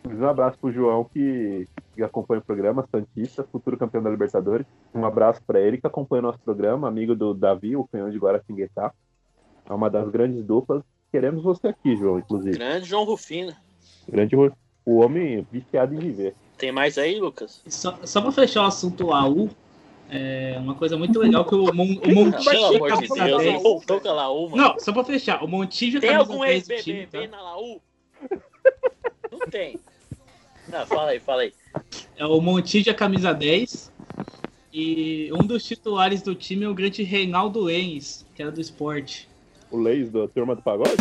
Inclusive, 0.10 0.26
um 0.26 0.30
abraço 0.30 0.58
pro 0.58 0.72
João 0.72 1.04
que, 1.04 1.68
que 1.94 2.02
acompanha 2.02 2.40
o 2.40 2.44
programa, 2.44 2.88
Santista, 2.92 3.44
futuro 3.44 3.78
campeão 3.78 4.02
da 4.02 4.10
Libertadores. 4.10 4.66
Um 4.94 5.06
abraço 5.06 5.40
pra 5.46 5.60
ele 5.60 5.78
que 5.78 5.86
acompanha 5.86 6.22
o 6.22 6.24
nosso 6.24 6.40
programa, 6.40 6.88
amigo 6.88 7.16
do 7.16 7.32
Davi, 7.32 7.76
o 7.76 7.88
canhão 7.88 8.10
de 8.10 8.18
Guaratinguetá. 8.18 8.92
É 9.70 9.72
uma 9.72 9.88
das 9.88 10.10
grandes 10.10 10.44
duplas. 10.44 10.82
Queremos 11.12 11.44
você 11.44 11.68
aqui, 11.68 11.96
João, 11.96 12.18
inclusive. 12.18 12.58
Grande 12.58 12.88
João 12.88 13.04
Rufino. 13.04 13.54
Grande 14.08 14.36
o 14.36 14.98
homem 15.00 15.46
viciado 15.52 15.94
em 15.94 16.00
viver. 16.00 16.34
Tem 16.58 16.72
mais 16.72 16.98
aí, 16.98 17.20
Lucas? 17.20 17.62
Só, 17.68 18.00
só 18.04 18.20
para 18.20 18.32
fechar 18.32 18.64
o 18.64 18.66
assunto 18.66 19.06
Laú, 19.06 19.48
é 20.10 20.58
uma 20.58 20.74
coisa 20.74 20.98
muito 20.98 21.20
legal 21.20 21.46
que 21.46 21.54
o, 21.54 21.72
Mon, 21.72 21.84
o 21.84 22.16
Montijo 22.16 22.50
Pelo 22.50 22.66
amor 22.66 22.90
de 22.90 22.96
camisa 22.96 23.26
Deus, 23.26 23.44
10. 23.44 23.54
ele 23.54 23.64
voltou 23.64 24.02
com 24.02 24.08
a 24.08 24.14
Laú, 24.14 24.50
mano. 24.50 24.64
Não, 24.64 24.80
só 24.80 24.92
pra 24.92 25.04
fechar, 25.04 25.44
o 25.44 25.48
Montijo 25.48 26.00
Tem 26.00 26.10
camisa 26.10 26.32
algum 26.32 26.44
10 26.44 26.68
do 26.68 26.76
time, 26.78 27.00
ex-BBB 27.00 27.28
tá? 27.28 27.38
na 27.38 27.44
Laú? 27.44 27.80
Não 29.32 29.40
tem. 29.52 29.80
Não, 30.72 30.86
fala 30.86 31.12
aí, 31.12 31.20
fala 31.20 31.42
aí. 31.44 31.54
É 32.18 32.26
o 32.26 32.40
Montijo 32.42 32.90
é 32.90 32.94
camisa 32.94 33.34
10. 33.34 33.92
E 34.72 35.30
um 35.34 35.46
dos 35.46 35.64
titulares 35.66 36.22
do 36.22 36.36
time 36.36 36.64
é 36.66 36.70
o 36.70 36.74
grande 36.76 37.02
Reinaldo 37.04 37.60
Lenz, 37.62 38.26
que 38.36 38.42
era 38.42 38.52
do 38.52 38.62
esporte. 38.62 39.28
O 39.72 39.78
Leis 39.80 40.10
da 40.12 40.28
Turma 40.28 40.56
do 40.56 40.62
Pagode? 40.62 40.96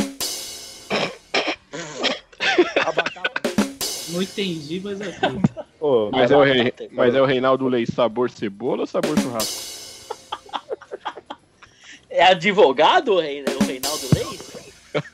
Não 4.10 4.22
entendi, 4.22 4.80
mas 4.82 5.00
é 5.00 5.10
tudo. 5.12 5.42
Ô, 5.80 6.10
Mas 6.10 6.30
é, 6.30 6.36
o 6.36 6.42
Rei- 6.42 6.72
mas 6.90 7.14
é 7.14 7.22
o 7.22 7.24
Reinaldo 7.24 7.68
Leite 7.68 7.92
sabor 7.92 8.30
cebola 8.30 8.80
ou 8.80 8.86
sabor 8.86 9.18
churrasco? 9.18 9.68
É 12.10 12.24
advogado 12.24 13.12
o 13.12 13.20
Rei- 13.20 13.44
o 13.44 13.64
Reinaldo 13.64 14.08
Leis? 14.14 14.48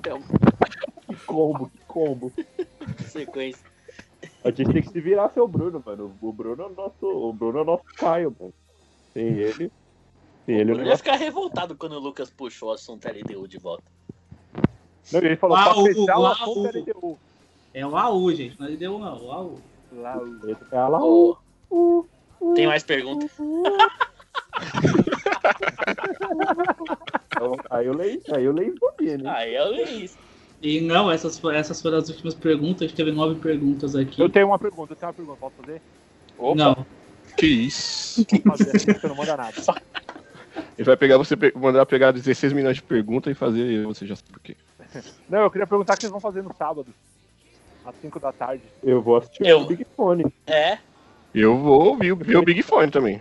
Então, 0.00 0.22
que 1.06 1.14
combo, 1.26 1.70
que 1.70 1.84
combo. 1.98 2.32
sequência. 3.08 3.66
A 4.44 4.50
gente 4.50 4.72
tem 4.72 4.82
que 4.82 4.90
se 4.90 5.00
virar 5.00 5.30
seu 5.30 5.48
Bruno, 5.48 5.82
mano. 5.84 6.16
O 6.20 6.32
Bruno 6.32 6.62
é 6.62 6.66
o 6.66 6.70
nosso, 6.70 7.06
o 7.06 7.32
Bruno 7.32 7.60
é 7.60 7.64
nosso 7.64 7.84
Caio, 7.96 8.34
mano. 8.38 8.54
Sem 9.12 9.26
ele. 9.26 9.72
Sem 10.46 10.56
ele, 10.56 10.72
o 10.72 10.74
Eu 10.74 10.78
ia 10.78 10.84
negócio 10.84 10.98
ficar 11.04 11.16
revoltado 11.16 11.76
quando 11.76 11.92
o 11.92 11.98
Lucas 11.98 12.30
puxou 12.30 12.68
o 12.70 12.72
assunto 12.72 13.06
LDU 13.08 13.48
de 13.48 13.58
volta. 13.58 13.84
Não, 15.12 15.20
ele 15.20 15.36
falou 15.36 15.56
Laú, 15.56 15.84
pra 15.84 15.94
fechar 15.94 16.16
o 16.18 16.22
Laú. 16.22 16.32
assunto 16.32 16.78
LDU. 16.78 17.18
É 17.74 17.86
o 17.86 17.96
AU, 17.96 18.34
gente. 18.34 18.58
Não 18.58 18.66
é 18.68 18.70
deu 18.76 18.98
não, 18.98 19.24
o 19.24 19.32
AU. 19.32 19.58
Laú. 19.92 20.38
é 20.72 20.76
a 20.76 20.88
lá. 20.88 20.98
Ô, 21.02 21.36
Tem 22.54 22.66
mais 22.66 22.82
perguntas? 22.82 23.30
Aí 27.70 27.88
o 27.88 27.92
Leis, 27.92 28.22
aí 28.30 28.48
o 28.48 28.52
Leis 28.52 28.74
domina, 28.74 29.30
hein? 29.30 29.36
Aí 29.36 29.54
eu 29.54 29.72
li 29.72 30.04
isso. 30.04 30.18
E 30.60 30.80
não, 30.80 31.10
essas, 31.10 31.42
essas 31.52 31.80
foram 31.80 31.98
as 31.98 32.08
últimas 32.08 32.34
perguntas. 32.34 32.82
A 32.82 32.86
gente 32.86 32.96
teve 32.96 33.12
nove 33.12 33.40
perguntas 33.40 33.94
aqui. 33.94 34.20
Eu 34.20 34.28
tenho 34.28 34.46
uma 34.48 34.58
pergunta, 34.58 34.92
eu 34.92 34.96
tenho 34.96 35.08
uma 35.08 35.14
pergunta, 35.14 35.38
posso 35.38 35.54
fazer? 35.56 35.80
Opa, 36.36 36.54
Não, 36.56 36.86
Que 37.36 37.46
isso? 37.46 38.24
Vou 38.44 38.56
fazer 38.56 38.76
assim, 38.76 39.08
não 39.08 39.14
manda 39.14 39.36
nada. 39.36 39.52
Ele 40.76 40.84
vai 40.84 40.96
pegar 40.96 41.16
você, 41.18 41.34
mandar 41.54 41.86
pegar 41.86 42.12
16 42.12 42.52
milhões 42.52 42.76
de 42.76 42.82
perguntas 42.82 43.30
e 43.30 43.34
fazer, 43.34 43.84
você 43.84 44.06
já 44.06 44.16
sabe 44.16 44.30
por 44.32 44.40
quê. 44.40 44.56
Não, 45.28 45.40
eu 45.40 45.50
queria 45.50 45.66
perguntar 45.66 45.94
o 45.94 45.96
que 45.96 46.02
vocês 46.02 46.10
vão 46.10 46.20
fazer 46.20 46.42
no 46.42 46.54
sábado, 46.56 46.86
às 47.84 47.94
5 48.00 48.18
da 48.20 48.32
tarde. 48.32 48.62
Eu 48.82 49.02
vou 49.02 49.16
assistir 49.16 49.46
Eu- 49.46 49.60
o 49.62 49.66
Big 49.66 49.84
Fone. 49.96 50.24
é. 50.46 50.78
Eu 51.34 51.58
vou 51.58 51.88
ouvir, 51.90 52.14
ver 52.16 52.36
o 52.36 52.42
Big 52.42 52.62
Fone 52.62 52.90
também. 52.90 53.20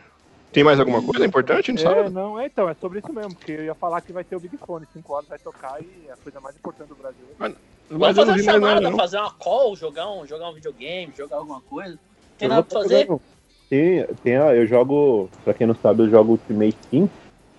Tem 0.58 0.64
mais 0.64 0.80
alguma 0.80 1.04
coisa 1.04 1.24
importante 1.24 1.72
no 1.72 1.78
É, 1.80 1.84
sábado? 1.84 2.10
não, 2.10 2.40
é 2.40 2.48
então, 2.48 2.68
é 2.68 2.74
sobre 2.74 2.98
isso 2.98 3.14
mesmo, 3.14 3.36
porque 3.36 3.52
eu 3.52 3.66
ia 3.66 3.76
falar 3.76 4.02
que 4.02 4.12
vai 4.12 4.24
ter 4.24 4.36
o 4.36 4.40
Big 4.40 4.58
Fone, 4.58 4.88
5 4.92 5.14
horas 5.14 5.30
vai 5.30 5.38
tocar 5.38 5.80
e 5.80 6.08
é 6.08 6.14
a 6.14 6.18
coisa 6.18 6.40
mais 6.42 6.56
importante 6.56 6.90
do 6.90 6.96
Brasil. 6.96 7.28
Mas 7.38 7.54
não 7.88 8.00
fazer 8.00 8.22
uma 8.22 8.26
nada, 8.26 8.42
chamada, 8.44 8.82
não. 8.82 8.98
fazer 8.98 9.18
uma 9.20 9.30
call, 9.30 9.76
jogar 9.76 10.10
um, 10.10 10.26
jogar 10.26 10.50
um 10.50 10.54
videogame, 10.54 11.14
jogar 11.16 11.38
alguma 11.38 11.62
coisa. 11.62 11.92
Não 11.92 12.38
tem 12.40 12.48
Eu 12.48 12.50
nada 12.50 12.64
pra 12.64 12.82
fazer. 12.82 13.02
jogando- 13.04 13.22
tem, 13.70 14.04
tem 14.24 14.34
eu 14.34 14.66
jogo, 14.66 15.30
pra 15.44 15.54
quem 15.54 15.68
não 15.68 15.76
sabe, 15.76 16.02
eu 16.02 16.10
jogo 16.10 16.32
Ultimate 16.32 16.76
Team 16.90 17.08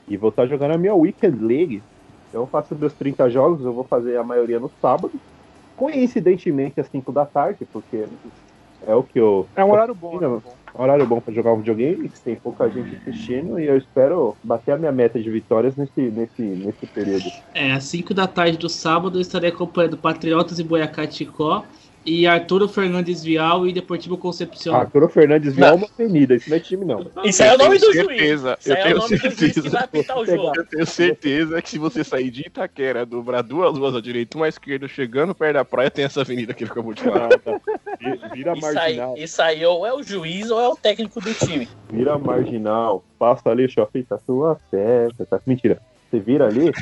e 0.08 0.16
vou 0.16 0.30
estar 0.30 0.46
jogando 0.48 0.72
a 0.72 0.78
minha 0.78 0.96
Weekend 0.96 1.38
League. 1.38 1.80
Então 2.30 2.40
eu 2.42 2.46
faço 2.48 2.74
meus 2.74 2.94
30 2.94 3.30
jogos, 3.30 3.64
eu 3.64 3.72
vou 3.72 3.84
fazer 3.84 4.16
a 4.16 4.24
maioria 4.24 4.58
no 4.58 4.72
sábado. 4.82 5.12
Coincidentemente 5.76 6.80
às 6.80 6.88
5 6.88 7.12
da 7.12 7.24
tarde, 7.24 7.64
porque 7.72 8.08
é 8.84 8.94
o 8.96 9.04
que 9.04 9.20
eu. 9.20 9.46
É 9.54 9.64
um 9.64 9.70
horário 9.70 9.94
bom, 9.94 10.18
né? 10.18 10.40
Horário 10.82 11.06
bom 11.06 11.20
pra 11.20 11.34
jogar 11.34 11.52
um 11.52 11.58
videogame, 11.58 12.08
que 12.08 12.20
tem 12.20 12.36
pouca 12.36 12.68
gente 12.70 12.96
assistindo, 12.96 13.58
e 13.58 13.66
eu 13.66 13.76
espero 13.76 14.36
bater 14.42 14.72
a 14.72 14.78
minha 14.78 14.92
meta 14.92 15.20
de 15.20 15.30
vitórias 15.30 15.76
nesse, 15.76 16.00
nesse, 16.00 16.42
nesse 16.42 16.86
período. 16.86 17.24
É, 17.54 17.72
às 17.72 17.84
5 17.84 18.14
da 18.14 18.26
tarde 18.26 18.56
do 18.56 18.68
sábado 18.68 19.18
eu 19.18 19.22
estarei 19.22 19.50
acompanhando 19.50 19.96
Patriotas 19.96 20.58
e 20.58 20.64
Boiacá-Chicó 20.64 21.64
e 22.08 22.26
Arturo 22.26 22.66
Fernandes 22.68 23.22
Vial 23.22 23.66
e 23.66 23.72
Deportivo 23.72 24.16
Concepción. 24.16 24.74
Arturo 24.74 25.08
Fernandes 25.08 25.54
viu 25.54 25.74
uma 25.74 25.86
avenida, 25.86 26.34
isso 26.34 26.48
não 26.48 26.56
é 26.56 26.60
time, 26.60 26.84
não. 26.84 27.06
Isso 27.24 27.42
aí 27.42 27.50
é 27.50 27.54
o 27.54 27.58
nome 27.58 27.78
do 27.78 27.92
juiz. 27.92 28.06
certeza, 28.06 28.56
Isso 28.60 28.70
eu 28.70 28.74
aí 28.76 28.80
é 28.80 28.84
o 28.84 28.86
tenho 28.86 28.98
nome 28.98 29.08
do 29.10 29.16
juiz 29.18 29.34
que 29.34 29.44
certeza. 29.52 29.70
vai 29.70 29.84
apitar 29.84 30.18
o 30.18 30.26
jogo. 30.26 30.52
Eu 30.56 30.66
tenho 30.66 30.86
certeza 30.86 31.60
que 31.62 31.68
se 31.68 31.78
você 31.78 32.02
sair 32.02 32.30
de 32.30 32.46
Itaquera, 32.46 33.04
dobrar 33.04 33.42
duas 33.42 33.76
ruas 33.76 33.94
à 33.94 34.00
direita, 34.00 34.36
uma 34.38 34.46
à 34.46 34.48
esquerda, 34.48 34.88
chegando 34.88 35.34
perto 35.34 35.54
da 35.54 35.64
praia, 35.64 35.90
tem 35.90 36.04
essa 36.04 36.22
avenida 36.22 36.54
que 36.54 36.64
ele 36.64 36.70
acabou 36.70 36.94
de 36.94 37.02
falar. 37.02 37.28
Vira 38.32 38.52
Isso 38.56 38.66
aí, 38.66 38.74
marginal, 38.74 39.14
isso 39.18 39.42
aí 39.42 39.64
ou 39.66 39.86
é 39.86 39.92
o 39.92 40.02
juiz 40.02 40.50
ou 40.50 40.60
é 40.60 40.68
o 40.68 40.76
técnico 40.76 41.20
do 41.20 41.34
time. 41.34 41.68
vira 41.90 42.18
marginal, 42.18 43.04
passa 43.18 43.50
ali, 43.50 43.68
shopping, 43.68 44.02
tá 44.02 44.18
sua 44.18 44.58
festa, 44.70 45.26
tá? 45.26 45.40
Mentira. 45.46 45.80
Você 46.10 46.18
vira 46.20 46.46
ali 46.46 46.72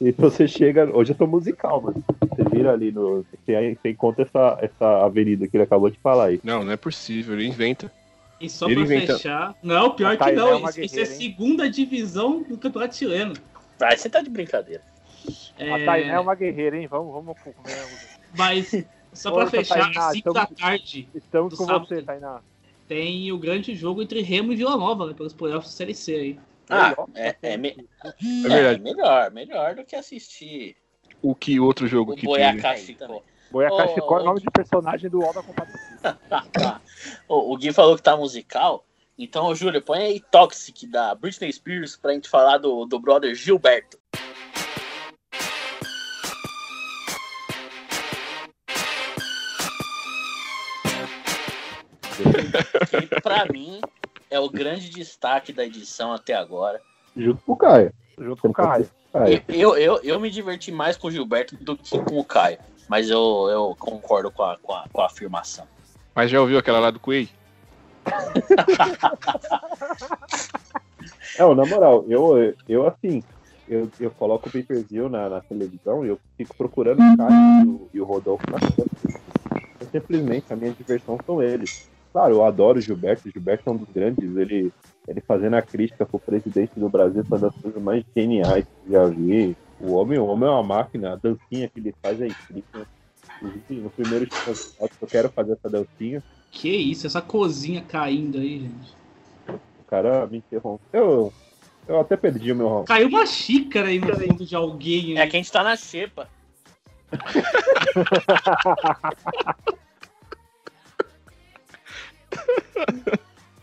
e 0.00 0.10
você 0.12 0.46
chega. 0.46 0.84
Hoje 0.94 1.12
eu 1.12 1.16
tô 1.16 1.26
musical, 1.26 1.80
mano. 1.80 2.04
Você 2.20 2.44
vira 2.56 2.72
ali 2.72 2.92
no. 2.92 3.24
Você, 3.44 3.76
você 3.82 3.88
encontra 3.90 4.24
essa, 4.24 4.58
essa 4.60 5.04
avenida 5.04 5.48
que 5.48 5.56
ele 5.56 5.64
acabou 5.64 5.88
de 5.90 5.98
falar 5.98 6.26
aí. 6.26 6.40
Não, 6.44 6.62
não 6.64 6.72
é 6.72 6.76
possível, 6.76 7.34
ele 7.34 7.46
inventa. 7.46 7.90
E 8.40 8.50
só 8.50 8.66
Ele 8.66 8.74
pra 8.74 8.84
inventa- 8.84 9.14
fechar. 9.16 9.54
Não, 9.62 9.92
pior 9.94 10.18
que 10.18 10.32
não. 10.32 10.68
é 10.68 10.84
isso, 10.84 11.00
é 11.00 11.04
segunda 11.06 11.70
divisão 11.70 12.42
do 12.42 12.58
campeonato 12.58 12.94
chileno. 12.96 13.32
Ah, 13.80 13.96
você 13.96 14.10
tá 14.10 14.20
de 14.20 14.28
brincadeira. 14.28 14.82
É, 15.58 15.72
A 15.72 15.84
Tainá 15.86 16.14
é 16.14 16.20
uma 16.20 16.34
guerreira, 16.34 16.76
hein? 16.76 16.86
Vamos, 16.86 17.12
vamos 17.12 17.36
comer. 17.40 17.54
Mas, 18.36 18.84
só 19.14 19.30
pra 19.32 19.46
fechar, 19.46 19.80
Tainá, 19.84 20.06
às 20.08 20.12
5 20.12 20.32
da 20.32 20.46
tarde 20.46 21.08
Estamos 21.14 21.52
Do 21.52 21.56
com 21.56 21.64
sábado. 21.64 21.86
você, 21.86 22.02
Tainá. 22.02 22.40
tem 22.86 23.32
o 23.32 23.38
grande 23.38 23.74
jogo 23.74 24.02
entre 24.02 24.20
Remo 24.20 24.52
e 24.52 24.56
Vila 24.56 24.76
Nova, 24.76 25.06
né? 25.06 25.14
Pelos 25.16 25.32
playoffs 25.32 25.70
da 25.70 25.76
Série 25.76 25.94
C 25.94 26.14
aí. 26.14 26.38
Ah, 26.68 26.94
é, 27.14 27.36
é, 27.42 27.56
me- 27.56 27.76
É 28.48 28.74
é 28.74 28.78
melhor, 28.78 29.30
melhor 29.30 29.74
do 29.74 29.84
que 29.84 29.94
assistir 29.94 30.76
O 31.22 31.34
que 31.34 31.60
outro 31.60 31.86
jogo 31.86 32.12
o 32.12 32.16
que 32.16 32.24
Boiacá 32.24 32.74
teve? 32.74 32.86
Chicó. 32.86 33.22
Boiacá 33.50 33.88
Chicó 33.88 34.18
é 34.18 34.22
o 34.22 34.24
nome 34.24 34.40
de 34.40 34.50
personagem 34.50 35.10
do 35.10 35.22
Alda 35.22 35.42
Compadecida. 35.42 36.18
o, 37.28 37.52
o 37.52 37.56
Gui 37.56 37.72
falou 37.72 37.96
que 37.96 38.02
tá 38.02 38.16
musical. 38.16 38.84
Então, 39.16 39.54
Júlio, 39.54 39.80
põe 39.80 40.00
aí 40.00 40.20
Toxic 40.20 40.86
da 40.88 41.14
Britney 41.14 41.52
Spears 41.52 41.96
pra 41.96 42.12
gente 42.12 42.28
falar 42.28 42.58
do, 42.58 42.84
do 42.84 42.98
brother 42.98 43.34
Gilberto. 43.34 43.98
Que 52.90 53.20
pra 53.20 53.46
mim 53.46 53.80
é 54.34 54.40
o 54.40 54.50
grande 54.50 54.90
destaque 54.90 55.52
da 55.52 55.64
edição 55.64 56.12
até 56.12 56.34
agora. 56.34 56.80
Junto 57.16 57.40
com 57.44 57.52
o 57.52 57.56
Caio. 57.56 57.92
Junto 58.18 58.42
com 58.42 58.48
o 58.48 58.52
Caio. 58.52 58.90
Eu, 59.48 59.76
eu, 59.76 60.00
eu 60.02 60.18
me 60.18 60.28
diverti 60.28 60.72
mais 60.72 60.96
com 60.96 61.06
o 61.06 61.10
Gilberto 61.10 61.56
do 61.56 61.76
que 61.76 61.96
com 62.00 62.18
o 62.18 62.24
Caio. 62.24 62.58
Mas 62.88 63.08
eu, 63.08 63.48
eu 63.48 63.76
concordo 63.78 64.32
com 64.32 64.42
a, 64.42 64.58
com, 64.58 64.72
a, 64.72 64.86
com 64.92 65.00
a 65.00 65.06
afirmação. 65.06 65.68
Mas 66.12 66.32
já 66.32 66.40
ouviu 66.40 66.58
aquela 66.58 66.80
lá 66.80 66.90
do 66.90 66.98
Quay? 66.98 67.28
Não, 71.38 71.54
na 71.54 71.64
moral, 71.64 72.04
eu, 72.08 72.54
eu 72.68 72.88
assim, 72.88 73.22
eu, 73.68 73.88
eu 74.00 74.10
coloco 74.10 74.48
o 74.48 74.52
pay-per-view 74.52 75.08
na, 75.08 75.28
na 75.28 75.40
televisão 75.40 76.04
e 76.04 76.08
eu 76.08 76.18
fico 76.36 76.56
procurando 76.56 77.00
o 77.00 77.16
Caio 77.16 77.62
e 77.62 77.68
o, 77.68 77.90
e 77.94 78.00
o 78.00 78.04
Rodolfo 78.04 78.50
na 78.50 78.58
tela. 78.58 78.88
Eu, 79.80 79.86
simplesmente, 79.92 80.52
a 80.52 80.56
minha 80.56 80.72
diversão 80.72 81.16
são 81.24 81.40
eles. 81.40 81.88
Claro, 82.14 82.34
eu 82.34 82.44
adoro 82.44 82.78
o 82.78 82.80
Gilberto, 82.80 83.28
o 83.28 83.32
Gilberto 83.32 83.68
é 83.68 83.72
um 83.72 83.76
dos 83.76 83.88
grandes, 83.92 84.36
ele, 84.36 84.72
ele 85.08 85.20
fazendo 85.20 85.54
a 85.54 85.62
crítica 85.62 86.06
pro 86.06 86.20
presidente 86.20 86.78
do 86.78 86.88
Brasil, 86.88 87.24
foi 87.24 87.36
uma 87.36 87.50
das 87.50 87.60
coisas 87.60 87.82
mais 87.82 88.04
geniais 88.16 88.64
que 88.64 88.92
já 88.92 89.04
vi. 89.06 89.56
O 89.80 89.94
homem, 89.94 90.20
o 90.20 90.26
homem 90.26 90.48
é 90.48 90.52
uma 90.52 90.62
máquina, 90.62 91.14
a 91.14 91.16
dancinha 91.16 91.68
que 91.68 91.80
ele 91.80 91.92
faz 92.00 92.20
é 92.20 92.28
incrível. 92.28 92.86
Inclusive, 93.42 93.80
no 93.80 93.90
primeiro 93.90 94.28
show, 94.32 94.54
eu 94.80 95.08
quero 95.08 95.28
fazer 95.30 95.54
essa 95.54 95.68
dancinha. 95.68 96.22
Que 96.52 96.68
isso, 96.68 97.04
essa 97.04 97.20
cozinha 97.20 97.82
caindo 97.82 98.38
aí, 98.38 98.60
gente. 98.60 98.96
O 99.48 99.84
cara 99.88 100.24
me 100.28 100.38
interrompeu. 100.38 100.78
Eu, 100.92 101.32
eu 101.88 101.98
até 101.98 102.16
perdi 102.16 102.52
o 102.52 102.56
meu. 102.56 102.84
Caiu 102.86 103.08
uma 103.08 103.26
xícara 103.26 103.88
aí 103.88 103.98
no 103.98 104.14
fundo 104.14 104.46
de 104.46 104.54
alguém. 104.54 105.18
É 105.18 105.22
Aí. 105.22 105.28
que 105.28 105.36
a 105.36 105.40
gente 105.40 105.50
tá 105.50 105.64
na 105.64 105.74
xepa. 105.74 106.28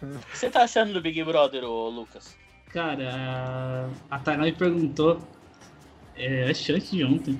O 0.01 0.19
que 0.31 0.37
você 0.37 0.49
tá 0.49 0.63
achando 0.63 0.93
do 0.93 1.01
Big 1.01 1.23
Brother, 1.23 1.63
ô 1.63 1.89
Lucas? 1.89 2.35
Cara, 2.69 3.89
a 4.09 4.19
Tainá 4.19 4.43
me 4.43 4.51
perguntou, 4.51 5.21
é, 6.15 6.43
antes 6.43 6.89
de 6.89 7.03
ontem, 7.03 7.39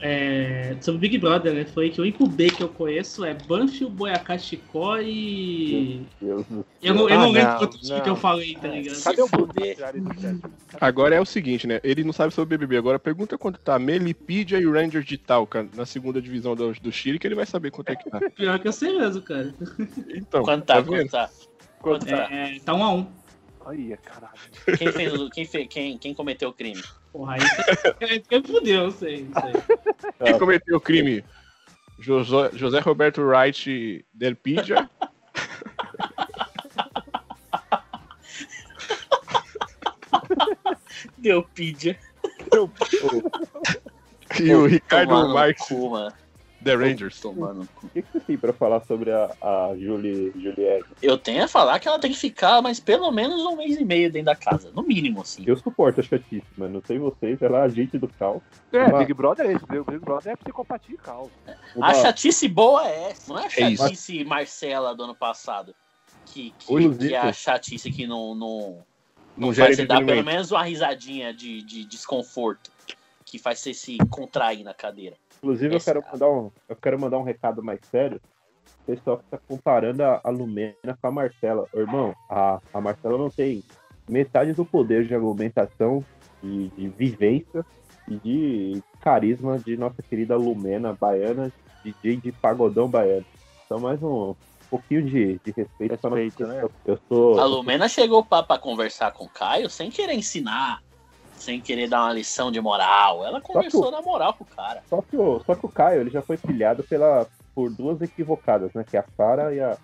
é, 0.00 0.76
sobre 0.80 0.98
o 0.98 1.00
Big 1.00 1.18
Brother, 1.18 1.54
né? 1.54 1.64
Foi 1.64 1.88
que 1.90 2.00
o 2.00 2.02
único 2.02 2.26
B 2.26 2.50
que 2.50 2.62
eu 2.62 2.68
conheço 2.68 3.24
é 3.24 3.32
Banfield, 3.34 3.94
Boiacá, 3.94 4.36
Chicó 4.36 4.98
e... 4.98 6.06
Deus 6.20 6.44
do 6.46 6.66
Eu 6.82 6.94
não, 6.94 7.08
eu 7.08 7.18
Ah, 7.18 7.22
não 7.22 7.30
lembro 7.30 7.52
não, 7.52 7.58
quanto 7.58 7.78
time 7.78 7.96
não. 7.96 8.00
que 8.02 8.10
eu 8.10 8.16
falei, 8.16 8.54
tá 8.56 8.68
ligado? 8.68 9.02
Cadê 9.02 9.22
o 9.22 9.28
chat? 9.28 10.40
Agora 10.80 11.14
é 11.14 11.20
o 11.20 11.24
seguinte, 11.24 11.66
né? 11.66 11.80
Ele 11.82 12.04
não 12.04 12.12
sabe 12.12 12.34
sobre 12.34 12.54
o 12.54 12.58
BBB. 12.58 12.76
Agora 12.76 12.98
pergunta 12.98 13.38
quanto 13.38 13.58
tá 13.58 13.78
Melipídia 13.78 14.58
e 14.58 14.66
Rangers 14.66 15.06
de 15.06 15.16
Talca 15.16 15.66
na 15.74 15.86
segunda 15.86 16.20
divisão 16.20 16.54
do, 16.54 16.72
do 16.74 16.92
Chile, 16.92 17.18
que 17.18 17.26
ele 17.26 17.34
vai 17.34 17.46
saber 17.46 17.70
quanto 17.70 17.90
é 17.90 17.96
que 17.96 18.10
tá. 18.10 18.20
Pior 18.36 18.58
que 18.58 18.68
eu 18.68 18.72
sei 18.72 18.96
mesmo, 18.98 19.22
cara. 19.22 19.54
Então, 20.14 20.42
Quanto 20.42 20.64
tá? 20.64 20.76
tá 20.76 20.82
Quanto 20.82 21.10
tá? 21.10 21.30
Quanto 21.80 22.06
tá? 22.06 22.28
É, 22.30 22.58
tá 22.64 22.74
um 22.74 22.84
a 22.84 22.92
um. 22.94 23.06
Aí, 23.64 23.96
caralho. 24.04 24.32
Quem 24.78 24.92
fez. 24.92 25.12
Quem, 25.32 25.44
fez, 25.44 25.66
quem, 25.68 25.98
quem 25.98 26.14
cometeu 26.14 26.50
o 26.50 26.52
crime? 26.52 26.82
Porra, 27.16 27.36
aí 27.36 27.40
você 28.20 28.42
fudeu, 28.44 28.82
eu 28.84 28.90
sei, 28.90 29.26
sei. 29.40 29.52
Quem 30.22 30.38
cometeu 30.38 30.76
o 30.76 30.80
crime? 30.80 31.24
José, 31.98 32.50
José 32.52 32.78
Roberto 32.80 33.22
Wright 33.22 34.04
Delpídia. 34.12 34.90
Deu 41.16 41.42
pídia. 41.42 41.98
e 44.38 44.54
o 44.54 44.66
Ricardo 44.66 45.32
Marques 45.32 45.66
cu, 45.68 45.90
mano. 45.90 46.12
The 46.66 46.74
Rangers. 46.76 47.20
Tomar 47.20 47.54
no 47.54 47.66
cu. 47.66 47.86
O 47.86 47.88
que, 47.90 48.02
que 48.02 48.12
você 48.12 48.20
tem 48.20 48.36
pra 48.36 48.52
falar 48.52 48.80
sobre 48.84 49.10
a, 49.12 49.30
a 49.40 49.74
Julie, 49.78 50.32
Juliette? 50.34 50.84
Eu 51.00 51.16
tenho 51.16 51.44
a 51.44 51.48
falar 51.48 51.78
que 51.78 51.86
ela 51.88 51.98
tem 51.98 52.10
que 52.12 52.18
ficar, 52.18 52.60
mas 52.60 52.80
pelo 52.80 53.10
menos 53.10 53.40
um 53.42 53.56
mês 53.56 53.76
e 53.78 53.84
meio 53.84 54.10
dentro 54.10 54.26
da 54.26 54.36
casa. 54.36 54.70
No 54.74 54.82
mínimo, 54.82 55.20
assim. 55.22 55.44
Eu 55.46 55.56
suporto 55.56 56.00
a 56.00 56.02
chatice, 56.02 56.44
mano. 56.56 56.74
Não 56.74 56.82
sei 56.84 56.98
vocês, 56.98 57.40
ela 57.40 57.60
é 57.60 57.62
agente 57.62 57.96
do 57.98 58.08
caos. 58.08 58.42
É, 58.72 58.84
Uma- 58.84 58.98
Big 58.98 59.14
Brother 59.14 59.46
é 59.46 59.52
isso. 59.54 59.66
Big 59.66 59.98
Brother 59.98 60.32
é 60.32 60.36
psicopatia 60.36 60.94
e 60.94 60.98
caos. 60.98 61.30
Uma- 61.74 61.86
A 61.88 61.94
chatice 61.94 62.48
boa 62.48 62.86
é 62.86 63.10
essa, 63.10 63.32
não 63.32 63.38
é 63.38 63.44
a 63.44 63.46
É 63.46 63.50
chatice 63.50 64.24
Marcela 64.24 64.94
do 64.94 65.04
ano 65.04 65.14
passado. 65.14 65.74
Que, 66.26 66.52
que, 66.58 66.96
que 66.98 67.14
é 67.14 67.18
a 67.18 67.32
chatice 67.32 67.90
que 67.90 68.06
não, 68.06 68.34
não, 68.34 68.78
Não 69.36 69.46
faz 69.48 69.56
gera 69.56 69.74
você 69.76 69.86
dar 69.86 70.04
pelo 70.04 70.24
menos 70.24 70.50
uma 70.50 70.64
risadinha 70.64 71.32
de, 71.32 71.62
de 71.62 71.84
desconforto. 71.84 72.70
Que 73.26 73.38
faz 73.38 73.58
você 73.58 73.74
se 73.74 73.98
contrair 74.08 74.64
na 74.64 74.72
cadeira. 74.72 75.16
Inclusive, 75.38 75.74
eu 75.74 75.80
quero, 75.80 76.02
mandar 76.10 76.30
um, 76.30 76.50
eu 76.68 76.76
quero 76.76 76.98
mandar 76.98 77.18
um 77.18 77.22
recado 77.22 77.62
mais 77.62 77.80
sério. 77.90 78.20
O 78.82 78.86
pessoal 78.86 79.18
que 79.18 79.24
tá 79.24 79.38
comparando 79.48 80.02
a, 80.02 80.20
a 80.24 80.30
Lumena 80.30 80.96
com 81.00 81.06
a 81.08 81.10
Marcela. 81.10 81.66
Ô, 81.72 81.78
irmão, 81.78 82.14
a, 82.30 82.60
a 82.72 82.80
Marcela 82.80 83.18
não 83.18 83.28
tem 83.28 83.62
metade 84.08 84.52
do 84.52 84.64
poder 84.64 85.06
de 85.06 85.14
argumentação, 85.14 86.04
de, 86.42 86.68
de 86.68 86.88
vivência 86.88 87.66
e 88.08 88.16
de 88.16 88.82
carisma 89.00 89.58
de 89.58 89.76
nossa 89.76 90.00
querida 90.02 90.36
Lumena 90.36 90.92
baiana, 90.92 91.52
DJ 91.84 92.16
de 92.16 92.32
pagodão 92.32 92.88
baiano. 92.88 93.26
Então, 93.64 93.80
mais 93.80 94.00
um 94.02 94.34
pouquinho 94.70 95.02
de, 95.02 95.40
de 95.44 95.50
respeito, 95.56 95.98
pra 95.98 96.10
nossa 96.10 96.22
Respeito, 96.22 96.46
né? 96.46 96.68
Eu 96.84 96.98
sou. 97.08 97.40
A 97.40 97.44
Lumena 97.44 97.88
chegou 97.88 98.24
pra, 98.24 98.42
pra 98.42 98.58
conversar 98.58 99.12
com 99.12 99.24
o 99.24 99.28
Caio 99.28 99.68
sem 99.68 99.90
querer 99.90 100.14
ensinar, 100.14 100.82
sem 101.36 101.60
querer 101.60 101.88
dar 101.88 102.04
uma 102.04 102.12
lição 102.12 102.50
de 102.50 102.60
moral. 102.60 103.24
Ela 103.24 103.40
conversou 103.40 103.90
na 103.90 104.02
moral 104.02 104.34
com 104.34 104.44
o 104.44 104.46
cara. 104.46 104.82
Só 104.88 105.02
que, 105.02 105.16
o, 105.16 105.42
só 105.44 105.54
que 105.54 105.66
o 105.66 105.68
Caio 105.68 106.00
ele 106.00 106.10
já 106.10 106.22
foi 106.22 106.36
pilhado 106.36 106.82
pela, 106.82 107.26
por 107.54 107.70
duas 107.70 108.00
equivocadas, 108.00 108.72
né? 108.74 108.84
Que 108.88 108.96
é 108.96 109.00
a 109.00 109.04
Sara 109.16 109.54
e 109.54 109.60
a, 109.60 109.76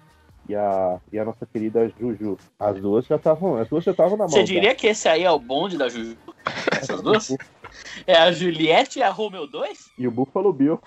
e, 0.48 0.55
a, 0.55 1.00
e 1.12 1.18
a 1.18 1.24
nossa 1.24 1.46
querida 1.46 1.92
Juju. 1.98 2.38
As 2.59 2.80
duas 2.80 3.07
já 3.07 3.16
estavam. 3.16 3.57
As 3.57 3.68
duas 3.68 3.84
já 3.84 3.92
estavam 3.92 4.16
na 4.16 4.24
mão. 4.24 4.30
Você 4.30 4.44
diria 4.44 4.74
que 4.74 4.86
esse 4.86 5.09
aí 5.09 5.24
é 5.24 5.30
o 5.30 5.38
bonde 5.38 5.76
da 5.76 5.88
Juju? 5.88 6.16
Essas 6.72 7.03
duas? 7.03 7.36
É 8.07 8.16
a 8.16 8.32
Juliette 8.32 8.98
e 8.98 9.03
a 9.03 9.11
Romeo 9.11 9.46
2? 9.46 9.92
E 9.98 10.07
o 10.07 10.11
Buffalo 10.11 10.53
Bill. 10.53 10.80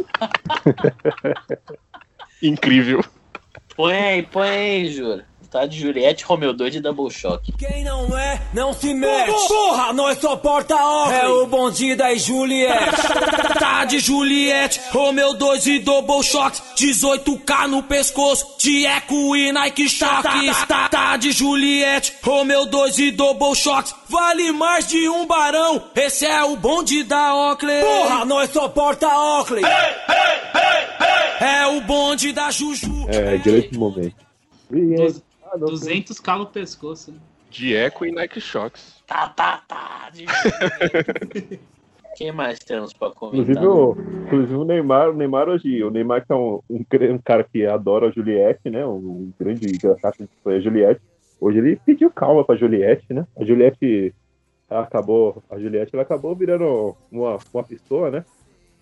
Incrível. 2.42 3.04
Põe 3.76 3.96
aí, 3.96 4.22
põe 4.22 4.48
aí, 4.48 4.92
Júlio. 4.92 5.24
Tá 5.52 5.66
de 5.66 5.78
Juliette, 5.78 6.24
Romeu 6.24 6.54
2 6.54 6.76
e 6.76 6.80
Double 6.80 7.10
Shock. 7.10 7.52
Quem 7.52 7.84
não 7.84 8.16
é, 8.16 8.40
não 8.54 8.72
se 8.72 8.94
mete. 8.94 9.30
Porra, 9.30 9.92
nós 9.92 10.18
só 10.18 10.34
porta 10.34 10.74
ordem. 10.74 11.20
É 11.20 11.28
o 11.28 11.46
bonde 11.46 11.94
da 11.94 12.14
Juliette. 12.14 12.96
tá 13.60 13.84
de 13.84 13.98
Juliette, 13.98 14.80
Romeu 14.90 15.34
2 15.34 15.66
e 15.66 15.78
Double 15.80 16.22
Shots. 16.22 16.62
18k 16.74 17.66
no 17.68 17.82
pescoço, 17.82 18.56
de 18.58 18.86
eco 18.86 19.36
e 19.36 19.52
Nike 19.52 19.90
Shock. 19.90 20.22
Tá, 20.66 20.88
tá 20.88 21.16
de 21.18 21.30
Juliette, 21.32 22.14
Romeu 22.22 22.64
2 22.64 22.98
e 22.98 23.10
Double 23.10 23.54
Shots. 23.54 23.94
Vale 24.08 24.52
mais 24.52 24.88
de 24.88 25.06
um 25.06 25.26
barão. 25.26 25.82
Esse 25.94 26.24
é 26.24 26.42
o 26.44 26.56
bonde 26.56 27.04
da 27.04 27.34
Oakley. 27.34 27.82
Porra, 27.82 28.24
nós 28.24 28.50
só 28.50 28.70
porta 28.70 29.06
Oakley. 29.06 29.62
É 31.40 31.66
o 31.66 31.80
bonde 31.82 32.32
da 32.32 32.50
Juju. 32.50 33.06
É, 33.08 33.36
grande 33.36 33.76
momento. 33.76 34.16
200k 35.58 36.38
no 36.38 36.46
pescoço. 36.46 37.12
né? 37.12 37.18
De 37.50 37.74
Eco 37.76 38.06
e 38.06 38.12
Nike 38.12 38.40
Shocks. 38.40 39.02
Tá, 39.06 39.28
tá, 39.28 39.62
tá. 39.68 40.10
De. 40.10 40.24
Quem 42.16 42.30
mais 42.30 42.58
temos 42.58 42.92
pra 42.92 43.08
Inclusive 43.08 43.54
comentar? 43.54 43.64
o, 43.64 43.96
inclusive 44.26 44.54
o 44.54 44.64
Neymar, 44.64 45.10
o 45.10 45.14
Neymar 45.14 45.48
hoje, 45.48 45.82
o 45.82 45.90
Neymar 45.90 46.24
que 46.26 46.32
é 46.32 46.36
um, 46.36 46.60
um, 46.68 46.84
um 47.10 47.18
cara 47.24 47.42
que 47.42 47.64
adora 47.66 48.08
a 48.08 48.10
Juliette, 48.10 48.68
né? 48.68 48.84
Um 48.86 49.32
grande 49.38 49.66
engraçado 49.66 50.16
que 50.18 50.28
foi 50.44 50.56
a 50.56 50.60
Juliette. 50.60 51.00
Hoje 51.40 51.58
ele 51.58 51.76
pediu 51.76 52.10
calma 52.10 52.44
pra 52.44 52.54
Juliette, 52.56 53.12
né? 53.14 53.26
A 53.36 53.44
Juliette 53.44 54.14
acabou, 54.68 55.42
a 55.50 55.58
Juliette 55.58 55.90
ela 55.94 56.02
acabou 56.02 56.36
virando 56.36 56.94
uma, 57.10 57.38
uma 57.52 57.64
pessoa, 57.64 58.10
né? 58.10 58.24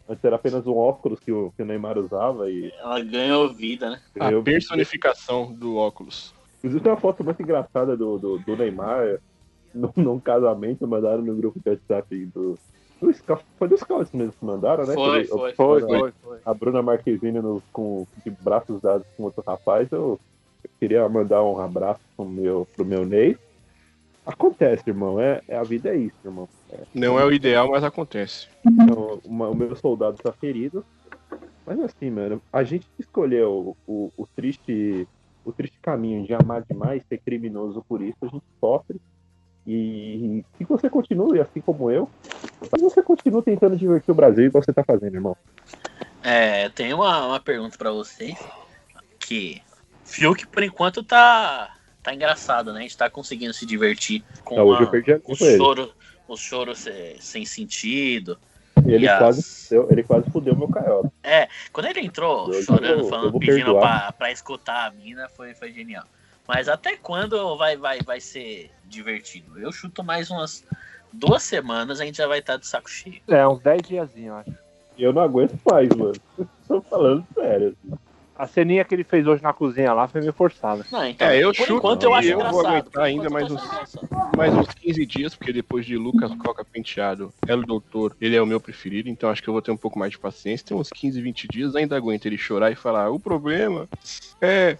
Antes 0.08 0.24
era 0.24 0.34
apenas 0.36 0.66
um 0.66 0.76
óculos 0.76 1.20
que 1.20 1.30
o, 1.30 1.52
que 1.56 1.62
o 1.62 1.66
Neymar 1.66 1.96
usava 1.98 2.50
e 2.50 2.72
Ela 2.80 3.00
ganhou 3.00 3.48
vida, 3.54 3.90
né? 3.90 4.00
A 4.18 4.32
eu- 4.32 4.42
personificação 4.42 5.52
do 5.52 5.76
óculos. 5.76 6.34
Inclusive 6.60 6.82
tem 6.82 6.92
uma 6.92 7.00
foto 7.00 7.24
muito 7.24 7.42
engraçada 7.42 7.96
do, 7.96 8.18
do, 8.18 8.38
do 8.38 8.56
Neymar 8.56 9.18
num, 9.74 9.90
num 9.96 10.20
casamento, 10.20 10.86
mandaram 10.86 11.22
no 11.22 11.34
grupo 11.34 11.58
de 11.58 11.70
WhatsApp 11.70 12.26
do. 12.34 12.58
do 13.00 13.12
Scout- 13.14 13.44
foi 13.58 13.66
dos 13.68 13.80
Scouts 13.80 14.12
mesmo 14.12 14.32
que 14.32 14.44
mandaram, 14.44 14.84
né? 14.86 14.94
Foi, 14.94 15.24
foi, 15.38 15.52
Foi, 15.54 15.82
a- 15.82 15.86
foi, 16.00 16.12
foi. 16.22 16.38
A 16.44 16.52
Bruna 16.54 16.82
Marquezine 16.82 17.40
no- 17.40 17.62
com, 17.72 18.06
de 18.24 18.30
braços 18.30 18.80
dados 18.82 19.06
com 19.16 19.22
outro 19.24 19.42
rapaz, 19.46 19.88
eu, 19.90 20.20
eu 20.62 20.70
queria 20.78 21.08
mandar 21.08 21.42
um 21.42 21.58
abraço 21.58 22.00
pro 22.16 22.26
meu, 22.26 22.68
pro 22.76 22.84
meu 22.84 23.06
Ney. 23.06 23.36
Acontece, 24.26 24.84
irmão. 24.86 25.18
É, 25.18 25.40
é- 25.48 25.56
a 25.56 25.62
vida 25.62 25.88
é 25.88 25.96
isso, 25.96 26.16
irmão. 26.24 26.48
Não 26.94 27.18
é 27.18 27.24
o 27.24 27.32
ideal, 27.32 27.70
mas 27.70 27.82
acontece. 27.82 28.48
Então, 28.66 29.18
uma- 29.24 29.48
o 29.48 29.54
meu 29.56 29.74
soldado 29.74 30.18
tá 30.22 30.30
ferido. 30.32 30.84
Mas 31.66 31.80
assim, 31.80 32.10
mano, 32.10 32.40
a 32.52 32.62
gente 32.64 32.86
escolheu 32.98 33.74
o, 33.86 34.10
o 34.16 34.26
triste 34.36 35.06
o 35.44 35.52
triste 35.52 35.78
caminho 35.80 36.26
de 36.26 36.34
amar 36.34 36.62
demais, 36.68 37.02
ser 37.08 37.18
criminoso 37.18 37.84
por 37.88 38.02
isso, 38.02 38.16
a 38.22 38.26
gente 38.26 38.44
sofre. 38.60 39.00
E 39.66 40.42
que 40.56 40.64
você 40.64 40.88
continue, 40.88 41.40
assim 41.40 41.60
como 41.60 41.90
eu, 41.90 42.08
você 42.78 43.02
continua 43.02 43.42
tentando 43.42 43.76
divertir 43.76 44.10
o 44.10 44.14
Brasil 44.14 44.44
igual 44.46 44.62
você 44.64 44.72
tá 44.72 44.82
fazendo, 44.82 45.14
irmão. 45.14 45.36
É, 46.22 46.68
tem 46.70 46.92
uma, 46.92 47.26
uma 47.26 47.40
pergunta 47.40 47.76
pra 47.76 47.90
vocês. 47.90 48.38
Que 49.18 49.62
Fiuk, 50.04 50.46
por 50.48 50.62
enquanto, 50.62 51.04
tá, 51.04 51.70
tá 52.02 52.14
engraçado, 52.14 52.72
né? 52.72 52.80
A 52.80 52.82
gente 52.82 52.96
tá 52.96 53.08
conseguindo 53.08 53.52
se 53.54 53.64
divertir 53.64 54.24
com 54.44 54.58
hoje 54.58 54.82
a- 54.82 54.86
eu 54.86 54.90
perdi 54.90 55.12
a 55.12 55.16
o 55.16 55.20
com 55.20 55.32
ele. 55.44 55.56
choro, 55.56 55.94
o 56.26 56.36
choro 56.36 56.74
se- 56.74 57.16
sem 57.20 57.44
sentido. 57.44 58.38
Ele 58.86 59.08
as- 59.08 59.18
quase, 59.18 59.42
fudeu, 59.42 59.88
ele 59.90 60.02
quase 60.02 60.30
fudeu 60.30 60.56
meu 60.56 60.68
caiola. 60.68 61.10
É, 61.22 61.48
quando 61.72 61.86
ele 61.86 62.00
entrou 62.00 62.52
Eu- 62.52 62.62
chorando, 62.62 63.00
eu 63.00 63.08
falando, 63.08 63.30
vou 63.30 63.40
pedindo 63.40 63.78
pra, 63.78 64.12
pra 64.12 64.30
escutar 64.30 64.86
a 64.86 64.90
mina, 64.90 65.28
foi, 65.28 65.54
foi 65.54 65.72
genial. 65.72 66.04
Mas 66.46 66.68
até 66.68 66.96
quando 66.96 67.56
vai, 67.56 67.76
vai, 67.76 68.00
vai 68.00 68.20
ser 68.20 68.70
divertido? 68.84 69.58
Eu 69.58 69.70
chuto 69.70 70.02
mais 70.02 70.30
umas 70.30 70.64
duas 71.12 71.42
semanas, 71.42 72.00
a 72.00 72.04
gente 72.04 72.18
já 72.18 72.26
vai 72.26 72.40
estar 72.40 72.56
de 72.56 72.66
saco 72.66 72.90
cheio. 72.90 73.20
É, 73.28 73.46
uns 73.46 73.60
10 73.60 73.82
diazinhos, 73.82 74.28
eu 74.28 74.34
acho. 74.36 74.58
Eu 74.98 75.12
não 75.12 75.22
aguento 75.22 75.58
mais, 75.70 75.88
mano. 75.90 76.14
Tô 76.66 76.80
falando 76.82 77.24
sério. 77.34 77.76
A 78.40 78.46
ceninha 78.46 78.82
que 78.86 78.94
ele 78.94 79.04
fez 79.04 79.26
hoje 79.26 79.42
na 79.42 79.52
cozinha 79.52 79.92
lá 79.92 80.08
foi 80.08 80.22
meio 80.22 80.32
forçada. 80.32 80.86
Não, 80.90 81.06
então, 81.06 81.28
É, 81.28 81.44
eu 81.44 81.48
por 81.52 81.56
chuto 81.56 81.74
enquanto 81.74 82.04
eu 82.04 82.14
acho 82.14 82.28
eu 82.28 82.50
vou 82.50 82.66
aguentar 82.66 83.04
ainda 83.04 83.28
mais 83.28 83.50
uns-. 83.50 83.62
Mais 84.34 84.54
uns 84.54 84.66
15 84.68 85.04
dias, 85.04 85.34
porque 85.34 85.52
depois 85.52 85.84
de 85.84 85.98
Lucas 85.98 86.34
Coca 86.36 86.64
Penteado, 86.64 87.30
El 87.46 87.62
Doutor, 87.62 88.16
ele 88.18 88.34
é 88.34 88.40
o 88.40 88.46
meu 88.46 88.58
preferido, 88.58 89.10
então 89.10 89.28
acho 89.28 89.42
que 89.42 89.48
eu 89.48 89.52
vou 89.52 89.60
ter 89.60 89.70
um 89.70 89.76
pouco 89.76 89.98
mais 89.98 90.12
de 90.12 90.18
paciência. 90.18 90.68
Tem 90.68 90.74
uns 90.74 90.88
15, 90.88 91.20
20 91.20 91.48
dias, 91.48 91.76
ainda 91.76 91.94
aguento 91.94 92.24
ele 92.24 92.38
chorar 92.38 92.70
e 92.70 92.74
falar: 92.74 93.10
o 93.10 93.20
problema 93.20 93.86
é 94.40 94.78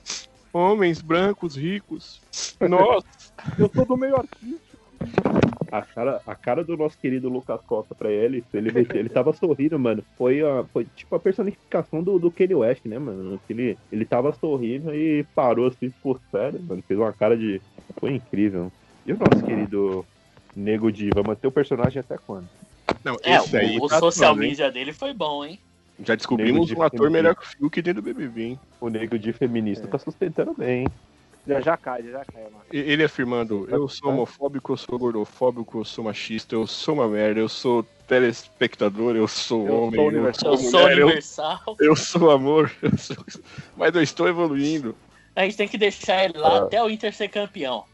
homens 0.55 1.03
brancos 1.03 1.55
ricos. 1.55 2.19
Nossa, 2.67 3.07
Eu 3.59 3.71
sou 3.75 3.85
do 3.85 3.95
meio 3.95 4.17
artístico. 4.17 5.39
A 5.71 5.83
cara, 5.83 6.21
a 6.27 6.35
cara 6.35 6.64
do 6.64 6.77
nosso 6.77 6.99
querido 6.99 7.29
Lucas 7.29 7.61
Costa 7.62 7.95
pra 7.95 8.11
ele, 8.11 8.45
ele, 8.53 8.87
ele 8.93 9.09
tava 9.09 9.33
sorrindo, 9.33 9.79
mano. 9.79 10.03
Foi, 10.18 10.41
a, 10.41 10.64
foi 10.73 10.87
tipo 10.97 11.14
a 11.14 11.21
personificação 11.21 12.03
do, 12.03 12.18
do 12.18 12.31
Kanye 12.31 12.55
West, 12.55 12.85
né, 12.87 12.99
mano? 12.99 13.41
Ele, 13.49 13.79
ele 13.93 14.05
tava 14.05 14.33
sorrindo 14.33 14.95
e 14.95 15.25
parou 15.35 15.66
assim, 15.68 15.91
ficou 15.91 16.18
sério, 16.31 16.61
mano. 16.62 16.83
Fez 16.87 16.99
uma 16.99 17.12
cara 17.12 17.37
de. 17.37 17.61
Foi 17.99 18.11
incrível. 18.12 18.73
E 19.07 19.12
o 19.12 19.18
nosso 19.18 19.45
querido 19.45 20.05
Nego 20.55 20.91
Diva 20.91 21.23
manter 21.23 21.47
o 21.47 21.53
personagem 21.53 22.01
até 22.01 22.16
quando? 22.18 22.49
não, 23.05 23.16
É, 23.23 23.37
esse 23.37 23.57
aí 23.57 23.79
o, 23.79 23.85
o 23.85 23.89
tá 23.89 23.99
social 23.99 24.35
hein? 24.35 24.41
media 24.41 24.71
dele 24.71 24.93
foi 24.93 25.14
bom, 25.14 25.45
hein? 25.45 25.59
Já 26.03 26.14
descobrimos 26.14 26.62
um 26.62 26.64
de 26.64 26.73
ator 26.75 26.91
filme. 26.91 27.11
melhor 27.11 27.35
que 27.35 27.43
o 27.43 27.47
Fiuk 27.47 27.83
dentro 27.83 28.03
do 28.03 28.05
BBB, 28.07 28.43
hein? 28.43 28.61
O 28.81 28.89
Nego 28.89 29.18
de 29.18 29.33
feminista 29.33 29.87
tá 29.87 29.99
sustentando 29.99 30.55
bem, 30.55 30.83
hein? 30.83 30.89
Já 31.51 31.61
já 31.61 31.77
cai, 31.77 32.03
já 32.03 32.25
cai, 32.25 32.43
mano. 32.45 32.63
Ele 32.73 33.03
afirmando: 33.05 33.67
eu 33.71 33.89
sou 33.89 34.11
homofóbico, 34.11 34.73
eu 34.73 34.77
sou 34.77 34.99
gordofóbico, 34.99 35.79
eu 35.79 35.85
sou 35.85 36.05
machista, 36.05 36.55
eu 36.55 36.67
sou 36.67 36.95
uma 36.95 37.09
merda, 37.09 37.41
eu 37.41 37.49
sou 37.49 37.85
telespectador, 38.07 39.17
eu 39.17 39.27
sou 39.29 39.67
Eu 39.67 39.75
homem, 39.83 39.95
sou 39.95 40.03
eu 40.05 40.09
universal. 40.09 40.53
Eu 40.53 40.59
sou 40.59 40.71
sou 40.71 40.81
mulher, 40.81 40.99
eu, 40.99 41.07
universal. 41.07 41.61
eu 41.81 41.97
sou 41.97 42.31
amor, 42.31 42.73
eu 42.83 42.97
sou... 42.99 43.17
mas 43.77 43.95
eu 43.95 44.03
estou 44.03 44.29
evoluindo. 44.29 44.95
A 45.35 45.43
gente 45.45 45.57
tem 45.57 45.69
que 45.69 45.79
deixar 45.79 46.25
ele 46.25 46.37
lá 46.39 46.59
Ah. 46.59 46.63
até 46.65 46.83
o 46.83 46.91
Inter 46.91 47.15
ser 47.15 47.29
campeão. 47.29 47.85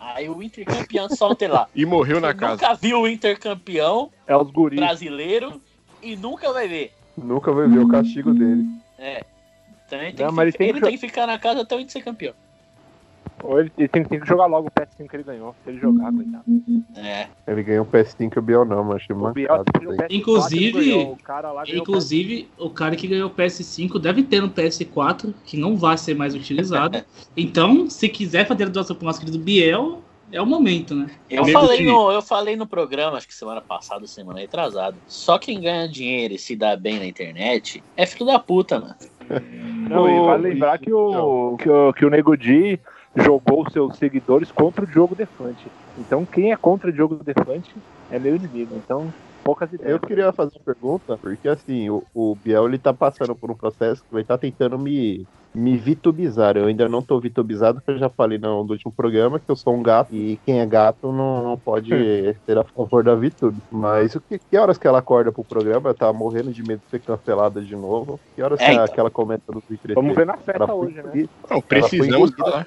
Aí 0.00 0.28
o 0.28 0.42
Inter 0.42 0.64
campeão 0.64 1.08
solta 1.08 1.44
ele 1.44 1.52
lá. 1.54 1.68
E 1.74 1.84
morreu 1.86 2.20
na 2.20 2.28
Você 2.32 2.34
casa. 2.38 2.54
nunca 2.62 2.74
viu 2.74 3.00
o 3.00 3.08
Inter 3.08 3.38
campeão 3.38 4.10
É 4.26 4.36
os 4.36 4.50
guris. 4.50 4.78
brasileiro 4.80 5.60
e 6.02 6.16
nunca 6.16 6.52
vai 6.52 6.66
ver. 6.66 6.92
Nunca 7.16 7.52
vai 7.52 7.68
ver 7.68 7.78
o 7.78 7.88
castigo 7.88 8.34
dele. 8.34 8.64
É. 8.98 9.24
Então 9.86 10.00
ele 10.02 10.12
tem, 10.12 10.26
Não, 10.26 10.34
que, 10.34 10.40
ele 10.40 10.52
tem 10.52 10.68
ele 10.70 10.80
que- 10.80 10.86
tem 10.86 10.94
que 10.98 11.06
ficar 11.06 11.26
na 11.26 11.38
casa 11.38 11.60
até 11.62 11.76
o 11.76 11.80
Inter 11.80 11.92
ser 11.92 12.02
campeão. 12.02 12.34
Ou 13.42 13.58
ele, 13.60 13.72
ele 13.76 13.88
tem, 13.88 14.04
tem 14.04 14.20
que 14.20 14.26
jogar 14.26 14.46
logo 14.46 14.68
o 14.68 14.70
PS5 14.70 15.08
que 15.08 15.16
ele 15.16 15.22
ganhou. 15.24 15.54
Se 15.64 15.70
ele 15.70 15.80
jogar, 15.80 16.12
coitado. 16.12 16.44
É. 16.96 17.26
Ele 17.46 17.62
ganhou 17.64 17.84
um 17.84 17.88
PS5 17.88 18.30
que 18.30 18.38
o 18.38 18.42
Biel 18.42 18.64
não, 18.64 18.84
mas 18.84 18.96
achei 18.96 19.16
O 19.16 19.30
Biel 19.32 19.48
mancado. 19.48 19.64
teve 19.72 19.84
isso 19.92 20.02
aí. 20.02 20.08
PS4 20.08 20.14
Inclusive-. 20.16 20.94
O 21.02 21.16
cara 21.16 21.52
lá 21.52 21.64
Inclusive, 21.66 22.48
o 22.58 22.70
cara 22.70 22.94
que 22.94 23.08
ganhou 23.08 23.28
o 23.28 23.34
PS5 23.34 23.98
deve 23.98 24.22
ter 24.22 24.42
um 24.44 24.48
PS4 24.48 25.34
que 25.44 25.56
não 25.56 25.76
vai 25.76 25.98
ser 25.98 26.14
mais 26.14 26.34
utilizado. 26.34 27.02
então, 27.36 27.90
se 27.90 28.08
quiser 28.08 28.46
fazer 28.46 28.64
a 28.64 28.68
doação 28.68 28.94
pro 28.94 29.06
nosso 29.06 29.18
querido 29.18 29.38
Biel, 29.38 30.00
é 30.30 30.40
o 30.40 30.46
momento, 30.46 30.94
né? 30.94 31.08
Eu 31.28 31.44
Nego 31.44 31.58
falei, 31.60 31.78
que- 31.78 31.84
no, 31.84 32.12
eu 32.12 32.22
falei 32.22 32.56
no 32.56 32.66
programa, 32.66 33.16
acho 33.18 33.26
que 33.26 33.34
semana 33.34 33.60
passada, 33.60 34.06
semana 34.06 34.38
retrasada. 34.38 34.96
Só 35.06 35.36
quem 35.38 35.60
ganha 35.60 35.88
dinheiro 35.88 36.34
e 36.34 36.38
se 36.38 36.54
dá 36.56 36.76
bem 36.76 36.98
na 36.98 37.06
internet 37.06 37.82
é 37.96 38.06
filho 38.06 38.24
da 38.26 38.38
puta, 38.38 38.78
mano. 38.80 38.94
Não, 39.88 40.08
e 40.08 40.26
vale 40.26 40.50
lembrar 40.50 40.78
que 40.78 40.92
o, 40.92 41.56
que 41.58 41.68
o, 41.68 41.92
que 41.92 42.04
o 42.04 42.10
Nego 42.10 42.36
Di 42.36 42.78
jogou 43.16 43.68
seus 43.70 43.96
seguidores 43.96 44.50
contra 44.50 44.84
o 44.84 44.86
Diogo 44.86 45.14
Defante. 45.14 45.66
Então, 45.98 46.24
quem 46.24 46.52
é 46.52 46.56
contra 46.56 46.88
o 46.88 46.92
Diogo 46.92 47.16
Defante 47.22 47.74
é 48.10 48.18
meu 48.18 48.36
inimigo. 48.36 48.74
Então, 48.76 49.12
poucas 49.42 49.72
ideias. 49.72 49.92
Eu 49.92 50.00
queria 50.00 50.32
fazer 50.32 50.56
uma 50.56 50.64
pergunta, 50.64 51.18
porque 51.18 51.48
assim, 51.48 51.90
o, 51.90 52.02
o 52.14 52.34
Biel 52.34 52.66
ele 52.66 52.78
tá 52.78 52.92
passando 52.94 53.34
por 53.34 53.50
um 53.50 53.54
processo 53.54 54.02
que 54.02 54.12
vai 54.12 54.22
estar 54.22 54.38
tentando 54.38 54.78
me, 54.78 55.26
me 55.54 55.76
vitubizar. 55.76 56.56
Eu 56.56 56.66
ainda 56.66 56.88
não 56.88 57.02
tô 57.02 57.20
vitubizado, 57.20 57.78
porque 57.78 57.92
eu 57.92 57.98
já 57.98 58.08
falei 58.08 58.38
no, 58.38 58.64
no 58.64 58.72
último 58.72 58.92
programa 58.92 59.38
que 59.38 59.50
eu 59.50 59.56
sou 59.56 59.74
um 59.74 59.82
gato 59.82 60.14
e 60.14 60.38
quem 60.46 60.60
é 60.60 60.66
gato 60.66 61.12
não, 61.12 61.42
não 61.42 61.58
pode 61.58 61.90
ser 62.46 62.58
a 62.58 62.64
favor 62.64 63.04
da 63.04 63.14
Vitube. 63.14 63.58
Mas 63.70 64.14
o 64.14 64.20
que, 64.20 64.38
que 64.38 64.56
horas 64.56 64.78
que 64.78 64.86
ela 64.86 64.98
acorda 64.98 65.30
pro 65.30 65.44
programa? 65.44 65.92
Tava 65.94 66.12
morrendo 66.12 66.52
de 66.52 66.62
medo 66.62 66.80
de 66.84 66.90
ser 66.90 67.00
cancelada 67.00 67.60
de 67.60 67.76
novo. 67.76 68.18
Que 68.34 68.42
horas 68.42 68.60
É, 68.60 68.64
que, 68.64 68.70
então. 68.70 68.84
ela- 68.84 68.88
que 68.94 69.00
ela 69.00 69.10
comenta 69.10 69.44
no 69.52 69.60
Twitter? 69.60 69.94
Vamos 69.94 70.14
ver 70.14 70.26
na 70.26 70.34
Ela 70.34 70.42
festa 70.42 70.66
foi 70.66 70.76
hoje, 70.76 71.02
né? 71.02 71.28
Não, 71.50 71.60
precisamos 71.60 72.30
falar. 72.34 72.66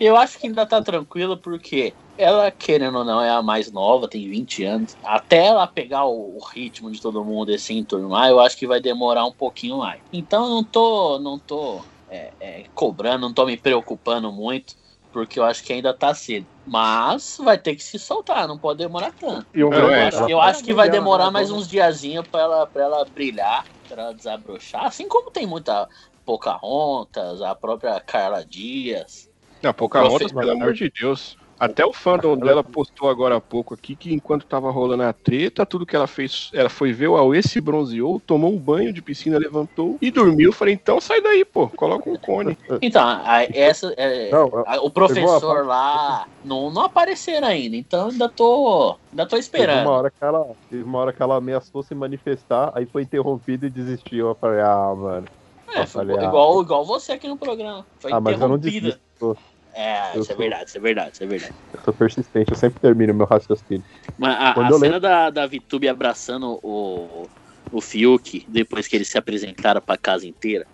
Eu 0.00 0.16
acho 0.16 0.38
que 0.38 0.46
ainda 0.46 0.64
tá 0.64 0.80
tranquilo 0.80 1.36
porque 1.36 1.92
ela, 2.16 2.50
querendo 2.50 2.98
ou 2.98 3.04
não, 3.04 3.20
é 3.20 3.30
a 3.30 3.42
mais 3.42 3.70
nova, 3.70 4.08
tem 4.08 4.28
20 4.28 4.64
anos. 4.64 4.96
Até 5.04 5.46
ela 5.46 5.66
pegar 5.66 6.04
o, 6.06 6.36
o 6.36 6.40
ritmo 6.52 6.90
de 6.90 7.00
todo 7.00 7.24
mundo 7.24 7.52
e 7.52 7.58
se 7.58 7.74
enturmar, 7.76 8.28
eu 8.30 8.40
acho 8.40 8.56
que 8.56 8.66
vai 8.66 8.80
demorar 8.80 9.24
um 9.24 9.32
pouquinho 9.32 9.78
mais. 9.78 10.00
Então 10.12 10.44
eu 10.44 10.50
não 10.50 10.64
tô, 10.64 11.18
não 11.18 11.38
tô 11.38 11.80
é, 12.08 12.34
é, 12.40 12.64
cobrando, 12.74 13.20
não 13.26 13.34
tô 13.34 13.46
me 13.46 13.56
preocupando 13.56 14.32
muito, 14.32 14.74
porque 15.12 15.38
eu 15.38 15.44
acho 15.44 15.62
que 15.64 15.72
ainda 15.72 15.92
tá 15.96 16.14
cedo. 16.14 16.48
Mas 16.64 17.36
vai 17.38 17.58
ter 17.58 17.74
que 17.74 17.82
se 17.82 17.98
soltar, 17.98 18.46
não 18.46 18.58
pode 18.58 18.78
demorar 18.78 19.12
tanto. 19.12 19.46
E 19.54 19.62
o 19.62 19.72
É, 19.72 20.08
Eu 20.30 20.40
acho, 20.40 20.58
eu 20.58 20.64
que 20.64 20.74
vai 20.74 20.88
demorar 20.90 21.24
ela- 21.24 21.32
mais 21.32 21.50
uns 21.50 21.66
diazinhos 21.68 22.26
pra 22.30 22.40
ela, 22.42 22.66
pra 22.66 22.82
ela 22.84 23.04
brilhar, 23.06 23.64
pra 23.88 24.02
ela 24.02 24.14
desabrochar. 24.14 24.84
Assim 24.84 25.08
como 25.08 25.30
tem 25.30 25.46
muita 25.46 25.88
Pocahontas, 26.24 27.40
a 27.40 27.54
própria 27.54 27.98
Carla 28.00 28.44
Dias. 28.44 29.30
Não, 29.62 29.72
Pocahontas, 29.72 30.18
Profe- 30.30 30.34
pelo 30.34 30.52
amor 30.52 30.74
de 30.74 30.92
Deus. 31.00 31.37
Até 31.58 31.84
o 31.84 31.92
fandom 31.92 32.36
dela 32.36 32.62
postou 32.62 33.10
agora 33.10 33.36
há 33.36 33.40
pouco 33.40 33.74
aqui 33.74 33.96
que 33.96 34.14
enquanto 34.14 34.46
tava 34.46 34.70
rolando 34.70 35.02
a 35.02 35.12
treta, 35.12 35.66
tudo 35.66 35.84
que 35.84 35.96
ela 35.96 36.06
fez, 36.06 36.50
ela 36.54 36.68
foi 36.68 36.92
ver 36.92 37.08
o 37.08 37.16
Aue, 37.16 37.42
se 37.42 37.60
bronzeou, 37.60 38.20
tomou 38.20 38.52
um 38.52 38.58
banho 38.58 38.92
de 38.92 39.02
piscina, 39.02 39.38
levantou 39.38 39.98
e 40.00 40.10
dormiu. 40.10 40.50
Eu 40.50 40.52
Falei, 40.52 40.74
então 40.74 41.00
sai 41.00 41.20
daí, 41.20 41.44
pô, 41.44 41.68
coloca 41.68 42.08
um 42.08 42.16
cone. 42.16 42.56
Então, 42.82 43.06
a- 43.06 43.42
essa, 43.52 43.92
é, 43.96 44.30
Não, 44.30 44.50
a- 44.66 44.80
o 44.80 44.90
professor 44.90 45.66
lá 45.66 46.26
não, 46.44 46.70
não 46.70 46.82
apareceram 46.82 47.48
ainda, 47.48 47.76
então 47.76 48.08
ainda 48.08 48.28
tô, 48.28 48.96
ainda 49.10 49.26
tô 49.26 49.36
Teve 49.36 49.38
uma 49.38 49.40
esperando. 49.40 49.88
hora 49.88 50.10
que 50.10 50.24
ela, 50.24 50.44
teve 50.70 50.82
uma 50.84 50.98
hora 50.98 51.12
que 51.12 51.22
ela 51.22 51.36
ameaçou 51.36 51.82
se 51.82 51.94
manifestar, 51.94 52.70
aí 52.74 52.86
foi 52.86 53.02
interrompida 53.02 53.66
e 53.66 53.70
desistiu. 53.70 54.28
Eu 54.28 54.34
falei, 54.36 54.60
ah, 54.60 54.94
mano. 54.96 55.26
É, 55.74 55.84
falei, 55.86 56.16
ah, 56.18 56.24
igual, 56.24 56.62
igual 56.62 56.84
você 56.84 57.12
aqui 57.12 57.28
no 57.28 57.36
programa. 57.36 57.86
Foi 58.00 58.12
Ah, 58.12 58.20
mas 58.20 58.40
eu 58.40 58.48
não 58.48 58.56
interrompida. 58.56 58.88
desisto. 58.88 59.38
É, 59.78 60.16
Eu 60.16 60.20
isso 60.20 60.32
é 60.32 60.34
sou- 60.34 60.38
verdade, 60.38 60.68
isso 60.68 60.78
é 60.78 60.80
verdade, 60.80 61.10
isso 61.14 61.22
é 61.22 61.26
verdade. 61.26 61.54
Eu 61.72 61.80
sou 61.84 61.94
persistente, 61.94 62.50
eu 62.50 62.56
sempre 62.56 62.80
termino 62.80 63.14
meu 63.14 63.26
raciocínio. 63.26 63.84
Mas 64.18 64.34
a, 64.34 64.50
a 64.50 64.54
cena 64.72 64.78
lembro- 64.78 65.00
da, 65.00 65.30
da 65.30 65.46
Vitube 65.46 65.88
abraçando 65.88 66.58
o, 66.62 67.28
o 67.70 67.80
Fiuk, 67.80 68.44
depois 68.48 68.88
que 68.88 68.96
eles 68.96 69.08
se 69.08 69.16
apresentaram 69.16 69.80
pra 69.80 69.96
casa 69.96 70.26
inteira, 70.26 70.66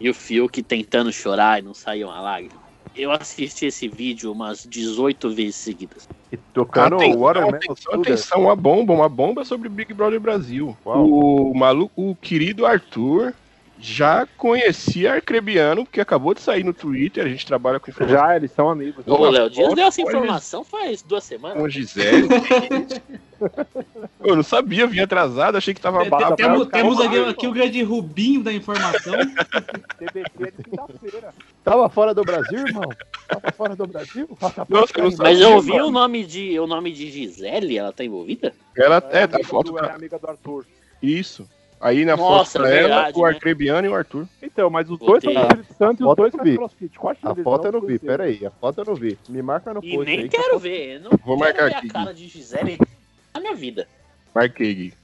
e 0.00 0.08
o 0.08 0.14
Fiuk 0.14 0.62
tentando 0.62 1.12
chorar 1.12 1.58
e 1.58 1.62
não 1.62 1.74
saiu 1.74 2.08
uma 2.08 2.20
lágrima. 2.20 2.60
Eu 2.94 3.10
assisti 3.10 3.66
esse 3.66 3.88
vídeo 3.88 4.32
umas 4.32 4.62
18 4.62 5.28
vezes 5.34 5.56
seguidas. 5.56 6.08
E 6.32 6.38
tocando 6.54 6.96
Atenção, 6.96 7.20
Watermelon 7.20 7.56
atenção, 7.56 8.00
atenção, 8.00 8.40
uma 8.42 8.56
bomba, 8.56 8.92
uma 8.94 9.08
bomba 9.08 9.44
sobre 9.44 9.68
Big 9.68 9.92
Brother 9.92 10.18
Brasil. 10.18 10.74
Uau. 10.84 11.06
O 11.08 11.54
maluco, 11.54 12.10
o 12.10 12.16
querido 12.16 12.64
Arthur 12.64 13.34
já 13.78 14.26
conhecia 14.36 15.14
Arcrebiano, 15.14 15.84
porque 15.84 16.00
acabou 16.00 16.32
de 16.34 16.40
sair 16.40 16.64
no 16.64 16.72
Twitter, 16.72 17.24
a 17.24 17.28
gente 17.28 17.44
trabalha 17.46 17.78
com 17.78 17.90
informação 17.90 18.18
Já, 18.26 18.36
eles 18.36 18.50
são 18.50 18.70
amigos. 18.70 19.04
O 19.06 19.16
Léo 19.30 19.50
Dias 19.50 19.66
foto, 19.66 19.76
deu 19.76 19.86
essa 19.86 20.00
informação 20.00 20.64
faz 20.64 21.02
duas 21.02 21.24
semanas. 21.24 21.58
com 21.58 21.64
a 21.64 21.68
Gisele. 21.68 22.28
Eu 24.24 24.34
não 24.34 24.42
sabia, 24.42 24.86
vim 24.86 25.00
atrasado, 25.00 25.56
achei 25.56 25.74
que 25.74 25.80
tava 25.80 26.02
babado. 26.06 26.36
Temos, 26.36 26.66
temos 26.68 27.00
aqui, 27.00 27.18
aqui 27.18 27.46
o 27.46 27.52
grande 27.52 27.82
Rubinho 27.82 28.42
da 28.42 28.52
informação. 28.52 29.12
TBT 29.98 30.30
é 30.40 30.50
de 30.50 30.62
quinta-feira. 30.64 31.34
Tava 31.62 31.88
fora 31.90 32.14
do 32.14 32.22
Brasil, 32.22 32.66
irmão? 32.66 32.88
Tava 33.28 33.52
fora 33.52 33.76
do 33.76 33.86
Brasil? 33.86 34.26
Nossa, 34.68 34.92
eu 34.96 35.02
não 35.02 35.10
Mas 35.10 35.16
sabia, 35.16 35.42
eu 35.42 35.52
ouvi 35.56 35.72
mano. 35.72 35.88
o 35.88 35.90
nome 35.90 36.24
de 36.24 36.58
o 36.58 36.66
nome 36.66 36.92
de 36.92 37.10
Gisele, 37.10 37.76
ela 37.76 37.92
tá 37.92 38.02
envolvida? 38.04 38.54
Ela 38.76 38.96
é, 39.10 39.26
tá 39.26 39.36
amiga 39.36 39.48
foto, 39.48 39.72
do- 39.72 39.78
é 39.84 39.90
amiga 39.92 40.18
do 40.18 40.26
Arthur. 40.30 40.64
Isso. 41.02 41.46
Aí 41.80 42.04
na 42.06 42.16
Nossa, 42.16 42.58
foto 42.58 42.62
pra 42.62 42.74
ela, 42.74 42.88
verdade, 42.88 43.18
o 43.18 43.22
né? 43.22 43.28
Arcrebiano 43.28 43.86
e 43.86 43.90
o 43.90 43.94
Arthur. 43.94 44.26
Então, 44.42 44.70
mas 44.70 44.90
os 44.90 44.98
Botei. 44.98 45.34
dois 45.34 45.34
são 45.34 45.34
do 45.34 45.48
Espírito 45.60 45.74
Santo 45.78 46.02
e 46.02 46.06
os 46.06 46.16
dois 46.16 46.32
eu 46.32 46.38
fazem 46.38 46.52
vi. 46.52 46.58
crossfit. 46.58 46.98
Qual 46.98 47.12
A 47.12 47.14
chance 47.14 47.42
foto 47.42 47.66
eu 47.66 47.72
não 47.72 47.80
vi, 47.80 47.86
conhecerem? 47.98 48.16
pera 48.16 48.24
aí, 48.24 48.46
a 48.46 48.50
foto 48.50 48.80
eu 48.80 48.84
não 48.86 48.94
vi. 48.94 49.18
Me 49.28 49.42
marca 49.42 49.74
no 49.74 49.84
E 49.84 49.94
post 49.94 50.10
nem 50.10 50.20
aí. 50.20 50.28
que 50.28 50.36
a 50.36 50.40
quero 50.40 50.52
foto- 50.54 50.62
ver. 50.62 51.00
Não 51.00 51.10
Vou 51.10 51.18
quero 51.18 51.38
marcar 51.38 51.64
ver 51.68 51.74
aqui. 51.76 51.86
a 51.88 51.92
cara 51.92 52.14
de 52.14 52.28
Gisele 52.28 52.78
na 53.34 53.40
minha 53.40 53.54
vida. 53.54 53.86
Marquei, 54.34 54.74
Gui. 54.74 54.94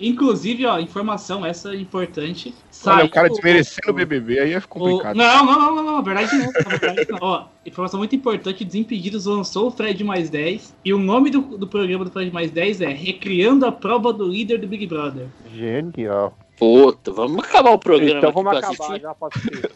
Inclusive, 0.00 0.66
ó, 0.66 0.78
informação 0.80 1.46
essa 1.46 1.72
é 1.72 1.76
importante. 1.76 2.48
Olha, 2.48 2.56
Saiu 2.70 3.06
o 3.06 3.10
cara 3.10 3.28
desmerecendo 3.28 3.88
o 3.88 3.90
o- 3.92 3.94
BBB, 3.94 4.40
aí 4.40 4.52
é 4.52 4.58
o- 4.58 4.68
complicado. 4.68 5.16
Não, 5.16 5.46
não, 5.46 5.58
não, 5.58 5.74
não, 5.76 5.84
não, 5.84 5.96
na 5.96 6.00
verdade 6.02 6.36
não. 6.36 6.46
Na 6.52 6.76
verdade 6.76 7.06
não. 7.12 7.18
Ó, 7.22 7.46
informação 7.64 7.98
muito 7.98 8.14
importante: 8.16 8.64
Desimpedidos 8.64 9.26
lançou 9.26 9.68
o 9.68 9.70
Fred 9.70 10.02
mais 10.02 10.28
10. 10.28 10.74
E 10.84 10.92
o 10.92 10.98
nome 10.98 11.30
do, 11.30 11.40
do 11.56 11.66
programa 11.68 12.04
do 12.04 12.10
Fred 12.10 12.32
mais 12.32 12.50
10 12.50 12.80
é 12.80 12.88
Recriando 12.88 13.64
a 13.66 13.72
Prova 13.72 14.12
do 14.12 14.26
Líder 14.26 14.58
do 14.60 14.66
Big 14.66 14.86
Brother. 14.86 15.26
Genial. 15.52 16.36
Puta, 16.58 17.12
vamos 17.12 17.44
acabar 17.44 17.70
o 17.70 17.78
programa 17.78 18.18
Então 18.18 18.32
vamos 18.32 18.52
acabar, 18.56 18.72
assistir. 18.74 19.00
já 19.00 19.14
ser. 19.40 19.70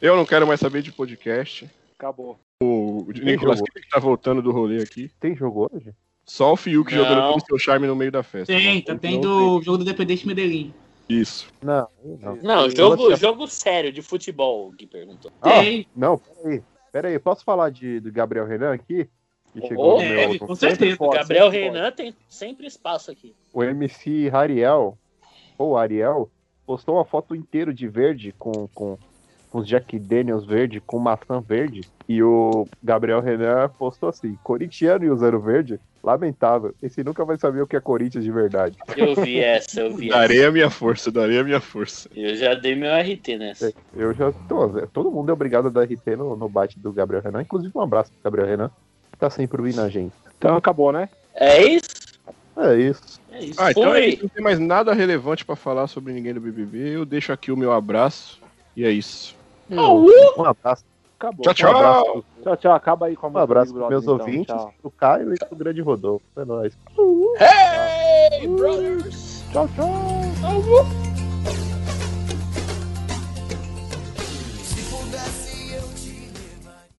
Eu 0.00 0.16
não 0.16 0.24
quero 0.26 0.46
mais 0.46 0.60
saber 0.60 0.82
de 0.82 0.92
podcast. 0.92 1.68
Acabou. 1.98 2.38
O 2.62 3.06
Nicolas? 3.22 3.60
Cage 3.60 3.86
tá 3.90 3.98
voltando 3.98 4.42
do 4.42 4.50
rolê 4.50 4.82
aqui. 4.82 5.10
Tem 5.20 5.34
jogo 5.36 5.68
hoje? 5.72 5.92
Só 6.26 6.52
o 6.52 6.56
Fiuk 6.56 6.92
Não. 6.94 7.04
jogando 7.04 7.36
o 7.36 7.40
seu 7.40 7.58
charme 7.58 7.86
no 7.86 7.94
meio 7.94 8.10
da 8.10 8.22
festa. 8.22 8.52
Tem, 8.52 8.82
tá 8.82 8.96
tendo 8.96 9.56
o 9.58 9.62
jogo 9.62 9.78
do 9.78 9.82
Independente 9.84 10.26
Medellín. 10.26 10.74
Isso. 11.08 11.46
Não, 11.62 11.86
não. 12.20 12.36
Não, 12.42 12.64
Eu 12.64 12.76
jogo, 12.76 13.14
jogo 13.16 13.46
sério 13.46 13.92
de 13.92 14.02
futebol, 14.02 14.72
que 14.72 14.86
perguntou. 14.86 15.30
Ah, 15.40 15.60
Tem. 15.60 15.86
não, 15.94 16.18
peraí. 16.18 16.62
Peraí, 16.92 17.18
posso 17.18 17.44
falar 17.44 17.70
de, 17.70 18.00
do 18.00 18.10
Gabriel 18.10 18.44
Renan 18.46 18.72
aqui? 18.72 19.08
Que 19.52 19.60
chegou 19.68 19.94
Oh, 19.98 20.02
no 20.02 20.08
Deve, 20.08 20.26
meu, 20.38 20.38
com 20.40 20.54
certeza. 20.56 20.96
Pode, 20.96 21.16
Gabriel. 21.18 21.48
Renan 21.48 21.92
tem 21.92 22.12
sempre 22.28 22.66
espaço 22.66 23.10
aqui. 23.10 23.32
o 23.52 23.62
MC 23.62 24.28
Ariel, 24.32 24.98
ou 25.56 25.76
Ariel, 25.78 26.28
postou 26.66 26.96
uma 26.96 27.04
foto 27.04 27.34
inteira 27.36 27.72
de 27.72 27.86
verde 27.86 28.34
com, 28.36 28.66
com, 28.74 28.98
com 29.50 29.58
os 29.58 29.68
Jack 29.68 29.98
Daniels 29.98 30.44
verde, 30.44 30.80
com 30.80 30.98
maçã 30.98 31.40
verde. 31.40 31.82
E 32.08 32.22
o 32.22 32.66
Gabriel 32.82 33.20
Renan 33.20 33.68
postou 33.78 34.08
assim: 34.08 34.38
corintiano 34.42 35.04
e 35.04 35.10
usando 35.10 35.40
verde, 35.40 35.80
lamentável. 36.02 36.72
Esse 36.80 37.02
nunca 37.02 37.24
vai 37.24 37.36
saber 37.36 37.62
o 37.62 37.66
que 37.66 37.76
é 37.76 37.80
Corinthians 37.80 38.24
de 38.24 38.30
verdade. 38.30 38.76
Eu 38.96 39.14
vi 39.16 39.40
essa, 39.40 39.80
eu 39.80 39.94
vi 39.94 40.08
essa. 40.08 40.18
Darei 40.18 40.44
a 40.44 40.52
minha 40.52 40.70
força, 40.70 41.10
darei 41.10 41.38
a 41.38 41.44
minha 41.44 41.60
força. 41.60 42.08
Eu 42.14 42.36
já 42.36 42.54
dei 42.54 42.76
meu 42.76 42.90
RT 42.94 43.36
nessa. 43.36 43.72
Eu 43.94 44.14
já 44.14 44.30
tô. 44.48 44.68
Todo 44.92 45.10
mundo 45.10 45.30
é 45.30 45.32
obrigado 45.32 45.66
a 45.66 45.70
dar 45.70 45.82
RT 45.82 46.16
no, 46.16 46.36
no 46.36 46.48
bate 46.48 46.78
do 46.78 46.92
Gabriel 46.92 47.22
Renan. 47.22 47.42
Inclusive, 47.42 47.72
um 47.74 47.80
abraço 47.80 48.12
pro 48.12 48.30
Gabriel 48.30 48.48
Renan, 48.48 48.70
que 49.10 49.18
tá 49.18 49.28
sempre 49.28 49.60
ouvindo 49.60 49.80
a 49.80 49.88
gente. 49.88 50.14
Então 50.38 50.56
acabou, 50.56 50.92
né? 50.92 51.08
É 51.34 51.62
isso? 51.66 51.88
É 52.56 52.74
isso. 52.76 53.20
É 53.30 53.44
isso. 53.44 53.60
Ah, 53.60 53.70
então 53.70 53.94
é 53.94 54.06
isso. 54.06 54.22
Não 54.22 54.28
tem 54.28 54.42
mais 54.42 54.58
nada 54.58 54.94
relevante 54.94 55.44
pra 55.44 55.56
falar 55.56 55.88
sobre 55.88 56.12
ninguém 56.12 56.32
do 56.32 56.40
BBB. 56.40 56.96
Eu 56.96 57.04
deixo 57.04 57.32
aqui 57.32 57.52
o 57.52 57.56
meu 57.56 57.72
abraço. 57.72 58.40
E 58.74 58.84
é 58.84 58.90
isso. 58.90 59.35
Um 59.70 60.44
abraço. 60.44 60.84
Acabou. 61.18 61.42
Tchau, 61.42 61.52
Um 61.52 61.54
tchau. 61.54 61.76
abraço, 61.76 62.24
Tchau, 62.42 62.56
tchau. 62.56 62.72
Acaba 62.72 63.06
aí 63.06 63.16
com 63.16 63.26
a 63.26 63.30
um 63.30 63.38
abraço 63.38 63.72
Brother, 63.72 63.90
meus 63.90 64.02
então. 64.04 64.14
ouvintes, 64.14 64.54
Tchau. 64.54 64.74
pro 64.82 64.90
Caio 64.90 65.34
e 65.34 65.38
pro 65.38 65.56
grande 65.56 65.80
Rodolfo. 65.80 66.24
É 66.36 66.44
nóis. 66.44 66.76
Hey, 67.40 68.46
brothers! 68.48 69.42
Tchau, 69.50 69.66
tchau. 69.74 71.05